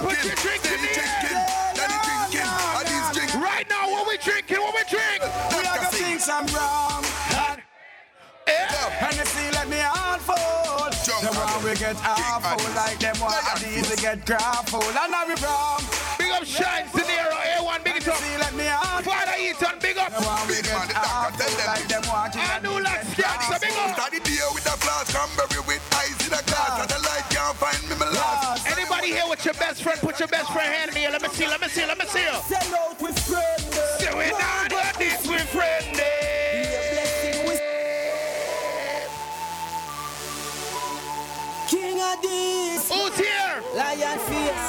Put 0.00 0.24
your 0.24 0.34
drink 0.36 0.64
in 0.64 0.78
here. 0.78 1.06
Right 3.36 3.66
now, 3.68 3.90
what 3.90 4.08
we 4.08 4.16
drinking? 4.18 4.58
What 4.58 4.74
we 4.74 4.82
drink? 4.88 5.22
We 5.52 5.58
are 5.58 5.76
gonna 5.76 5.90
sing 5.92 6.18
some 6.18 6.46
rum. 8.50 8.92
And 9.00 9.16
you 9.16 9.26
see, 9.26 9.50
let 9.52 9.68
me 9.68 9.80
unfold. 9.80 10.92
The 11.06 11.32
one 11.32 11.64
we 11.64 11.74
get 11.78 11.96
awful 12.02 12.58
like 12.74 12.98
them 12.98 13.16
one 13.18 13.34
of 13.34 13.58
these 13.62 13.88
we 13.90 13.96
get 13.96 14.26
grappled. 14.26 14.84
And 14.84 15.10
now 15.10 15.26
we 15.26 15.36
from. 15.36 15.82
Big 16.18 16.30
up 16.30 16.44
Shine 16.44 16.88
Scenario, 16.90 17.36
A1, 17.58 17.84
big 17.84 17.96
it 17.96 18.08
up. 18.08 18.16
See, 18.16 18.36
let 18.38 18.54
me 18.54 18.66
unfold. 18.66 19.04
Father 19.04 19.38
Eaton, 19.38 19.76
big 19.80 19.98
up. 19.98 20.10
The 20.12 20.22
one 20.22 20.46
we 20.48 20.62
get 20.62 20.90
awful 20.94 21.50
like 21.66 21.86
them 21.88 22.02
walking. 22.06 22.42
I 22.42 22.58
do 22.62 22.74
like 22.80 23.02
scats, 23.14 23.50
so 23.50 23.58
big 23.58 23.74
up. 23.74 23.96
Daddy 23.96 24.20
deal 24.20 24.50
with 24.54 24.64
the 24.64 24.76
flask, 24.78 25.14
cranberry 25.14 25.62
with 25.66 25.82
ice 25.94 26.20
in 26.26 26.32
a 26.34 26.42
glass. 26.46 26.80
And 26.80 26.90
the 26.90 27.00
light 27.06 27.26
can't 27.30 27.56
find 27.56 27.82
me, 27.88 27.96
my 27.98 28.10
last. 28.10 28.66
Anybody 28.70 29.12
here 29.12 29.26
with 29.28 29.44
your 29.44 29.54
best 29.54 29.82
friend? 29.82 29.98
Put 30.00 30.18
your 30.18 30.28
best 30.28 30.50
friend 30.52 30.68
hand 30.68 30.90
in 30.90 30.96
here. 30.96 31.10
Let 31.10 31.22
me 31.22 31.28
see, 31.30 31.46
let 31.46 31.60
me 31.60 31.68
see, 31.68 31.86
let 31.86 31.98
me 31.98 32.06
see. 32.06 32.26
Send 32.46 32.74
out 32.74 33.00
with 33.00 33.18
friends. 33.26 33.66
See, 33.98 34.10
we 34.14 34.30
not 34.30 34.70
do 34.70 34.76
this 34.76 34.85
with 34.85 34.85
of 42.06 42.22
this. 42.22 42.90
Who's 42.90 43.16
here? 43.18 43.62
Lion 43.74 44.18
face. 44.28 44.66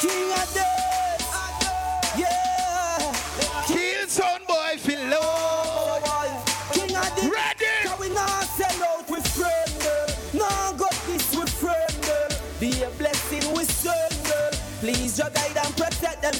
King 0.00 0.28
Addies. 0.40 1.24
Yeah. 2.16 3.12
Kill 3.66 4.06
boy 4.46 4.74
below. 4.86 5.98
King 6.72 6.96
Addies. 6.96 7.30
Ready. 7.30 7.74
We 8.00 8.08
not 8.14 8.44
sell 8.56 8.82
out 8.84 9.10
with 9.10 9.26
friend. 9.36 9.82
No 10.32 10.48
got 10.76 10.96
this 11.06 11.34
with 11.36 11.50
friend. 11.50 12.02
Be 12.60 12.82
a 12.82 12.90
blessing 12.90 13.52
with. 13.54 13.70
Please 14.80 15.18
your 15.18 15.30
guide 15.30 15.56
and 15.64 15.76
protect 15.76 16.22
them. 16.22 16.34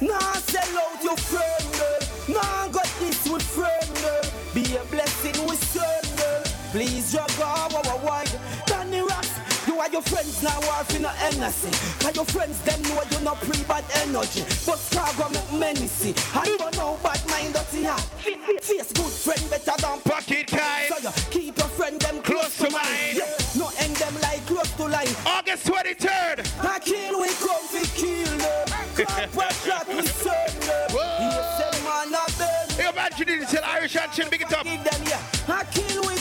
No 0.00 0.18
sell 0.50 0.78
out 0.78 1.04
your 1.04 1.16
friend. 1.16 1.74
No 2.28 2.40
got 2.72 2.90
this 2.98 3.28
with 3.28 3.42
friend. 3.42 4.24
Be 4.54 4.76
a 4.76 4.84
blessing 4.86 5.46
with. 5.46 5.66
Please 6.72 7.14
your 7.14 7.24
God, 7.38 7.72
are 9.86 9.92
your 9.92 10.02
friends 10.02 10.42
now, 10.42 10.58
war 10.62 10.84
for 10.84 10.98
no 11.00 11.10
energy. 11.20 11.70
Cause 12.00 12.16
your 12.16 12.24
friends, 12.24 12.60
them 12.62 12.82
know 12.82 13.02
you 13.10 13.20
not 13.24 13.38
pre 13.40 13.62
bad 13.64 13.84
energy. 14.02 14.42
But 14.66 14.80
cargo 14.90 15.28
make 15.30 15.52
many 15.60 15.86
see. 15.86 16.14
I 16.34 16.44
don't 16.58 16.76
know 16.76 16.98
bad 17.02 17.22
mind 17.30 17.54
dirty 17.54 17.84
heart. 17.84 18.00
Face 18.62 18.92
good 18.92 19.12
friend 19.12 19.42
better 19.50 19.76
than 19.80 20.00
pocket 20.00 20.46
kind. 20.48 20.88
So 20.90 20.98
you 20.98 21.12
keep 21.30 21.56
your 21.58 21.68
friend 21.68 22.00
them 22.00 22.20
close, 22.22 22.56
Close 22.56 22.70
to 22.70 22.70
mine. 22.70 22.82
mine. 22.82 23.14
Yeah, 23.14 23.58
no 23.58 23.70
end 23.78 23.96
them 23.96 24.14
like 24.22 24.44
close 24.46 24.70
to 24.76 24.84
life. 24.86 25.26
August 25.26 25.66
23rd. 25.66 26.38
I 26.64 26.78
kill 26.80 27.20
we 27.20 27.28
come 27.38 27.66
fi 27.70 27.84
kill 27.94 28.36
them. 28.38 28.66
A 28.96 29.52
shot 29.54 29.86
we 29.88 30.02
serve 30.06 30.60
them. 30.66 30.88
Yes, 30.96 31.58
them 31.60 31.84
man 31.84 32.08
a 32.08 32.24
them. 32.38 32.68
Hey, 32.76 32.88
imagine 32.90 33.28
it, 33.28 33.48
tell 33.48 33.64
Irish 33.64 33.96
and 33.96 34.10
Chin, 34.12 34.28
big 34.30 34.42
it 34.42 34.52
up. 34.52 34.64
Give 34.64 34.82
them 34.82 35.02
yeah. 35.06 35.20
I 35.48 35.64
kill 35.64 36.02
we 36.08 36.16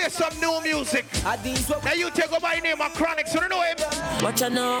play 0.00 0.08
some 0.08 0.40
new 0.40 0.60
music. 0.62 1.04
Now 1.24 1.92
you 1.92 2.10
take 2.10 2.32
over 2.32 2.40
my 2.40 2.58
name, 2.58 2.80
a 2.80 2.88
chronic, 2.90 3.26
so 3.26 3.42
you 3.42 3.48
know 3.48 3.62
him. 3.62 3.76
What 4.22 4.40
you 4.40 4.50
know? 4.50 4.80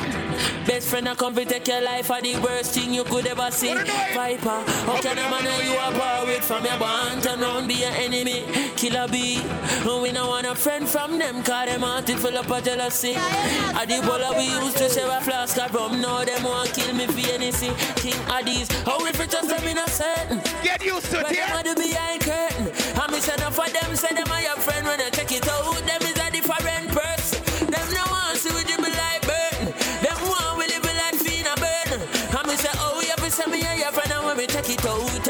Best 0.66 0.88
friend 0.88 1.08
I 1.08 1.14
come 1.14 1.34
to 1.34 1.44
take 1.44 1.66
your 1.68 1.80
life 1.80 2.10
are 2.10 2.20
the 2.20 2.36
worst 2.38 2.74
thing 2.74 2.94
you 2.94 3.04
could 3.04 3.26
ever 3.26 3.50
see. 3.50 3.74
Viper, 3.74 4.62
how 4.86 5.00
can 5.00 5.18
a 5.18 5.30
man 5.30 5.64
you 5.64 5.72
are 5.72 5.92
power 5.92 6.26
with 6.26 6.44
from 6.44 6.64
your 6.64 6.78
band 6.78 7.22
turn 7.22 7.42
around 7.42 7.68
be 7.68 7.74
your 7.74 7.90
enemy? 7.90 8.44
Killer 8.76 9.06
B. 9.08 9.38
bee. 9.38 9.42
Oh, 9.84 10.00
we 10.02 10.12
don't 10.12 10.28
want 10.28 10.46
a 10.46 10.54
friend 10.54 10.88
from 10.88 11.18
them, 11.18 11.42
cause 11.42 11.66
them 11.66 11.80
hearted 11.80 12.18
full 12.18 12.36
up 12.36 12.50
of 12.50 12.64
jealousy. 12.64 13.14
At 13.14 13.86
the 13.86 14.00
bowl 14.06 14.36
we 14.36 14.44
used 14.44 14.76
to 14.78 14.88
share 14.88 15.08
a 15.08 15.20
flask 15.20 15.58
of 15.58 15.74
rum, 15.74 16.00
now 16.00 16.24
them 16.24 16.44
want 16.44 16.72
kill 16.72 16.94
me 16.94 17.06
for 17.06 17.32
anything. 17.32 17.74
King 17.96 18.20
Addies, 18.28 18.70
how 18.84 18.98
oh, 18.98 19.06
if 19.06 19.20
it 19.20 19.30
just 19.30 19.48
them 19.48 19.64
innocent? 19.64 20.44
Get 20.62 20.84
used 20.84 21.10
to 21.10 21.20
it, 21.20 21.22
But 21.24 21.34
yeah. 21.34 21.46
them 21.46 21.56
are 21.56 21.74
the 21.74 21.80
behind 21.80 22.20
curtain. 22.20 22.90
Me 23.10 23.18
say 23.18 23.34
enough 23.34 23.56
for 23.56 23.68
them, 23.68 23.96
say 23.96 24.14
them 24.14 24.30
are 24.30 24.40
your 24.40 24.54
friend 24.56 24.86
when 24.86 25.00
I 25.00 25.09
check 25.30 25.44
it 25.44 25.48
out. 25.48 25.99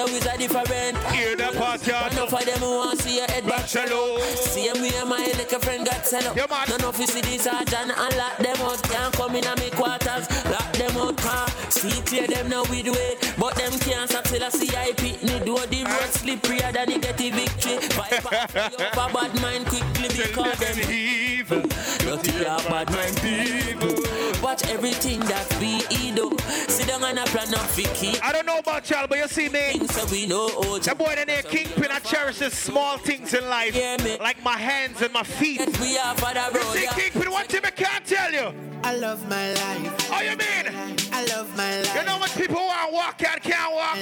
It 0.00 0.08
how 0.08 0.16
is 0.16 0.26
a 0.26 0.38
different. 0.38 0.96
Hear 1.12 1.36
the 1.36 1.52
part, 1.56 1.86
yeah. 1.86 2.10
Enough 2.10 2.32
of 2.32 2.44
them 2.44 2.58
who 2.58 2.76
want 2.76 2.98
to 2.98 3.02
see 3.02 3.16
your 3.16 3.26
head 3.26 3.46
back 3.46 3.66
shallow. 3.66 4.18
See 4.34 4.72
me 4.80 4.90
and 4.96 5.08
my 5.08 5.18
little 5.18 5.60
friend 5.60 5.86
got 5.86 6.06
set 6.06 6.26
up. 6.26 6.36
None 6.68 6.84
of 6.84 6.98
you 6.98 7.06
see 7.06 7.20
this 7.20 7.42
sergeant 7.42 7.92
and 7.96 8.16
lock 8.16 8.36
them 8.38 8.56
out. 8.60 8.82
Can't 8.82 9.14
come 9.14 9.36
in 9.36 9.46
on 9.46 9.58
me 9.58 9.70
quarters. 9.70 10.26
Lock 10.46 10.72
them 10.72 10.96
out 10.96 11.16
car. 11.18 11.48
See 11.70 12.00
clear 12.02 12.26
them 12.26 12.48
now 12.48 12.62
with 12.62 12.88
way. 12.88 13.16
But 13.38 13.54
them 13.56 13.72
can't 13.80 14.08
stop 14.08 14.24
till 14.24 14.42
I 14.42 14.48
see 14.48 14.74
I 14.76 14.92
pitney. 14.92 15.44
Do 15.44 15.56
the 15.56 15.84
road 15.84 16.10
slipperier 16.16 16.72
than 16.72 16.90
he 16.90 16.98
get 16.98 17.16
the 17.18 17.30
victory. 17.30 17.78
Back 17.96 18.22
for 18.22 18.34
your 18.78 18.90
bad 18.94 19.42
mind 19.42 19.66
quickly 19.66 20.08
because 20.08 20.58
them 20.58 20.90
evil. 20.90 21.62
Dirty 21.98 22.46
are 22.46 22.62
bad 22.68 22.90
mind 22.90 23.16
people. 23.20 23.94
Watch 24.42 24.66
everything 24.68 25.20
that 25.20 25.46
we 25.60 25.80
do. 26.12 26.39
Sit 26.68 26.88
down 26.88 27.04
and 27.04 27.18
a 27.18 27.24
plan 27.24 27.54
up 27.54 27.60
for 27.60 27.82
keep. 27.94 28.24
I 28.24 28.32
don't 28.32 28.46
know 28.46 28.58
about 28.58 28.88
y'all, 28.90 29.06
but 29.06 29.18
you 29.18 29.28
see 29.28 29.48
me. 29.48 29.86
So 29.88 30.06
we 30.10 30.26
know 30.26 30.50
oh, 30.56 30.78
The 30.78 30.94
boy 30.94 31.14
in 31.18 31.26
there, 31.28 31.42
Kingpin, 31.42 31.90
I 31.90 31.98
cherish 32.00 32.38
the 32.38 32.50
small 32.50 32.98
things 32.98 33.34
in 33.34 33.48
life. 33.48 33.74
Like 34.20 34.42
my 34.42 34.56
hands 34.56 35.02
and 35.02 35.12
my 35.12 35.22
feet. 35.22 35.60
We 35.80 35.98
are 35.98 36.14
for 36.16 36.34
the 36.34 36.50
You 36.52 36.62
see, 36.72 36.84
yeah. 36.84 36.92
Kingpin, 36.92 37.30
one 37.30 37.46
thing 37.46 37.60
I 37.64 37.70
can't 37.70 38.04
tell 38.04 38.32
you. 38.32 38.52
I 38.82 38.96
love 38.96 39.28
my 39.28 39.52
life. 39.52 40.08
How 40.08 40.22
you 40.22 40.36
mean? 40.36 40.98
I 41.12 41.24
love 41.26 41.54
my 41.56 41.76
life. 41.80 41.94
You 41.94 42.02
know 42.04 42.12
how 42.12 42.18
much 42.18 42.34
people 42.34 42.56
want 42.56 42.92
walk 42.92 43.22
and 43.22 43.42
can't 43.42 43.74
walk? 43.74 43.98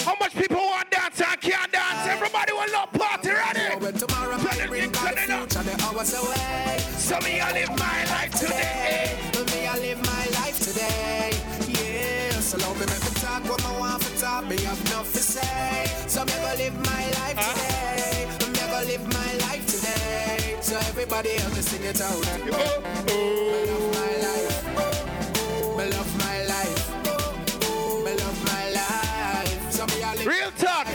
How 0.00 0.16
much 0.18 0.34
people 0.34 0.56
want 0.56 0.90
dance 0.90 1.20
and 1.20 1.40
can't 1.40 1.70
dance? 1.70 2.06
Everybody 2.08 2.52
will 2.52 2.72
love 2.72 2.92
party, 2.92 3.30
ready? 3.30 3.84
When 3.84 3.92
tomorrow 3.92 4.38
might 4.38 4.66
bring 4.68 4.90
back 4.92 5.14
the 5.14 5.20
future, 5.20 5.62
the 5.62 5.84
hours. 5.84 6.14
So 6.98 7.18
me, 7.20 7.40
I 7.40 7.52
live 7.52 7.70
my 7.78 8.04
life 8.06 8.32
today. 8.32 9.03
So 21.14 21.20
everybody 21.20 21.42
help 21.42 21.54
me 21.54 21.62
sing 21.62 21.84
it 21.84 22.00
out. 22.00 22.26
Oh, 22.50 22.82
oh. 23.08 23.34
Me 23.46 23.70
love 23.70 23.94
my 23.94 24.10
life. 24.26 24.66
Me 25.76 25.84
love 25.94 26.18
my 26.18 26.44
life. 26.44 26.82
Me 28.04 28.12
love 28.16 28.44
my 28.44 28.70
life. 28.70 29.70
So 29.70 29.86
me 29.86 30.02
I 30.02 30.14
Real 30.24 30.50
talk. 30.58 30.88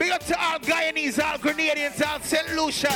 Big 0.00 0.10
up 0.10 0.24
to 0.26 0.42
all 0.42 0.58
Guyanese, 0.58 1.22
all 1.24 1.38
Grenadians, 1.38 2.04
all 2.04 2.18
St. 2.18 2.56
Lucian, 2.56 2.90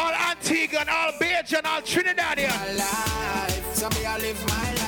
all 0.00 0.12
Antiguan, 0.12 0.88
all 0.88 1.12
Bajan, 1.12 1.64
all 1.64 1.80
Trinidadian. 1.80 2.76
life. 2.76 3.74
So 3.76 3.88
me 3.90 4.04
I 4.04 4.18
live 4.18 4.46
my 4.48 4.74
life. 4.74 4.79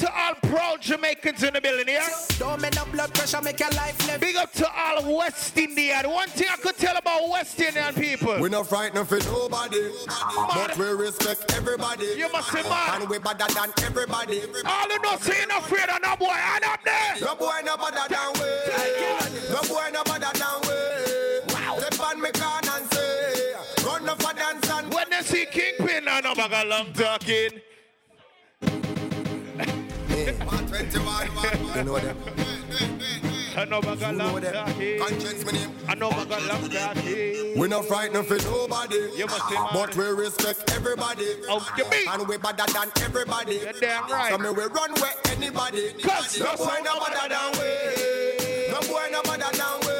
Big 0.00 0.08
up 0.08 0.14
to 0.14 0.18
all 0.18 0.50
proud 0.50 0.80
Jamaicans 0.80 1.42
in 1.42 1.52
the 1.52 1.60
building 1.60 1.88
here. 1.88 2.02
Don't 2.38 2.60
make 2.60 2.74
no 2.74 2.84
blood 2.86 3.12
pressure, 3.12 3.40
make 3.42 3.60
your 3.60 3.70
life 3.70 4.06
live. 4.06 4.20
Big 4.20 4.36
up 4.36 4.52
to 4.54 4.66
all 4.70 5.18
West 5.18 5.56
Indian. 5.58 6.08
One 6.10 6.28
thing 6.28 6.48
I 6.50 6.56
could 6.56 6.76
tell 6.78 6.96
about 6.96 7.28
West 7.28 7.60
Indian 7.60 7.94
people. 7.94 8.40
We 8.40 8.48
not 8.48 8.66
frightened 8.66 9.06
for 9.06 9.18
nobody, 9.18 9.90
but 10.54 10.76
we 10.78 10.86
respect 10.86 11.52
everybody. 11.54 12.06
You 12.16 12.32
must 12.32 12.52
be 12.52 12.62
mad. 12.62 13.02
And 13.02 13.10
we 13.10 13.18
better 13.18 13.52
than 13.52 13.72
everybody. 13.84 14.42
All 14.64 14.88
you 14.88 14.98
know, 15.00 15.16
say 15.18 15.38
you're 15.38 15.48
not 15.48 15.64
afraid 15.64 15.88
of 15.90 16.00
no 16.02 16.16
boy. 16.16 16.28
Hand 16.28 16.64
up 16.64 16.80
there. 16.82 17.16
No 17.20 17.34
boy 17.34 17.60
no 17.64 17.76
better 17.76 18.08
than 18.08 18.32
we. 18.34 19.52
No 19.52 19.60
boy 19.68 19.90
no 19.92 20.02
better 20.04 20.38
than 20.38 20.60
we. 20.62 21.00
Step 21.90 22.00
on 22.00 22.20
me 22.20 22.30
can 22.32 22.62
and 22.68 22.92
say, 22.92 23.52
run 23.84 24.08
up 24.08 24.22
for 24.22 24.34
dance 24.34 24.70
and 24.70 24.92
When 24.92 25.10
they 25.10 25.22
see 25.22 25.46
Kingpin, 25.46 26.08
I 26.08 26.20
know 26.20 26.32
about 26.32 26.66
a 26.66 26.68
long 26.68 26.92
talking. 26.92 27.60
You 30.20 31.84
know 31.84 31.98
them. 31.98 32.16
I 33.56 33.64
know 33.64 33.78
about 33.78 34.02
a 34.02 34.12
long. 34.12 34.40
Conscience 34.40 35.44
me 35.46 35.52
name. 35.52 35.70
I 35.88 35.94
know 35.94 36.08
about 36.10 36.30
a 36.30 36.46
long. 36.46 37.58
We 37.58 37.68
not 37.68 37.84
frightened 37.86 38.26
for 38.26 38.36
nobody, 38.38 38.96
You 39.16 39.26
must 39.26 39.50
but 39.72 39.96
we 39.96 40.04
respect 40.04 40.70
everybody. 40.72 41.24
Oh, 41.48 41.66
you 41.76 41.84
mean? 41.90 42.08
And 42.08 42.28
we 42.28 42.36
better 42.36 42.64
than 42.72 42.90
everybody. 43.02 43.56
You're 43.56 43.72
damn 43.72 44.08
right. 44.10 44.30
So 44.30 44.38
me 44.38 44.50
we 44.50 44.64
run 44.64 44.92
where 44.94 45.14
anybody. 45.30 45.92
Cause 46.02 46.38
no 46.38 46.56
boy 46.56 46.80
no 46.84 47.00
better 47.00 47.28
than 47.28 47.52
we. 47.58 48.68
No 48.72 48.80
boy 48.88 49.08
no 49.10 49.22
better 49.22 49.56
than 49.56 49.80
we. 49.80 49.94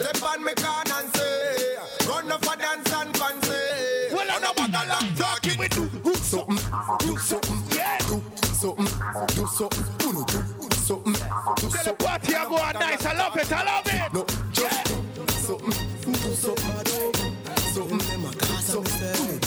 Step 0.00 0.22
on 0.22 0.44
me 0.44 0.52
can 0.54 0.86
and 0.92 1.16
say, 1.16 1.76
run 2.08 2.30
up 2.30 2.44
for 2.44 2.56
dance 2.56 2.92
and 2.92 3.16
fancy. 3.16 4.14
Well, 4.14 4.26
I 4.30 4.38
know 4.38 4.50
about 4.52 4.68
a 4.68 4.88
long 4.88 5.14
talking. 5.16 5.58
We 5.58 5.68
do 5.68 5.88
do 5.88 6.14
something, 6.14 6.58
do 7.00 7.16
something, 7.18 7.53
Yeah. 8.64 8.70
do 9.26 9.46
something, 9.46 9.84
do 9.98 10.24
something, 10.24 10.54
do 10.58 10.76
something, 10.76 11.12
do 11.12 11.68
the 11.68 11.78
something. 11.84 11.96
party 11.96 12.34
I 12.34 12.44
go 12.48 12.56
on 12.56 12.72
nice. 12.80 13.04
I 13.04 13.12
love 13.12 13.36
it. 13.36 13.52
I 13.52 13.62
love 13.62 13.86
it. 13.86 14.14
No, 14.14 14.24
just 14.52 14.86
do 14.86 15.28
something, 15.28 15.70
do 16.24 16.32
something, 16.32 16.80
something, 17.74 18.00
something, 18.64 19.40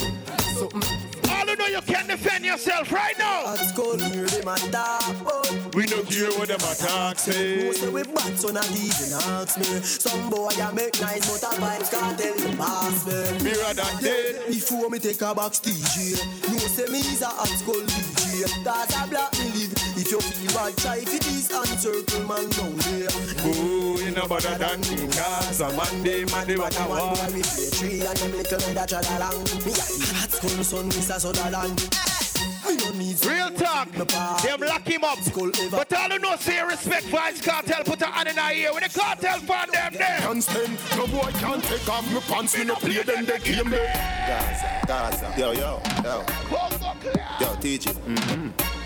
something. 0.54 1.32
All 1.32 1.46
you 1.48 1.56
know 1.58 1.66
you 1.66 1.82
can 1.82 2.06
defend 2.06 2.46
yourself 2.46 2.92
right 2.92 3.18
now. 3.18 3.54
At 3.54 3.60
school, 3.66 3.98
me 3.98 4.20
really 4.20 4.46
man 4.46 4.58
talk. 4.72 5.47
We 5.78 5.86
don't 5.86 6.10
care 6.10 6.32
what 6.40 6.48
them 6.48 6.58
attack 6.58 7.20
say. 7.20 7.68
Most 7.68 7.84
of 7.84 7.94
we 7.94 8.02
bad, 8.02 8.40
so 8.40 8.50
not 8.50 8.66
even 8.72 9.14
ask 9.14 9.60
me. 9.60 9.78
Some 9.86 10.28
boy 10.32 10.50
I 10.58 10.72
make 10.74 11.00
nice, 11.00 11.22
but 11.30 11.54
a 11.54 11.54
vibes 11.62 11.92
can't 11.94 12.18
tell 12.18 12.34
you 12.36 12.58
pass 12.58 13.06
me. 13.06 13.44
Me 13.46 13.52
rather 13.62 13.86
dead. 14.02 14.48
Before 14.48 14.90
me 14.90 14.98
take 14.98 15.22
a 15.22 15.36
box 15.36 15.60
DJ, 15.60 16.18
no 16.50 16.58
say 16.58 16.92
me 16.92 16.98
is 16.98 17.22
a 17.22 17.28
hot 17.28 17.46
school 17.50 17.76
DJ. 17.76 18.50
Cause 18.66 18.96
I 18.96 19.06
black 19.06 19.32
me 19.38 19.46
live. 19.54 19.74
If 20.02 20.10
you 20.10 20.20
feel 20.20 20.50
bad, 20.58 20.76
try 20.78 20.98
for 21.06 21.22
this 21.22 21.52
and 21.54 21.80
circle 21.80 22.26
man 22.26 22.50
down 22.58 22.74
there. 22.90 23.14
Oh, 23.46 24.02
you 24.02 24.10
know 24.18 24.26
better 24.26 24.58
than 24.58 24.82
me. 24.82 25.06
Cause 25.14 25.62
a 25.62 25.70
Monday, 25.74 26.26
Monday, 26.26 26.58
what 26.58 26.74
I 26.76 26.88
One 26.88 26.98
want. 26.98 27.20
boy 27.22 27.38
me 27.38 27.42
play 27.46 27.70
tree 27.70 28.02
and 28.02 28.18
them 28.18 28.32
little 28.32 28.74
that 28.74 28.90
trot 28.90 29.06
along. 29.14 29.46
Me 29.62 29.78
a 29.78 29.86
hot 30.18 30.32
school 30.34 30.64
son, 30.66 30.90
Mr. 30.90 31.22
Sutherland. 31.22 32.27
Me 32.68 32.76
no 32.76 32.92
need 32.92 33.26
Real 33.26 33.52
talk. 33.52 33.92
Them 33.92 34.60
lock 34.62 34.88
him 34.88 35.04
up. 35.04 35.20
But 35.72 35.94
all 35.94 36.10
you 36.10 36.20
know 36.20 36.36
say 36.36 36.64
respect 36.64 37.06
for 37.06 37.18
Vybz 37.18 37.44
Kartel. 37.44 37.84
Put 37.86 38.02
a 38.02 38.06
hand 38.08 38.30
in 38.30 38.40
our 38.40 38.54
ear. 38.54 38.74
When 38.74 38.84
the 38.84 38.90
cartel 38.90 39.40
find 39.40 39.72
them 39.72 39.94
there. 39.94 40.20
Can't 40.20 40.44
stand, 40.44 40.78
no 40.96 41.08
boy 41.08 41.32
can't 41.34 41.64
take 41.64 41.90
off 41.90 42.12
my 42.14 42.20
pants, 42.22 42.58
me 42.58 42.66
no 42.66 42.76
play 42.76 43.02
them, 43.04 43.26
they 43.26 43.40
game 43.40 43.70
me. 43.70 43.78
Gaza, 43.78 44.82
Gaza. 44.88 45.34
Yo, 45.38 45.52
yo, 45.52 45.82
yo. 46.04 46.26
Yo, 47.40 47.56
TJ. 47.56 47.94
Mm-hmm 47.94 48.77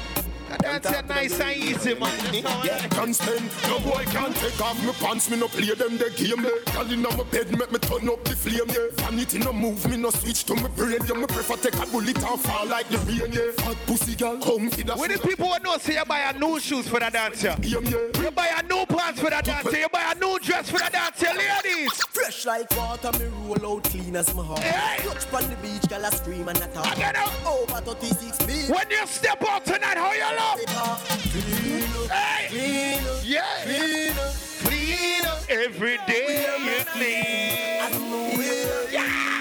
that's 0.61 0.89
a 0.89 1.01
nice 1.03 1.39
and 1.39 1.57
easy, 1.57 1.93
man. 1.95 2.33
Yeah, 2.63 2.87
can't 2.87 3.15
spend. 3.15 3.49
No 3.67 3.79
boy 3.79 4.03
can't 4.05 4.35
take 4.35 4.59
off 4.61 4.83
my 4.85 4.93
pants. 4.93 5.29
Me 5.29 5.37
no 5.37 5.47
play 5.47 5.73
them 5.73 5.97
the 5.97 6.09
game. 6.15 6.41
Girl 6.41 6.91
inna 6.91 7.09
my 7.17 7.23
bed 7.23 7.57
make 7.57 7.71
me 7.71 7.79
turn 7.79 8.09
up 8.09 8.23
the 8.23 8.35
flame. 8.35 8.67
Yeah, 8.67 8.87
vanity 9.03 9.39
no 9.39 9.53
move 9.53 9.89
me, 9.89 9.97
no 9.97 10.09
switch 10.09 10.43
to 10.45 10.55
my 10.55 10.67
brain. 10.69 10.99
Yeah, 11.07 11.15
me 11.15 11.27
prefer 11.27 11.55
take 11.57 11.75
a 11.75 11.85
bullet 11.91 12.17
and 12.17 12.39
fall 12.39 12.65
like 12.67 12.87
the 12.89 12.97
rain. 12.99 13.31
Yeah, 13.31 13.51
fat 13.57 13.77
pussy 13.85 14.15
girl, 14.15 14.37
come 14.37 14.69
to 14.69 14.83
the. 14.83 14.95
Where 14.95 15.09
the 15.09 15.19
people 15.19 15.47
who 15.47 15.63
know 15.63 15.77
say 15.77 15.95
you 15.95 16.05
buy 16.05 16.19
a 16.19 16.37
new 16.37 16.59
shoes 16.59 16.87
for 16.87 16.99
the 16.99 17.09
dancer, 17.09 17.55
yeah, 17.61 17.79
yeah. 17.83 18.21
you 18.21 18.31
buy 18.31 18.51
a 18.57 18.63
new 18.63 18.85
pants 18.85 19.19
for 19.19 19.29
the 19.29 19.41
dancer, 19.43 19.77
you 19.77 19.89
buy 19.89 20.13
a 20.13 20.19
new 20.19 20.39
dress 20.39 20.69
for 20.69 20.77
the 20.79 20.89
dancer, 20.91 21.31
ladies. 21.37 21.93
Fresh 22.09 22.45
like 22.45 22.75
water, 22.77 23.11
me 23.19 23.25
roll 23.45 23.77
out 23.77 23.83
clean 23.83 24.15
as 24.15 24.33
my 24.35 24.43
heart. 24.43 24.59
Hey. 24.59 25.03
Touch 25.03 25.33
on 25.33 25.49
the 25.49 25.55
beach, 25.57 25.89
girl 25.89 26.05
I 26.05 26.09
scream 26.09 26.47
and 26.47 26.57
I 26.57 26.67
talk. 26.67 26.87
I 26.87 26.95
get 26.95 27.15
up. 27.15 27.31
Over 27.45 27.81
36 27.81 28.37
feet. 28.45 28.69
When 28.69 28.89
you 28.89 29.05
step 29.07 29.43
out 29.47 29.65
tonight, 29.65 29.97
how 29.97 30.13
you 30.13 30.29
look? 30.35 30.50
Hey! 30.57 32.47
Clean, 32.49 32.99
Yeah! 33.23 33.41
clean, 33.63 34.11
up. 34.17 34.33
Clean 34.59 35.25
up 35.25 35.39
every 35.49 35.97
day 36.07 36.45
you 36.65 36.83
clean. 36.91 38.35
Yeah, 38.91 39.40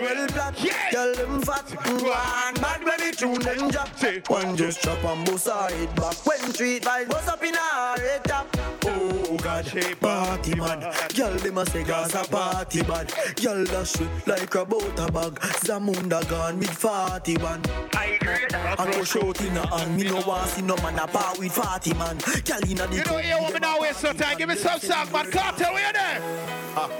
well, 0.00 0.26
black, 0.28 0.54
Yeah. 0.64 0.90
girl, 0.92 1.14
them 1.14 1.42
fat, 1.42 1.64
one 1.86 2.54
bad 2.54 2.84
when 2.84 3.00
it 3.02 3.18
tune 3.18 3.38
them 3.40 3.70
drop. 3.70 3.88
One 4.28 4.56
just 4.56 4.82
chop 4.82 5.02
and 5.04 5.24
bust 5.26 5.48
her 5.48 5.68
head 5.68 5.94
back. 5.94 6.26
When 6.26 6.52
street 6.52 6.82
vibes 6.82 7.08
bust 7.10 7.28
up 7.28 7.42
in 7.42 7.54
her 7.54 7.94
head 8.00 8.24
top. 8.24 8.56
Oh 8.84 9.36
God, 9.42 9.64
party 10.00 10.54
man. 10.54 10.80
Girl, 11.14 11.34
them 11.38 11.58
a 11.58 11.66
say 11.66 11.84
Gaza 11.84 12.24
party 12.30 12.82
bad. 12.82 13.12
Girl, 13.40 13.64
that 13.64 13.86
shit 13.86 14.08
like 14.26 14.54
a 14.54 14.64
butter 14.64 15.12
bag. 15.12 15.34
Zamunda 15.64 16.28
gone 16.28 16.58
with 16.58 16.70
41. 16.70 17.62
I 17.94 18.90
go 18.92 19.04
short 19.04 19.40
in 19.40 19.50
her 19.50 19.66
hand. 19.66 19.96
Me 19.96 20.04
no 20.04 20.20
want 20.26 20.48
see 20.50 20.62
no 20.62 20.76
man 20.76 20.98
a 20.98 21.06
bar 21.06 21.34
with 21.38 21.52
40 21.52 21.94
man. 21.94 22.18
Girl 22.44 22.70
inna 22.70 22.86
the 22.86 22.96
You 22.96 23.04
know, 23.04 23.18
you 23.18 23.38
want 23.40 23.54
me 23.54 23.60
now 23.60 23.80
waste 23.80 24.02
no 24.02 24.12
time. 24.12 24.36
Give 24.38 24.48
me 24.48 24.56
some 24.56 24.80
song, 24.80 25.10
man. 25.12 25.30
Kartel, 25.30 25.72
where 25.72 25.86
you 25.86 25.92
there? 25.92 26.20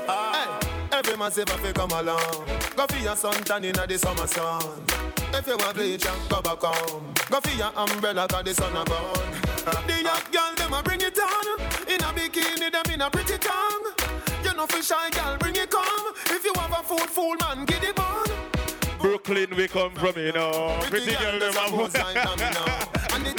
Hey, 0.07 0.82
every 0.93 1.17
man 1.17 1.31
say 1.31 1.45
fi 1.45 1.73
come 1.73 1.91
along. 1.93 2.47
Go 2.77 2.87
for 2.87 2.99
your 2.99 3.17
suntan 3.17 3.65
inna 3.65 3.87
the 3.87 3.99
summer 3.99 4.27
sun. 4.27 4.63
If 5.35 5.47
you 5.47 5.57
want 5.57 5.75
bleach 5.75 6.07
and 6.07 6.29
go 6.29 6.43
back 6.43 6.61
home. 6.61 7.15
Go 7.31 7.41
for 7.41 7.57
your 7.57 7.73
umbrella 7.77 8.27
'cause 8.29 8.45
the 8.45 8.55
sun 8.55 8.77
a 8.77 8.85
burn. 8.85 9.33
The 9.87 10.03
young 10.03 10.25
girl 10.31 10.55
them 10.57 10.73
a 10.75 10.83
bring 10.83 11.01
it 11.01 11.19
on. 11.19 11.61
In 11.89 12.01
a 12.03 12.11
bikini 12.13 12.71
them 12.71 12.93
in 12.93 13.01
a 13.01 13.11
pretty 13.11 13.39
tongue. 13.39 13.87
You 14.45 14.55
know 14.55 14.67
fi 14.67 14.81
shy 14.81 15.11
girl 15.11 15.37
bring 15.39 15.57
it 15.57 15.71
come. 15.71 16.15
If 16.27 16.45
you 16.45 16.53
have 16.57 16.73
a 16.73 16.83
food 16.83 17.09
full 17.11 17.37
man 17.37 17.65
get 17.65 17.83
it 17.85 17.99
on. 17.99 18.27
Brooklyn, 18.99 19.49
we 19.57 19.67
come 19.67 19.93
from, 19.97 20.17
you 20.17 20.33
know. 20.33 20.79
Pretty 20.89 21.17
girl, 21.17 21.39
them 21.41 21.53
have 21.55 21.73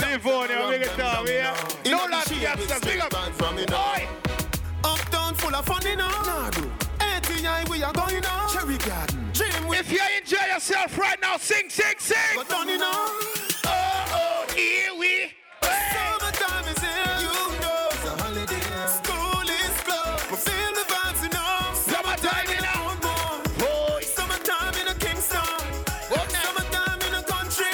Livonia, 0.02 0.68
big 0.70 0.82
it 0.82 1.00
up, 1.00 1.28
yeah. 1.28 1.56
No 1.86 2.06
lad, 2.06 2.30
yes, 2.32 2.80
big 2.82 3.00
up. 3.00 3.14
Uptown 4.84 5.36
full 5.36 5.56
of 5.56 5.66
fun, 5.66 5.82
you 5.86 5.96
know. 5.96 6.08
Nah, 6.08 6.52
bro. 6.52 6.83
ATI, 7.46 7.70
we 7.70 7.84
are 7.84 7.94
going 7.94 8.26
on. 8.26 8.50
Cherry 8.50 8.78
Garden. 8.78 9.30
Dream 9.34 9.68
with 9.68 9.80
If 9.80 9.92
you 9.92 10.00
enjoy 10.18 10.54
yourself 10.54 10.98
right 10.98 11.20
now, 11.22 11.38
sing, 11.38 11.70
sing, 11.70 11.96
sing. 11.98 12.18
But 12.36 12.48
done, 12.48 12.70
you 12.70 12.78
know. 12.78 12.92
Oh, 12.92 13.68
oh, 13.68 14.46
here 14.56 14.94
we. 14.98 15.32
Summertime 15.62 16.68
is 16.72 16.80
here. 16.80 17.18
You 17.20 17.34
know 17.60 17.88
it's 17.92 18.06
a 18.06 18.16
holiday. 18.24 18.62
School 18.88 19.48
is 19.50 19.76
closed. 19.84 20.32
We 20.32 20.38
feel 20.38 20.72
the 20.74 20.86
vibes, 20.88 21.24
you 21.24 21.30
know. 21.36 21.74
Summertime, 21.74 22.48
you 22.50 22.62
know. 22.62 22.82
Oh, 23.68 24.00
summertime 24.02 24.76
in 24.82 24.88
a 24.88 24.96
Kingston. 24.96 25.44
Summertime 26.10 27.02
in 27.08 27.14
a 27.16 27.24
country. 27.24 27.66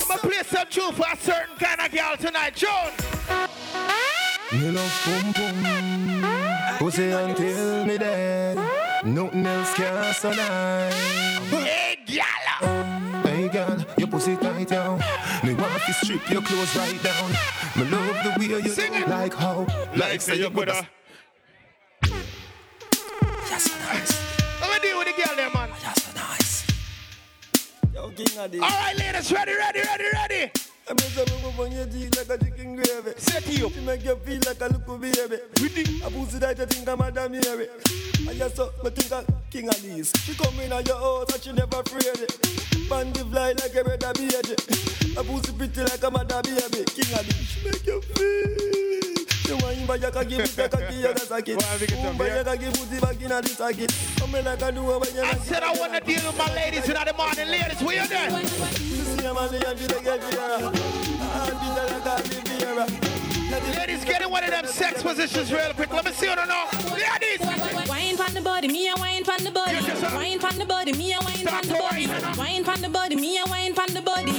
I'm 0.00 0.08
gonna 0.08 0.20
play 0.20 0.42
some 0.44 0.68
tune 0.70 0.92
for 0.92 1.06
a 1.12 1.16
certain 1.16 1.56
kind 1.56 1.80
of 1.80 1.90
girl 1.90 2.16
tonight, 2.18 2.54
Joan. 2.54 2.92
Me 4.52 4.70
love 4.70 5.02
boom 5.04 5.32
boom. 5.32 6.76
Pussy 6.78 7.10
until 7.10 7.84
me 7.84 7.98
dead. 7.98 8.25
Nothing 9.16 9.46
else 9.46 9.72
can 9.72 10.12
survive. 10.12 10.92
Hey, 11.48 11.96
girl. 12.06 13.22
Hey 13.22 13.48
girl, 13.48 13.86
your 13.96 14.08
pussy 14.08 14.36
tight 14.36 14.68
down. 14.68 14.98
Me 15.42 15.54
want 15.54 15.80
to 15.86 15.92
strip 15.94 16.28
your 16.28 16.42
clothes 16.42 16.76
right 16.76 17.02
down. 17.02 17.30
Me 17.76 17.84
love 17.90 18.24
the 18.24 18.34
way 18.38 18.60
you 18.62 18.68
Sing 18.68 18.92
it. 18.92 19.08
like 19.08 19.32
how, 19.32 19.66
Like 19.96 20.20
say 20.20 20.36
you 20.36 20.50
coulda. 20.50 20.86
Let 21.94 22.12
me 24.70 24.78
deal 24.82 24.98
with 24.98 25.06
the 25.08 25.22
girl 25.22 25.34
there, 25.34 25.50
man. 25.54 25.70
Yo, 27.94 28.10
King 28.10 28.26
Addies. 28.26 28.60
All 28.60 28.68
right, 28.68 28.96
ladies, 28.98 29.32
ready, 29.32 29.54
ready, 29.54 29.80
ready, 29.80 30.04
ready. 30.12 30.52
I 30.88 30.92
mean, 30.92 31.10
some 31.10 31.42
move 31.42 31.58
on 31.58 31.72
your 31.72 31.86
teeth 31.86 32.16
like 32.16 32.30
a 32.30 32.44
chicken 32.44 32.76
gravy. 32.76 33.10
Set 33.16 33.44
you. 33.48 33.70
She 33.70 33.80
make 33.80 34.04
you 34.04 34.14
feel 34.16 34.40
like 34.46 34.60
a 34.60 34.68
little 34.68 34.98
baby. 34.98 35.38
Pretty. 35.56 36.00
I 36.04 36.08
pussy 36.10 36.38
that 36.38 36.58
you 36.58 36.66
think 36.66 36.88
I'm 36.88 36.98
Madam 36.98 37.32
Mary. 37.32 37.68
And 38.28 38.38
you 38.38 38.48
so, 38.54 38.70
me 38.84 38.90
think 38.90 39.12
I'm 39.12 39.26
King 39.50 39.66
Addies. 39.66 40.16
She 40.24 40.34
come 40.34 40.60
in 40.60 40.72
at 40.72 40.86
your 40.86 40.98
house 40.98 41.32
and 41.32 41.42
she 41.42 41.50
never 41.50 41.80
afraid 41.80 42.06
it. 42.06 42.88
Bandy 42.88 43.20
fly 43.20 43.52
like 43.58 43.74
a 43.74 43.82
brother 43.82 44.12
baby. 44.14 44.54
A 45.16 45.24
pussy 45.24 45.52
pretty 45.54 45.80
like 45.80 46.04
a 46.04 46.10
Madam 46.10 46.42
baby. 46.42 46.84
King 46.84 47.10
Addies. 47.18 47.46
She 47.48 47.64
make 47.64 47.86
you 47.86 48.00
feel. 48.00 49.15
You 49.48 49.56
want 49.58 49.76
him, 49.76 49.86
but 49.86 50.02
you 50.02 50.10
can 50.10 50.28
give 50.28 50.40
it 50.40 50.56
back 50.56 50.74
and 50.74 50.88
give 50.90 51.56
you. 51.56 51.96
Boom, 51.96 52.16
but 52.18 52.28
you 52.36 52.44
can 52.44 52.58
give 52.58 53.00
back 53.00 53.20
in 53.20 53.28
the 53.28 53.48
socket. 53.48 53.94
Come 54.18 54.32
like 54.32 54.62
a 54.62 54.72
do 54.72 54.82
when 54.82 55.14
you 55.14 55.22
I 55.22 55.34
said 55.38 55.62
I 55.62 55.72
want 55.78 55.92
to 55.94 56.00
deal 56.00 56.26
with 56.26 56.36
my 56.38 56.52
ladies 56.54 56.88
in 56.88 56.94
the 56.94 57.14
morning. 57.16 57.48
Ladies, 57.48 57.80
where 57.82 58.02
you 58.02 58.08
there? 58.08 58.46
Ladies, 63.50 64.04
get 64.04 64.22
in 64.22 64.30
one 64.30 64.42
of 64.42 64.50
them 64.50 64.66
sex 64.66 65.02
positions 65.02 65.52
real 65.52 65.72
quick. 65.74 65.92
Let 65.92 66.04
me 66.04 66.10
see 66.12 66.26
what 66.26 66.38
I 66.38 66.46
know. 66.46 66.66
Ladies! 66.90 67.88
Wine 67.88 68.16
pon 68.16 68.34
the 68.34 68.40
body, 68.40 68.66
me 68.68 68.88
a 68.88 68.94
wine 68.96 69.22
pon 69.22 69.44
the 69.44 69.50
body. 69.52 69.76
Wine 70.14 70.38
pon 70.40 70.58
the 70.58 70.64
body, 70.64 70.92
me 70.92 71.12
a 71.12 71.18
wine 71.20 71.46
pon 71.46 71.62
the 71.62 71.74
body. 71.74 72.06
Wine 72.36 72.64
pon 72.64 72.80
the 72.82 72.88
body, 72.88 73.14
me 73.14 73.38
a 73.38 73.44
wine 73.46 73.74
pon 73.74 73.86
the 73.94 74.02
body. 74.02 74.32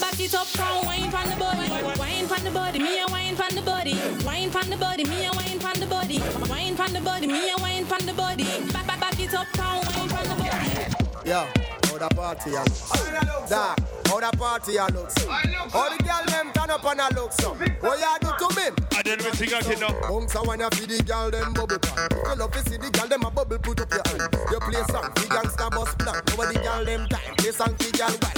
Back 0.00 0.18
it 0.18 0.34
up 0.34 0.46
from 0.48 0.86
wine 0.86 1.10
pon 1.12 1.28
the 1.28 1.36
body. 1.36 1.98
Wine 1.98 2.26
pon 2.28 2.42
the 2.42 2.50
body, 2.50 2.78
me 2.80 3.00
a 3.00 3.06
wine 3.06 3.36
pon 3.36 3.54
the 3.54 3.62
body. 3.62 3.94
Wine 4.24 4.50
pon 4.50 4.70
the 4.70 4.76
body, 4.76 5.04
me 5.04 5.26
a 5.26 5.32
wine 5.32 5.58
pon 5.60 5.78
the 5.78 5.86
body. 5.86 6.18
Wine 6.50 6.76
pon 6.76 6.92
the 6.92 7.00
body, 7.00 7.26
me 7.28 7.50
a 7.50 7.56
wine 7.58 7.86
pon 7.86 8.04
the 8.06 8.12
body. 8.12 8.44
Back 8.72 8.86
back 8.88 9.00
back 9.00 9.20
it 9.20 9.34
up 9.34 9.46
from 9.54 9.76
wine 9.86 10.08
pon 10.08 10.24
the 10.28 10.34
body. 10.34 11.30
Yo, 11.30 11.46
how 11.88 11.98
the 11.98 12.14
party 12.14 12.50
a 12.50 12.60
looks? 12.60 13.48
Dark, 13.48 13.78
how 14.06 14.20
the 14.20 14.36
party 14.36 14.76
a 14.76 14.86
looks? 14.86 15.24
How 15.24 15.96
the 15.96 16.02
girl 16.02 16.24
them 16.26 16.52
turn 16.52 16.70
up 16.70 16.84
and 16.84 17.00
a 17.00 17.08
look 17.14 17.32
so? 17.32 17.54
What 17.54 17.98
you 17.98 18.18
do 18.20 18.30
to 18.38 18.56
me? 18.56 18.66
I 18.92 19.02
didn't 19.02 19.26
even 19.26 19.34
sing 19.34 19.48
it 19.50 19.80
now. 19.80 20.00
Bounce 20.00 20.34
a 20.34 20.40
you 20.40 20.70
feed 20.70 20.90
the 20.90 21.02
girl 21.02 21.30
them 21.30 21.52
bubble 21.52 21.78
pan. 21.78 22.08
You 22.12 22.34
love 22.36 22.52
to 22.52 22.70
see 22.70 22.76
the 22.76 22.90
girl 22.90 23.08
them 23.08 23.22
a 23.24 23.30
bubble 23.30 23.58
put 23.58 23.80
up 23.80 23.90
your 23.90 24.02
hand. 24.06 24.36
You 24.50 24.60
play 24.60 24.82
song, 24.90 25.10
the 25.14 25.26
gangsta 25.32 25.70
bus 25.70 25.94
plan. 25.94 26.22
Over 26.32 26.52
the 26.52 26.60
girl 26.60 26.84
them 26.84 27.08
time, 27.08 27.34
play 27.36 27.52
song, 27.52 27.74
the 27.78 27.90
girl 27.96 28.16
wild. 28.22 28.37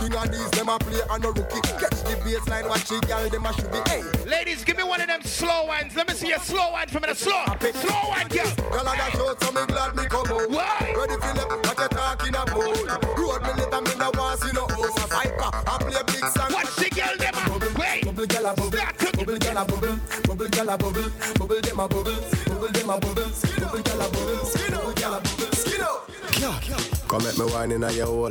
King 0.00 0.16
Addies 0.16 0.50
them 0.56 0.68
a 0.68 0.78
play 0.78 1.00
and 1.10 1.24
a 1.24 1.28
rookie. 1.28 1.60
Catch 1.76 2.00
the 2.08 2.16
baseline, 2.24 2.68
watch 2.68 2.88
the 2.88 2.98
girl 3.06 3.28
them 3.28 3.44
a 3.44 3.52
should 3.52 3.70
be. 3.70 3.78
Hey, 3.84 4.02
Ladies, 4.24 4.64
give 4.64 4.76
me 4.78 4.84
one 4.84 5.00
of 5.00 5.06
them 5.06 5.22
slow 5.22 5.66
ones. 5.66 5.94
Let 5.94 6.08
me 6.08 6.14
see 6.14 6.32
a 6.32 6.40
slow 6.40 6.72
one 6.72 6.88
from 6.88 7.02
the 7.02 7.14
slow. 7.14 7.44
Slow 7.60 8.02
one, 8.08 8.28
girl. 8.28 8.48
girl 8.72 8.88
a 8.88 8.96
dash 8.96 9.16
out, 9.16 9.36
so 9.44 9.52
me 9.52 9.60
glad 9.66 9.94
me 9.96 10.04
come 10.08 10.26
out. 10.32 10.48
Why? 10.50 10.94
Ready 10.96 11.16
for 11.20 11.34
left, 11.36 11.52
what 11.52 11.78
you 11.78 11.88
talking 11.92 12.34
about? 12.34 12.56
Road 12.56 13.42
me 13.44 13.52
little 13.60 13.80
me 13.82 13.92
no 14.00 14.10
want 14.16 14.40
see 14.40 14.52
no 14.56 14.64
house. 14.66 15.04
A 15.04 15.06
viper, 15.12 15.50
I 15.68 15.76
play 15.84 16.02
big 16.08 16.24
song. 16.32 16.48
Watch 16.52 16.74
the 16.80 16.88
girl 16.96 17.16
them. 17.20 17.34
a- 17.36 17.78
Wait. 17.78 18.04
Bubble 18.04 18.24
gyal 18.26 18.50
a 18.50 18.54
bubble, 18.56 18.80
bubble 19.16 19.36
gyal 19.36 19.60
a 19.60 19.64
bubble, 19.68 20.00
bubble 20.24 20.46
gyal 20.48 20.72
a 20.72 20.76
bubble, 20.78 21.10
bubble 21.38 21.60
dem 21.60 21.80
a 21.80 21.88
bubble, 21.88 22.20
bubble 22.48 22.72
dem 22.72 22.90
a 22.90 22.98
bubble, 22.98 23.28
bubble 23.60 23.82
gyal 23.84 24.00
a 24.00 24.08
bubble, 24.08 24.36
bubble 24.72 24.92
gyal 24.96 25.16
a 25.16 25.20
bubble. 25.20 25.52
Skin 25.52 25.82
out. 25.82 26.89
Come 27.10 27.24
let 27.24 27.36
me 27.36 27.44
wine 27.46 27.72
in 27.72 27.80
your 27.80 28.06
hole. 28.06 28.30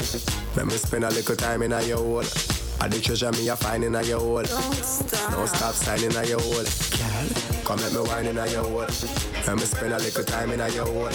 Let 0.55 0.65
me 0.65 0.71
spend 0.77 1.03
a 1.03 1.09
little 1.09 1.35
time 1.35 1.63
in 1.63 1.71
your 1.71 1.97
hole. 1.97 2.68
I 2.81 2.87
the 2.87 2.99
treasure 3.01 3.31
me 3.33 3.49
a 3.49 3.55
find 3.55 3.83
in 3.83 3.93
your 3.93 4.19
hole. 4.19 4.41
No 4.41 5.45
stop 5.45 5.75
sign 5.75 6.03
in 6.03 6.11
your 6.27 6.39
hole. 6.39 6.63
Girl, 6.63 7.63
Come 7.65 7.79
let 7.79 7.91
me 7.91 7.99
wine 7.99 8.25
in 8.25 8.35
your 8.35 8.63
hole. 8.63 8.87
Let 9.45 9.55
me 9.55 9.65
spend 9.65 9.93
a 9.93 9.97
little 9.97 10.23
time 10.23 10.51
in 10.51 10.59
your 10.73 10.85
hole. 10.85 11.11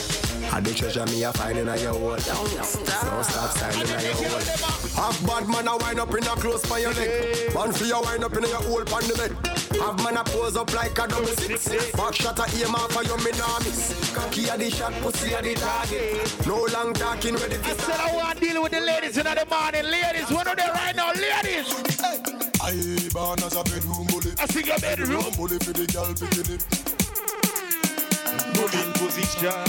I 0.53 0.61
the 0.61 0.75
treasure 0.75 1.07
me 1.07 1.25
a 1.25 1.33
find 1.33 1.59
in 1.59 1.67
your 1.67 1.95
hole. 1.95 2.11
No 2.11 3.23
stop 3.23 3.51
sign 3.57 3.81
in 3.81 3.89
your 3.89 4.13
hole. 4.13 4.75
Have 4.95 5.27
bad 5.27 5.49
man 5.49 5.69
a 5.69 5.77
wind 5.79 6.01
up 6.01 6.15
in 6.15 6.25
a 6.25 6.37
close 6.37 6.65
for 6.67 6.79
your 6.79 6.93
leg. 6.93 7.55
Man 7.55 7.73
for 7.73 7.85
your 7.85 8.03
wind 8.03 8.25
up 8.25 8.37
in 8.37 8.43
your 8.45 8.63
hole 8.63 8.85
pan 8.85 9.09
the 9.09 9.15
bed. 9.17 9.55
Have 9.81 9.97
man 10.05 10.17
a 10.17 10.25
pose 10.25 10.57
up 10.57 10.73
like 10.75 10.99
a 10.99 11.09
double 11.09 11.27
six. 11.27 11.69
Back 11.93 12.15
shot 12.15 12.39
a 12.39 12.45
aim 12.61 12.75
off 12.75 12.93
for 12.93 13.03
your 13.05 13.19
miss. 13.19 14.15
Cocky 14.15 14.49
a 14.49 14.57
the 14.57 14.71
shot, 14.71 14.93
pussy 15.03 15.33
a 15.33 15.43
the 15.43 15.55
target. 15.55 16.47
No 16.47 16.67
long 16.73 16.93
talking, 16.95 17.35
ready 17.35 17.57
I 17.57 17.73
said 17.75 18.01
I 18.01 18.15
want 18.15 18.39
to 18.39 18.45
deal 18.45 18.63
with 18.63 18.73
the 18.73 18.81
ladies 18.81 19.17
in 19.19 19.25
the 19.25 19.47
morning. 19.51 19.91
Ladies, 19.91 20.31
what 20.31 20.47
are 20.47 20.55
they 20.55 20.69
right 20.69 20.95
now? 20.95 21.11
Ladies. 21.13 21.54
I 21.55 22.75
born 23.15 23.39
as 23.45 23.55
a 23.55 23.63
bedroom 23.63 24.07
bully. 24.11 24.35
I 24.43 24.47
see 24.51 24.67
your 24.67 24.79
bedroom. 24.81 25.23
bully 25.39 25.59
for 25.63 25.71
the 25.71 25.87
girl 25.87 26.11
picking 26.11 26.51
it. 26.51 26.67
Bullying 28.59 28.93
position. 28.99 29.63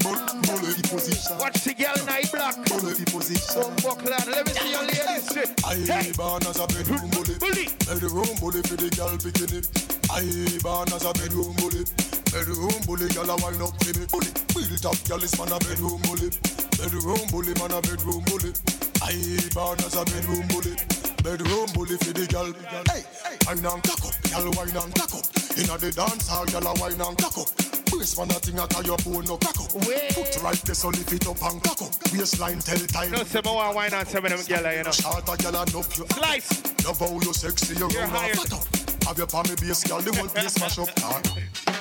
Bully 0.00 0.80
position. 0.88 1.36
Watch 1.36 1.60
the 1.60 1.74
girl 1.76 1.92
in 2.00 2.08
the 2.08 2.24
black. 2.32 2.56
Bully 2.72 3.04
position. 3.04 3.52
Some 3.52 3.76
buckle 3.84 4.16
on. 4.16 4.32
Let 4.32 4.48
me 4.48 4.52
see 4.56 4.72
your 4.72 4.80
ladies. 4.80 5.28
sit. 5.28 5.52
I 5.60 6.08
born 6.16 6.40
as 6.48 6.56
a 6.56 6.66
bedroom 6.72 7.04
bully. 7.12 7.36
Bully. 7.36 7.68
Bedroom 7.84 8.32
bully 8.40 8.64
for 8.64 8.80
the 8.80 8.88
girl 8.96 9.12
picking 9.20 9.60
it. 9.60 9.68
I 10.08 10.24
born 10.64 10.88
as 10.88 11.04
a 11.04 11.12
bedroom 11.12 11.52
bully. 11.60 11.84
Bedroom 12.32 12.80
bully, 12.88 13.12
girl 13.12 13.28
a 13.28 13.36
wind 13.44 13.60
up 13.60 13.76
for 13.76 13.92
me. 13.92 14.08
Bully. 14.08 14.32
Built 14.56 14.86
up, 14.88 14.96
girl 15.04 15.20
is 15.20 15.36
man 15.36 15.52
a 15.52 15.58
bedroom 15.60 16.00
bully. 16.08 16.32
Bedroom 16.80 17.20
bully, 17.28 17.52
man 17.60 17.76
a 17.76 17.80
bedroom 17.84 18.24
bully. 18.24 18.56
I 19.04 19.12
born 19.52 19.76
as 19.84 20.00
a 20.00 20.04
bedroom 20.08 20.48
bully. 20.48 20.99
Bedroom 21.22 21.68
bully 21.74 21.96
for 22.00 22.12
the 22.16 22.26
girl. 22.26 22.52
Hey, 22.88 23.04
wine 23.46 23.64
and 23.64 23.82
cock 23.84 24.04
up, 24.04 24.14
girl, 24.30 24.50
wine 24.56 24.76
and 24.76 24.94
cock 24.94 25.14
up. 25.14 25.24
Inna 25.56 25.76
the 25.76 25.92
dance 25.92 26.28
hall, 26.28 26.46
girl, 26.46 26.66
a 26.66 26.72
wine 26.80 27.00
and 27.00 27.16
cock 27.18 27.36
up. 27.38 27.48
Brace 27.90 28.16
man 28.16 28.30
a 28.30 28.38
thing 28.40 28.58
a 28.58 28.66
tie 28.66 28.86
your 28.86 28.96
bone 29.04 29.24
no 29.26 29.36
crack 29.36 29.58
up. 29.60 29.70
Foot 29.70 30.42
right 30.42 30.62
there, 30.64 30.74
so 30.74 30.88
lift 30.88 31.12
it 31.12 31.26
up 31.26 31.42
and 31.42 31.62
cock 31.62 31.82
up. 31.82 31.92
Waistline 32.12 32.60
tell 32.60 32.78
time. 32.88 33.10
No, 33.12 33.24
say 33.24 33.40
more 33.44 33.74
wine 33.74 33.92
on 33.92 34.06
some 34.06 34.24
of 34.24 34.30
them 34.30 34.40
gyal, 34.40 34.76
you 34.76 34.84
know. 34.84 34.90
Shorter 34.92 35.36
girl 35.42 35.56
and 35.60 35.74
up 35.74 35.90
you. 35.98 36.06
Slice. 36.08 36.84
Love 36.86 36.98
how 36.98 37.12
you 37.12 37.32
sexy, 37.34 37.74
you 37.74 37.90
You're 37.90 38.00
run 38.02 38.10
hired. 38.10 38.36
a 38.36 38.40
fat 38.40 38.52
up. 38.54 39.04
Have 39.04 39.18
your 39.18 39.26
palmy 39.26 39.54
base, 39.60 39.84
girl, 39.84 40.00
the 40.00 40.16
whole 40.16 40.28
place 40.28 40.58
mash 40.60 40.78
up. 40.78 41.79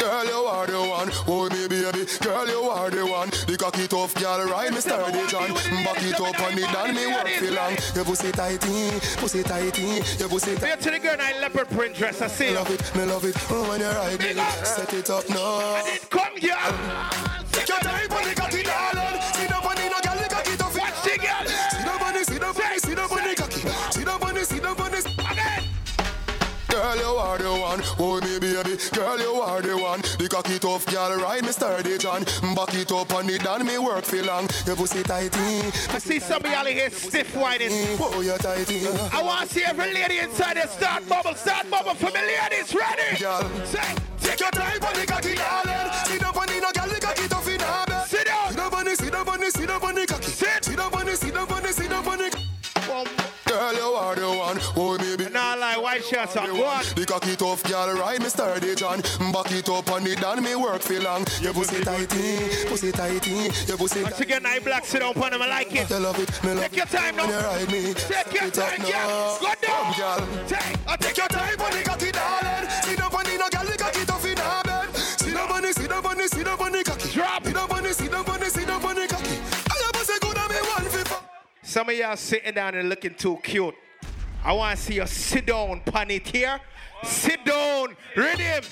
Girl, 0.00 0.24
you 0.24 0.32
are 0.32 0.66
the 0.66 0.80
one. 0.80 1.10
Oh, 1.28 1.50
me 1.50 1.68
baby. 1.68 2.06
Girl, 2.24 2.48
you 2.48 2.62
are 2.70 2.88
the 2.88 3.04
one. 3.04 3.28
The 3.46 3.56
cocky 3.58 3.86
tough 3.86 4.14
girl, 4.14 4.48
ride 4.48 4.72
me 4.72 4.80
sturdy 4.80 5.26
John. 5.28 5.52
Back 5.84 6.02
it 6.02 6.18
up 6.18 6.40
on 6.40 6.56
it, 6.56 6.74
and 6.74 6.96
me 6.96 7.06
work 7.06 7.28
for 7.28 7.50
long. 7.52 7.76
Your 7.94 8.04
pussy 8.06 8.32
tighty, 8.32 8.98
pussy 9.20 9.42
tighty, 9.42 10.00
your 10.16 10.28
pussy 10.30 10.54
tighty. 10.56 10.66
Here 10.66 10.76
to 10.76 10.90
the 10.90 10.98
girl 10.98 11.14
in 11.14 11.20
a 11.20 11.40
leopard 11.40 11.68
print 11.68 11.94
dress, 11.96 12.22
I 12.22 12.28
see 12.28 12.50
love 12.54 12.70
it, 12.70 12.80
me 12.96 13.04
love 13.04 13.24
it. 13.26 13.36
Oh, 13.50 13.68
when 13.68 13.80
you 13.80 13.88
ride 13.88 14.18
me, 14.20 14.32
set 14.64 14.94
it 14.94 15.10
up 15.10 15.28
now. 15.28 15.84
Come 16.08 16.36
here. 16.38 16.56
Your 17.68 17.78
time 17.84 18.10
on 18.10 18.24
the 18.24 18.34
cocky, 18.34 18.62
darling. 18.62 19.20
See 19.36 19.46
the 19.46 19.60
bunny, 19.62 19.84
no 19.92 20.00
girl, 20.00 20.16
the 20.16 20.28
cocky 20.32 20.56
tough. 20.56 20.78
Watch 20.78 21.02
the 21.04 21.18
girl. 21.20 21.44
See 21.44 21.84
the 21.84 21.96
bunny, 22.00 22.24
see 22.24 22.38
the 22.38 22.52
bunny, 22.56 22.78
see 22.78 22.94
the 22.94 23.06
bunny 23.06 23.34
cocky. 23.34 23.60
See 23.92 24.04
the 24.04 24.16
bunny, 24.18 24.44
see 24.44 24.60
the 24.60 24.74
bunny. 24.74 24.98
Again. 25.30 25.64
Girl, 26.68 26.96
you 26.96 27.04
are 27.04 27.36
the 27.36 27.50
one. 27.50 27.82
Oh, 27.98 28.20
me 28.22 28.29
one. 30.50 30.58
The 30.58 30.58
cocky 30.58 30.94
girl, 30.94 31.20
ride 31.20 31.42
me 31.42 31.52
sturdy 31.52 31.98
John. 31.98 32.24
Back 32.54 32.74
it 32.74 32.92
up 32.92 33.14
on 33.14 33.28
it, 33.28 33.46
and 33.46 33.64
me 33.64 33.78
work 33.78 34.04
for 34.04 34.22
long. 34.22 34.48
Your 34.66 34.76
pussy 34.76 35.02
tighty. 35.02 35.38
I 35.38 35.98
see 35.98 36.18
some 36.18 36.44
of 36.44 36.50
y'all 36.50 36.64
here 36.64 36.90
stiff 36.90 37.34
whining. 37.36 37.70
Oh, 38.00 38.20
you 38.20 38.36
tighty. 38.38 38.86
I 39.12 39.22
want 39.22 39.48
to 39.48 39.54
see 39.54 39.64
every 39.64 39.92
lady 39.92 40.18
inside 40.18 40.56
there 40.56 40.68
start 40.68 41.08
bubble, 41.08 41.34
start 41.34 41.70
bubble 41.70 41.94
for 41.94 42.10
me 42.10 42.20
ladies. 42.20 42.74
Ready? 42.74 43.18
Girl, 43.18 43.42
Say, 43.64 43.94
take 44.20 44.40
your 44.40 44.50
time 44.50 44.82
on 44.82 44.94
the 44.94 45.06
cocky, 45.06 45.34
darling. 45.34 45.92
See 46.06 46.18
the 46.18 46.30
bunny, 46.34 46.60
no 46.60 46.70
girl, 46.72 46.88
the 46.88 47.00
cocky 47.00 47.28
tough 47.28 47.48
in 47.48 47.58
bed. 47.58 48.06
Sit 48.06 48.26
down. 48.26 48.50
See 48.50 48.56
the 48.56 48.70
bunny, 48.70 48.94
see 48.94 49.10
the 49.10 49.24
bunny, 49.24 49.50
see 49.50 49.66
the 49.66 49.78
bunny 49.80 50.06
cocky. 50.06 50.30
Sit. 50.30 50.64
See 50.64 50.74
the 50.74 50.88
bunny, 50.90 51.14
see 51.14 51.30
the 51.30 51.46
bunny, 51.46 51.72
see 51.72 51.86
the 51.86 52.00
are 54.10 54.16
the 54.16 54.28
one. 54.28 54.58
Oh, 54.76 54.98
baby. 54.98 55.30
Nah, 55.30 55.54
like 55.54 55.80
white 55.80 56.04
shots 56.04 56.36
on. 56.36 56.46
Go 56.46 56.64
on. 56.64 56.82
The 56.96 57.04
cocky 57.06 57.36
tough 57.36 57.62
girl, 57.64 57.94
ride 57.94 58.20
me 58.20 58.28
sturdy 58.28 58.74
John. 58.74 59.00
Back 59.32 59.52
it 59.52 59.68
up 59.68 59.90
on 59.90 60.06
it, 60.06 60.22
and 60.22 60.42
me 60.42 60.54
work 60.56 60.82
for 60.82 60.98
long. 61.00 61.24
Your 61.40 61.52
pussy 61.54 61.82
tighty, 61.84 62.66
pussy 62.66 62.90
tighty, 62.92 63.50
your 63.66 63.76
pussy. 63.78 64.02
Once 64.02 64.20
again, 64.20 64.44
I 64.46 64.58
black 64.58 64.84
sit 64.84 65.00
down 65.00 65.14
on 65.16 65.30
them. 65.30 65.42
I 65.42 65.46
like 65.48 65.74
it. 65.74 65.90
I 65.90 65.98
love 65.98 66.18
it, 66.18 66.28
me 66.44 66.50
love 66.54 66.62
Take 66.64 66.76
your 66.76 66.86
time 66.86 67.16
When 67.16 67.26
you 67.28 67.32
now. 67.32 67.46
ride 67.46 67.70
me, 67.70 67.94
Take 67.94 68.34
your 68.34 68.44
it 68.44 68.58
up 68.58 68.68
time, 68.70 68.82
now. 68.82 68.90
girl. 68.90 69.38
Go 69.40 69.46
down. 69.46 69.94
Come, 69.94 69.94
girl. 69.98 70.46
Take. 70.48 70.78
I 70.88 70.96
take 70.96 71.16
your 71.16 71.28
time 71.28 71.60
on 71.60 71.70
the 71.70 71.82
cocky, 71.84 72.10
darling. 72.10 72.70
See 72.82 72.94
the 72.96 73.08
bunny, 73.10 73.36
no 73.38 73.48
girl, 73.48 73.64
the 73.70 73.76
cocky 73.78 74.04
tough 74.04 74.26
in 74.26 74.36
her 74.36 74.62
bed. 74.64 74.96
See 74.96 75.30
the 75.30 75.46
bunny, 75.48 75.72
see 75.72 75.86
the 75.86 76.00
bunny, 76.02 76.26
see 76.28 76.42
the 76.42 76.56
bunny 76.58 76.82
cocky. 76.82 77.08
Drop. 77.10 77.44
See 77.46 77.52
the 77.52 77.66
bunny, 77.68 77.92
see 77.92 78.08
the 78.08 78.22
bunny, 78.26 78.46
see 78.50 78.64
the 78.64 78.78
bunny 78.82 79.06
cocky. 79.06 79.36
I 79.70 79.74
have 79.84 79.92
pussy 79.92 80.18
good, 80.20 80.36
and 80.36 80.50
me 80.50 80.58
one 80.74 80.84
for 80.90 81.04
fuck. 81.08 81.24
Some 81.62 81.88
of 81.88 81.94
y'all 81.94 82.16
sitting 82.16 82.54
down 82.54 82.74
and 82.74 82.88
looking 82.88 83.14
too 83.14 83.38
cute. 83.44 83.74
I 84.44 84.52
want 84.52 84.78
to 84.78 84.82
see 84.84 84.94
you 84.94 85.06
sit 85.06 85.46
down, 85.46 85.80
pan 85.80 86.10
it 86.10 86.26
here. 86.28 86.58
Sit 87.04 87.44
down. 87.44 87.96
Rhythm. 88.16 88.64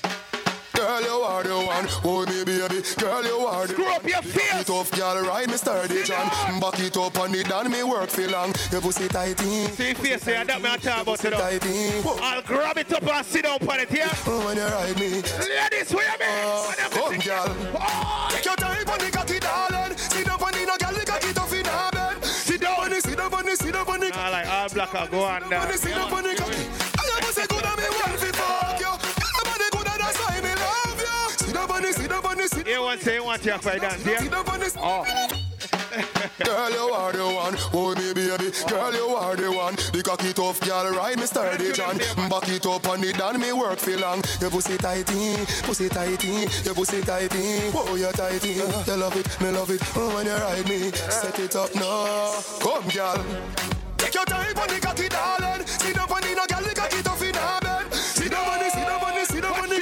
Girl, 0.73 1.01
you 1.01 1.09
are 1.09 1.43
the 1.43 1.55
one. 1.57 1.87
Oh, 2.05 2.25
me 2.25 2.43
baby. 2.45 2.81
Girl, 2.97 3.23
you 3.23 3.37
are 3.45 3.67
the 3.67 3.73
Screw 3.73 3.85
up 3.87 4.07
your 4.07 4.21
face. 4.21 4.65
Tough 4.65 4.91
girl, 4.91 5.21
ride 5.25 5.49
me 5.49 5.57
sturdy 5.57 6.03
John. 6.03 6.29
Back 6.61 6.79
it 6.79 6.95
up 6.95 7.19
on 7.19 7.35
it, 7.35 7.51
and 7.51 7.69
me 7.69 7.83
work 7.83 8.09
for 8.09 8.27
long. 8.29 8.53
Your 8.71 8.79
pussy 8.81 9.07
tighty. 9.09 9.43
See 9.43 9.93
face 9.93 10.23
there, 10.23 10.45
that 10.45 10.61
me 10.61 10.69
I 10.69 10.77
talk 10.77 11.01
about 11.01 11.25
it. 11.25 11.31
Tighty. 11.31 11.99
I'll 12.21 12.41
grab 12.43 12.77
it 12.77 12.93
up 12.93 13.03
and 13.05 13.25
sit 13.25 13.43
down, 13.43 13.59
pan 13.59 13.81
it 13.81 13.89
here. 13.89 14.07
Oh, 14.25 14.45
when 14.45 14.55
you 14.57 14.63
ride 14.63 14.97
me. 14.99 15.09
Ladies, 15.21 15.93
where 15.93 16.05
you 16.05 16.17
Oh, 16.21 16.73
mean? 16.77 16.89
come, 16.91 17.19
girl. 17.27 17.55
Oh, 17.79 18.27
Take 18.31 18.45
your 18.45 18.55
time 18.55 18.87
on 18.87 18.99
the 18.99 19.11
cocky, 19.11 19.39
darling. 19.39 19.78
The 31.59 31.67
bunny, 31.67 31.91
see 31.91 32.07
the 32.07 32.21
bunny, 32.21 32.47
see 32.47 32.63
the 32.63 32.69
You 32.69 32.81
want 32.81 32.99
to 32.99 33.05
say 33.05 33.15
you 33.15 33.23
want 33.23 33.41
to 33.43 33.57
fight 33.59 33.81
dance, 33.81 34.05
yeah? 34.05 34.19
Oh. 34.77 35.39
Girl, 36.45 36.69
you 36.69 36.93
are 36.93 37.11
the 37.11 37.25
one. 37.25 37.55
Oh, 37.73 37.95
me 37.95 38.13
baby. 38.13 38.51
Girl, 38.67 38.93
you 38.93 39.15
are 39.15 39.35
the 39.35 39.51
one. 39.51 39.75
The 39.75 40.01
cocky 40.03 40.33
tough 40.33 40.61
girl, 40.61 40.91
ride 40.93 41.17
me 41.17 41.25
sturdy 41.25 41.71
John. 41.73 41.97
Back 42.29 42.47
it 42.49 42.65
up 42.65 42.87
on 42.87 43.03
it, 43.03 43.19
and 43.19 43.39
me 43.39 43.51
work 43.53 43.79
for 43.79 43.97
long. 43.97 44.21
Your 44.39 44.51
pussy 44.51 44.77
tighty, 44.77 45.35
pussy 45.63 45.89
tighty, 45.89 46.47
your 46.63 46.75
pussy 46.75 47.01
tighty. 47.01 47.71
Oh, 47.73 47.95
you 47.95 48.11
tighty. 48.11 48.49
You 48.49 48.95
love 48.95 49.17
it, 49.17 49.41
me 49.41 49.49
love 49.51 49.69
it. 49.71 49.81
Oh, 49.95 50.15
when 50.15 50.27
you 50.27 50.33
ride 50.33 50.69
me, 50.69 50.91
set 50.91 51.39
it 51.39 51.55
up 51.55 51.73
now. 51.75 52.39
Come, 52.61 52.87
girl. 52.89 53.78
Take 54.09 54.15
your 54.15 54.25
time 54.25 54.57
on 54.57 54.67
the 54.69 54.79
cocky, 54.81 55.07
darling. 55.07 55.67
See 55.67 55.93
the 55.93 56.03
bunny, 56.09 56.33
no 56.33 56.41
girl, 56.49 56.65
the 56.65 56.73
cocky 56.73 57.03
tough 57.03 57.21
in 57.21 57.35
her 57.35 57.59
bed. 57.61 57.93
See 57.93 58.25
the 58.25 58.41
bunny, 58.41 58.69
see 58.73 58.81
the 58.81 58.97
bunny, 58.97 59.25
see 59.25 59.39
the 59.39 59.47
cocky. 59.53 59.81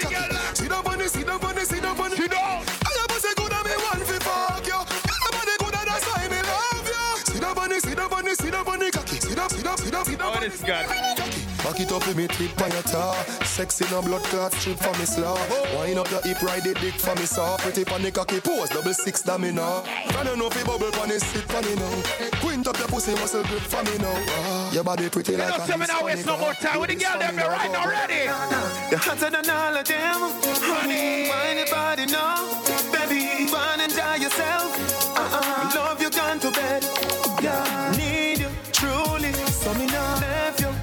See 0.53 0.67
the 0.67 0.81
bunny, 0.83 1.07
see 1.07 1.23
the 1.23 1.39
bunny, 1.39 1.63
see 1.63 1.79
the 1.79 1.93
bunny. 1.95 2.15
Sit 2.17 2.31
down. 2.31 2.59
I 2.67 2.91
am 2.91 3.07
good 3.07 3.53
and 3.55 3.63
me 3.63 3.75
want 3.79 4.03
fi 4.03 4.19
fuck 4.19 4.67
you. 4.67 4.79
The 4.83 5.29
bunny 5.31 5.55
good 5.63 5.75
and 5.79 5.87
that's 5.87 6.03
why 6.11 6.27
me 6.27 6.39
love 6.43 6.87
you. 6.91 7.07
See 7.23 7.39
the 7.39 7.51
bunny, 7.55 7.79
see 7.79 7.95
the 7.95 8.07
bunny, 8.11 8.35
see 8.35 8.49
the 8.51 8.63
bunny 8.67 8.91
cocky. 8.91 9.15
See 9.15 9.33
the, 9.33 9.47
see 9.47 9.61
the, 9.63 9.75
see 9.79 9.91
the, 9.95 10.03
see 10.03 10.15
the 10.19 10.25
Oh, 10.27 10.33
bunny. 10.33 10.49
this 10.49 10.61
God. 10.61 11.26
Back 11.67 11.81
it 11.81 11.91
up 11.91 12.07
with 12.07 12.15
me 12.15 12.27
tip 12.27 12.61
on 12.61 12.71
your 12.71 12.81
tar. 12.83 13.13
Sexy 13.43 13.83
no 13.91 14.01
blood 14.01 14.23
clot 14.23 14.53
strip 14.53 14.77
for 14.77 14.97
me 14.97 15.03
slaw. 15.03 15.35
Wind 15.75 15.99
up 15.99 16.09
your 16.09 16.21
hip, 16.21 16.41
ride 16.41 16.65
it 16.65 16.79
dick 16.79 16.93
for 16.93 17.13
me 17.15 17.25
saw. 17.25 17.57
Pretty 17.57 17.83
pon 17.83 18.01
the 18.01 18.09
cocky 18.09 18.39
pose, 18.39 18.69
double 18.69 18.93
six 18.93 19.21
da 19.21 19.37
me 19.37 19.51
now. 19.51 19.81
Can 19.81 20.27
you 20.27 20.37
know 20.37 20.49
fi 20.49 20.63
bubble 20.63 20.89
pon 20.91 21.09
the 21.09 21.19
sit 21.19 21.43
for 21.43 21.61
me 21.67 21.75
now? 21.75 22.39
Quint 22.39 22.67
up 22.69 22.79
your 22.79 22.87
pussy 22.87 23.11
muscle 23.15 23.43
grip 23.43 23.59
for 23.59 23.83
me 23.83 23.97
now. 23.97 24.15
Ah, 24.15 24.71
Your 24.71 24.85
body 24.85 25.09
pretty 25.09 25.33
You 25.33 25.39
like 25.39 25.57
know, 25.57 25.63
a 25.65 25.67
seven 25.67 25.87
now 25.87 26.05
waste 26.05 26.25
no 26.25 26.37
more 26.37 26.53
time 26.53 26.79
with 26.79 26.89
the 26.89 26.95
girl, 26.95 27.19
them 27.19 27.37
you're 27.37 27.49
right 27.49 27.75
already. 27.75 28.23
You're 28.89 29.03
hotter 29.03 29.29
than 29.29 29.49
all 29.49 29.75
of 29.75 29.85
them. 29.85 30.19
Honey, 30.71 31.27
wine 31.27 31.57
your 31.57 31.67
body 31.67 32.05
now. 32.05 32.47
Baby, 32.95 33.51
run 33.51 33.81
and 33.81 33.93
die 33.93 34.15
yourself. 34.23 34.71
Uh-uh. 35.19 35.71
Love 35.75 36.01
you 36.01 36.09
gone 36.11 36.39
to 36.39 36.49
bed. 36.49 36.85
Yeah. 37.43 37.93
Need 37.97 38.39
you 38.39 38.49
truly. 38.71 39.33
So 39.33 39.73
me 39.73 39.85
not 39.87 40.21
left 40.21 40.61
you 40.61 40.67
lonely. 40.67 40.76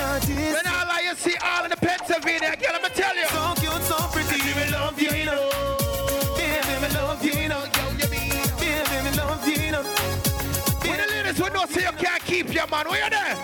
And 0.00 0.28
me 0.28 0.34
not 0.34 0.52
this. 0.52 0.52
When 0.54 0.66
I 0.66 1.14
see 1.16 1.36
all 1.44 1.64
in 1.64 1.70
the 1.70 1.76
Pennsylvania, 1.76 2.56
girl, 2.56 2.72
let 2.72 2.82
me 2.82 2.88
tell 2.94 3.14
you. 3.14 3.26
So 3.28 3.54
cute, 3.60 3.82
so 3.82 3.96
pretty. 4.08 4.38
Baby, 4.42 4.70
love 4.72 5.00
you, 5.00 5.10
you 5.10 5.26
know. 5.26 5.50
Baby, 6.36 6.74
me 6.82 6.88
love 6.94 7.24
you, 7.24 7.32
you 7.42 7.48
know. 7.48 7.62
Baby, 8.00 8.96
me 9.04 9.10
love 9.16 9.46
you, 9.46 9.54
you 9.62 9.72
know. 9.72 9.82
When 9.82 10.96
the 10.98 11.06
ladies 11.12 11.38
will 11.40 11.52
know 11.52 11.66
say 11.66 11.82
you 11.82 11.92
can't 11.92 12.22
keep 12.24 12.52
your 12.54 12.66
man, 12.68 12.88
where 12.88 13.04
you 13.04 13.10
there? 13.10 13.36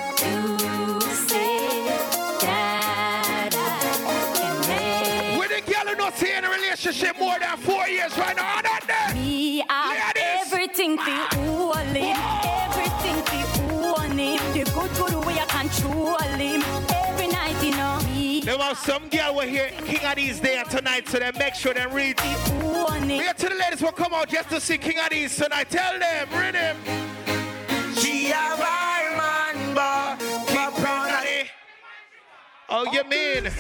When 5.39 5.49
the 5.49 5.61
girl 5.70 5.87
who 5.87 5.97
not 5.97 6.15
say 6.16 6.39
in 6.39 6.45
a 6.45 6.51
relationship 6.51 7.19
more 7.19 7.39
than 7.39 7.57
four 7.59 7.87
years 7.89 8.16
right 8.16 8.37
now, 8.37 8.61
not 8.62 8.87
there. 8.87 9.12
We 9.15 9.62
are 9.69 9.93
Ladies. 9.93 10.53
everything 10.53 10.97
for 10.97 11.37
all 11.39 11.74
him, 11.74 12.16
everything 12.45 13.23
for 13.27 14.01
own 14.01 14.19
him. 14.19 14.56
The 14.77 14.82
good 14.82 15.11
good 15.11 15.24
way 15.27 15.39
I 15.40 15.47
control 15.47 16.19
him. 16.19 16.62
Every 16.90 17.28
night, 17.28 17.57
you 17.65 17.70
know, 17.70 17.98
There 18.44 18.59
was 18.59 18.78
some 18.78 19.09
girl 19.09 19.35
will 19.36 19.48
hear 19.48 19.70
King 19.86 20.01
Addies 20.01 20.39
day 20.43 20.62
tonight, 20.69 21.09
so 21.09 21.19
they 21.19 21.32
make 21.39 21.55
sure 21.55 21.73
they 21.73 21.86
read. 21.86 22.20
own 22.20 23.09
We 23.09 23.19
him. 23.19 23.35
to 23.36 23.48
the 23.48 23.55
ladies 23.55 23.81
will 23.81 23.93
come 23.93 24.12
out 24.12 24.28
just 24.28 24.51
to 24.51 24.61
see 24.61 24.77
King 24.77 24.98
Addies 24.98 25.35
tonight. 25.43 25.70
Tell 25.70 25.98
them, 25.98 26.28
read 26.31 26.55
him. 26.55 26.77
She 27.97 28.31
a 28.31 28.55
wild 28.59 29.16
man, 29.16 29.74
but 29.74 30.19
King 30.47 30.70
Penny. 30.85 31.51
Oh, 32.69 32.85
you 32.93 33.03
mean? 33.05 33.51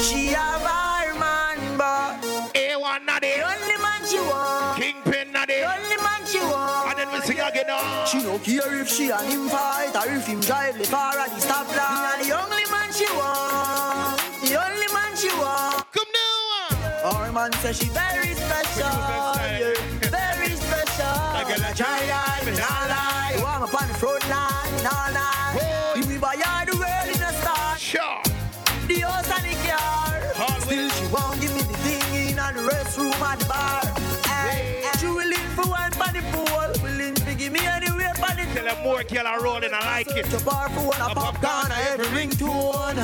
She 0.00 0.34
a 0.34 0.60
wild 0.66 1.18
man, 1.18 1.78
but 1.78 2.20
A1 2.52 3.06
Naddy. 3.06 3.40
only 3.42 3.76
man 3.82 4.04
she 4.06 4.18
want. 4.18 4.78
Kingpin 4.78 5.32
Naddy. 5.32 5.64
Only 5.64 5.96
we 7.66 7.72
sing. 7.72 8.20
She 8.20 8.26
no 8.26 8.38
care 8.38 8.80
if 8.80 8.88
she 8.88 9.10
and 9.10 9.26
him 9.32 9.48
fight 9.48 9.94
or 9.94 10.10
if 10.12 10.26
him 10.26 10.40
drive 10.40 10.78
the 10.78 10.84
car 10.86 11.18
at 11.18 11.30
the 11.30 11.40
stoplight. 11.40 12.20
Me 12.20 12.30
a 12.30 12.30
the 12.30 12.42
only 12.42 12.64
man 12.70 12.92
she 12.92 13.06
want. 13.16 14.20
The 14.42 14.54
only 14.60 14.88
man 14.92 15.16
she 15.16 15.28
want. 15.38 15.84
Come 15.92 16.10
now. 16.12 17.10
Our 17.10 17.32
man 17.32 17.52
say 17.54 17.72
she 17.72 17.88
very 17.88 18.34
special. 18.34 18.94
Yeah, 19.60 19.74
very 20.10 20.50
special. 20.56 21.20
Like 21.34 21.56
a 21.56 21.60
legend. 21.60 21.76
Giant, 21.76 22.46
me 22.46 22.52
nah 22.56 22.86
lie. 22.92 23.34
You 23.36 23.42
want 23.42 23.72
me 23.72 23.78
on 23.78 23.88
the 23.88 23.94
front 23.94 24.28
line, 24.30 24.82
nah 24.82 25.08
lie. 25.12 25.94
You 25.96 26.06
me 26.06 26.18
buy 26.18 26.36
her 26.36 26.66
the 26.66 26.76
world 26.76 27.08
in 27.14 27.22
a 27.22 27.32
star. 27.40 27.78
Sure. 27.78 28.20
The 28.88 29.00
house 29.00 29.30
and 29.30 29.44
the 29.44 29.54
car. 29.68 30.20
Hard 30.38 30.62
Still 30.62 30.88
she 30.90 31.06
won't 31.12 31.40
give 31.40 31.52
me 31.54 31.62
the 31.62 31.76
thing 31.84 32.30
in 32.30 32.38
and 32.38 32.56
the 32.56 32.62
restroom 32.62 33.20
at 33.20 33.38
the 33.38 33.46
bar. 33.46 33.82
Hey, 34.26 34.82
she 34.98 35.06
willing 35.06 35.48
for 35.56 35.66
one 35.68 35.92
for 35.92 36.12
the 36.12 36.22
pool. 36.32 36.93
Willing 37.44 37.52
give 37.52 37.62
me 37.62 37.66
anywhere 37.66 38.14
for 38.14 38.34
the 38.34 38.44
Tell 38.54 38.64
tell 38.64 38.74
them 38.74 38.84
more 38.84 39.02
girl 39.02 39.26
are 39.26 39.42
rolling, 39.42 39.70
I 39.72 39.84
like 39.84 40.16
it. 40.16 40.26
The 40.26 40.42
bar 40.44 40.68
for 40.70 40.86
one 40.86 41.00
a 41.00 41.14
popcorn, 41.14 41.70
a 41.70 41.90
every 41.90 42.06
ringtone. 42.06 42.96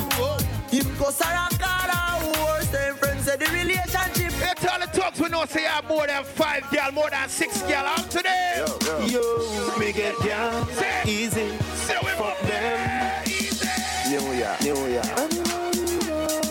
Him 0.70 0.86
go 0.98 1.10
Sarangara, 1.10 2.38
wars, 2.38 2.70
them 2.70 2.94
friends 2.96 3.24
say 3.24 3.36
the 3.36 3.46
relationship. 3.46 4.32
Hey, 4.32 4.52
tell 4.56 4.78
the 4.78 4.86
talks 4.86 5.20
we 5.20 5.28
know 5.28 5.44
say 5.46 5.66
I 5.66 5.70
have 5.70 5.88
more 5.88 6.06
than 6.06 6.24
five 6.24 6.70
girl, 6.70 6.92
more 6.92 7.10
than 7.10 7.28
six 7.28 7.60
girl 7.62 7.84
out 7.84 8.10
today. 8.10 8.64
Yo, 9.06 9.78
me 9.78 9.92
get 9.92 10.14
down 10.24 10.66
easy. 11.06 11.50
Say 11.74 11.98
we 12.02 12.10
fuck 12.10 12.40
them. 12.40 13.26
Easy. 13.26 13.68
New 14.10 14.32
Year, 14.32 14.56
New 14.62 14.86
Year. 14.88 15.02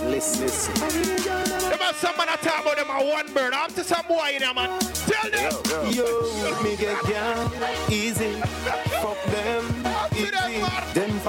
Listen, 0.10 0.42
listen. 0.42 0.74
Them 1.70 1.80
are 1.82 1.94
some 1.94 2.18
man 2.18 2.30
a 2.30 2.38
talk 2.38 2.62
about 2.62 2.76
them 2.76 2.90
a 2.90 3.06
one 3.06 3.32
bird. 3.34 3.54
I'm 3.54 3.72
to 3.72 3.84
some 3.84 4.06
boy 4.08 4.32
in 4.34 4.40
there, 4.40 4.54
man. 4.54 4.80
Tell 4.80 5.32
them. 5.32 5.94
Yo, 5.94 6.62
me 6.62 6.76
get 6.76 7.02
down 7.06 7.49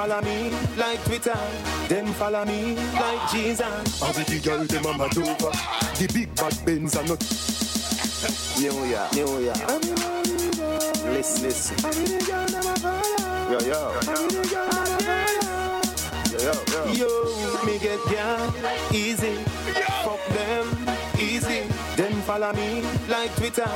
follow 0.00 0.22
me 0.22 0.50
like 0.78 1.04
Twitter. 1.04 1.38
Them 1.88 2.06
follow 2.14 2.44
me 2.46 2.74
like 2.74 3.30
Jesus. 3.30 4.02
All 4.02 4.12
the 4.12 4.40
girl 4.42 4.64
them 4.64 4.86
a 4.86 4.96
mad 4.96 5.18
over. 5.18 5.52
The 5.98 6.10
big 6.14 6.34
bad 6.34 6.56
Benz 6.64 6.96
are 6.96 7.04
not. 7.04 7.20
New 8.58 8.84
Year, 8.86 9.06
New 9.12 9.40
Year. 9.44 9.52
Listen, 11.12 11.42
listen. 11.42 11.76
Yo, 13.52 13.58
yo. 13.60 13.80
Yo, 16.32 16.46
yo, 16.46 16.54
yo. 16.94 17.10
Yo, 17.42 17.64
me 17.66 17.78
get 17.78 18.00
down 18.10 18.54
easy. 18.94 19.36
Fuck. 20.04 20.20
Them 20.28 20.99
follow 22.30 22.52
me 22.52 22.80
like 23.08 23.34
Twitter. 23.34 23.68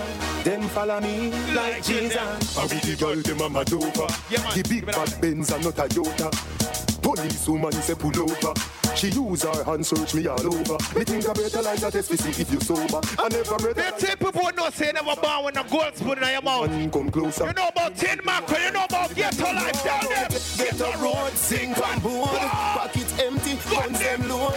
Them 0.44 0.62
follow 0.68 1.00
me 1.00 1.32
like 1.54 1.82
Jesus. 1.82 2.56
All 2.56 2.68
the 2.68 2.96
girl 2.96 3.16
them 3.16 3.40
a 3.40 3.58
over. 3.58 4.06
The 4.54 4.64
big 4.68 4.86
bad 4.86 5.12
Benz 5.20 5.50
are 5.50 5.58
not 5.58 5.76
a 5.76 5.88
Toyota. 5.88 6.83
Police 7.04 7.46
woman 7.48 7.70
say 7.72 7.94
pull 7.94 8.18
over. 8.18 8.54
She 8.96 9.08
use 9.08 9.42
her 9.42 9.62
hand 9.62 9.84
search 9.84 10.14
me 10.14 10.26
all 10.26 10.40
over. 10.40 10.78
Me 10.96 11.04
think 11.04 11.28
I 11.28 11.34
better 11.34 11.60
like 11.60 11.78
that 11.80 11.92
test 11.92 12.10
to 12.10 12.16
see 12.16 12.42
if 12.42 12.50
you 12.50 12.58
sober. 12.60 13.00
I 13.18 13.28
never 13.28 13.58
met 13.62 13.76
They 13.76 14.06
say 14.06 14.16
people 14.16 14.40
would 14.42 14.56
know 14.56 14.70
say 14.70 14.90
never 14.90 15.14
born 15.20 15.44
with 15.44 15.58
a 15.58 15.64
gold 15.68 15.94
spoon 15.94 16.22
in 16.22 16.30
your 16.30 16.40
mouth. 16.40 16.70
one 16.70 16.90
come 16.90 17.10
closer. 17.10 17.44
You 17.44 17.52
know 17.52 17.68
about 17.68 17.94
tin 17.94 18.20
macro, 18.24 18.56
you 18.56 18.70
know 18.70 18.84
about 18.84 19.14
ghetto 19.14 19.44
life, 19.44 19.82
tell 19.82 20.08
them. 20.08 20.30
Get 20.56 20.80
a 20.80 20.98
road, 20.98 21.32
sink 21.32 21.76
and 21.76 22.02
board. 22.02 22.28
Ah. 22.32 22.88
Pocket 22.88 23.22
empty, 23.22 23.58
guns 23.70 23.98
them 24.00 24.26
load. 24.26 24.54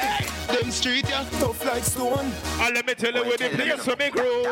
Them 0.47 0.71
street 0.71 1.09
yeah, 1.09 1.25
tough 1.39 1.65
like 1.65 1.83
stone. 1.83 2.31
And 2.61 2.75
let 2.75 2.87
me 2.87 2.93
tell 2.93 3.13
you 3.13 3.23
where 3.23 3.35
the 3.37 3.49
place 3.49 3.83
for 3.83 3.97
me 3.97 4.09
grow. 4.09 4.43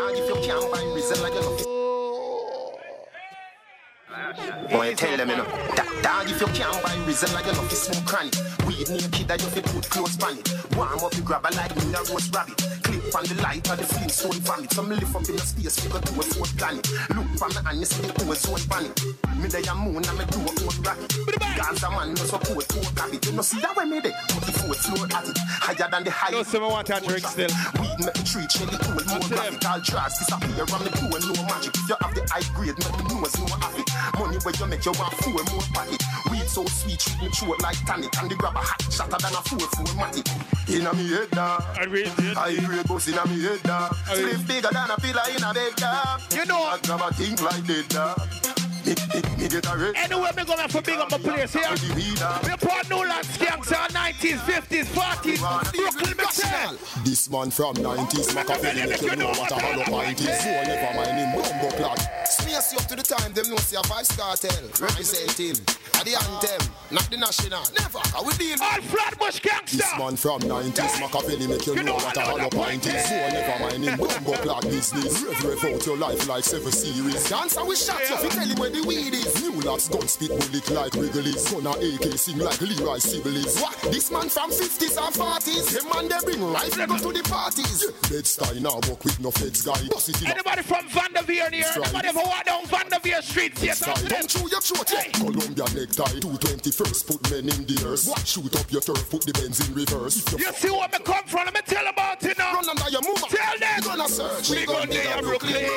Boy, 4.72 4.96
tell 4.96 5.18
them, 5.18 5.30
you 5.30 5.36
know. 5.38 5.46
That 5.76 5.90
dog, 6.02 6.30
if 6.30 6.40
you 6.40 6.48
can't 6.48 6.82
buy 6.84 6.96
reason 7.06 7.34
like 7.34 7.46
you 7.46 7.54
to 7.54 7.76
smoke 7.76 8.06
cranny. 8.06 8.32
Weed 8.66 8.88
naked, 8.90 9.28
that 9.28 9.42
you 9.42 9.50
fit 9.50 9.66
put 9.66 9.90
clothes 9.90 10.22
on 10.24 10.38
it. 10.40 10.48
Warm 10.76 11.00
up, 11.04 11.14
you 11.16 11.22
grab 11.22 11.44
a 11.44 11.52
like 11.56 11.76
me, 11.76 11.94
a 11.94 12.00
roast 12.12 12.34
rabbit. 12.34 12.58
Clip 12.84 13.04
on 13.16 13.24
the 13.28 13.36
light 13.44 13.68
of 13.70 13.78
the 13.78 13.84
flintstone 13.84 14.40
vomit. 14.44 14.72
Some 14.72 14.90
lift 14.90 15.16
up 15.16 15.28
in 15.28 15.36
the 15.36 15.44
space, 15.44 15.84
we 15.84 15.92
go 15.92 16.00
do 16.00 16.12
a 16.20 16.24
fourth 16.24 16.56
planet. 16.58 16.88
Look 17.12 17.28
from 17.36 17.52
the 17.52 17.62
hand, 17.66 17.80
you 17.80 17.86
see 17.86 18.08
the 18.08 18.14
ozone 18.24 18.64
planet. 18.72 18.96
Me 19.36 19.48
day 19.52 19.68
a 19.68 19.76
moon, 19.76 20.00
and 20.00 20.18
me 20.18 20.24
do 20.32 20.40
a 20.40 20.52
old 20.64 20.80
rocket. 20.80 21.12
Gaza 21.56 21.90
man, 21.92 22.16
no 22.16 22.24
support, 22.24 22.66
old 22.72 22.96
habit. 22.96 23.26
You 23.26 23.34
know, 23.36 23.44
see 23.44 23.60
that 23.60 23.76
way 23.76 23.86
me 23.86 24.00
there. 24.00 24.16
Put 24.32 24.48
the 24.48 24.54
fourth 24.56 24.80
floor 24.80 25.08
at 25.12 25.28
it. 25.28 25.38
Higher 25.60 25.92
than 25.92 26.04
the 26.04 26.12
high. 26.12 26.32
No, 26.32 26.44
someone 26.44 26.72
want 26.72 26.88
to 26.88 27.00
drink 27.04 27.28
still. 27.28 27.52
Weed 27.84 28.00
make 28.00 28.16
the 28.16 28.24
tree 28.24 28.48
chili 28.48 28.80
cool, 28.80 29.00
more 29.12 29.28
graphic. 29.28 29.60
All 29.68 29.80
drugs 29.84 30.20
disappear 30.20 30.66
from 30.66 30.84
the 30.88 30.92
pool, 30.96 31.20
no 31.20 31.36
magic. 31.52 31.76
If 31.76 31.90
you 31.90 31.98
have 32.00 32.16
the 32.16 32.24
high 32.32 32.48
grade, 32.56 32.80
make 32.80 32.96
the 32.96 33.04
nose 33.12 33.36
no 33.40 33.46
have 33.60 33.76
it. 33.76 33.88
Money 34.20 34.38
where 34.44 34.54
you 34.54 34.66
make 34.68 34.86
you 34.86 34.94
want 34.94 35.14
four 35.22 35.34
more 35.34 35.66
pocket. 35.74 36.02
Weed 36.32 36.48
so 36.48 36.66
sweet, 36.66 37.00
treat 37.00 37.22
me 37.22 37.30
throat 37.30 37.62
like 37.62 37.80
tonic. 37.86 38.16
And 38.22 38.30
the 38.30 38.36
grab 38.36 38.56
a 38.56 38.60
hot 38.60 38.82
shatter 38.92 39.18
than 39.18 39.34
a 39.34 39.42
four 39.44 39.60
four 39.60 39.86
matic. 39.98 40.28
Inna 40.70 40.94
me 40.94 41.10
head 41.10 41.32
dog. 41.32 41.64
I 41.78 41.86
grade 41.86 42.88
bus 42.88 43.08
inna 43.08 43.26
me 43.28 43.42
head 43.42 43.64
dog. 43.64 43.96
Sleep 44.14 44.48
bigger 44.48 44.70
than 44.72 44.90
a 44.92 44.98
pillar 44.98 45.24
in 45.36 45.44
a 45.44 45.54
bed 45.54 45.76
dog. 45.76 46.22
You 46.32 46.46
know. 46.46 46.62
I 46.62 46.80
grab 46.84 47.02
a 47.02 47.14
thing 47.14 47.36
like 47.44 47.66
dead 47.66 47.88
dog. 47.90 48.65
Me, 48.86 48.94
me, 49.14 49.22
me 49.42 49.48
get 49.50 49.66
a 49.66 49.78
red. 49.78 49.96
Anywhere 49.96 50.32
me 50.38 50.46
go, 50.46 50.56
me 50.56 50.68
for 50.68 50.82
big 50.82 51.00
up 51.00 51.10
my 51.10 51.18
place 51.18 51.54
here. 51.54 51.72
Me 51.96 52.56
part 52.62 52.88
New 52.90 53.02
Land 53.02 53.26
skanks 53.26 53.72
are 53.74 53.88
90s, 53.90 54.38
50s, 54.46 54.86
40s. 54.86 55.74
Brooklyn, 55.74 56.18
me 56.18 56.26
say. 56.30 56.78
This 57.04 57.30
man 57.30 57.50
from 57.50 57.76
90s, 57.76 58.36
Machiavelli 58.36 58.88
make 58.90 59.02
you 59.02 59.16
know 59.16 59.30
what 59.30 59.52
a 59.52 59.56
hollow 59.56 59.84
pint 59.86 60.22
is. 60.22 60.40
So 60.40 60.50
never 60.50 60.98
mind 60.98 61.18
him, 61.18 61.32
bumbo 61.34 61.76
clot. 61.78 62.00
Space 62.30 62.74
you 62.74 62.78
up 62.78 62.86
to 62.86 62.96
the 62.96 63.04
time, 63.04 63.34
them 63.34 63.50
know 63.50 63.58
see 63.58 63.76
a 63.76 63.82
Vybz 63.82 64.18
Kartel. 64.18 64.82
Representing. 64.82 65.58
At 65.96 66.06
the 66.06 66.16
anthem, 66.16 66.70
not 66.92 67.10
the 67.10 67.18
national. 67.18 67.64
Never, 67.74 68.00
I 68.14 68.22
will 68.22 68.38
deal 68.38 68.58
All 68.62 68.82
Flatbush 68.82 69.40
gangster. 69.40 69.78
This 69.78 69.98
man 69.98 70.16
from 70.16 70.42
90s, 70.42 71.02
Machiavelli 71.02 71.48
make 71.48 71.66
you 71.66 71.84
know 71.84 71.96
what 71.96 72.18
a 72.18 72.22
hollow 72.22 72.50
pint 72.50 72.86
is. 72.86 73.02
So 73.10 73.16
oh, 73.16 73.30
never 73.34 73.64
mind 73.64 73.84
him, 73.84 73.98
bumbo 73.98 74.34
clot 74.44 74.64
business. 74.64 75.24
Rev 75.24 75.44
rev 75.44 75.74
out 75.74 75.86
your 75.86 75.98
life 75.98 76.28
like 76.28 76.44
seven 76.44 76.72
series. 76.72 77.30
Dance 77.30 77.58
and 77.58 77.68
we 77.68 77.76
shot 77.76 78.02
you, 78.10 78.16
fi 78.18 78.30
tell 78.30 78.48
you 78.48 78.56
where 78.56 78.75
the 78.76 78.88
weed 78.88 79.14
is. 79.14 79.42
New 79.42 79.62
Lots 79.62 79.88
gun 79.88 80.08
spit 80.08 80.30
bullet 80.30 80.70
like 80.72 80.94
Wrigley's. 80.94 81.52
Gun 81.52 81.66
a 81.66 81.72
AK 81.72 82.18
sing 82.20 82.38
like 82.38 82.60
Leroy 82.62 83.00
Sibbles. 83.00 83.62
What? 83.62 83.76
This 83.92 84.12
man 84.12 84.30
from 84.30 84.52
50s 84.52 84.98
and 85.00 85.16
40s. 85.16 85.68
Them 85.74 85.88
man 85.90 86.06
they 86.10 86.20
bring 86.26 86.44
rifle 86.54 86.88
go 86.88 86.98
to 86.98 87.12
the 87.18 87.24
parties. 87.28 87.86
Bed-Stuy 88.10 88.62
now 88.62 88.76
work 88.90 89.04
with 89.04 89.20
no 89.20 89.32
feds 89.32 89.62
guy. 89.64 89.80
Bust 89.90 90.10
it 90.10 90.22
in 90.22 90.28
a 90.28 90.32
Anybody 90.32 90.62
from 90.62 90.88
Vanderveer 90.90 91.50
here? 91.52 91.66
Anybody 91.76 92.10
who 92.10 92.24
walk 92.28 92.46
down 92.46 92.66
Vanderveer 92.66 93.22
Street 93.24 93.58
here? 93.58 93.74
style. 93.74 93.96
Don't 94.08 94.30
chew 94.30 94.48
your 94.50 94.62
throat. 94.62 94.92
Columbia 95.14 95.66
necktie. 95.74 96.20
221st 96.20 97.08
put 97.08 97.22
men 97.32 97.50
in 97.50 97.66
the 97.66 97.78
earth. 97.88 98.08
What? 98.08 98.28
Shoot 98.28 98.56
up 98.60 98.70
your 98.72 98.82
turf, 98.82 99.10
put 99.10 99.26
the 99.26 99.34
Benz 99.34 99.66
in 99.68 99.74
reverse. 99.74 100.22
You 100.38 100.52
see 100.54 100.70
where 100.70 100.88
me 100.92 101.00
come 101.04 101.26
from? 101.26 101.46
Let 101.46 101.54
me 101.54 101.62
tell 101.66 101.88
about 101.88 102.24
it 102.24 102.38
now. 102.38 102.45
Run 102.56 102.70
under 102.70 102.90
your 102.90 103.02
move. 103.02 103.20
Tell 103.28 103.60
them. 103.60 103.76
We 103.76 103.82
gonna 103.84 104.08
search. 104.08 104.50
We 104.50 104.66
gonna 104.66 104.88
day 104.88 105.12
a 105.12 105.22
Brooklyn. 105.22 105.68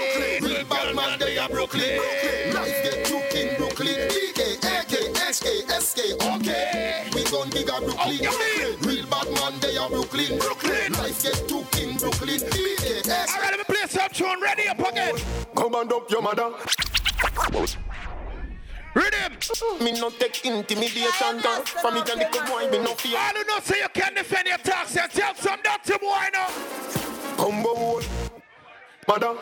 Real 0.42 0.64
bad 0.66 0.94
man, 0.94 1.18
they 1.18 1.36
are 1.36 1.48
Brooklyn. 1.48 1.98
Life 2.54 2.82
get 2.84 3.04
took 3.04 3.34
in 3.34 3.56
Brooklyn. 3.56 4.08
B-A-A-K-S-K-S-K, 4.08 6.00
okay. 6.14 7.10
We 7.12 7.24
gon' 7.24 7.50
dig 7.50 7.68
a 7.68 7.80
Brooklyn. 7.80 8.20
Real 8.82 9.06
bad 9.06 9.26
man, 9.34 9.58
they 9.60 9.76
are 9.76 9.88
Brooklyn. 9.88 10.38
Brooklyn. 10.38 10.92
Life 10.92 11.22
get 11.24 11.48
took 11.48 11.78
in 11.82 11.96
Brooklyn. 11.96 12.40
B-A-S. 12.52 13.34
All 13.34 13.40
right, 13.42 13.50
let 13.50 13.58
me 13.58 13.64
play 13.64 13.86
some 13.88 14.10
tune. 14.12 14.40
Ready 14.40 14.68
up 14.68 14.78
again. 14.78 15.16
Come 15.56 15.74
and 15.74 15.90
dump 15.90 16.08
your 16.08 16.22
mother. 16.22 16.54
Rhythm. 18.98 19.84
Me 19.84 19.92
no 19.92 20.10
take 20.10 20.44
intimidation, 20.44 21.38
girl. 21.40 21.62
For 21.62 21.92
me, 21.92 22.02
can 22.02 22.18
little 22.18 22.42
boy, 22.46 22.68
me 22.68 22.78
no 22.78 22.94
fear. 22.94 23.16
I 23.16 23.32
don't 23.32 23.46
know, 23.46 23.60
say 23.60 23.78
you 23.78 23.88
can 23.94 24.14
defend 24.14 24.48
your 24.48 24.58
tax 24.58 24.96
and 24.96 25.08
tell 25.12 25.36
some 25.36 25.60
dirty 25.62 25.98
boy 26.00 26.26
now. 26.32 26.48
Combo. 27.36 28.27
Mother, 29.08 29.32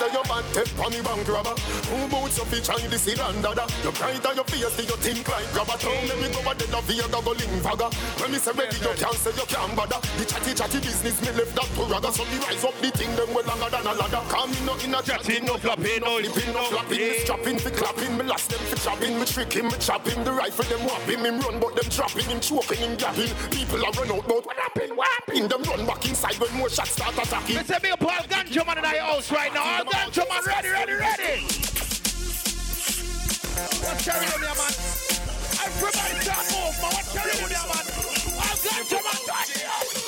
say 0.00 0.08
your 0.16 0.24
bad 0.24 0.44
take 0.56 0.72
on 0.80 0.88
me 0.88 1.02
bank 1.04 1.28
robber. 1.28 1.52
Who 1.92 2.08
boots 2.08 2.40
up 2.40 2.48
each 2.56 2.70
eye 2.72 2.88
this 2.88 3.06
is 3.06 3.20
dada. 3.20 3.68
You 3.84 3.92
bright 3.92 4.24
on 4.24 4.34
your 4.34 4.48
do 4.48 4.56
you 4.56 4.96
think 4.96 5.28
like 5.28 5.44
grabber? 5.52 5.76
Don't 5.76 6.08
let 6.08 6.16
me 6.16 6.32
go 6.32 6.40
a 6.40 6.54
dead 6.56 6.72
of 6.72 6.88
your 6.88 7.04
go 7.04 7.30
link 7.36 7.52
vaga. 7.60 7.92
When 8.16 8.32
me 8.32 8.38
say 8.40 8.56
ready, 8.56 8.80
you 8.80 8.96
can't 8.96 9.20
say 9.20 9.28
you 9.36 9.44
can't 9.44 9.76
bother. 9.76 10.00
The 10.16 10.24
chatty 10.24 10.54
chatty 10.56 10.80
business, 10.80 11.20
me 11.20 11.36
left 11.36 11.52
that 11.52 11.68
to 11.68 11.82
rather. 11.84 12.08
So 12.16 12.24
me 12.32 12.40
rise 12.40 12.64
up 12.64 12.72
the 12.80 12.88
thing, 12.96 13.12
them 13.12 13.28
well 13.36 13.44
longer 13.44 13.68
than 13.68 13.84
a 13.84 13.92
ladder. 13.92 14.24
Come 14.32 14.56
in 14.56 14.64
no 14.64 14.72
in 14.80 14.94
a 14.96 15.02
chatting, 15.04 15.44
no 15.44 15.60
flapping, 15.60 16.00
no 16.00 16.16
flipping, 16.24 16.52
no 16.56 16.64
flapping. 16.72 16.96
Me 16.96 17.20
strapping, 17.20 17.58
fi 17.60 17.70
clapping, 17.76 18.16
me 18.16 18.24
last 18.24 18.48
them 18.48 18.64
fi 18.72 18.76
chopping, 18.80 19.20
me 19.20 19.26
tricking, 19.28 19.68
me 19.68 19.76
chopping. 19.76 20.24
The 20.24 20.32
rifle 20.32 20.64
them 20.64 20.80
whopping, 20.88 21.20
him 21.20 21.36
run, 21.44 21.60
but 21.60 21.76
them 21.76 21.88
dropping, 21.92 22.24
him 22.24 22.40
choking, 22.40 22.80
him 22.80 22.96
gapping. 22.96 23.36
People 23.52 23.84
are 23.84 23.92
run 24.00 24.16
out, 24.16 24.24
but 24.24 24.40
what 24.48 24.56
happen? 24.56 24.96
What 24.96 25.12
happen? 25.12 25.44
Them 25.44 25.62
run 25.68 25.84
back 25.84 26.08
inside 26.08 26.40
when 26.40 26.56
more 26.56 26.72
shots 26.72 26.96
start 26.96 27.12
attacking. 27.20 27.60
Me 27.60 27.64
say 27.68 27.76
me 27.84 27.90
a 27.92 27.96
Paul 28.00 28.24
Ganja 28.24 28.64
man 28.64 28.80
in 28.80 28.84
the 28.88 29.09
house 29.10 29.32
right 29.32 29.52
now. 29.52 29.78
All 29.78 29.84
Ganja 29.84 30.28
man 30.28 30.42
ready, 30.46 30.68
ready, 30.68 30.92
ready. 30.92 31.42
What's 33.82 34.06
your 34.06 34.14
yeah, 34.14 34.54
man? 34.60 34.74
Everybody 35.66 36.14
move, 36.54 36.76
man. 36.80 36.90
What's 36.94 37.14
your 37.14 37.26
yeah, 37.50 37.66
man? 37.70 37.84
All 38.38 38.56
Ganja 38.64 39.00
man, 39.02 39.99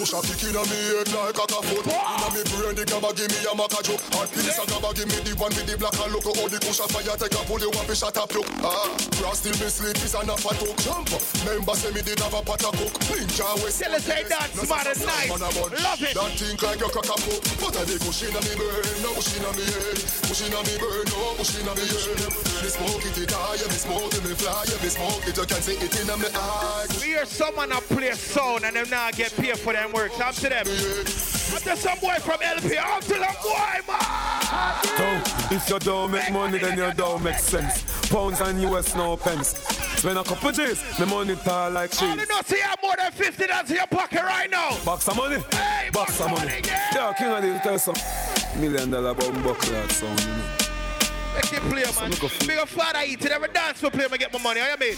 The 0.00 0.06
cushion 0.08 0.24
kick 0.32 0.48
inna 0.48 0.64
me 0.64 0.80
head 0.96 1.12
like 1.12 1.36
a 1.36 1.60
foot. 1.60 1.84
Inna 1.84 2.28
me 2.32 2.40
brain 2.48 2.72
the 2.72 2.88
gabba 2.88 3.12
give 3.12 3.28
me 3.28 3.44
a 3.44 3.52
maca 3.52 3.84
joke. 3.84 4.00
Hot 4.16 4.32
piece 4.32 4.56
a 4.56 4.64
gabba 4.64 4.96
give 4.96 5.12
me 5.12 5.20
the 5.28 5.36
one 5.36 5.52
with 5.52 5.68
the 5.68 5.76
black 5.76 5.92
and 6.00 6.08
look 6.16 6.24
how 6.24 6.48
the 6.48 6.56
cushion 6.56 6.88
fire 6.88 7.12
take 7.20 7.36
a 7.36 7.40
pull 7.44 7.60
you 7.60 7.68
up 7.68 7.84
a 7.84 7.92
shot 7.92 8.16
up 8.16 8.32
look. 8.32 8.48
Ah, 8.64 8.88
cross 9.20 9.44
still 9.44 9.52
me 9.60 9.68
sleep 9.68 10.00
is 10.00 10.16
an 10.16 10.32
a 10.32 10.36
talk 10.40 10.72
jump. 10.80 11.12
Member 11.44 11.76
say 11.76 11.92
me 11.92 12.00
did 12.00 12.16
have 12.16 12.32
a 12.32 12.40
pot 12.40 12.64
of 12.64 12.72
cook. 12.80 12.96
Ninja 13.12 13.44
west. 13.60 13.76
Say 13.76 14.24
that 14.24 14.48
smart 14.56 14.88
and 14.88 15.04
nice. 15.04 15.28
Love 15.36 16.00
it. 16.00 16.16
That 16.16 16.32
think 16.32 16.64
like 16.64 16.80
your 16.80 16.88
crack 16.88 17.12
a 17.12 17.16
poke. 17.20 17.44
But 17.60 17.76
I 17.76 17.84
the 17.84 18.00
cushion 18.00 18.32
inna 18.32 18.40
me 18.40 18.56
brain, 18.56 19.04
no 19.04 19.12
cushion 19.12 19.44
inna 19.44 19.52
me 19.52 19.68
head. 19.68 20.00
Cushion 20.24 20.48
inna 20.48 20.64
me 20.64 20.80
brain, 20.80 21.04
no 21.12 21.36
cushion 21.36 21.60
inna 21.60 21.76
me 21.76 21.84
head. 21.84 22.24
Me 22.64 22.68
smoke 22.72 23.04
it, 23.04 23.20
it 23.20 23.32
high, 23.36 23.60
me 23.68 23.76
smoke 23.76 24.16
it, 24.16 24.24
me 24.24 24.32
fly, 24.32 24.64
me 24.64 24.88
smoke 24.88 25.28
it, 25.28 25.36
you 25.36 25.44
can 25.44 25.60
see 25.60 25.76
it 25.76 25.92
inna 26.00 26.16
me 26.16 26.28
eye. 26.32 26.88
We 27.04 27.12
hear 27.12 27.28
someone 27.28 27.68
a 27.72 27.84
play 27.84 28.16
sound 28.16 28.64
and 28.64 28.80
them 28.80 28.88
not 28.88 29.12
get 29.12 29.36
paid 29.36 29.60
for 29.60 29.76
them 29.76 29.89
works. 29.92 30.20
Up 30.20 30.34
to 30.36 30.48
them. 30.48 30.66
To 30.66 31.76
some 31.76 31.98
boy 31.98 32.14
from 32.20 32.40
LP. 32.42 32.68
To 32.68 33.08
them 33.08 33.34
boy, 33.42 33.92
man. 33.92 34.40
So, 34.96 35.54
if 35.54 35.68
you 35.68 35.78
don't 35.80 36.10
make 36.10 36.32
money, 36.32 36.58
then 36.58 36.78
you 36.78 36.92
don't 36.94 37.22
make 37.22 37.38
sense. 37.38 38.08
Pounds 38.08 38.40
and 38.40 38.62
US 38.62 38.94
no 38.94 39.16
pence. 39.16 39.48
Spend 40.00 40.16
a 40.16 40.24
couple 40.24 40.50
G's, 40.52 40.82
me 40.98 41.06
money 41.06 41.36
tall 41.36 41.70
like 41.70 41.90
cheese. 41.90 42.02
I 42.02 42.16
don't 42.16 42.28
know, 42.28 42.40
see 42.44 42.56
you 42.56 42.62
have 42.62 42.78
more 42.82 42.94
than 42.96 43.12
50 43.12 43.46
dollars 43.46 43.70
in 43.70 43.76
your 43.76 43.86
pocket 43.86 44.22
right 44.22 44.50
now. 44.50 44.76
Box 44.84 45.06
of 45.08 45.16
money. 45.16 45.36
Hey, 45.52 45.90
box 45.92 46.20
of 46.20 46.30
money. 46.30 46.62
Yeah, 46.94 47.12
King 47.18 47.28
of 47.28 47.42
the 47.42 47.60
tell 47.62 47.78
some 47.78 47.94
million 48.58 48.90
dollar 48.90 49.12
bomb 49.12 49.42
buckler 49.42 49.88
sound. 49.90 50.20
You 50.20 50.26
know. 50.26 50.70
Make 51.34 51.52
it 51.52 51.60
play, 51.60 52.08
man. 52.08 52.10
Big 52.46 52.58
a 52.58 52.66
father 52.66 53.00
eat 53.06 53.24
it. 53.24 53.30
Every 53.30 53.48
dance 53.48 53.80
for 53.80 53.90
play, 53.90 54.06
I 54.10 54.16
get 54.16 54.32
my 54.32 54.42
money. 54.42 54.60
I 54.60 54.76
mean? 54.76 54.96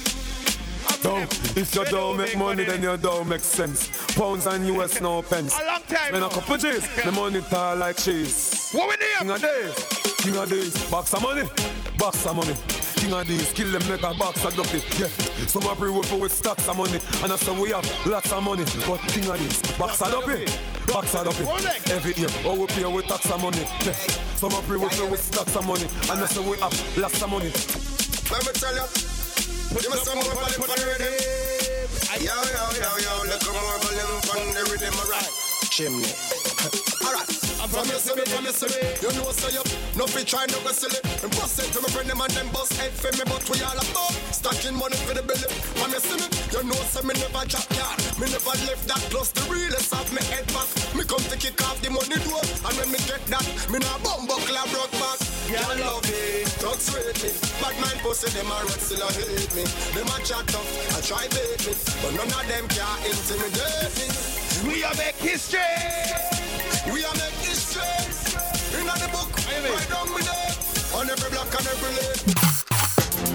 Don't. 1.02 1.56
If 1.56 1.74
you 1.74 1.84
don't 1.86 2.16
make 2.16 2.36
money, 2.36 2.64
then 2.64 2.82
you 2.82 2.96
don't 2.96 3.28
make 3.28 3.40
sense. 3.40 3.88
Pounds 4.14 4.46
and 4.46 4.66
US 4.68 5.00
no 5.00 5.22
pence. 5.22 5.58
A 5.60 5.64
long 5.64 5.82
time. 5.88 6.08
Spend 6.08 6.24
a 6.24 6.28
couple 6.28 6.56
G's, 6.56 7.04
me 7.04 7.10
money 7.10 7.40
tall 7.50 7.76
like 7.76 7.96
cheese. 7.96 8.70
What 8.72 8.88
we 8.88 8.96
need? 8.96 9.18
King 9.18 9.30
of 9.30 9.42
days, 9.42 10.16
king 10.18 10.36
of 10.36 10.48
days. 10.48 10.90
Box 10.90 11.14
of 11.14 11.22
money, 11.22 11.42
box 11.98 12.26
of 12.26 12.36
money. 12.36 12.54
King 13.02 13.10
Addies, 13.10 13.52
kill 13.52 13.68
them 13.72 13.82
make 13.90 14.04
a 14.04 14.14
box 14.14 14.44
of 14.44 14.54
ducky. 14.54 14.78
Yeah, 14.96 15.08
some 15.48 15.66
are 15.66 15.74
pre 15.74 15.90
for 16.04 16.20
with 16.20 16.30
stacks 16.30 16.68
of 16.68 16.76
money, 16.76 17.00
and 17.24 17.32
I 17.32 17.36
say 17.36 17.50
we 17.60 17.70
have 17.70 18.06
lots 18.06 18.30
of 18.30 18.44
money. 18.44 18.62
But 18.86 19.00
King 19.10 19.24
Addies, 19.24 19.76
box 19.76 20.00
of 20.02 20.12
ducky, 20.12 20.46
box 20.86 21.12
of 21.16 21.24
ducky. 21.24 21.92
Every 21.92 22.14
year, 22.14 22.28
oh 22.44 22.60
we 22.60 22.66
pay 22.68 22.86
with 22.86 23.06
tax 23.06 23.28
of 23.28 23.42
money. 23.42 23.66
Yeah, 23.84 23.92
some 24.38 24.54
are 24.54 24.62
pre 24.62 24.76
with 24.76 25.20
stacks 25.20 25.56
of 25.56 25.66
money, 25.66 25.86
and 26.12 26.22
I 26.22 26.26
say 26.26 26.48
we 26.48 26.56
have 26.58 26.96
lots 26.96 27.20
of 27.20 27.28
money. 27.28 27.50
Let 28.30 28.46
me 28.46 28.52
tell 28.52 28.74
you. 28.76 29.11
Give 29.80 29.90
me 29.90 29.96
some 29.98 30.18
more 30.18 30.34
volume 30.34 30.60
for 30.60 30.66
the 30.66 30.84
rhythm. 30.86 31.14
Yo, 32.20 32.34
yo, 32.34 32.64
yo, 32.76 32.90
yo, 32.98 33.12
look 33.24 33.42
more 33.52 33.78
volume 33.80 34.20
for 34.22 34.36
the 34.52 34.70
rhythm, 34.70 34.94
alright. 35.00 35.30
Chimney. 35.70 36.41
Alright. 37.02 37.42
From 37.72 37.88
you 37.88 37.96
see 37.96 38.12
me, 38.12 38.20
from 38.28 38.44
me, 38.44 38.52
you 39.00 39.10
know 39.16 39.32
say 39.32 39.48
you 39.56 39.64
No 39.96 40.04
fit 40.04 40.28
try 40.28 40.44
no 40.52 40.60
go 40.60 40.76
silly. 40.76 41.00
And 41.24 41.32
bust 41.40 41.56
it 41.56 41.72
to 41.72 41.80
my 41.80 41.88
friend 41.88 42.04
them 42.04 42.20
and 42.20 42.28
them 42.36 42.52
bust 42.52 42.76
head 42.76 42.92
for 42.92 43.08
me 43.16 43.24
But 43.24 43.48
we 43.48 43.64
all 43.64 43.80
about 43.80 44.12
stacking 44.28 44.76
money 44.76 45.00
for 45.08 45.16
the 45.16 45.24
belly 45.24 45.48
From 45.80 45.88
you 45.88 46.02
see 46.04 46.20
me, 46.20 46.28
you 46.52 46.60
know 46.68 46.76
say 46.92 47.00
me 47.00 47.16
never 47.16 47.48
drop 47.48 47.64
yard 47.72 47.96
Me 48.20 48.28
never 48.28 48.52
left 48.68 48.84
that 48.92 49.00
plus 49.08 49.32
the 49.32 49.40
realest 49.48 49.88
of 49.96 50.04
me 50.12 50.20
head 50.28 50.44
back. 50.52 50.68
Me 50.92 51.00
come 51.08 51.24
to 51.32 51.36
kick 51.40 51.56
off 51.64 51.80
the 51.80 51.88
money 51.88 52.20
door 52.28 52.44
And 52.44 52.76
when 52.76 52.92
me 52.92 53.00
get 53.08 53.24
that, 53.32 53.46
me 53.72 53.80
nah 53.80 53.96
bum 54.04 54.28
buckle 54.28 54.52
a 54.52 54.62
broke 54.68 54.92
back. 55.00 55.16
Y'all 55.48 55.72
love 55.80 56.04
me, 56.12 56.44
thugs 56.60 56.92
rate 56.92 57.24
me. 57.24 57.32
Bad 57.56 57.72
mind 57.80 58.04
pussy, 58.04 58.28
them 58.36 58.52
a 58.52 58.56
run 58.68 58.80
still 58.84 59.00
a 59.00 59.08
hate 59.16 59.48
me. 59.56 59.64
Them 59.96 60.12
a 60.12 60.16
chat 60.20 60.44
tough, 60.44 60.68
I 60.92 61.00
try 61.00 61.24
bait 61.32 61.64
me. 61.64 61.72
But 62.04 62.12
none 62.20 62.36
of 62.36 62.44
them 62.52 62.68
can 62.68 62.96
intimidate 63.08 63.96
me 63.96 64.51
we 64.64 64.84
are 64.84 64.94
make 64.94 65.16
history. 65.16 65.60
We 66.92 67.04
are 67.04 67.14
make 67.14 67.40
history. 67.42 67.82
In 68.78 68.86
the 68.86 69.08
book, 69.12 69.30
right 69.46 69.88
down 69.88 70.08
with 70.14 70.28
it. 70.28 70.94
On 70.94 71.08
every 71.08 71.30
block 71.30 71.52
and 71.58 71.66
every 71.66 71.90
lane. 71.96 72.62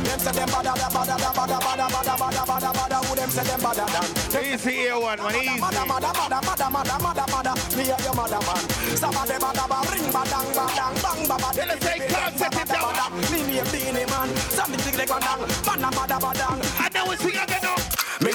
Them 0.03 0.19
say 0.19 0.31
them 0.31 0.49
bada 0.49 0.73
bada 0.73 1.15
bada 1.17 1.17
bada 1.33 1.87
bada 1.89 2.15
bada 2.17 2.43
bada 2.45 2.71
bada. 2.73 3.05
Who 3.05 3.15
them 3.15 3.29
say 3.29 3.43
them 3.43 3.59
bada 3.59 3.85
da? 3.87 4.39
Easy 4.39 4.71
here, 4.71 4.99
one 4.99 5.17
man. 5.19 5.35
Easy. 5.35 5.59
Bada 5.59 5.83
bada 5.85 6.11
bada 6.13 6.39
bada 6.41 6.67
bada 6.71 6.95
bada 6.99 7.25
bada. 7.27 7.77
Me 7.77 7.91
and 7.91 8.03
your 8.03 8.13
mother 8.13 8.41
man. 8.47 8.63
Some 8.95 9.17
of 9.17 9.27
them 9.27 9.41
bada 9.41 9.91
ring 9.91 10.11
badang 10.11 10.47
badang 10.55 10.95
bang 11.03 11.27
ba 11.27 11.37
ba. 11.37 11.49
Then 11.53 11.67
they 11.67 11.79
say 11.79 12.07
concept 12.07 12.55
it 12.55 12.67
down. 12.67 13.11
Me 13.31 13.43
me 13.43 13.59
a 13.59 13.63
Beenie 13.65 14.05
Man. 14.05 14.29
Something 14.55 14.97
like 14.97 15.09
badang. 15.09 15.41
Bada 15.67 15.89
bada 15.91 16.17
badang. 16.19 16.85
And 16.85 16.93
now 16.93 17.09
we 17.09 17.15
sing 17.17 17.37
again. 17.37 17.86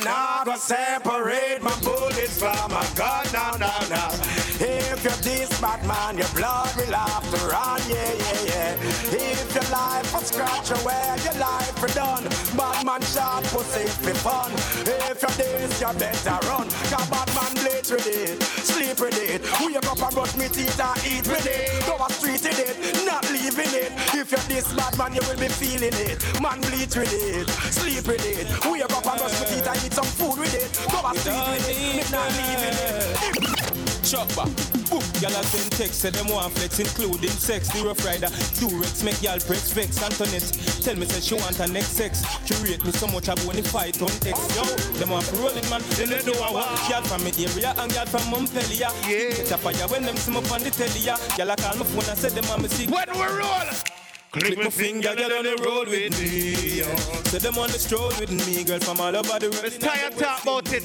Me 0.02 0.08
gonna 0.08 0.58
separate 0.58 1.62
my 1.62 1.70
bullets 1.80 2.36
from 2.36 2.72
my 2.72 2.84
gun. 2.96 3.24
Now 3.32 3.52
now 3.52 3.78
now 3.88 4.10
If 4.58 5.04
you're 5.04 5.22
this 5.22 5.60
bad 5.60 5.86
man 5.86 6.18
Your 6.18 6.26
blood 6.34 6.74
will 6.76 6.92
have 6.92 7.22
to 7.30 7.46
run. 7.46 7.80
Yeah 7.88 8.12
yeah 8.12 8.50
yeah. 8.50 8.74
If 9.14 9.54
your 9.54 9.68
life 9.70 10.12
was 10.12 10.26
scratch 10.26 10.70
away 10.70 11.06
Your 11.22 11.38
life 11.38 11.78
for 11.78 11.86
done. 11.94 12.24
Bad 12.58 12.84
man 12.84 13.02
shot 13.02 13.44
pussy 13.54 13.86
for 14.02 14.14
fun. 14.26 14.50
If 14.82 15.22
you're 15.22 15.30
this 15.38 15.80
you 15.80 15.92
better 15.94 16.38
run. 16.48 16.66
Cause 16.90 17.08
bad 17.08 17.28
man 17.38 17.52
bleach 17.62 17.90
with 17.90 18.06
it 18.06 18.42
Sleep 18.42 18.98
with 18.98 19.18
it. 19.22 19.42
Wake 19.62 19.76
up 19.86 20.02
and 20.02 20.14
brush 20.14 20.34
me 20.36 20.48
teeth 20.48 20.80
and 20.80 20.98
eat 21.06 21.28
with 21.28 21.46
it. 21.46 21.86
Go 21.86 21.94
a 22.04 22.10
street 22.12 22.42
with 22.42 22.58
it 22.58 23.06
Not 23.06 23.22
leaving 23.56 23.74
it. 23.74 23.92
If 24.14 24.30
you're 24.30 24.40
this 24.48 24.72
bad 24.74 24.96
man 24.98 25.14
you 25.14 25.20
will 25.22 25.36
be 25.38 25.48
feeling 25.48 25.92
it. 25.94 26.22
Man 26.40 26.60
bleach 26.60 26.96
with 26.96 27.12
it 27.12 27.48
Sleep 27.72 28.06
with 28.06 28.24
it. 28.26 28.46
Wake 28.70 28.84
up 28.84 28.92
and 28.92 29.02
brush 29.02 29.40
me 29.40 29.46
teeth 29.46 29.66
and 29.66 29.84
eat 29.84 29.92
some 29.92 30.04
food 30.04 30.38
with 30.38 30.54
it. 30.54 30.70
Go 30.90 30.98
a 30.98 31.14
street 31.18 31.34
with 31.48 31.68
it. 31.68 32.10
Me 32.10 32.18
leaving 32.38 32.76
it. 32.80 34.04
Chuck 34.04 34.81
Book, 34.92 35.22
y'all 35.22 35.32
have 35.32 35.50
been 35.50 35.70
text, 35.72 36.04
say 36.04 36.10
them 36.10 36.28
want 36.28 36.52
flex, 36.52 36.78
including 36.78 37.30
sex. 37.30 37.72
The 37.72 37.80
rough 37.82 38.04
rider, 38.04 38.28
Durex, 38.60 39.02
make 39.02 39.22
y'all 39.22 39.40
press 39.40 39.72
vex. 39.72 39.96
Antoinette, 40.02 40.44
tell 40.84 40.96
me 40.96 41.06
say 41.06 41.20
she 41.20 41.34
want 41.34 41.56
her 41.56 41.66
next 41.66 41.96
sex. 41.96 42.20
She 42.44 42.52
rate 42.62 42.84
me 42.84 42.92
so 42.92 43.06
much 43.06 43.30
I 43.30 43.34
want 43.48 43.56
to 43.56 43.64
fight 43.64 43.96
on 44.02 44.12
X. 44.20 44.36
Yo, 44.52 44.64
them 45.00 45.08
want 45.08 45.24
for 45.24 45.36
rolling 45.36 45.64
man, 45.70 45.80
then 45.96 46.10
they 46.10 46.20
know 46.28 46.36
I 46.44 46.52
want. 46.52 46.90
Y'all 46.90 47.00
from 47.08 47.24
me 47.24 47.32
area 47.40 47.72
and 47.78 47.90
y'all 47.94 48.04
from 48.04 48.28
Montpellier. 48.28 48.92
Yeah. 49.08 49.32
Get 49.32 49.52
a 49.52 49.56
fire 49.56 49.88
when 49.88 50.04
them 50.04 50.16
see 50.16 50.30
me 50.30 50.44
on 50.44 50.60
the 50.60 50.68
telly. 50.68 51.00
Y'all 51.00 51.56
call 51.56 51.76
my 51.80 51.88
phone 51.88 52.10
and 52.12 52.18
say 52.18 52.28
them 52.28 52.44
want 52.52 52.60
me 52.60 52.68
sick. 52.68 52.90
When 52.90 53.08
we 53.16 53.24
roll. 53.24 54.01
Click 54.32 54.56
my 54.56 54.70
finger, 54.70 55.14
get 55.14 55.30
on 55.30 55.44
the 55.44 55.62
road 55.62 55.88
with 55.88 56.18
me. 56.18 56.78
Yo. 56.78 56.88
So 57.28 57.36
them 57.36 57.58
on 57.58 57.68
the 57.68 57.78
stroll 57.78 58.08
with 58.18 58.32
me, 58.32 58.64
girl 58.64 58.80
from 58.80 58.98
all 58.98 59.14
over 59.14 59.38
the 59.38 59.50
world. 59.50 59.62
Let's 59.62 59.76
tie 59.76 60.06
and 60.06 60.16
talk 60.16 60.42
about 60.42 60.72
it. 60.72 60.82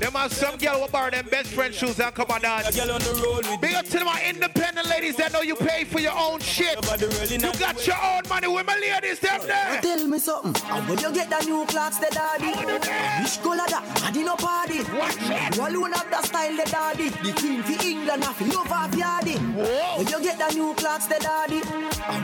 Them 0.00 0.12
have 0.12 0.30
some 0.30 0.58
girl 0.58 0.84
who 0.84 0.88
borrow 0.92 1.10
them 1.10 1.26
best 1.30 1.48
friend 1.48 1.72
shoes 1.72 1.98
and 1.98 2.14
come 2.14 2.30
on 2.30 2.42
dance. 2.42 2.76
Girl 2.76 2.92
on 2.92 3.00
the 3.00 3.22
road 3.24 3.46
with 3.48 3.60
Big 3.62 3.74
up 3.74 3.86
to 3.86 4.04
my 4.04 4.20
independent 4.28 4.86
ladies 4.86 5.16
that 5.16 5.32
know 5.32 5.40
you 5.40 5.56
pay 5.56 5.84
for 5.84 5.98
your 5.98 6.12
own 6.12 6.40
shit. 6.40 6.76
You 6.76 7.52
got 7.56 7.86
your 7.86 7.96
own 7.96 8.20
money 8.28 8.48
with 8.48 8.66
my 8.66 8.76
ladies, 8.76 9.18
them 9.18 9.40
there. 9.46 9.80
Tell 9.80 10.06
me 10.06 10.18
something. 10.18 10.54
And 10.68 10.86
when 10.86 10.98
you 10.98 11.10
get 11.14 11.30
the 11.30 11.40
new 11.46 11.64
Clarks, 11.64 11.96
the 11.96 12.10
daddy. 12.12 12.52
Which 12.52 13.40
color 13.40 13.64
that? 13.64 14.02
I 14.04 14.10
did 14.10 14.26
no 14.26 14.36
party. 14.36 14.84
You 15.56 15.62
alone 15.64 15.92
have 15.92 16.10
the 16.10 16.20
style, 16.20 16.54
the 16.54 16.68
daddy. 16.70 17.08
The 17.08 17.32
queen 17.32 17.62
for 17.62 17.82
England, 17.82 18.24
I 18.24 18.32
feel 18.34 18.48
love 18.48 18.68
of 18.68 18.92
yardy. 18.92 19.40
When 19.96 20.06
you 20.06 20.20
get 20.20 20.36
the 20.36 20.52
new 20.54 20.74
Clarks, 20.74 21.06
the 21.06 21.16
daddy. 21.18 21.60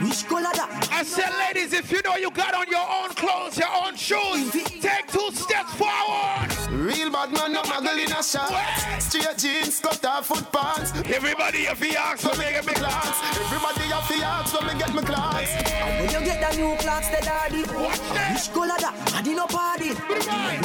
Which 0.05 0.27
color 0.27 0.50
that? 0.53 0.89
I 0.91 1.03
said, 1.03 1.31
ladies, 1.39 1.73
if 1.73 1.91
you 1.91 2.01
know 2.03 2.15
you 2.15 2.31
got 2.31 2.53
on 2.53 2.67
your 2.69 2.85
own 2.85 3.09
clothes, 3.15 3.57
your 3.57 3.69
own 3.83 3.95
shoes, 3.95 4.51
take 4.81 5.07
two 5.07 5.31
steps 5.31 5.73
forward. 5.75 6.49
Real 6.71 7.11
bad 7.11 7.31
man, 7.31 7.53
no 7.53 7.61
muggle 7.63 7.97
in 7.97 8.11
a 8.11 8.23
shot. 8.23 8.51
Straight 8.99 9.37
jeans, 9.37 9.79
cut 9.79 10.03
off 10.05 10.27
foot 10.27 10.51
pants. 10.51 10.91
Everybody 11.09 11.65
have 11.65 11.79
to 11.79 11.99
ask 11.99 12.27
for 12.27 12.35
me 12.37 12.45
get 12.51 12.65
me 12.65 12.73
Clarks. 12.73 13.19
Everybody 13.37 13.85
have 13.91 14.07
to 14.07 14.15
ask 14.25 14.55
for 14.55 14.65
me 14.65 14.73
get 14.79 14.93
me 14.93 15.01
Clarks. 15.01 15.51
And 15.51 15.99
when 15.99 16.09
you 16.11 16.25
get 16.25 16.39
the 16.41 16.57
new 16.57 16.75
Clarks, 16.77 17.09
the 17.09 17.21
daddy. 17.23 17.61
Which 17.61 18.51
color 18.53 18.79
that? 18.79 18.95
I 19.15 19.21
did 19.21 19.35
no 19.35 19.45
party. 19.47 19.91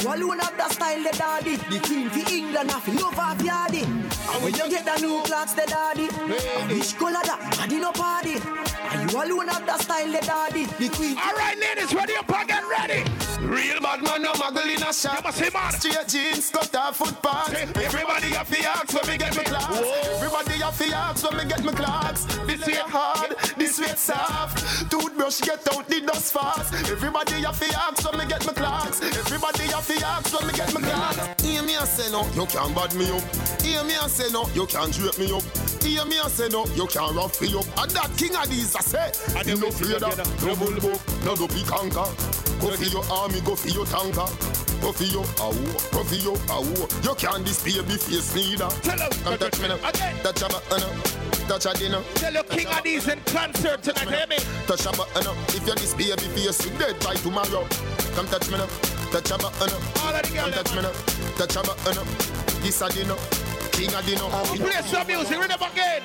You 0.01 0.13
alone 0.13 0.39
have 0.39 0.57
the 0.57 0.69
style, 0.69 1.03
the 1.03 1.11
daddy. 1.17 1.55
The 1.57 1.79
queen 1.85 2.09
for 2.09 2.33
England, 2.33 2.71
I 2.71 2.79
feel 2.79 2.95
love 2.95 3.19
of 3.19 3.45
yardy. 3.45 3.83
And 3.83 4.43
when 4.43 4.53
you 4.55 4.69
get 4.69 4.85
the 4.85 4.97
new 5.01 5.21
Clarks, 5.23 5.53
the 5.53 5.65
daddy. 5.67 6.07
Which 6.73 6.95
color 6.97 7.21
that? 7.23 7.59
I 7.61 7.67
did 7.67 7.81
no 7.81 7.91
party. 7.91 8.37
And 8.91 9.11
you 9.11 9.17
alone 9.17 9.47
have 9.49 9.65
the 9.65 9.76
style, 9.77 10.11
the 10.11 10.19
daddy. 10.19 10.65
The 10.65 10.89
queen. 10.89 11.17
All 11.17 11.33
right, 11.33 11.57
ladies, 11.57 11.93
ready 11.93 12.15
up 12.15 12.29
and 12.29 12.65
ready. 12.69 13.03
Real 13.41 13.79
bad 13.79 14.03
man, 14.03 14.21
no 14.21 14.33
muggle 14.33 14.65
in 14.65 14.81
a 14.83 14.93
shop. 14.93 15.31
Straight 15.31 16.07
jeans, 16.07 16.49
cut 16.49 16.75
off 16.75 16.97
foot 16.97 17.21
pants. 17.21 17.77
Everybody 17.77 18.27
have 18.33 18.49
to 18.49 18.65
ask 18.65 18.93
when 18.93 19.07
me 19.07 19.17
get 19.17 19.35
me 19.37 19.43
clocks. 19.43 19.81
Everybody 20.15 20.59
have 20.59 20.77
to 20.77 20.95
ask 20.95 21.29
when 21.29 21.37
me 21.37 21.45
get 21.45 21.63
me 21.63 21.71
clocks. 21.71 22.25
This 22.45 22.56
way 22.67 22.75
hard, 22.75 23.35
this 23.57 23.79
way 23.79 23.95
soft. 23.95 24.91
Toothbrush 24.91 25.41
get 25.41 25.63
out 25.73 25.87
the 25.87 26.01
dust 26.01 26.33
fast. 26.33 26.73
Everybody 26.91 27.41
have 27.41 27.59
to 27.59 27.79
ask 27.79 28.03
when 28.03 28.19
me 28.19 28.25
get 28.27 28.45
my 28.45 28.53
clocks. 28.53 29.01
Everybody 29.01 29.63
have 29.71 29.87
to 29.87 30.05
ask 30.05 30.37
when 30.37 30.47
me 30.47 30.53
get 30.53 30.73
my 30.73 30.81
clocks. 30.81 31.41
Hear 31.41 31.63
me 31.63 31.75
and 31.75 31.87
say 31.87 32.11
no, 32.11 32.27
you 32.35 32.45
can't 32.45 32.75
bad 32.75 32.93
me 32.95 33.09
up. 33.09 33.23
Hear 33.61 33.83
me 33.83 33.95
and 33.95 34.11
say 34.11 34.29
no, 34.31 34.45
you 34.53 34.65
can't 34.67 34.91
drape 34.91 35.17
me 35.17 35.31
up. 35.31 35.43
Hear 35.81 36.05
me 36.05 36.19
and 36.19 36.31
say 36.31 36.49
no, 36.49 36.65
you 36.75 36.85
can't 36.87 37.15
rough 37.15 37.41
me 37.41 37.55
up. 37.55 37.65
And 37.79 37.91
that 37.91 38.11
king 38.17 38.35
of 38.35 38.49
these 38.49 38.75
I 38.75 38.81
say, 38.81 39.11
and 39.37 39.47
them 39.47 39.59
no 39.61 39.67
afraid 39.67 40.03
of 40.03 40.17
no 40.43 40.55
bull 40.55 40.99
no 41.23 41.35
dopey 41.35 41.63
conquer. 41.63 42.07
Go 42.59 42.71
for 42.75 42.89
your 42.89 43.05
army, 43.11 43.39
go 43.41 43.55
for 43.55 43.69
your 43.69 43.85
tanker. 43.85 44.27
Go 44.81 44.91
for 44.91 45.03
your 45.05 45.25
ah, 45.41 45.49
awo, 45.49 45.91
go 45.91 46.03
for 46.03 46.15
your 46.15 46.37
ah, 46.49 46.61
awo. 46.61 47.03
You 47.03 47.15
can't 47.15 47.43
this 47.43 47.63
baby 47.63 47.97
face 47.97 48.35
neither. 48.35 48.69
Tell 48.81 48.99
him, 48.99 49.11
come 49.23 49.37
touch 49.37 49.59
me 49.59 49.67
now. 49.69 49.77
Touch 49.77 50.41
a 50.41 50.47
button 50.47 50.83
uh, 50.83 51.27
Touch 51.47 51.65
a 51.65 51.73
dinner. 51.79 52.03
Tell 52.15 52.33
your 52.33 52.43
King 52.57 52.67
Addies 52.69 53.07
in 53.07 53.19
concert 53.25 53.83
tonight, 53.83 54.09
hear 54.09 54.25
me? 54.25 54.37
Touch 54.65 54.87
a 54.87 54.91
button 54.97 55.27
up. 55.27 55.37
If 55.49 55.63
you're 55.67 55.75
this 55.75 55.93
baby 55.93 56.23
face, 56.33 56.65
you 56.65 56.75
dead 56.79 56.99
by 57.01 57.13
tomorrow. 57.13 57.67
Come 58.15 58.25
touch 58.25 58.49
me 58.49 58.57
now. 58.57 58.65
Touch 59.11 59.29
a 59.29 59.37
button 59.37 59.69
up. 59.69 60.03
All 60.03 60.15
of 60.15 60.23
the 60.23 60.35
Come 60.35 60.51
touch 60.51 60.73
me 60.73 60.81
now. 60.81 60.91
Touch 61.37 61.55
a 61.55 61.61
button 61.61 61.97
up. 61.99 62.07
This 62.65 62.81
a 62.81 62.89
dinner. 62.89 63.15
King 63.73 63.93
of 63.93 64.03
dinner. 64.07 64.27
Play 64.57 64.81
some 64.89 65.05
music, 65.05 65.39
read 65.39 65.51
up 65.51 65.71
again. 65.71 66.01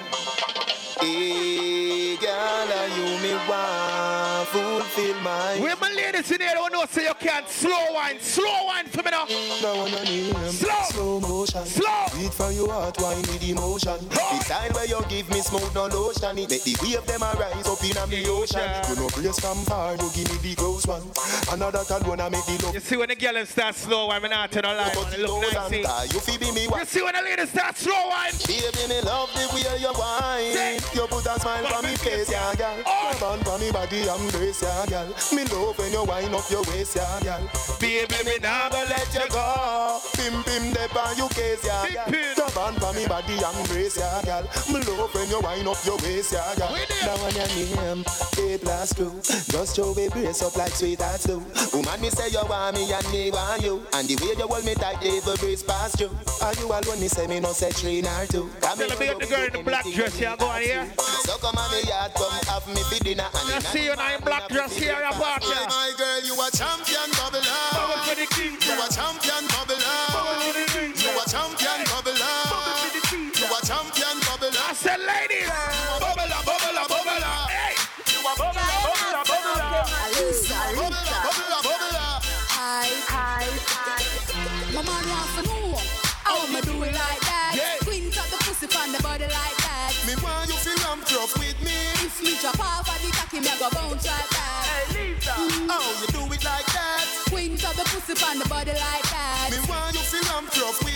Hey, 1.02 2.16
girl, 2.16 2.30
are 2.30 2.88
you 2.94 3.18
me 3.22 3.34
want 3.48 4.48
fulfill 4.48 5.14
my. 5.22 5.56
Where 5.58 5.74
my 5.80 5.90
ladies 5.92 6.30
in 6.30 6.40
here 6.40 6.50
don't 6.54 6.72
know 6.72 6.84
say 6.88 7.04
you 7.04 7.14
can't 7.18 7.48
slow 7.48 7.92
wine, 7.92 8.20
slow 8.20 8.66
wine 8.66 8.86
for 8.86 9.02
me 9.02 9.10
now. 9.10 9.24
Now 9.62 9.80
on 9.82 9.90
your 9.90 10.04
name, 10.04 10.34
Slow. 10.52 10.82
slow 10.90 11.20
motion, 11.20 11.64
slow. 11.64 12.06
Beat 12.14 12.32
from 12.32 12.52
your 12.52 12.70
heart, 12.70 12.96
wine 13.00 13.18
with 13.22 13.42
emotion. 13.48 13.98
The 14.10 14.44
time 14.46 14.72
where 14.74 14.86
you 14.86 15.00
give 15.08 15.28
me 15.30 15.40
smoke, 15.40 15.74
no 15.74 15.86
lotion, 15.86 16.38
it 16.38 16.50
make 16.50 16.62
the 16.62 16.76
wave 16.82 17.04
them 17.06 17.22
a 17.22 17.32
rise 17.34 17.66
up 17.66 17.82
in 17.82 17.96
a 17.98 18.06
the 18.06 18.28
ocean. 18.30 18.70
You 18.90 18.96
know 19.02 19.08
brace 19.08 19.38
from 19.40 19.58
far, 19.66 19.92
you 19.96 20.08
give 20.14 20.30
me 20.30 20.50
the 20.50 20.54
close 20.54 20.86
one. 20.86 21.02
Another 21.50 21.82
can 21.84 22.06
wanna 22.08 22.30
make 22.30 22.44
the 22.46 22.60
love. 22.62 22.74
You 22.74 22.80
see 22.80 22.96
when 22.96 23.08
the 23.08 23.16
girl 23.16 23.44
start 23.46 23.74
slow 23.74 24.06
wine, 24.06 24.22
me 24.22 24.28
not 24.28 24.54
no 24.54 24.60
lie, 24.70 24.92
man. 24.94 25.12
It 25.14 25.20
look 25.20 25.42
nice. 25.52 25.72
eh? 25.72 26.04
You 26.14 26.20
feel 26.20 26.52
me, 26.54 26.62
You 26.64 26.84
see 26.86 27.02
when 27.02 27.14
the 27.14 27.22
ladies 27.22 27.50
start 27.50 27.76
slow 27.76 28.08
wine. 28.08 28.32
Baby, 28.46 28.86
me 28.88 29.00
love 29.02 29.30
the 29.34 29.48
way 29.50 29.80
you 29.80 29.92
wine. 29.98 30.78
You 30.94 31.06
put 31.06 31.24
a 31.26 31.40
smile 31.40 31.66
on 31.74 31.84
me 31.84 31.96
face, 31.96 32.30
yeah, 32.30 32.54
girl. 32.54 32.82
Come 32.84 33.22
on 33.22 33.38
for 33.40 33.58
me 33.58 33.70
body, 33.72 34.02
embrace, 34.06 34.62
yeah, 34.62 34.84
girl. 34.86 35.08
Me 35.32 35.44
love 35.44 35.78
when 35.78 35.92
you 35.92 36.04
wind 36.04 36.34
up 36.34 36.50
your 36.50 36.62
waist, 36.68 36.96
yeah, 36.96 37.20
girl. 37.20 37.48
Baby, 37.80 38.14
me 38.24 38.36
never 38.38 38.84
let 38.92 39.08
you 39.14 39.26
go. 39.30 40.00
Pim 40.14 40.42
pim 40.44 40.72
dep 40.72 40.94
on 40.94 41.16
you 41.16 41.28
case, 41.28 41.64
yeah, 41.64 41.88
girl. 41.88 42.34
Come 42.36 42.58
on 42.62 42.74
for 42.74 42.92
me 42.92 43.06
body, 43.06 43.34
embrace, 43.34 43.96
yeah, 43.98 44.20
girl. 44.22 44.44
Me 44.68 44.80
love 44.84 45.14
when 45.14 45.28
you 45.30 45.40
wind 45.40 45.68
up 45.68 45.80
your 45.84 45.96
waist, 45.98 46.32
yeah, 46.32 46.54
girl. 46.56 46.76
Now 47.04 47.18
on 47.18 47.34
your 47.34 47.46
name, 47.48 48.04
A 48.38 48.58
plus 48.58 48.94
two. 48.94 49.10
Just 49.50 49.76
show 49.76 49.92
me 49.94 50.08
brace 50.08 50.42
up 50.42 50.56
like 50.56 50.72
sweet 50.72 51.00
as 51.00 51.22
stew. 51.22 51.42
Woman, 51.72 52.00
me 52.00 52.10
say 52.10 52.28
you 52.30 52.40
want 52.48 52.76
me 52.76 52.92
and 52.92 53.10
me 53.10 53.30
want 53.30 53.62
you. 53.62 53.82
And 53.92 54.06
the 54.06 54.14
way 54.22 54.34
you 54.38 54.46
hold 54.46 54.64
me 54.64 54.74
tight, 54.74 55.02
even 55.02 55.34
breeze 55.36 55.62
past 55.62 55.98
you. 56.00 56.10
Are 56.40 56.54
you 56.54 56.66
alone? 56.70 57.00
Me 57.00 57.08
say 57.08 57.26
me 57.26 57.40
no 57.40 57.52
say 57.52 57.70
three 57.70 58.02
nor 58.02 58.26
two. 58.26 58.48
Come 58.60 58.78
Tell 58.78 58.98
me 58.98 59.06
the 59.18 59.26
girl 59.26 59.44
in 59.46 59.52
the 59.52 59.62
black 59.62 59.84
dress 59.90 60.16
here, 60.16 60.34
go 60.38 60.46
on 60.46 60.62
here. 60.62 60.86
So 61.26 61.38
come 61.38 61.56
on 61.58 61.70
me 61.72 61.82
yard, 61.88 62.12
come 62.14 62.32
have 62.46 62.66
me 62.68 62.82
for 62.86 63.02
dinner. 63.02 63.26
And 63.34 63.50
I 63.50 63.58
see 63.60 63.84
you 63.86 63.96
now 63.96 64.14
in 64.14 64.22
black 64.22 64.48
dress 64.48 64.76
here, 64.76 64.94
party. 65.18 65.46
Yeah, 65.50 65.66
my 65.66 65.90
girl, 65.98 66.20
you 66.22 66.34
a 66.38 66.46
champion 66.54 67.10
bubbler. 67.18 67.42
Bubble 67.74 67.98
for 68.06 68.14
the 68.14 68.26
king. 68.30 68.54
You 68.62 68.78
a 68.78 68.86
champion 68.86 69.42
bubbler. 69.50 69.82
You 71.02 71.10
a 71.18 71.24
champion 71.26 71.80
bubbler. 71.90 72.62
You 73.42 73.48
a 73.50 73.58
champion 73.66 74.16
bubbler. 74.22 74.54
I 74.54 74.74
said, 74.74 75.00
ladies, 75.02 75.50
Alisa, 79.82 80.58
bubbler. 81.66 82.20
Hi, 82.54 82.88
hi, 83.08 83.46
hi. 83.66 84.02
My 84.74 84.82
man 84.82 85.06
want 86.52 86.64
to 86.64 86.70
do 86.70 86.82
it 86.82 86.94
like 86.94 87.20
that. 87.20 87.52
The 87.82 88.38
pussy 88.44 88.66
from 88.66 88.92
the 88.92 89.02
body 89.02 89.24
like 89.24 89.56
that. 89.64 89.92
Me 90.06 90.14
want 90.22 90.48
you 90.48 90.56
feel 90.56 90.76
ramp 90.86 91.10
rough 91.10 91.34
with 91.38 91.58
me. 91.62 91.72
The 92.42 92.50
cocky, 93.12 93.40
bounce 93.74 94.06
like 94.06 94.30
that. 94.30 94.86
How 95.68 95.80
you 96.00 96.06
do 96.08 96.22
it 96.32 96.44
like 96.44 96.66
that? 96.66 97.04
The 97.28 97.84
pussy 97.84 98.14
from 98.14 98.38
the 98.38 98.48
body 98.48 98.72
like 98.72 99.06
that. 99.10 99.50
Me 99.50 99.58
want 99.68 99.94
you 99.94 100.00
with 100.84 100.86
me. 100.86 100.91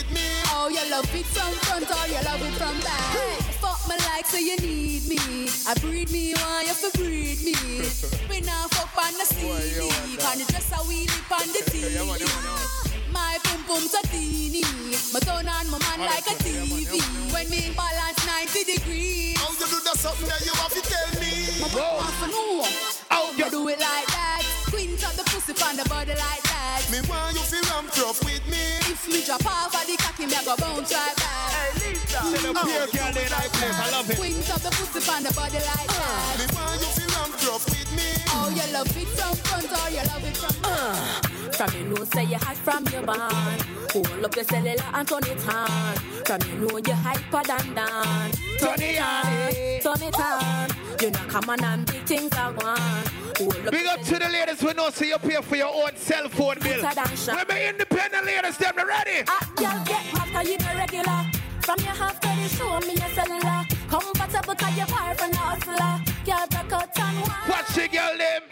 Love 0.90 1.14
it 1.16 1.26
from 1.26 1.52
front 1.66 1.90
or 1.90 2.06
you 2.06 2.22
love 2.22 2.40
it 2.40 2.54
from 2.54 2.78
back. 2.80 3.18
Fuck 3.58 3.88
me 3.88 3.96
like 4.06 4.24
so 4.24 4.38
you 4.38 4.56
need 4.56 5.02
me. 5.08 5.50
I 5.66 5.74
breed 5.82 6.10
me, 6.12 6.32
want 6.34 6.66
you 6.68 6.74
to 6.78 6.90
breed 6.96 7.42
me. 7.42 7.54
We 8.30 8.40
now 8.42 8.68
fuck 8.70 8.94
on 8.94 9.12
the 9.18 9.26
CD. 9.26 9.50
On 9.50 10.38
the 10.38 10.44
dresser, 10.46 10.78
we 10.88 11.10
lip 11.10 11.32
on 11.32 11.46
the 11.50 11.62
TV. 11.74 13.12
My 13.12 13.36
pum 13.42 13.64
pum 13.66 13.82
teeny. 14.12 14.62
My 15.12 15.18
turn 15.20 15.48
on 15.48 15.66
my 15.74 15.78
man 15.82 16.06
like 16.06 16.26
a 16.30 16.38
TV. 16.38 17.02
When 17.34 17.50
me 17.50 17.74
balance 17.74 18.22
90 18.24 18.78
degrees. 18.78 19.36
How 19.42 19.50
you 19.50 19.66
do 19.66 19.78
that 19.90 19.98
something 19.98 20.28
that 20.28 20.44
you 20.46 20.54
have 20.54 20.70
to 20.70 20.82
tell 20.86 21.10
me? 21.18 21.60
My 21.60 21.68
man 21.74 21.98
want 21.98 22.14
to 22.22 22.26
know 22.30 22.62
how 23.10 23.32
you 23.34 23.50
do 23.50 23.68
it 23.68 23.80
like 23.80 24.06
that. 24.14 24.42
Quint 24.70 25.02
up 25.02 25.14
the 25.18 25.25
pussy 25.46 25.64
from 25.64 25.76
the 25.76 25.88
body 25.88 26.14
like 26.14 26.42
that. 26.42 26.82
Me 26.90 26.98
want 27.08 27.34
you 27.34 27.42
feel 27.42 27.62
ramp 27.70 27.94
rough 27.96 28.22
with 28.24 28.44
me. 28.50 28.58
If 28.90 29.06
me 29.08 29.22
drop 29.24 29.44
off 29.46 29.74
of 29.74 29.86
the 29.86 29.96
cocky, 29.96 30.26
me 30.26 30.34
a 30.34 30.42
go 30.44 30.56
bounce 30.56 30.92
right 30.92 31.16
back. 31.16 31.50
Hey, 31.54 31.92
Lisa. 31.92 32.18
Tell 32.18 32.30
them 32.30 32.56
pure 32.66 32.86
girl 32.90 33.16
in 33.16 33.30
that 33.30 33.48
place. 33.54 33.78
I 33.78 33.90
love 33.90 34.10
it. 34.10 34.16
Quint 34.18 34.50
up 34.50 34.60
the 34.60 34.70
pussy 34.70 35.00
from 35.00 35.22
the 35.22 35.32
body 35.34 35.60
like 35.62 35.90
uh, 35.90 35.94
that. 35.94 36.38
Me 36.38 36.46
want 36.54 36.80
you 36.80 36.90
feel 36.98 37.10
ramp 37.14 37.34
rough 37.46 37.66
with 37.70 37.90
me. 37.94 38.08
Oh, 38.34 38.50
you 38.50 38.66
love 38.72 38.90
it 38.90 39.08
from 39.14 39.34
front 39.46 39.70
or 39.70 39.88
you 39.90 40.04
love 40.10 40.24
it 40.26 40.36
from 40.36 40.54
back. 40.62 41.22
Uh, 41.22 41.36
from 41.56 41.72
you 41.72 41.88
know 41.88 42.04
say 42.04 42.24
you 42.24 42.36
hot 42.36 42.56
from 42.56 42.84
your 42.92 43.02
band 43.02 43.62
Hold 43.92 44.24
up 44.24 44.36
your 44.36 44.44
cellular 44.44 44.84
and 44.92 45.08
turn 45.08 45.24
it 45.24 45.48
on 45.48 45.96
From 46.26 46.40
you 46.50 46.68
know 46.68 46.76
you 46.76 46.92
hyper 46.92 47.42
than 47.46 47.74
Dan 47.74 48.30
Turn 48.58 48.82
it 48.82 49.00
on. 49.00 49.80
Turn 49.80 50.02
it 50.06 50.20
on 50.20 50.68
You 51.00 51.10
know 51.12 51.18
come 51.28 51.48
on 51.48 51.64
and 51.64 51.86
big 51.86 52.02
things 52.02 52.32
are 52.34 52.52
one 52.52 53.04
Hold 53.38 53.66
up 53.66 53.70
Big 53.70 53.86
up 53.86 54.02
to 54.02 54.18
the 54.18 54.28
ladies 54.28 54.60
who 54.60 54.74
know 54.74 54.90
say 54.90 55.08
you 55.08 55.18
pay 55.36 55.48
for 55.48 55.56
your 55.56 55.74
own 55.74 55.96
cell 55.96 56.28
phone 56.28 56.58
bill. 56.60 56.80
Put 56.82 56.92
a 56.92 56.94
dance 56.94 57.24
shot. 57.24 57.48
We're 57.48 57.54
my 57.54 57.68
independent 57.68 58.26
ladies, 58.26 58.58
them 58.58 58.76
ready. 58.76 59.24
Ah, 59.28 59.52
girl, 59.56 59.84
get 59.84 60.48
you 60.48 60.58
no 60.58 60.74
regular 60.76 61.24
From 61.62 61.78
your 61.80 61.94
half 61.94 62.20
to 62.20 62.28
the 62.28 62.48
show 62.48 62.78
me 62.80 62.94
your 62.94 63.08
cellular 63.16 63.64
Comfortable 63.88 64.54
cause 64.54 64.76
you're 64.76 64.86
far 64.86 65.14
from 65.14 65.30
the 65.30 65.38
hustler 65.38 66.04
Girl, 66.24 66.46
broke 66.50 66.72
out 66.72 66.98
and 66.98 67.48
Watch 67.48 67.74
the 67.74 67.88
girl 67.88 68.18
them. 68.18 68.42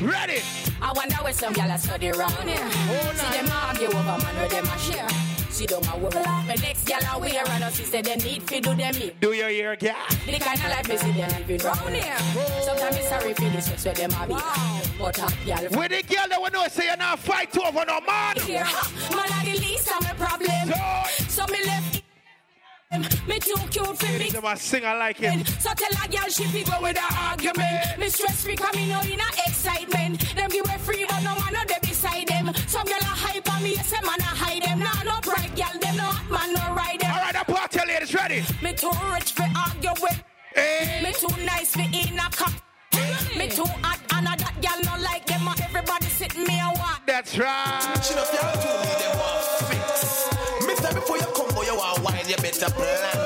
Ready. 0.00 0.40
I 0.82 0.92
wonder 0.94 1.16
where 1.16 1.32
some 1.32 1.54
gyal 1.54 1.74
a 1.74 1.78
study 1.78 2.10
round 2.10 2.48
here. 2.48 2.70
See 3.14 3.30
them 3.32 3.48
argue 3.52 3.86
over 3.86 4.02
man 4.02 4.36
where 4.36 4.48
them 4.48 4.64
a 4.64 4.78
share. 4.78 5.45
She 5.56 5.64
don't 5.64 5.86
a 5.88 5.96
worry. 5.96 6.22
My 6.22 6.54
next 6.60 6.84
gyal 6.84 7.16
a 7.16 7.18
wear 7.18 7.42
and 7.48 7.74
she 7.74 7.84
say 7.84 8.02
they 8.02 8.16
need 8.16 8.42
fi 8.42 8.60
do 8.60 8.74
them 8.74 8.92
lip. 8.92 9.16
Do 9.20 9.32
your 9.32 9.48
ear, 9.48 9.74
girl. 9.76 9.94
The 10.26 10.38
kind 10.38 10.60
of 10.60 10.68
life 10.68 10.86
me 10.86 10.96
see 10.98 11.12
them 11.12 11.30
living 11.30 11.66
round 11.66 11.94
here. 11.94 12.18
Sometimes 12.60 12.96
it's 12.96 13.08
sorry 13.08 13.32
for 13.32 13.48
this 13.48 13.68
just 13.70 13.86
where 13.86 13.94
them 13.94 14.10
a 14.20 14.26
be. 14.26 14.34
But 14.98 15.18
a 15.18 15.22
gyal. 15.48 15.74
With 15.74 15.90
the 15.92 16.14
girl 16.14 16.28
that 16.28 16.42
we 16.42 16.50
know 16.50 16.68
say 16.68 16.90
you 16.90 16.96
not 16.98 17.18
fight 17.20 17.56
over 17.56 17.84
no 17.86 18.00
man. 18.02 18.36
Here, 18.36 18.64
man 18.64 19.32
a 19.32 19.44
the 19.46 19.58
least 19.58 19.90
of 19.90 20.02
my 20.02 20.12
problem. 20.12 20.74
So 21.28 21.46
me 21.46 21.64
left. 21.64 22.02
Me 23.26 23.38
too 23.40 23.56
cute 23.70 23.98
for 23.98 24.18
me. 24.18 24.30
Them 24.30 24.44
a 24.44 24.56
sing 24.56 24.84
I 24.84 24.94
like 24.96 25.22
it. 25.22 25.46
So 25.58 25.70
tell 25.74 26.04
a 26.04 26.08
girl 26.08 26.28
she 26.28 26.44
fi 26.44 26.62
go 26.70 26.82
with 26.82 26.98
her 26.98 27.16
argument. 27.30 27.98
Me 27.98 28.08
stress 28.10 28.44
free 28.44 28.56
coming 28.56 28.92
out 28.92 29.06
in 29.06 29.20
a 29.20 29.28
excitement. 29.46 30.20
Them 30.36 30.45
too 38.90 39.12
rich 39.12 39.32
for 39.32 39.46
argue 39.56 40.02
with. 40.02 40.22
Eh. 40.54 41.02
Me 41.02 41.12
too 41.12 41.34
nice 41.44 41.72
for 41.72 41.80
in 41.80 42.18
a 42.18 42.28
cup. 42.30 42.52
Me 43.36 43.48
too 43.48 43.64
hot 43.82 44.00
and 44.14 44.26
a 44.26 44.34
that 44.42 44.54
girl 44.62 44.80
no 44.84 45.02
like 45.02 45.26
them. 45.26 45.48
and 45.48 45.60
Everybody 45.60 46.06
sit 46.06 46.36
me 46.36 46.60
a 46.60 46.70
walk. 46.78 47.02
That's 47.06 47.36
right. 47.38 48.04
She 48.04 48.14
not 48.14 48.26
feel 48.28 48.50
to 48.62 48.70
me, 48.82 48.92
them 49.00 49.18
want 49.18 49.44
fix. 49.68 50.30
Me 50.66 50.74
say 50.76 50.94
before 50.94 51.18
you 51.18 51.26
come, 51.34 51.48
boy, 51.54 51.64
you 51.64 51.76
want 51.76 52.02
wine, 52.02 52.28
you 52.28 52.36
better 52.36 52.70
plan 52.70 53.25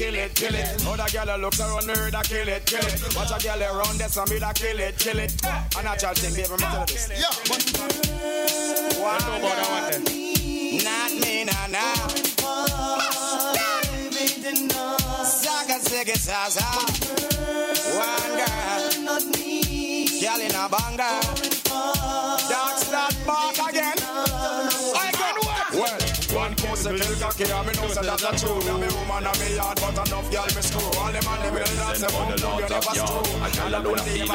kill 0.00 0.14
it, 0.14 0.34
kill 0.34 0.54
it. 0.54 0.86
Other 0.86 1.10
girl 1.12 1.38
looks 1.38 1.60
around 1.60 1.86
me, 1.86 1.94
da 2.10 2.22
kill 2.22 2.48
it, 2.48 2.64
kill 2.64 2.80
it. 2.80 3.16
Watch 3.16 3.32
a 3.36 3.38
girl 3.44 3.62
around 3.62 3.98
there, 3.98 4.08
so 4.08 4.24
me 4.24 4.38
da 4.38 4.52
kill 4.52 4.80
it, 4.80 4.98
kill 4.98 5.18
it. 5.18 5.32
And 5.76 5.88
a 5.88 5.96
child 5.96 6.16
thing, 6.16 6.32
baby, 6.32 6.50
me 6.50 6.56
tell 6.56 6.80
you 6.80 6.86
this. 6.86 7.10
Wow. 8.96 9.18
Not 10.86 11.12
me, 11.20 11.44
nah, 11.44 11.66
nah. 11.68 11.94
Saga, 15.22 15.76
ziggy, 15.84 16.16
zaza. 16.16 16.64
One 17.92 18.32
girl. 18.40 19.04
Not 19.04 19.24
me. 19.36 20.20
Girl 20.20 20.40
in 20.40 20.54
a 20.56 20.68
banger. 20.72 21.20
Dark 22.48 22.76
start 22.78 23.14
back 23.26 23.58
again. 23.68 23.98
Pussy 26.80 27.04
kill 27.04 27.16
cocky, 27.20 27.44
and 27.44 27.66
me 27.66 27.72
know 27.74 27.88
say 27.88 28.08
a 28.08 28.16
true. 28.38 28.60
Me 28.80 28.88
woman 28.88 29.26
me 29.38 29.56
yard, 29.56 29.78
but 29.80 30.08
enough 30.08 30.30
girl 30.30 30.48
me. 30.54 30.60
All 30.98 31.12
them 31.12 31.28
and 31.28 31.42
them 31.42 31.54
will 31.54 31.64
dance, 31.76 32.00
them 32.00 32.10
won't 32.14 32.36
do 32.36 32.46
you 32.46 32.68
never 32.68 32.94
screw. 32.94 33.40
I 33.40 33.50
can't 33.50 33.74
alone 33.74 34.04
me. 34.04 34.26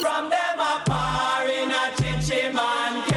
From 0.00 0.30
them 0.30 0.58
a 0.58 0.82
par 0.84 1.48
in 1.48 1.70
a 1.70 1.84
chichi 1.96 2.52
man 2.52 3.07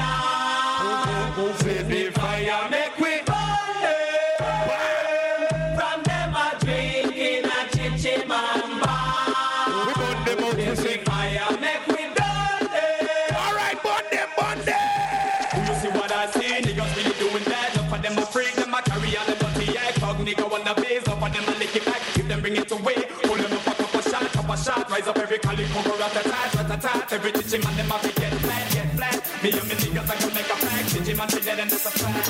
bring 22.51 22.63
it 22.63 22.71
away, 22.71 22.95
pull 23.23 23.37
them 23.37 23.53
up, 23.53 23.67
up 23.67 23.93
a 23.93 24.01
shot, 24.09 24.37
up 24.37 24.49
a 24.49 24.57
shot. 24.57 24.89
Rise 24.89 25.07
up 25.07 25.17
every 25.17 25.39
calico, 25.39 25.81
go 25.83 25.97
rat 25.97 26.15
a 26.15 26.23
tat, 26.29 26.55
rat 26.55 26.71
a 26.71 26.77
tat. 26.81 27.13
Every 27.13 27.31
teaching 27.31 27.61
man, 27.63 27.77
them 27.77 27.91
a 27.91 27.99
fi 27.99 28.11
get 28.19 28.33
flat, 28.33 28.71
get 28.71 28.91
flat. 28.95 29.43
Me 29.43 29.51
and 29.51 29.67
me 29.67 29.75
niggas 29.75 30.09
I 30.09 30.15
can 30.15 30.33
make 30.33 30.49
a 30.49 30.55
fact. 30.55 30.89
Teaching 30.93 31.17
man, 31.17 31.29
say 31.29 31.41
dead 31.41 31.59
and 31.59 31.71
that's 31.71 31.85
a 31.85 31.91
fact. 31.91 32.27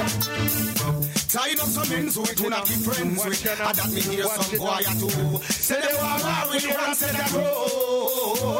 Tied 1.31 1.59
up 1.59 1.67
some 1.67 1.91
ends 1.97 2.17
with 2.17 2.39
who 2.39 2.49
not 2.49 2.67
be 2.67 2.73
friends 2.75 3.25
with. 3.25 3.61
I 3.61 3.71
that 3.73 3.89
me 3.91 4.01
hear 4.01 4.25
some 4.25 4.59
boy 4.59 4.83
a 4.83 4.93
too. 4.99 5.09
Say 5.49 5.79
they 5.81 5.93
want 5.97 6.23
war 6.23 6.43
with 6.51 6.63
you 6.63 6.75
and 6.75 6.95
say 6.95 7.11
they 7.11 7.29
grow. 7.31 8.51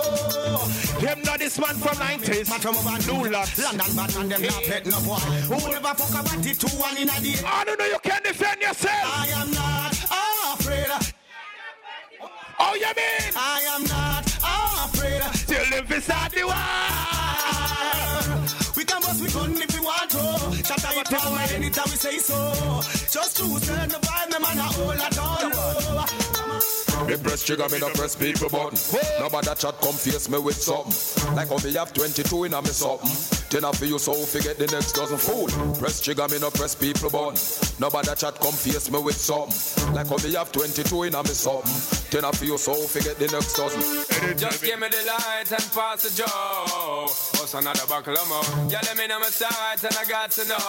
Them 1.01 1.21
not 1.23 1.39
this 1.39 1.59
man 1.59 1.75
from 1.75 1.97
90s. 1.97 2.49
Man 2.49 2.59
from 2.59 2.77
over 2.77 2.97
New 3.11 3.29
Lots. 3.29 3.59
London 3.61 3.95
bad 3.95 4.15
man 4.15 4.29
them 4.29 4.41
not 4.41 4.63
pet 4.63 4.85
no 4.85 4.99
boy. 5.01 5.19
Who 5.51 5.57
never 5.69 5.93
fuck 5.93 6.21
about 6.21 6.45
it 6.45 6.59
two 6.59 6.77
one 6.77 6.97
in 6.97 7.09
a 7.09 7.19
day. 7.21 7.35
I 7.45 7.65
don't 7.65 7.77
know 7.77 7.85
you 7.85 7.99
can 8.01 8.23
defend 8.23 8.61
yourself. 8.61 9.03
I 9.03 9.27
am 9.35 9.51
not 9.51 9.81
afraid. 10.53 11.20
Oh, 12.63 12.75
you 12.75 12.91
mean? 12.95 13.33
I 13.35 13.61
am 13.75 13.83
not 13.85 14.23
afraid. 14.85 15.21
Still 15.35 15.65
live 15.71 15.91
inside 15.91 16.31
the 16.31 16.43
war. 16.45 16.53
We 18.77 18.85
can 18.85 19.01
bust 19.01 19.19
we 19.21 19.29
gun 19.29 19.70
if 20.71 20.83
we. 20.83 20.91
Shut 20.91 20.97
up, 20.97 21.21
power 21.21 21.39
anytime 21.55 21.85
we 21.85 21.97
say 21.97 22.17
so. 22.17 22.37
Just 23.11 23.37
to 23.37 23.43
turn 23.65 23.89
the 23.89 23.95
vibe, 23.95 24.31
me 24.31 24.39
man 24.39 24.57
a 24.57 24.63
hold 24.63 24.95
a 24.95 25.09
down. 25.13 26.31
Me 27.07 27.17
press 27.17 27.43
trigger, 27.43 27.67
me 27.69 27.79
no 27.79 27.89
press 27.89 28.15
people 28.15 28.47
button. 28.47 28.77
Nobody 29.19 29.47
chat 29.55 29.75
come 29.81 29.93
face 29.93 30.29
me 30.29 30.37
with 30.37 30.55
something. 30.55 31.35
Like 31.35 31.49
how 31.49 31.57
me 31.57 31.73
have 31.73 31.91
22 31.93 32.43
in 32.45 32.53
a 32.53 32.61
me 32.61 32.69
something. 32.69 33.09
Then 33.49 33.65
I 33.65 33.71
feel 33.73 33.89
you 33.89 33.99
so 33.99 34.13
forget 34.13 34.57
the 34.57 34.67
next 34.67 34.93
dozen 34.93 35.17
fool. 35.17 35.47
Press 35.75 35.99
trigger, 35.99 36.27
me 36.29 36.39
no 36.39 36.49
press 36.51 36.75
people 36.75 37.09
button. 37.09 37.35
Nobody 37.79 38.15
chat 38.15 38.39
come 38.39 38.53
face 38.53 38.89
me 38.91 38.99
with 38.99 39.17
something. 39.17 39.93
Like 39.93 40.07
how 40.07 40.17
me 40.23 40.33
have 40.35 40.51
22 40.51 41.03
in 41.03 41.15
a 41.15 41.23
me 41.23 41.35
something. 41.35 42.01
Then 42.11 42.23
I 42.23 42.31
feel 42.31 42.55
you 42.55 42.57
so 42.57 42.75
forget 42.75 43.17
the 43.17 43.27
next 43.27 43.57
dozen. 43.57 43.81
Just 44.37 44.63
give 44.63 44.79
me 44.79 44.87
the 44.87 45.03
light 45.03 45.51
and 45.51 45.67
pass 45.73 46.03
the 46.03 46.11
joe. 46.15 47.07
What's 47.35 47.53
another 47.55 47.87
buckle 47.89 48.13
of 48.13 48.29
more? 48.29 48.69
Yeah, 48.69 48.79
let 48.83 48.95
me 48.95 49.07
know 49.07 49.19
my 49.19 49.27
sights 49.27 49.83
and 49.83 49.95
I 49.97 50.05
got 50.05 50.31
to 50.31 50.47
know 50.47 50.60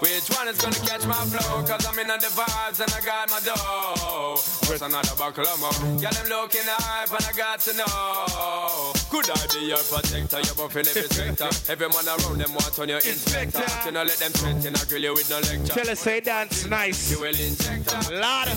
which 0.00 0.28
one 0.36 0.48
is 0.48 0.58
gonna 0.58 0.74
catch 0.86 1.06
my 1.06 1.14
flow. 1.14 1.62
Cause 1.64 1.86
I'm 1.86 1.98
in 1.98 2.06
the 2.08 2.14
vibes 2.36 2.80
and 2.80 2.92
I 2.92 3.00
got 3.04 3.30
my 3.30 3.40
dough. 3.40 4.36
What's 4.68 4.82
another 4.82 5.14
buckle 5.16 5.46
of 5.46 5.60
more? 5.60 5.72
Yeah, 6.00 6.10
them 6.10 6.28
looking 6.28 6.60
hype 6.66 7.10
and 7.12 7.24
I 7.26 7.32
got 7.32 7.60
to 7.60 7.72
know. 7.76 8.92
Could 9.10 9.30
I 9.30 9.46
be 9.54 9.66
your 9.66 9.78
protector? 9.78 10.36
You're 10.42 10.58
buffing 10.58 10.86
every 10.88 11.08
sector. 11.08 11.72
Every 11.72 11.88
man 11.88 12.06
around 12.08 12.38
them 12.38 12.52
want 12.54 12.78
on 12.78 12.88
your 12.88 12.98
inspector. 12.98 13.64
You 13.86 13.92
know, 13.92 14.02
let 14.02 14.18
them 14.18 14.32
threaten, 14.32 14.74
I 14.76 14.84
grill 14.88 15.02
you 15.02 15.14
with 15.14 15.30
no 15.30 15.36
lecture. 15.38 15.72
Tell 15.74 15.90
us 15.90 16.00
say 16.00 16.20
dance 16.20 16.66
nice. 16.66 17.10
You 17.10 17.20
will 17.20 17.34
injector. 17.34 18.14
Lord. 18.20 18.48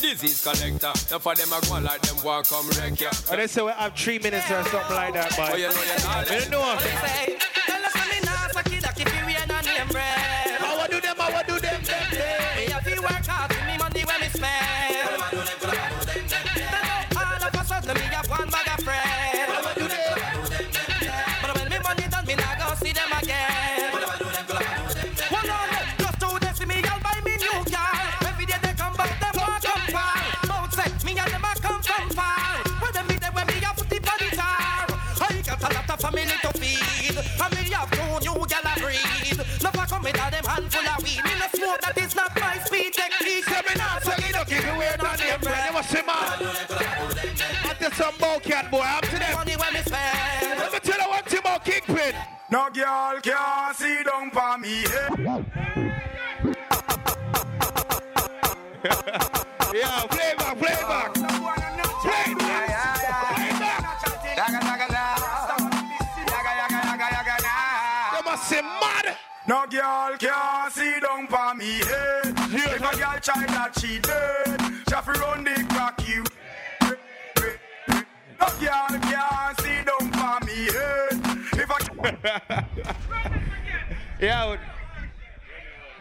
Disease 0.00 0.42
collector. 0.42 0.92
Now 1.10 1.18
for 1.18 1.34
them, 1.34 1.48
I 1.52 1.60
go 1.68 1.78
like 1.80 2.00
them 2.02 2.16
walk 2.24 2.46
come 2.48 2.68
wreck 2.78 3.00
ya. 3.00 3.10
And 3.30 3.40
they 3.40 3.46
say 3.46 3.62
we 3.62 3.72
have 3.72 3.94
three 3.94 4.18
minutes 4.18 4.50
or 4.50 4.62
something 4.64 4.96
like 4.96 5.14
that, 5.14 5.34
but 5.36 5.52
Oh, 5.52 5.56
you 5.56 5.68
know 5.68 5.74
you're 5.74 6.04
not. 6.06 6.30
we 6.30 6.36
don't 6.38 6.50
know. 6.50 7.71
Wear 9.92 10.31
in 40.76 40.84
them 40.84 40.92
handful 40.92 40.96
of 40.96 41.02
weed. 41.04 41.24
Me 41.24 41.32
no 41.38 41.46
smoke, 41.54 41.80
that 41.80 41.98
is 41.98 42.14
not 42.14 42.32
my 42.40 42.58
speed 42.58 42.92
technique. 42.92 43.44
Say 43.44 43.62
me 43.66 43.74
not 43.76 44.02
suck 44.02 44.18
it 44.18 44.36
up, 44.36 44.50
if 44.50 44.64
you 44.64 44.74
wear 44.76 44.96
no 44.98 45.12
name 45.16 45.40
brand. 45.40 45.66
You 45.66 45.72
must 45.72 45.90
say, 45.90 46.02
man. 46.02 46.36
I 47.64 47.74
tell 47.78 47.92
some 47.92 48.40
cat 48.40 48.70
boy, 48.70 48.80
I'm 48.80 49.02
to 49.02 49.18
them. 49.18 49.32
Money 49.32 49.56
when 49.56 49.72
me 49.74 49.80
spend. 49.80 50.58
Let 50.58 50.72
me 50.72 50.78
tell 50.78 51.00
you 51.00 51.08
one 51.08 51.24
thing 51.24 51.40
about 51.40 51.64
Kingpin. 51.64 52.14
No 52.50 52.68
girl 52.70 53.20
can 53.22 53.74
see 53.74 54.02
down 54.04 54.30
for 54.30 54.58
me 54.58 54.84
head. 54.88 56.01
Girl 69.72 70.16
can't 70.18 70.72
see 70.72 71.00
down 71.00 71.26
for 71.28 71.54
me 71.54 71.78
head. 71.78 72.34
If 72.52 72.76
a 72.76 72.96
girl 72.96 73.18
try 73.22 73.46
that 73.46 73.78
she 73.80 73.98
dead, 74.00 74.60
she 74.86 74.94
have 74.94 75.06
to 75.06 75.12
run 75.18 75.44
the 75.44 75.64
crack 75.70 76.06
you. 76.06 76.24
No 78.38 78.46
girl 78.60 79.00
can't 79.00 79.60
see 79.60 79.80
down 79.88 80.12
for 80.12 80.38
me 80.44 80.58
head. 80.76 81.16
If 81.54 81.70
a 81.70 81.76
Yeah. 84.20 84.56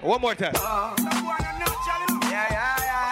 One 0.01 0.19
more 0.21 0.35
time. 0.35 0.51
Yeah, 0.53 2.47
yeah, 2.49 2.75
yeah. 2.79 3.11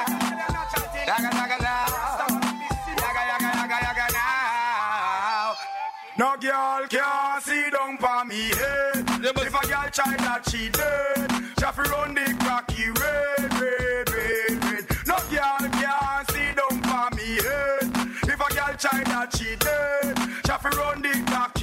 No 6.19 6.35
girl 6.35 6.85
can 6.89 7.41
see 7.41 7.69
down 7.69 7.97
for 7.97 8.25
me 8.25 8.49
head. 8.49 9.07
If 9.23 9.55
a 9.55 9.67
girl 9.69 9.89
try 9.89 10.17
that 10.17 10.49
she 10.51 10.67
dead, 10.67 11.31
have 11.63 11.77
run 11.77 12.13
the 12.13 12.35
cracky 12.41 12.89
red, 12.89 13.53
red, 13.53 14.09
red, 14.11 14.63
red. 14.65 14.85
No 15.07 15.15
girl 15.31 15.63
can 15.79 16.25
see 16.27 16.51
down 16.59 16.75
for 16.83 17.15
me 17.15 17.39
head. 17.39 17.87
If 18.27 18.35
a 18.35 18.53
girl 18.53 18.75
try 18.77 19.01
that 19.05 19.33
she 19.33 19.55
dead, 19.55 20.17
have 20.49 20.65
run 20.65 21.01
the 21.01 21.23
cracky 21.25 21.58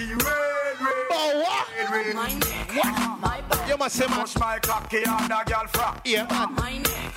Oh, 1.18 1.40
what? 1.42 1.66
Red, 1.90 2.06
red. 2.06 2.14
My 2.14 3.40
back, 3.48 3.68
You 3.68 3.76
must 3.76 3.96
say, 3.96 4.06
man. 4.06 4.20
Push 4.20 4.36
my 4.38 4.58
cocky 4.58 5.04
on 5.06 5.22
the 5.28 5.42
girl 5.46 5.64
frack. 5.72 6.00
Yeah, 6.04 6.26
man. 6.28 6.54
my 6.54 6.78
neck, 6.78 7.14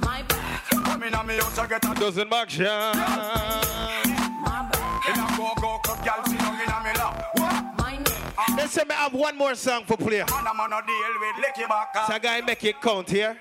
my 0.00 0.22
back, 0.22 0.64
Come 0.70 1.02
in 1.02 1.14
on 1.14 1.26
me 1.26 1.34
house, 1.36 1.58
I 1.58 1.66
get 1.66 1.84
a 1.84 1.94
Doesn't 1.94 2.32
action. 2.32 2.64
my 2.64 2.92
back, 4.72 5.08
In 5.08 5.14
a 5.18 5.36
go 5.36 5.52
go 5.60 5.78
club, 5.78 6.04
girl 6.04 6.24
sit 6.26 6.38
down 6.38 6.54
in 6.54 6.68
a 6.68 6.80
me 6.84 6.92
lap. 6.98 7.26
What? 7.34 7.78
my 7.78 7.96
neck. 7.96 8.56
They 8.56 8.66
say 8.66 8.84
me 8.88 8.94
have 8.94 9.12
one 9.14 9.36
more 9.36 9.54
song 9.54 9.84
for 9.84 9.96
play. 9.96 10.20
And 10.20 10.30
I'm 10.30 10.60
on 10.60 10.72
a 10.72 10.80
deal 10.86 11.14
with 11.20 11.44
Licky 11.44 11.68
Back. 11.68 12.06
So 12.06 12.18
gotta 12.18 12.44
make 12.44 12.64
it 12.64 12.80
count 12.80 13.10
here. 13.10 13.36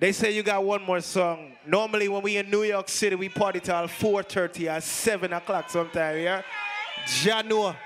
They 0.00 0.10
say 0.12 0.32
you 0.34 0.42
got 0.42 0.64
one 0.64 0.82
more 0.82 1.00
song. 1.00 1.52
Normally 1.64 2.08
when 2.08 2.22
we 2.22 2.36
in 2.36 2.50
New 2.50 2.64
York 2.64 2.88
City, 2.88 3.14
we 3.14 3.28
party 3.28 3.60
till 3.60 3.74
4.30 3.86 4.76
or 4.76 4.80
7 4.80 5.32
o'clock 5.32 5.70
sometime, 5.70 6.18
yeah? 6.18 6.42
Janua. 7.06 7.76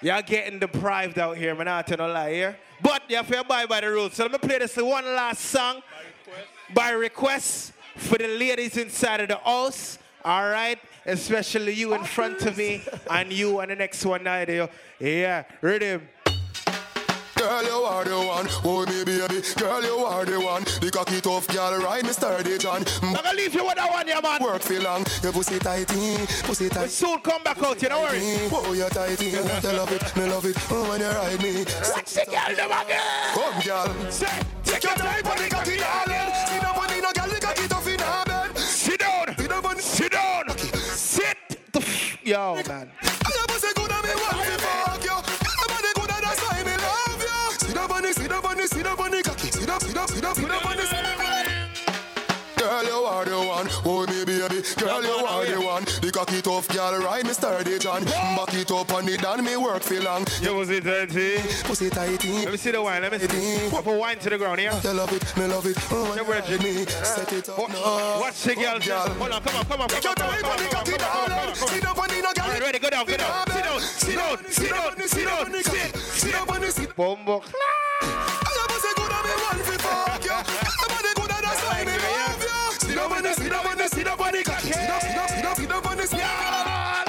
Y'all 0.00 0.22
getting 0.22 0.60
deprived 0.60 1.18
out 1.18 1.36
here, 1.36 1.54
man. 1.54 1.66
I 1.66 1.82
tell 1.82 1.98
no 1.98 2.06
lie 2.06 2.32
here. 2.32 2.56
But 2.80 3.02
you 3.08 3.16
have 3.16 3.26
to 3.28 3.40
abide 3.40 3.68
by 3.68 3.80
the 3.80 3.90
rules. 3.90 4.14
So 4.14 4.24
let 4.24 4.32
me 4.32 4.38
play 4.38 4.58
this 4.58 4.76
one 4.76 5.04
last 5.04 5.44
song 5.44 5.82
by 6.72 6.90
request 6.90 7.72
for 7.96 8.16
the 8.16 8.28
ladies 8.28 8.76
inside 8.76 9.22
of 9.22 9.28
the 9.28 9.38
house. 9.38 9.98
All 10.24 10.48
right? 10.48 10.78
Especially 11.04 11.72
you 11.72 11.94
in 11.94 12.04
front 12.04 12.42
of 12.42 12.56
me 12.56 12.82
and 13.10 13.32
you 13.32 13.60
on 13.60 13.68
the 13.68 13.74
next 13.74 14.04
one 14.04 14.22
there. 14.22 14.68
Yeah, 15.00 15.44
ready? 15.60 16.00
Girl, 17.38 17.62
you 17.62 17.70
are 17.86 18.04
the 18.04 18.18
one. 18.18 18.46
Oh, 18.64 18.84
me 18.86 19.04
baby. 19.04 19.42
Girl, 19.56 19.82
you 19.82 19.96
are 20.04 20.24
the 20.24 20.40
one. 20.40 20.64
The 20.80 20.90
cocky 20.92 21.20
tough 21.20 21.46
girl, 21.48 21.78
me 22.02 22.08
sturdy 22.12 22.58
John. 22.58 22.84
I'm 23.02 23.14
gonna 23.14 23.32
leave 23.34 23.54
you 23.54 23.64
with 23.64 23.76
that 23.76 23.90
one, 23.90 24.06
yeah, 24.08 24.20
man. 24.20 24.42
Work 24.42 24.62
for 24.62 24.78
long. 24.80 25.06
Your 25.22 25.32
pussy 25.32 25.58
tighty, 25.58 26.16
pussy 26.42 26.68
tight. 26.68 26.90
Soon 26.90 27.20
come 27.20 27.42
back 27.44 27.62
out, 27.62 27.80
you 27.80 27.88
don't 27.88 28.02
worry. 28.02 28.20
Oh, 28.52 28.72
you're 28.72 28.90
tighty. 28.90 29.36
I 29.38 29.72
love 29.72 29.92
it, 29.92 30.16
me 30.16 30.24
love 30.26 30.44
it. 30.44 30.56
Oh, 30.70 30.88
when 30.90 31.00
you 31.00 31.06
ride 31.06 31.42
me. 31.42 31.64
Sexy 31.64 32.24
girl, 32.26 32.56
them 32.56 32.72
again. 32.72 33.00
Come, 33.34 33.60
girl. 33.62 34.10
Say, 34.10 34.26
Take 34.64 34.82
your 34.84 34.94
time 34.94 35.22
for 35.24 35.38
the 35.42 35.48
cocky, 35.48 35.76
darling. 35.78 36.34
See 36.46 36.60
no 36.60 36.72
money, 36.74 37.00
no 37.00 37.12
girl, 37.12 37.28
the 37.28 37.40
cocky 37.40 37.68
tough 37.68 37.86
in 37.88 37.98
her 38.00 38.24
bed. 38.26 38.58
Sit 38.58 39.00
down. 39.00 39.36
Sit 39.78 40.12
down. 40.12 40.48
Sit 40.58 41.36
the 41.72 41.80
f- 41.80 42.18
Yo, 42.26 42.60
man. 42.68 42.90
sit 48.68 48.86
up 48.86 49.00
on 49.00 49.10
the 49.10 49.22
cocky, 49.22 49.50
sit 49.50 49.68
up, 49.68 49.82
sit 49.82 49.96
up, 49.96 50.10
sit 50.10 50.24
up, 50.24 50.36
sit 50.36 50.50
up 50.50 50.66
on 50.66 50.76
the 50.76 50.88
Girl, 52.58 52.84
you 52.84 52.90
are 52.90 53.24
the 53.24 53.38
one, 53.38 53.68
oh 53.86 54.04
me 54.06 54.24
baby. 54.24 54.62
Girl, 54.76 55.02
you 55.02 55.24
are 55.24 55.46
the 55.46 55.60
one. 55.60 55.84
The 56.02 56.10
cocky 56.12 56.42
tough 56.42 56.68
girl, 56.68 56.98
right, 56.98 57.24
Mister 57.24 57.62
John. 57.78 58.04
Back 58.04 58.52
it 58.54 58.70
up 58.70 58.92
on 58.92 59.08
it 59.08 59.24
and 59.24 59.44
me 59.44 59.56
work 59.56 59.82
for 59.82 60.00
long. 60.00 60.26
You 60.42 60.52
pussy 60.52 60.80
tighty, 60.80 61.38
pussy 61.64 61.88
tighty. 61.88 62.44
Let 62.44 62.50
me 62.50 62.56
see 62.58 62.72
the 62.72 62.82
wine, 62.82 63.02
let 63.02 63.12
me 63.12 63.18
see. 63.20 63.70
Pop 63.70 63.86
a 63.86 63.96
wine 63.96 64.18
to 64.18 64.30
the 64.30 64.38
ground, 64.38 64.60
yeah. 64.60 64.78
You 64.82 64.92
love 64.92 65.12
it, 65.12 65.36
me 65.36 65.46
love 65.46 65.66
it. 65.66 65.78
Oh, 65.90 66.24
ready? 66.28 66.58
Me 66.58 66.84
set 66.84 67.32
it 67.32 67.48
up. 67.48 67.58
Watch, 67.58 68.42
the 68.42 68.54
girl, 68.56 68.78
girl. 68.80 69.08
Hold 69.08 69.32
on, 69.32 69.42
come 69.42 69.56
on, 69.56 69.64
come 69.64 69.80
on, 69.80 69.88
come 69.88 69.96
on. 69.96 70.02
Come 70.02 70.10
on, 70.10 70.14
come 70.14 70.28
on, 70.28 70.40
come 70.40 70.50
on, 70.50 70.58
come 70.58 70.78
on, 70.78 70.84
come 70.84 71.02
on. 71.02 71.98
On 71.98 72.08
no 72.22 72.32
girl. 72.34 72.60
Ready, 72.60 72.78
go 72.80 72.90
down, 72.90 73.06
go 73.06 73.16
down. 73.16 73.46
Sit 73.46 73.64
down, 73.64 73.80
sit 73.80 74.16
down, 74.16 74.38
sit 74.48 74.70
down, 74.70 75.08
sit 75.08 75.24
down, 75.24 75.54
sit 75.94 76.32
down, 76.32 76.70
sit 76.70 76.86
down. 76.88 76.94
Bombo. 76.96 77.42
Sit 83.48 83.56
on 83.56 83.64
sit 83.88 84.08
on 84.08 84.18
the. 84.32 84.44
Sit 84.44 84.74
sit 84.74 84.90
sit 85.56 86.08
sit 86.08 86.20
on. 86.20 87.06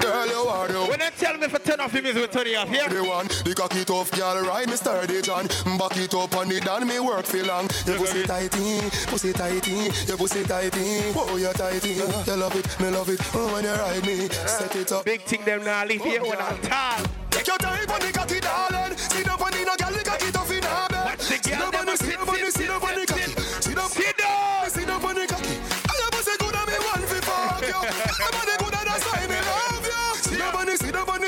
Girl, 0.00 0.26
you 0.26 0.48
are 0.48 0.68
the 0.68 0.80
When 0.90 0.98
they 0.98 1.08
tell 1.16 1.38
me 1.38 1.48
for 1.48 1.58
turn 1.60 1.80
off 1.80 1.92
the 1.92 2.02
music, 2.02 2.20
we 2.20 2.28
turn 2.28 2.46
it 2.46 2.56
off, 2.56 2.70
yeah? 2.70 2.88
the 2.88 3.02
one. 3.02 3.26
The 3.26 3.54
cocky 3.56 3.82
tough 3.84 4.10
girl 4.10 4.42
ride 4.42 4.68
me 4.68 4.76
sturdy 4.76 5.22
John. 5.22 5.46
Back 5.78 5.96
it 5.96 6.12
up 6.12 6.36
on 6.36 6.52
it 6.52 6.68
and 6.68 6.86
me 6.86 7.00
work 7.00 7.24
for 7.24 7.42
long. 7.44 7.70
Your 7.86 7.96
pussy 7.96 8.24
tighty, 8.24 8.80
pussy 9.06 9.32
tighty, 9.32 9.88
your 10.06 10.18
pussy 10.18 10.42
tighty. 10.44 11.00
Whoa, 11.16 11.36
you 11.36 11.52
tighty. 11.54 11.92
You 11.94 12.36
love 12.36 12.54
it, 12.54 12.80
me 12.80 12.90
love 12.90 13.08
it. 13.08 13.20
Oh, 13.32 13.54
when 13.54 13.64
you 13.64 13.72
ride 13.72 14.04
me, 14.04 14.28
set 14.28 14.76
it 14.76 14.92
up. 14.92 15.06
Big 15.06 15.22
thing 15.22 15.42
them 15.46 15.64
now 15.64 15.86
leave 15.86 16.02
here 16.02 16.20
on 16.20 16.32
a 16.32 16.58
tall. 16.68 17.00
Take 17.30 17.46
your 17.46 17.56
time 17.56 17.88
on 17.88 18.00
the 18.00 18.12
cocky, 18.12 18.40
darling. 18.40 18.96
Sit 18.98 19.24
down 19.24 19.40
on 19.40 19.50
the 19.50 19.64
no 19.64 19.74
girl, 19.80 19.96
the 19.96 20.04
cocky 20.04 20.32
tough 20.32 20.50
in 20.52 20.62
her 20.62 20.88
bed. 20.90 21.04
Watch 21.06 21.16
the 21.16 21.24
Sit 21.24 21.42
girl, 21.44 21.70
down 21.70 21.80
on 21.80 21.86
the, 21.86 21.96
sit 21.96 22.18
down 22.18 22.28
on 22.28 22.34
the, 22.36 22.50
sit 22.50 22.68
down 22.68 22.82
on 22.82 22.94
the 23.00 23.11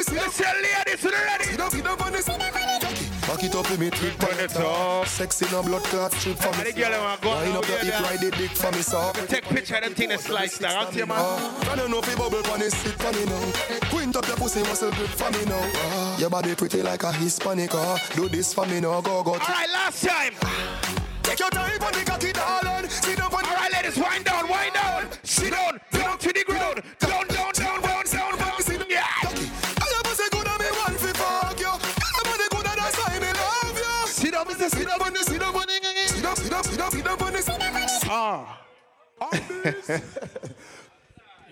sit. 0.04 0.14
Let's 0.14 0.36
tell 0.38 0.54
ladies 0.54 1.04
ready. 1.04 1.44
Sit 1.44 1.58
down, 1.58 1.70
sit 1.70 1.84
down 1.84 2.00
on 2.00 2.12
the, 2.12 2.18
sit 2.18 2.38
down 2.38 2.40
on 2.40 2.80
the 2.80 2.86
cocky. 2.86 3.04
Back 3.26 3.44
it 3.44 3.54
up 3.54 3.70
with 3.70 3.80
me, 3.80 3.90
trick 3.90 4.22
on 4.22 4.36
the 4.36 4.48
top. 4.48 5.06
Sexy 5.06 5.46
no 5.50 5.62
blood 5.62 5.82
clot 5.84 6.12
strip 6.12 6.36
for 6.36 6.52
me. 6.58 6.70
the 6.70 6.72
girl 6.78 6.92
want 7.02 7.20
go 7.22 7.30
Line 7.30 7.56
up 7.56 7.68
your 7.68 7.78
hip, 7.78 8.00
ride 8.00 8.20
the 8.20 8.30
dick 8.30 8.50
for 8.50 8.70
me, 8.72 8.82
so. 8.82 9.12
Take 9.26 9.44
picture 9.44 9.76
of 9.76 9.84
them 9.84 9.94
thing 9.94 10.10
that 10.10 10.20
slice 10.20 10.58
down. 10.58 10.76
I'll 10.76 10.86
tell 10.86 10.98
you, 10.98 11.06
man. 11.06 11.18
I 11.18 11.74
don't 11.76 11.90
know 11.90 11.98
if 12.00 12.10
you 12.10 12.16
bubble 12.16 12.44
on 12.52 12.60
this 12.60 12.76
sit 12.76 12.92
for 12.92 13.12
me 13.12 13.24
now. 13.24 13.88
Quint 13.90 14.16
up 14.16 14.26
your 14.28 14.36
pussy 14.36 14.62
muscle 14.62 14.90
grip 14.92 15.08
for 15.08 15.30
me 15.30 15.44
now. 15.46 16.16
Your 16.18 16.30
body 16.30 16.54
pretty 16.54 16.82
like 16.82 17.02
a 17.02 17.12
Hispanic. 17.12 17.74
ah. 17.74 17.98
Do 18.14 18.28
this 18.28 18.52
for 18.52 18.66
me 18.66 18.80
now, 18.80 19.00
go 19.00 19.22
go. 19.22 19.32
All 19.32 19.38
right, 19.38 19.70
last 19.72 20.04
time. 20.04 20.34
Take 21.22 21.40
your 21.40 21.50
time 21.50 21.82
on 21.82 21.92
the 21.92 22.04
cocky, 22.04 22.32
darling. 22.32 22.90
Sit 22.90 23.16
down 23.16 23.32
on 23.32 23.44
All 23.44 23.54
right, 23.54 23.72
ladies, 23.72 23.96
wind 23.96 24.24
down, 24.26 24.48
wind 24.48 24.74
down. 24.74 25.08
Sit 25.22 25.52
down, 25.52 25.80
down 25.90 26.18
to 26.18 26.32
the 26.32 26.44
ground. 26.44 26.82
Down, 26.98 27.26
down, 27.28 27.53
The, 34.64 34.76
the, 34.76 34.86
the. 34.86 34.94
Ah. 38.08 38.60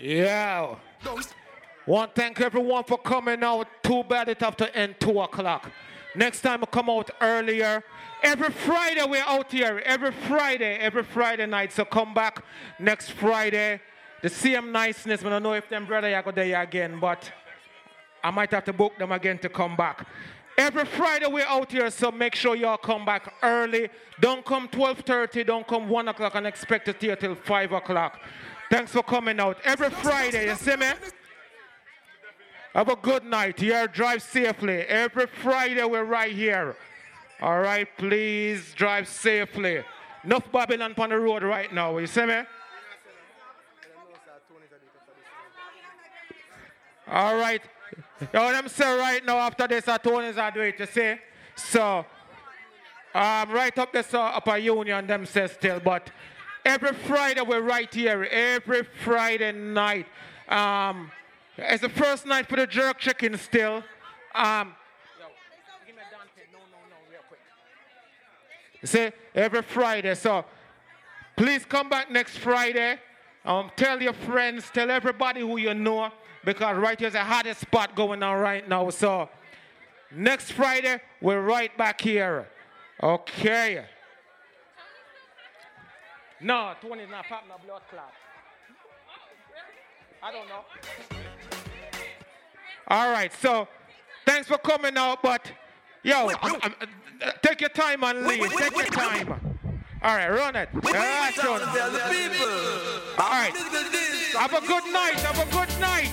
yeah. 0.00 0.74
Want 1.86 2.14
to 2.14 2.20
thank 2.20 2.40
everyone 2.40 2.84
for 2.84 2.96
coming 2.96 3.42
out. 3.42 3.66
Too 3.82 4.02
bad 4.04 4.28
it 4.28 4.40
have 4.40 4.56
to 4.56 4.74
end 4.74 4.94
2 4.98 5.20
o'clock. 5.20 5.70
Next 6.14 6.40
time 6.40 6.62
I 6.62 6.66
come 6.66 6.88
out 6.88 7.10
earlier. 7.20 7.84
Every 8.22 8.50
Friday 8.50 9.04
we're 9.04 9.24
out 9.24 9.52
here. 9.52 9.82
Every 9.84 10.12
Friday, 10.12 10.76
every 10.76 11.02
Friday 11.02 11.44
night. 11.44 11.72
So 11.72 11.84
come 11.84 12.14
back 12.14 12.42
next 12.78 13.10
Friday. 13.10 13.80
The 14.22 14.30
same 14.30 14.72
niceness. 14.72 15.22
I 15.22 15.28
don't 15.28 15.42
know 15.42 15.54
if 15.54 15.68
them 15.68 15.84
brother 15.84 16.14
are 16.14 16.22
go 16.22 16.30
there 16.30 16.62
again, 16.62 16.98
but 16.98 17.30
I 18.24 18.30
might 18.30 18.52
have 18.52 18.64
to 18.64 18.72
book 18.72 18.96
them 18.96 19.12
again 19.12 19.38
to 19.40 19.48
come 19.50 19.76
back. 19.76 20.06
Every 20.58 20.84
Friday 20.84 21.26
we're 21.26 21.46
out 21.46 21.72
here, 21.72 21.90
so 21.90 22.10
make 22.10 22.34
sure 22.34 22.54
y'all 22.54 22.76
come 22.76 23.04
back 23.04 23.34
early. 23.42 23.88
Don't 24.20 24.44
come 24.44 24.68
12:30, 24.68 25.44
don't 25.46 25.66
come 25.66 25.88
1 25.88 26.08
o'clock 26.08 26.34
and 26.34 26.46
expect 26.46 26.84
to 26.86 26.94
stay 26.94 27.14
till 27.16 27.34
5 27.34 27.72
o'clock. 27.72 28.20
Thanks 28.70 28.92
for 28.92 29.02
coming 29.02 29.40
out. 29.40 29.58
Every 29.64 29.90
Friday, 29.90 30.46
you 30.46 30.54
see 30.54 30.76
me? 30.76 30.90
Have 32.74 32.88
a 32.88 32.96
good 32.96 33.24
night. 33.24 33.58
Here, 33.58 33.86
drive 33.86 34.22
safely. 34.22 34.80
Every 34.82 35.26
Friday 35.26 35.84
we're 35.84 36.04
right 36.04 36.32
here. 36.32 36.76
All 37.40 37.60
right, 37.60 37.88
please 37.98 38.72
drive 38.74 39.08
safely. 39.08 39.82
Enough 40.24 40.50
Babylon 40.52 40.94
on 40.96 41.10
the 41.10 41.18
road 41.18 41.42
right 41.42 41.72
now. 41.72 41.98
You 41.98 42.06
see 42.06 42.24
me? 42.24 42.42
All 47.08 47.36
right. 47.36 47.60
Yo, 48.32 48.52
them 48.52 48.68
say 48.68 48.98
right 48.98 49.24
now 49.24 49.38
after 49.38 49.66
this, 49.66 49.88
I 49.88 49.94
are 49.94 49.98
doing 50.50 50.68
it, 50.68 50.78
you 50.78 50.86
see? 50.86 51.14
So, 51.56 52.04
um, 53.14 53.50
right 53.50 53.76
up 53.78 53.92
this 53.92 54.14
uh, 54.14 54.20
upper 54.20 54.58
union, 54.58 55.06
them 55.06 55.26
say 55.26 55.48
still, 55.48 55.80
but 55.80 56.10
every 56.64 56.92
Friday 56.92 57.40
we're 57.40 57.62
right 57.62 57.92
here, 57.92 58.24
every 58.24 58.84
Friday 58.84 59.52
night. 59.52 60.06
Um, 60.48 61.10
it's 61.58 61.82
the 61.82 61.88
first 61.88 62.24
night 62.24 62.48
for 62.48 62.56
the 62.56 62.66
jerk 62.66 62.98
chicken 62.98 63.36
still. 63.38 63.82
Um, 64.34 64.74
you 68.80 68.86
see, 68.86 69.10
every 69.34 69.62
Friday. 69.62 70.14
So, 70.14 70.44
please 71.36 71.64
come 71.64 71.88
back 71.88 72.10
next 72.10 72.38
Friday. 72.38 72.98
Um, 73.44 73.70
tell 73.74 74.00
your 74.00 74.12
friends, 74.12 74.70
tell 74.72 74.90
everybody 74.90 75.40
who 75.40 75.56
you 75.56 75.74
know, 75.74 76.12
because 76.44 76.76
right 76.76 76.98
here's 76.98 77.12
the 77.12 77.20
hottest 77.20 77.60
spot 77.60 77.94
going 77.94 78.22
on 78.22 78.38
right 78.40 78.68
now. 78.68 78.90
So 78.90 79.28
next 80.10 80.52
Friday, 80.52 81.00
we're 81.20 81.40
right 81.42 81.76
back 81.76 82.00
here. 82.00 82.48
Okay. 83.02 83.84
No, 86.40 86.72
Tony's 86.80 87.08
not 87.10 87.24
popping 87.28 87.50
a 87.54 87.66
blood 87.66 87.82
clot. 87.90 88.12
I 90.22 90.32
don't 90.32 90.48
know. 90.48 90.64
All 92.88 93.10
right, 93.10 93.32
so 93.32 93.68
thanks 94.26 94.48
for 94.48 94.58
coming 94.58 94.96
out, 94.96 95.22
but 95.22 95.50
yo, 96.02 96.28
I'm- 96.28 96.60
I'm- 96.62 96.74
uh, 97.24 97.30
take 97.42 97.60
your 97.60 97.70
time 97.70 98.02
and 98.04 98.26
leave. 98.26 98.50
Take 98.56 98.74
your 98.76 98.86
time. 98.86 99.58
All 100.02 100.16
right, 100.16 100.28
run 100.28 100.56
it. 100.56 100.68
All 100.74 100.80
right, 100.92 101.36
run. 101.38 101.62
All 103.18 103.30
right. 103.30 103.52
Have 104.34 104.54
a 104.54 104.60
good 104.66 104.84
night. 104.92 105.20
Have 105.20 105.38
a 105.38 105.50
good 105.52 105.68
night. 105.80 106.10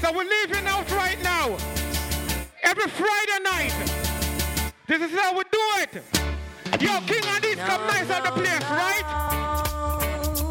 So 0.00 0.10
we're 0.12 0.24
leaving 0.24 0.66
out 0.66 0.90
right 0.92 1.22
now. 1.22 1.56
Every 2.62 2.88
Friday 2.88 3.42
night. 3.44 3.74
This 4.86 5.02
is 5.02 5.10
how 5.18 5.36
we 5.36 5.44
do 5.52 5.60
it. 5.82 6.02
Yo, 6.80 7.00
King 7.06 7.22
Addies 7.34 7.58
come 7.66 7.86
nice 7.88 8.08
at 8.10 8.24
the 8.24 8.30
place, 8.30 8.62
right? 8.70 9.04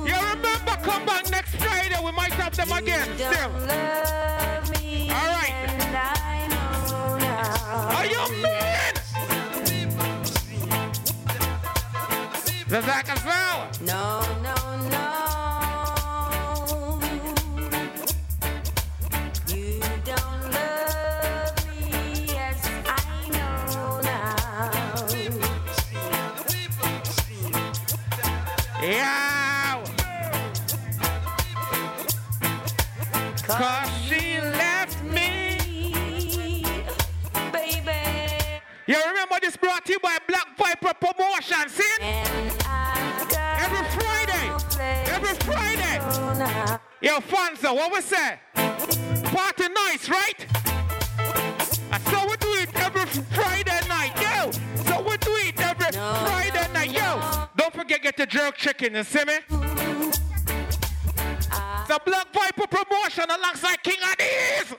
You 0.05 0.15
remember, 0.15 0.75
come 0.83 1.05
back 1.05 1.29
next 1.31 1.55
Friday. 1.55 1.97
We 2.05 2.11
might 2.11 2.33
have 2.33 2.55
them 2.55 2.71
again. 2.71 3.07
Still. 3.15 3.51
All 5.11 5.27
right. 5.33 5.53
Are 7.95 8.05
you 8.05 8.41
man? 8.43 8.93
The 12.67 12.81
Zach 12.81 13.09
as 13.09 13.23
well. 13.23 13.69
No, 13.81 14.21
no, 14.21 14.36
you 39.89 39.99
by 39.99 40.17
Black 40.27 40.57
Viper 40.57 40.93
Promotion, 40.99 41.69
see? 41.69 41.83
Every 42.01 43.83
Friday. 43.95 44.51
Every 45.07 45.35
Friday. 45.45 45.99
Yo, 47.01 47.19
Fonzo, 47.19 47.65
uh, 47.65 47.73
what 47.73 47.93
we 47.93 48.01
say? 48.01 48.39
Party 48.55 49.67
nice, 49.69 50.09
right? 50.09 50.45
And 51.91 52.03
so 52.03 52.25
we 52.27 52.37
do 52.37 52.53
it 52.55 52.69
every 52.75 53.05
Friday 53.05 53.79
night, 53.87 54.13
yo. 54.19 54.51
So 54.83 55.01
we 55.01 55.17
do 55.17 55.35
it 55.47 55.59
every 55.61 55.91
Friday 55.91 56.73
night, 56.73 56.91
yo. 56.91 57.47
Don't 57.55 57.73
forget 57.73 58.01
get 58.01 58.17
the 58.17 58.25
jerk 58.25 58.57
chicken, 58.57 58.95
you 58.95 59.03
see 59.03 59.23
me? 59.25 59.39
The 61.87 61.99
Black 62.05 62.33
Viper 62.33 62.67
promotion 62.67 63.25
alongside 63.29 63.81
King 63.83 63.99
Addies. 64.01 64.75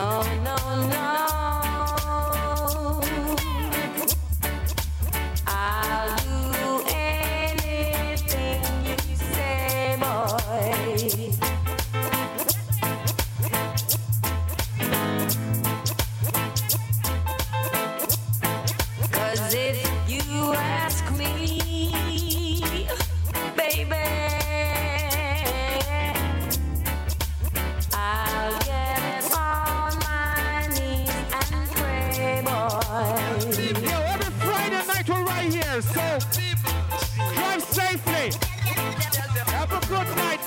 No, 0.00 0.22
no, 0.42 0.56
no. 0.88 1.49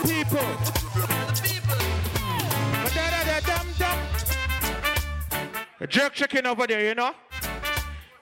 People. 0.03 0.39
A 5.79 5.87
jerk 5.87 6.13
chicken 6.13 6.45
over 6.45 6.65
there, 6.65 6.85
you 6.85 6.95
know? 6.95 7.13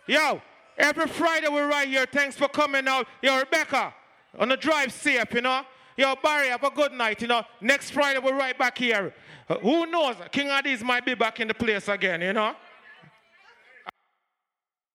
Yo, 0.08 0.42
every 0.78 1.08
Friday 1.08 1.48
we're 1.48 1.68
right 1.68 1.88
here. 1.88 2.08
Thanks 2.12 2.36
for 2.36 2.48
coming 2.48 2.88
out. 2.88 3.08
Yo, 3.22 3.38
Rebecca, 3.38 3.94
on 4.40 4.50
the 4.50 4.58
drive 4.58 4.92
safe, 4.92 5.32
you 5.34 5.42
know? 5.42 5.62
Yo, 5.98 6.16
Barry, 6.24 6.48
have 6.48 6.64
a 6.64 6.72
good 6.72 6.92
night, 6.94 7.22
you 7.22 7.28
know? 7.28 7.44
Next 7.60 7.92
Friday 7.92 8.20
we're 8.20 8.36
right 8.36 8.58
back 8.58 8.78
here. 8.78 9.14
Uh, 9.48 9.60
who 9.60 9.86
knows? 9.86 10.16
King 10.32 10.48
Addies 10.48 10.82
might 10.82 11.06
be 11.06 11.14
back 11.14 11.40
in 11.40 11.48
the 11.48 11.54
place 11.54 11.88
again, 11.88 12.22
you 12.22 12.34
know? 12.34 12.56